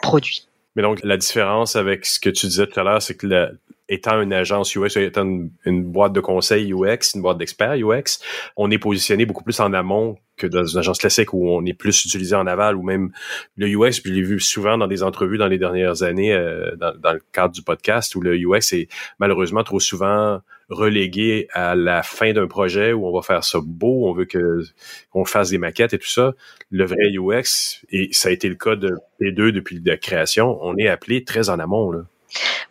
produits. 0.00 0.46
Mais 0.76 0.82
donc 0.82 1.00
la 1.02 1.16
différence 1.16 1.76
avec 1.76 2.06
ce 2.06 2.20
que 2.20 2.30
tu 2.30 2.46
disais 2.46 2.66
tout 2.66 2.78
à 2.78 2.84
l'heure, 2.84 3.02
c'est 3.02 3.16
que 3.16 3.26
le, 3.26 3.58
étant 3.92 4.20
une 4.22 4.32
agence 4.32 4.74
UX, 4.74 4.96
étant 4.96 5.26
une, 5.64 5.84
boîte 5.84 6.12
de 6.12 6.20
conseil 6.20 6.72
UX, 6.72 7.14
une 7.14 7.22
boîte 7.22 7.38
d'experts 7.38 7.74
UX, 7.74 8.18
on 8.56 8.70
est 8.70 8.78
positionné 8.78 9.26
beaucoup 9.26 9.44
plus 9.44 9.60
en 9.60 9.72
amont 9.72 10.16
que 10.36 10.46
dans 10.46 10.64
une 10.64 10.78
agence 10.78 10.98
classique 10.98 11.34
où 11.34 11.48
on 11.50 11.64
est 11.66 11.74
plus 11.74 12.04
utilisé 12.04 12.34
en 12.34 12.46
aval 12.46 12.76
ou 12.76 12.82
même 12.82 13.12
le 13.56 13.66
UX, 13.66 14.00
je 14.04 14.10
l'ai 14.10 14.22
vu 14.22 14.40
souvent 14.40 14.78
dans 14.78 14.86
des 14.86 15.02
entrevues 15.02 15.36
dans 15.36 15.46
les 15.46 15.58
dernières 15.58 16.02
années 16.02 16.32
euh, 16.32 16.74
dans, 16.76 17.12
le 17.12 17.20
cadre 17.32 17.52
du 17.52 17.62
podcast 17.62 18.14
où 18.14 18.22
le 18.22 18.34
UX 18.36 18.72
est 18.72 18.88
malheureusement 19.18 19.62
trop 19.62 19.78
souvent 19.78 20.40
relégué 20.70 21.48
à 21.52 21.74
la 21.74 22.02
fin 22.02 22.32
d'un 22.32 22.46
projet 22.46 22.94
où 22.94 23.06
on 23.06 23.12
va 23.12 23.20
faire 23.20 23.44
ça 23.44 23.58
beau, 23.62 24.08
on 24.08 24.14
veut 24.14 24.24
que 24.24 24.62
qu'on 25.10 25.26
fasse 25.26 25.50
des 25.50 25.58
maquettes 25.58 25.92
et 25.92 25.98
tout 25.98 26.08
ça. 26.08 26.32
Le 26.70 26.86
vrai 26.86 27.12
UX, 27.12 27.84
et 27.90 28.08
ça 28.12 28.30
a 28.30 28.32
été 28.32 28.48
le 28.48 28.54
cas 28.54 28.74
de 28.74 28.96
P2 29.20 29.50
depuis 29.50 29.82
la 29.84 29.98
création, 29.98 30.58
on 30.62 30.78
est 30.78 30.88
appelé 30.88 31.24
très 31.24 31.50
en 31.50 31.58
amont. 31.58 31.90
Là. 31.90 32.04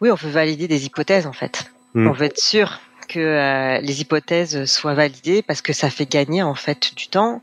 Oui, 0.01 0.11
on 0.11 0.15
veut 0.15 0.29
valider 0.29 0.67
des 0.67 0.85
hypothèses 0.85 1.27
en 1.27 1.33
fait. 1.33 1.71
Hmm. 1.93 2.07
On 2.07 2.11
veut 2.11 2.25
être 2.25 2.39
sûr 2.39 2.79
que 3.07 3.19
euh, 3.19 3.79
les 3.81 4.01
hypothèses 4.01 4.65
soient 4.65 4.93
validées 4.93 5.41
parce 5.41 5.61
que 5.61 5.73
ça 5.73 5.89
fait 5.89 6.09
gagner 6.09 6.43
en 6.43 6.55
fait 6.55 6.95
du 6.95 7.07
temps 7.07 7.41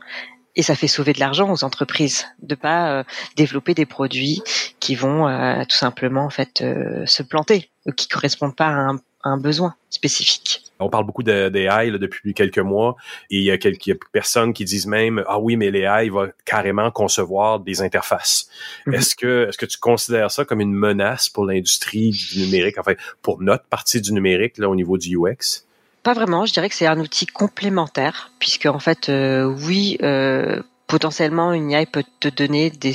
et 0.55 0.63
ça 0.63 0.75
fait 0.75 0.87
sauver 0.87 1.13
de 1.13 1.19
l'argent 1.19 1.51
aux 1.51 1.63
entreprises 1.63 2.25
de 2.41 2.55
pas 2.55 2.91
euh, 2.91 3.03
développer 3.35 3.73
des 3.73 3.85
produits 3.85 4.41
qui 4.79 4.95
vont 4.95 5.27
euh, 5.27 5.63
tout 5.69 5.77
simplement 5.77 6.25
en 6.25 6.29
fait 6.29 6.63
se 7.05 7.23
planter 7.23 7.69
ou 7.85 7.91
qui 7.91 8.07
correspondent 8.07 8.55
pas 8.55 8.67
à 8.67 8.71
un 8.71 8.99
un 9.23 9.37
besoin 9.37 9.75
spécifique. 9.89 10.63
On 10.79 10.89
parle 10.89 11.05
beaucoup 11.05 11.23
d'AI 11.23 11.91
depuis 11.91 12.33
quelques 12.33 12.59
mois 12.59 12.95
et 13.29 13.37
il 13.37 13.43
y 13.43 13.51
a 13.51 13.57
quelques 13.57 13.99
personnes 14.11 14.53
qui 14.53 14.63
disent 14.65 14.87
même 14.87 15.23
ah 15.27 15.39
oui 15.39 15.57
mais 15.57 15.71
l'AI 15.71 16.09
va 16.09 16.27
carrément 16.45 16.89
concevoir 16.91 17.59
des 17.59 17.81
interfaces. 17.81 18.49
Mhm. 18.85 18.93
Est-ce 18.93 19.15
que 19.15 19.47
est-ce 19.49 19.57
que 19.57 19.65
tu 19.65 19.77
considères 19.77 20.31
ça 20.31 20.45
comme 20.45 20.61
une 20.61 20.73
menace 20.73 21.29
pour 21.29 21.45
l'industrie 21.45 22.11
du 22.11 22.43
numérique? 22.45 22.77
Enfin 22.77 22.93
pour 23.21 23.41
notre 23.41 23.65
partie 23.65 24.01
du 24.01 24.13
numérique 24.13 24.57
là 24.57 24.69
au 24.69 24.75
niveau 24.75 24.97
du 24.97 25.17
UX 25.17 25.65
Pas 26.03 26.13
vraiment, 26.13 26.45
je 26.45 26.53
dirais 26.53 26.69
que 26.69 26.75
c'est 26.75 26.87
un 26.87 26.99
outil 26.99 27.25
complémentaire 27.25 28.31
puisque 28.39 28.65
en 28.65 28.79
fait 28.79 29.09
euh, 29.09 29.43
oui 29.43 29.97
euh, 30.01 30.61
potentiellement 30.87 31.53
une 31.53 31.71
AI 31.71 31.85
peut 31.85 32.03
te 32.19 32.29
donner 32.29 32.69
des 32.69 32.93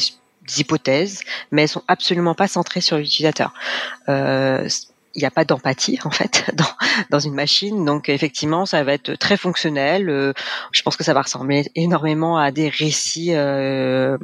hypothèses, 0.59 1.23
mais 1.51 1.63
elles 1.63 1.69
sont 1.69 1.85
absolument 1.89 2.35
pas 2.35 2.49
centrées 2.49 2.81
sur 2.81 2.99
l'utilisateur. 2.99 3.55
Euh, 4.09 4.69
il 5.15 5.21
n'y 5.21 5.27
a 5.27 5.31
pas 5.31 5.45
d'empathie 5.45 5.99
en 6.05 6.11
fait 6.11 6.51
dans, 7.11 7.19
une 7.19 7.35
machine. 7.35 7.85
Donc 7.85 8.09
effectivement, 8.09 8.67
ça 8.67 8.83
va 8.85 8.95
être 8.95 9.15
très 9.15 9.37
fonctionnel. 9.37 10.09
Euh, 10.09 10.33
je 10.73 10.83
pense 10.83 10.97
que 10.97 11.05
ça 11.05 11.15
va 11.15 11.23
ressembler 11.23 11.71
énormément 11.75 12.37
à 12.37 12.51
des 12.51 12.69
récits 12.69 13.35
euh, 13.35 14.19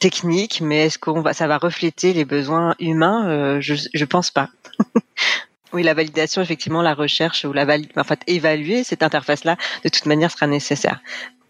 techniques, 0.00 0.60
mais 0.60 0.86
est-ce 0.86 0.98
qu'on 0.98 1.20
va, 1.20 1.32
ça 1.32 1.46
va 1.46 1.58
refléter 1.58 2.12
les 2.12 2.24
besoins 2.24 2.74
humains? 2.78 3.28
Euh, 3.28 3.60
Je 3.60 3.74
je 3.92 4.04
pense 4.04 4.30
pas. 4.30 4.48
oui, 5.72 5.82
la 5.82 5.94
validation, 5.94 6.40
effectivement, 6.42 6.82
la 6.82 6.94
recherche 6.94 7.44
ou 7.44 7.52
la 7.52 7.64
valide, 7.64 7.90
en 7.96 8.04
fait, 8.04 8.20
évaluer 8.26 8.84
cette 8.84 9.02
interface-là, 9.02 9.56
de 9.84 9.88
toute 9.88 10.06
manière, 10.06 10.30
sera 10.30 10.46
nécessaire. 10.46 11.00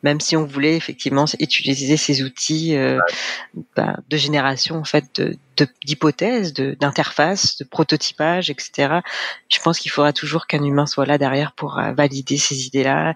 Même 0.02 0.20
si 0.20 0.36
on 0.36 0.44
voulait 0.44 0.76
effectivement 0.76 1.24
utiliser 1.38 1.96
ces 1.96 2.22
outils 2.22 2.76
euh, 2.76 2.98
bah, 3.76 3.96
de 4.08 4.16
génération 4.16 4.76
en 4.76 4.84
fait 4.84 5.20
de 5.20 5.38
d'hypothèses, 5.84 6.52
de, 6.52 6.76
d'interfaces, 6.78 7.58
de, 7.58 7.64
prototypage, 7.64 8.48
etc. 8.48 9.00
Je 9.48 9.58
pense 9.58 9.80
qu'il 9.80 9.90
faudra 9.90 10.12
toujours 10.12 10.46
qu'un 10.46 10.62
humain 10.62 10.86
soit 10.86 11.04
là 11.04 11.18
derrière 11.18 11.52
pour 11.52 11.80
euh, 11.80 11.92
valider 11.92 12.38
ces 12.38 12.66
idées-là 12.66 13.14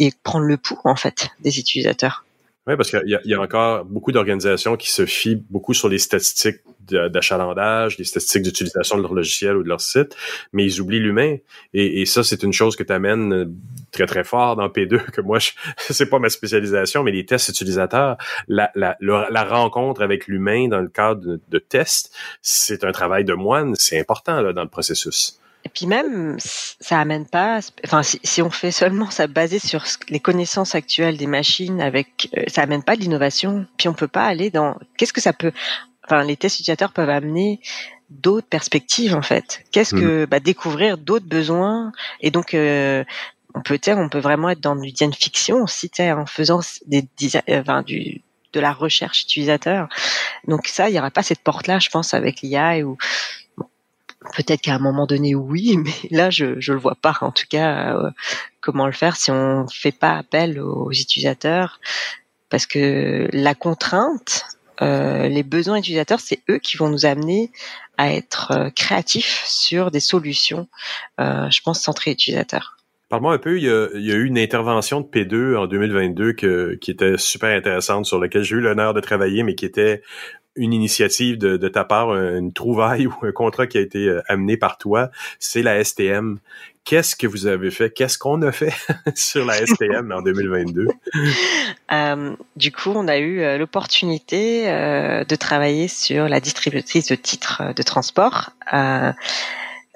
et 0.00 0.12
prendre 0.24 0.44
le 0.44 0.56
pouls 0.56 0.80
en 0.84 0.96
fait 0.96 1.30
des 1.40 1.60
utilisateurs. 1.60 2.24
Oui, 2.66 2.76
parce 2.76 2.88
qu'il 2.88 3.20
y, 3.24 3.34
a 3.34 3.40
encore 3.40 3.84
beaucoup 3.84 4.10
d'organisations 4.10 4.78
qui 4.78 4.90
se 4.90 5.04
fient 5.04 5.36
beaucoup 5.50 5.74
sur 5.74 5.90
les 5.90 5.98
statistiques 5.98 6.60
d'achalandage, 6.80 7.98
les 7.98 8.04
statistiques 8.04 8.42
d'utilisation 8.42 8.96
de 8.96 9.02
leur 9.02 9.12
logiciel 9.12 9.56
ou 9.56 9.62
de 9.62 9.68
leur 9.68 9.82
site, 9.82 10.16
mais 10.54 10.64
ils 10.64 10.80
oublient 10.80 11.00
l'humain. 11.00 11.36
Et, 11.74 12.06
ça, 12.06 12.24
c'est 12.24 12.42
une 12.42 12.54
chose 12.54 12.74
que 12.74 12.82
tu 12.82 12.92
amènes 12.92 13.32
euh, 13.34 13.52
très, 13.90 14.06
très 14.06 14.24
fort 14.24 14.56
dans 14.56 14.68
P2, 14.68 14.98
que 15.12 15.20
moi, 15.20 15.38
c'est 15.76 16.08
pas 16.08 16.18
ma 16.18 16.30
spécialisation, 16.30 17.02
mais 17.02 17.12
les 17.12 17.26
tests 17.26 17.50
utilisateurs, 17.50 18.16
la 18.48 19.44
rencontre 19.44 20.02
avec 20.02 20.26
l'humain 20.26 20.68
dans 20.68 20.80
le 20.80 20.88
cadre 20.88 21.20
de, 21.20 21.40
de 21.46 21.58
tests, 21.58 22.14
c'est 22.40 22.82
un 22.82 22.92
travail 22.92 23.26
de 23.26 23.34
moine, 23.34 23.74
c'est 23.76 24.00
important 24.00 24.40
là, 24.40 24.54
dans 24.54 24.62
le 24.62 24.70
processus. 24.70 25.38
Puis 25.74 25.86
même, 25.86 26.36
ça 26.38 27.00
amène 27.00 27.26
pas. 27.26 27.60
Enfin, 27.84 28.02
si, 28.02 28.20
si, 28.22 28.40
on 28.42 28.50
fait 28.50 28.70
seulement 28.70 29.10
ça 29.10 29.26
basé 29.26 29.58
sur 29.58 29.84
les 30.08 30.20
connaissances 30.20 30.74
actuelles 30.74 31.16
des 31.16 31.26
machines, 31.26 31.80
avec, 31.80 32.30
euh, 32.36 32.44
ça 32.46 32.62
amène 32.62 32.82
pas 32.82 32.96
de 32.96 33.00
l'innovation. 33.00 33.66
Puis 33.76 33.88
on 33.88 33.94
peut 33.94 34.08
pas 34.08 34.24
aller 34.24 34.50
dans. 34.50 34.78
Qu'est-ce 34.96 35.12
que 35.12 35.20
ça 35.20 35.32
peut 35.32 35.52
Enfin, 36.06 36.22
les 36.22 36.36
tests 36.36 36.56
utilisateurs 36.56 36.92
peuvent 36.92 37.08
amener 37.08 37.60
d'autres 38.10 38.46
perspectives 38.46 39.14
en 39.14 39.22
fait. 39.22 39.64
Qu'est-ce 39.72 39.94
que 39.94 40.24
mmh. 40.24 40.26
bah, 40.26 40.38
découvrir 40.38 40.98
d'autres 40.98 41.26
besoins 41.26 41.92
et 42.20 42.30
donc 42.30 42.52
euh, 42.52 43.02
on 43.54 43.62
peut 43.62 43.78
on 43.88 44.08
peut 44.08 44.18
vraiment 44.18 44.50
être 44.50 44.60
dans 44.60 44.76
du 44.76 44.92
fiction 45.18 45.62
aussi, 45.62 45.90
en 45.98 46.26
faisant 46.26 46.60
des 46.86 47.08
euh, 47.48 47.60
enfin, 47.60 47.82
du 47.82 48.22
de 48.52 48.60
la 48.60 48.72
recherche 48.72 49.22
utilisateur. 49.22 49.88
Donc 50.46 50.68
ça, 50.68 50.88
il 50.88 50.94
y 50.94 50.98
aura 50.98 51.10
pas 51.10 51.22
cette 51.22 51.40
porte 51.40 51.66
là, 51.66 51.78
je 51.80 51.88
pense, 51.88 52.14
avec 52.14 52.40
l'IA 52.40 52.78
ou 52.86 52.96
Peut-être 54.32 54.62
qu'à 54.62 54.74
un 54.74 54.78
moment 54.78 55.06
donné, 55.06 55.34
oui, 55.34 55.76
mais 55.84 56.08
là, 56.10 56.30
je 56.30 56.60
je 56.60 56.72
le 56.72 56.78
vois 56.78 56.96
pas. 57.00 57.16
En 57.20 57.32
tout 57.32 57.46
cas, 57.48 57.96
euh, 57.96 58.10
comment 58.60 58.86
le 58.86 58.92
faire 58.92 59.16
si 59.16 59.30
on 59.30 59.66
fait 59.68 59.92
pas 59.92 60.12
appel 60.12 60.60
aux 60.60 60.90
utilisateurs, 60.90 61.80
parce 62.50 62.66
que 62.66 63.28
la 63.32 63.54
contrainte, 63.54 64.44
euh, 64.82 65.28
les 65.28 65.42
besoins 65.42 65.78
utilisateurs, 65.78 66.20
c'est 66.20 66.40
eux 66.50 66.58
qui 66.58 66.76
vont 66.76 66.88
nous 66.88 67.06
amener 67.06 67.50
à 67.96 68.12
être 68.12 68.50
euh, 68.50 68.70
créatifs 68.70 69.44
sur 69.46 69.90
des 69.90 70.00
solutions, 70.00 70.68
je 71.18 71.60
pense, 71.62 71.80
centrées 71.80 72.10
utilisateurs. 72.10 72.76
Parle-moi 73.10 73.34
un 73.34 73.38
peu, 73.38 73.58
il 73.58 73.64
y, 73.64 73.68
a, 73.68 74.16
eu 74.16 74.24
une 74.24 74.38
intervention 74.38 75.00
de 75.00 75.06
P2 75.06 75.56
en 75.56 75.66
2022 75.66 76.32
que, 76.32 76.74
qui 76.80 76.90
était 76.90 77.16
super 77.16 77.56
intéressante, 77.56 78.06
sur 78.06 78.18
laquelle 78.18 78.42
j'ai 78.42 78.56
eu 78.56 78.60
l'honneur 78.60 78.94
de 78.94 79.00
travailler, 79.00 79.44
mais 79.44 79.54
qui 79.54 79.66
était 79.66 80.02
une 80.56 80.72
initiative 80.72 81.38
de, 81.38 81.68
ta 81.68 81.84
part, 81.84 82.14
une 82.14 82.52
trouvaille 82.52 83.06
ou 83.08 83.14
un 83.22 83.32
contrat 83.32 83.66
qui 83.66 83.78
a 83.78 83.80
été 83.80 84.08
euh, 84.08 84.22
amené 84.28 84.56
par 84.56 84.78
toi, 84.78 85.10
c'est 85.38 85.62
la 85.62 85.82
STM. 85.82 86.38
Qu'est-ce 86.84 87.16
que 87.16 87.26
vous 87.26 87.46
avez 87.46 87.70
fait? 87.70 87.90
Qu'est-ce 87.90 88.18
qu'on 88.18 88.42
a 88.42 88.52
fait 88.52 88.74
sur 89.14 89.46
la 89.46 89.54
STM 89.66 90.12
en 90.12 90.22
2022? 90.22 90.88
Euh, 91.92 92.34
du 92.56 92.72
coup, 92.72 92.90
on 92.94 93.06
a 93.06 93.18
eu 93.18 93.40
euh, 93.40 93.58
l'opportunité 93.58 94.68
euh, 94.68 95.22
de 95.22 95.36
travailler 95.36 95.86
sur 95.86 96.28
la 96.28 96.40
distributrice 96.40 97.06
de 97.08 97.14
titres 97.14 97.62
de 97.76 97.82
transport 97.82 98.50
euh, 98.72 99.12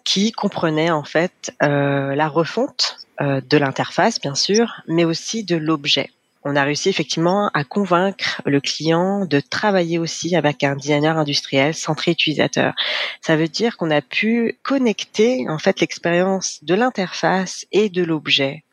qui 0.05 0.31
comprenait 0.31 0.91
en 0.91 1.03
fait 1.03 1.51
la 1.61 2.29
refonte 2.29 2.99
de 3.21 3.57
l'interface, 3.57 4.21
bien 4.21 4.35
sûr, 4.35 4.83
mais 4.87 5.05
aussi 5.05 5.45
de 5.45 5.57
l'objet 5.57 6.11
on 6.49 6.57
a 6.57 6.65
réussi 6.65 6.89
effectivement 6.89 7.51
à 7.53 7.63
convaincre 7.63 8.41
le 8.47 8.63
client 8.63 9.27
de 9.27 9.39
travailler 9.39 9.99
aussi 9.99 10.35
avec 10.35 10.65
un 10.65 10.77
designer 10.77 11.19
industriel 11.19 11.75
centré 11.75 12.13
utilisateur. 12.13 12.73
Ça 13.21 13.37
veut 13.37 13.49
dire 13.49 13.77
qu'on 13.77 13.91
a 13.91 14.01
pu 14.01 14.59
connecter 14.63 15.45
en 15.51 15.59
fait 15.59 15.81
l'expérience 15.81 16.61
de 16.65 16.75
l'interface 16.75 17.67
et 17.71 17.91
de 17.91 18.03
l'objet 18.03 18.65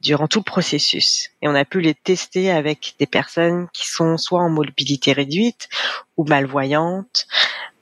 durant 0.00 0.28
tout 0.28 0.38
le 0.38 0.44
processus. 0.44 1.30
Et 1.42 1.48
on 1.48 1.54
a 1.56 1.64
pu 1.64 1.80
les 1.80 1.94
tester 1.94 2.52
avec 2.52 2.94
des 3.00 3.06
personnes 3.06 3.66
qui 3.72 3.88
sont 3.88 4.16
soit 4.16 4.42
en 4.42 4.48
mobilité 4.48 5.12
réduite 5.12 5.68
ou 6.16 6.24
malvoyantes. 6.24 7.26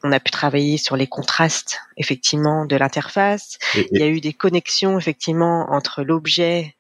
On 0.03 0.13
a 0.13 0.21
pu 0.21 0.31
travailler 0.31 0.79
sur 0.79 0.97
les 0.97 1.07
contrastes 1.07 1.81
effectivement 1.99 2.65
de 2.65 2.77
l'interface. 2.77 3.59
Il 3.75 4.01
y 4.01 4.03
a 4.03 4.07
eu 4.07 4.23
des 4.23 4.33
connexions 4.33 4.99
effectivement 4.99 5.67
entre 5.71 6.03
l'objet 6.03 6.78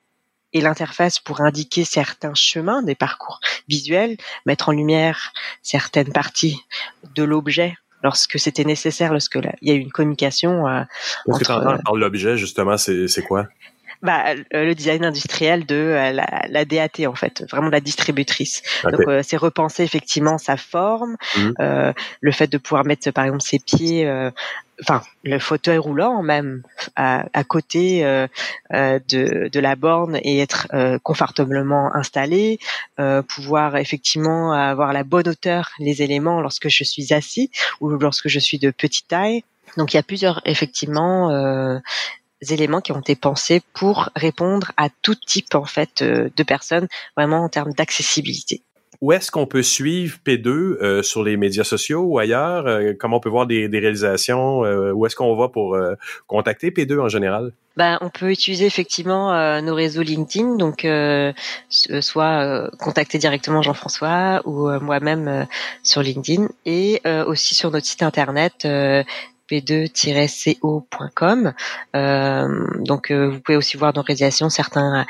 et 0.52 0.60
l'interface 0.60 1.18
pour 1.18 1.40
indiquer 1.40 1.84
certains 1.84 2.34
chemins 2.34 2.82
des 2.82 2.94
parcours 2.94 3.40
visuels, 3.68 4.16
mettre 4.46 4.68
en 4.70 4.72
lumière 4.72 5.32
certaines 5.62 6.12
parties 6.12 6.60
de 7.14 7.22
l'objet 7.22 7.76
lorsque 8.02 8.38
c'était 8.38 8.64
nécessaire, 8.64 9.12
lorsque 9.12 9.38
il 9.60 9.68
y 9.68 9.72
a 9.72 9.74
eu 9.74 9.80
une 9.80 9.92
communication. 9.92 10.66
Euh, 10.68 10.82
entre, 11.28 11.38
que 11.40 11.82
par 11.82 11.94
l'objet, 11.94 12.36
justement, 12.36 12.76
c'est 12.76 13.22
quoi? 13.26 13.46
Bah, 14.02 14.34
le 14.52 14.74
design 14.74 15.04
industriel 15.04 15.66
de 15.66 15.74
euh, 15.74 16.12
la, 16.12 16.42
la, 16.48 16.64
DAT 16.64 17.06
en 17.06 17.14
fait, 17.14 17.44
vraiment 17.50 17.68
la 17.68 17.80
distributrice. 17.80 18.62
Okay. 18.84 18.96
Donc 18.96 19.08
euh, 19.08 19.22
c'est 19.24 19.36
repenser 19.36 19.82
effectivement 19.82 20.38
sa 20.38 20.56
forme, 20.56 21.16
mmh. 21.36 21.50
euh, 21.60 21.92
le 22.20 22.32
fait 22.32 22.46
de 22.46 22.58
pouvoir 22.58 22.84
mettre 22.84 23.10
par 23.10 23.24
exemple 23.24 23.42
ses 23.42 23.58
pieds 23.58 24.06
euh, 24.06 24.30
enfin 24.82 25.02
le 25.24 25.38
fauteuil 25.38 25.78
roulant 25.78 26.22
même 26.22 26.62
à, 26.96 27.26
à 27.32 27.44
côté 27.44 28.04
euh, 28.04 28.26
euh, 28.72 28.98
de, 29.08 29.48
de, 29.48 29.60
la 29.60 29.76
borne 29.76 30.18
et 30.22 30.38
être 30.38 30.68
euh, 30.72 30.98
confortablement 31.02 31.94
installé, 31.94 32.58
euh, 33.00 33.22
pouvoir 33.22 33.76
effectivement 33.76 34.52
avoir 34.52 34.92
la 34.92 35.04
bonne 35.04 35.28
hauteur 35.28 35.70
les 35.78 36.02
éléments 36.02 36.40
lorsque 36.40 36.68
je 36.68 36.84
suis 36.84 37.12
assis 37.12 37.50
ou 37.80 37.90
lorsque 37.90 38.28
je 38.28 38.38
suis 38.38 38.58
de 38.58 38.70
petite 38.70 39.08
taille. 39.08 39.42
Donc 39.76 39.92
il 39.92 39.96
y 39.96 40.00
a 40.00 40.02
plusieurs 40.02 40.40
effectivement 40.44 41.30
euh, 41.30 41.78
éléments 42.40 42.80
qui 42.80 42.92
ont 42.92 43.00
été 43.00 43.16
pensés 43.16 43.62
pour 43.74 44.10
répondre 44.16 44.72
à 44.76 44.88
tout 45.02 45.14
type 45.14 45.54
en 45.54 45.64
fait 45.64 46.02
de 46.02 46.42
personnes 46.42 46.88
vraiment 47.16 47.44
en 47.44 47.48
termes 47.48 47.72
d'accessibilité. 47.72 48.62
Où 49.00 49.12
est-ce 49.12 49.30
qu'on 49.30 49.46
peut 49.46 49.62
suivre 49.62 50.18
P2 50.26 50.48
euh, 50.48 51.02
sur 51.02 51.22
les 51.22 51.36
médias 51.36 51.62
sociaux 51.62 52.00
ou 52.00 52.18
ailleurs? 52.18 52.66
Euh, 52.66 52.94
comment 52.98 53.18
on 53.18 53.20
peut 53.20 53.28
voir 53.28 53.46
des, 53.46 53.68
des 53.68 53.78
réalisations? 53.78 54.64
Euh, 54.64 54.90
où 54.92 55.06
est-ce 55.06 55.14
qu'on 55.14 55.36
va 55.36 55.48
pour 55.48 55.74
euh, 55.74 55.94
contacter 56.26 56.70
P2 56.70 56.98
en 56.98 57.08
général? 57.08 57.52
Ben, 57.76 57.98
on 58.00 58.10
peut 58.10 58.32
utiliser 58.32 58.66
effectivement 58.66 59.32
euh, 59.32 59.60
nos 59.60 59.76
réseaux 59.76 60.02
LinkedIn, 60.02 60.56
donc 60.56 60.84
soit 62.00 62.70
contacter 62.80 63.18
directement 63.18 63.62
Jean-François 63.62 64.42
ou 64.46 64.68
moi-même 64.80 65.46
sur 65.84 66.02
LinkedIn, 66.02 66.48
et 66.66 67.00
aussi 67.26 67.54
sur 67.54 67.70
notre 67.70 67.86
site 67.86 68.02
internet 68.02 68.66
p2-co.com. 69.50 71.52
Euh, 71.96 72.66
donc, 72.80 73.10
euh, 73.10 73.28
vous 73.28 73.40
pouvez 73.40 73.56
aussi 73.56 73.76
voir 73.76 73.92
dans 73.92 74.02
réalisation 74.02 74.48
certains 74.48 75.04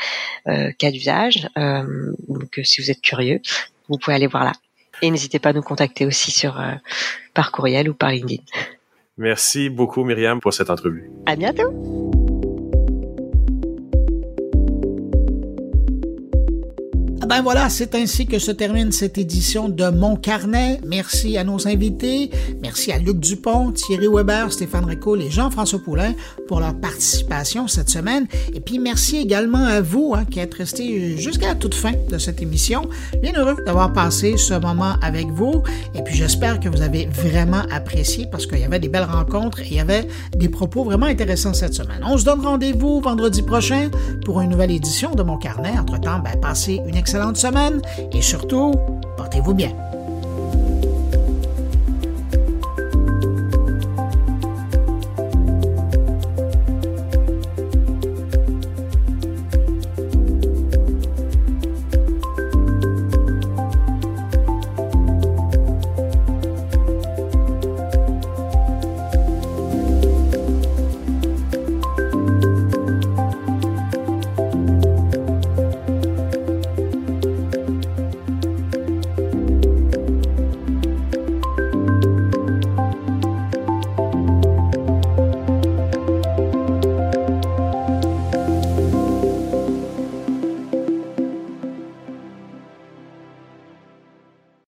euh, 0.49 0.71
cas 0.79 0.91
d'usage. 0.91 1.49
donc, 1.57 2.59
si 2.63 2.81
vous 2.81 2.91
êtes 2.91 3.03
curieux, 3.03 3.41
vous 3.89 3.99
pouvez 3.99 4.17
aller 4.17 4.27
voir 4.27 4.45
là. 4.45 4.53
Et 5.03 5.11
n'hésitez 5.11 5.39
pas 5.39 5.51
à 5.51 5.53
nous 5.53 5.63
contacter 5.63 6.07
aussi 6.07 6.33
sur 6.33 6.61
par 7.33 7.53
courriel 7.53 7.89
ou 7.89 7.95
par 7.95 8.11
LinkedIn. 8.11 8.43
Merci 9.17 9.71
beaucoup 9.71 10.05
Myriam 10.05 10.41
pour 10.41 10.53
cette 10.53 10.71
entrevue. 10.71 11.09
À 11.27 11.37
bientôt. 11.37 11.98
Ben 17.29 17.43
voilà, 17.43 17.69
c'est 17.69 17.95
ainsi 17.95 18.25
que 18.25 18.39
se 18.39 18.51
termine 18.51 18.91
cette 18.91 19.19
édition 19.19 19.69
de 19.69 19.91
Mon 19.91 20.17
Carnet. 20.17 20.81
Merci 20.87 21.37
à 21.37 21.45
nos 21.45 21.69
invités. 21.69 22.31
Merci 22.63 22.91
à 22.91 22.99
Luc 22.99 23.21
Dupont, 23.21 23.71
Thierry 23.71 24.07
Weber, 24.11 24.51
Stéphane 24.51 24.87
Ricoul 24.87 25.21
et 25.21 25.31
Jean-François 25.31 25.79
Poulain 25.81 26.15
pour 26.47 26.61
leur 26.61 26.75
participation 26.75 27.69
cette 27.69 27.91
semaine. 27.91 28.27
Et 28.55 28.61
puis 28.61 28.79
merci 28.79 29.19
également 29.19 29.63
à 29.63 29.83
vous 29.83 30.15
hein, 30.17 30.25
qui 30.25 30.41
êtes 30.41 30.55
restés 30.55 31.19
jusqu'à 31.19 31.49
la 31.49 31.55
toute 31.55 31.75
fin 31.75 31.93
de 32.11 32.17
cette 32.17 32.41
émission. 32.41 32.89
Bien 33.21 33.35
heureux 33.37 33.57
d'avoir 33.67 33.93
passé 33.93 34.39
ce 34.39 34.55
moment 34.55 34.95
avec 35.03 35.27
vous. 35.27 35.63
Et 35.95 36.01
puis 36.01 36.17
j'espère 36.17 36.61
que 36.61 36.71
vous 36.71 36.81
avez 36.81 37.11
vraiment 37.13 37.63
apprécié 37.71 38.27
parce 38.33 38.47
qu'il 38.47 38.61
y 38.61 38.65
avait 38.65 38.81
des 38.81 38.89
belles 38.89 39.05
rencontres 39.05 39.61
et 39.61 39.67
il 39.67 39.75
y 39.75 39.81
avait 39.81 40.09
des 40.35 40.49
propos 40.49 40.83
vraiment 40.83 41.07
intéressants 41.07 41.53
cette 41.53 41.75
semaine. 41.75 42.01
On 42.07 42.17
se 42.17 42.25
donne 42.25 42.41
rendez-vous 42.41 43.03
vendredi 43.03 43.43
prochain 43.43 43.91
pour 44.25 44.41
une 44.41 44.49
nouvelle 44.49 44.71
édition 44.71 45.15
de 45.15 45.23
Mon 45.23 45.37
Carnet. 45.37 45.79
Entre-temps, 45.79 46.21
ben, 46.21 46.41
passez 46.41 46.81
une 46.87 46.97
semaine 47.37 47.83
et 48.13 48.23
surtout, 48.23 48.75
portez-vous 49.17 49.55
bien. 49.55 49.73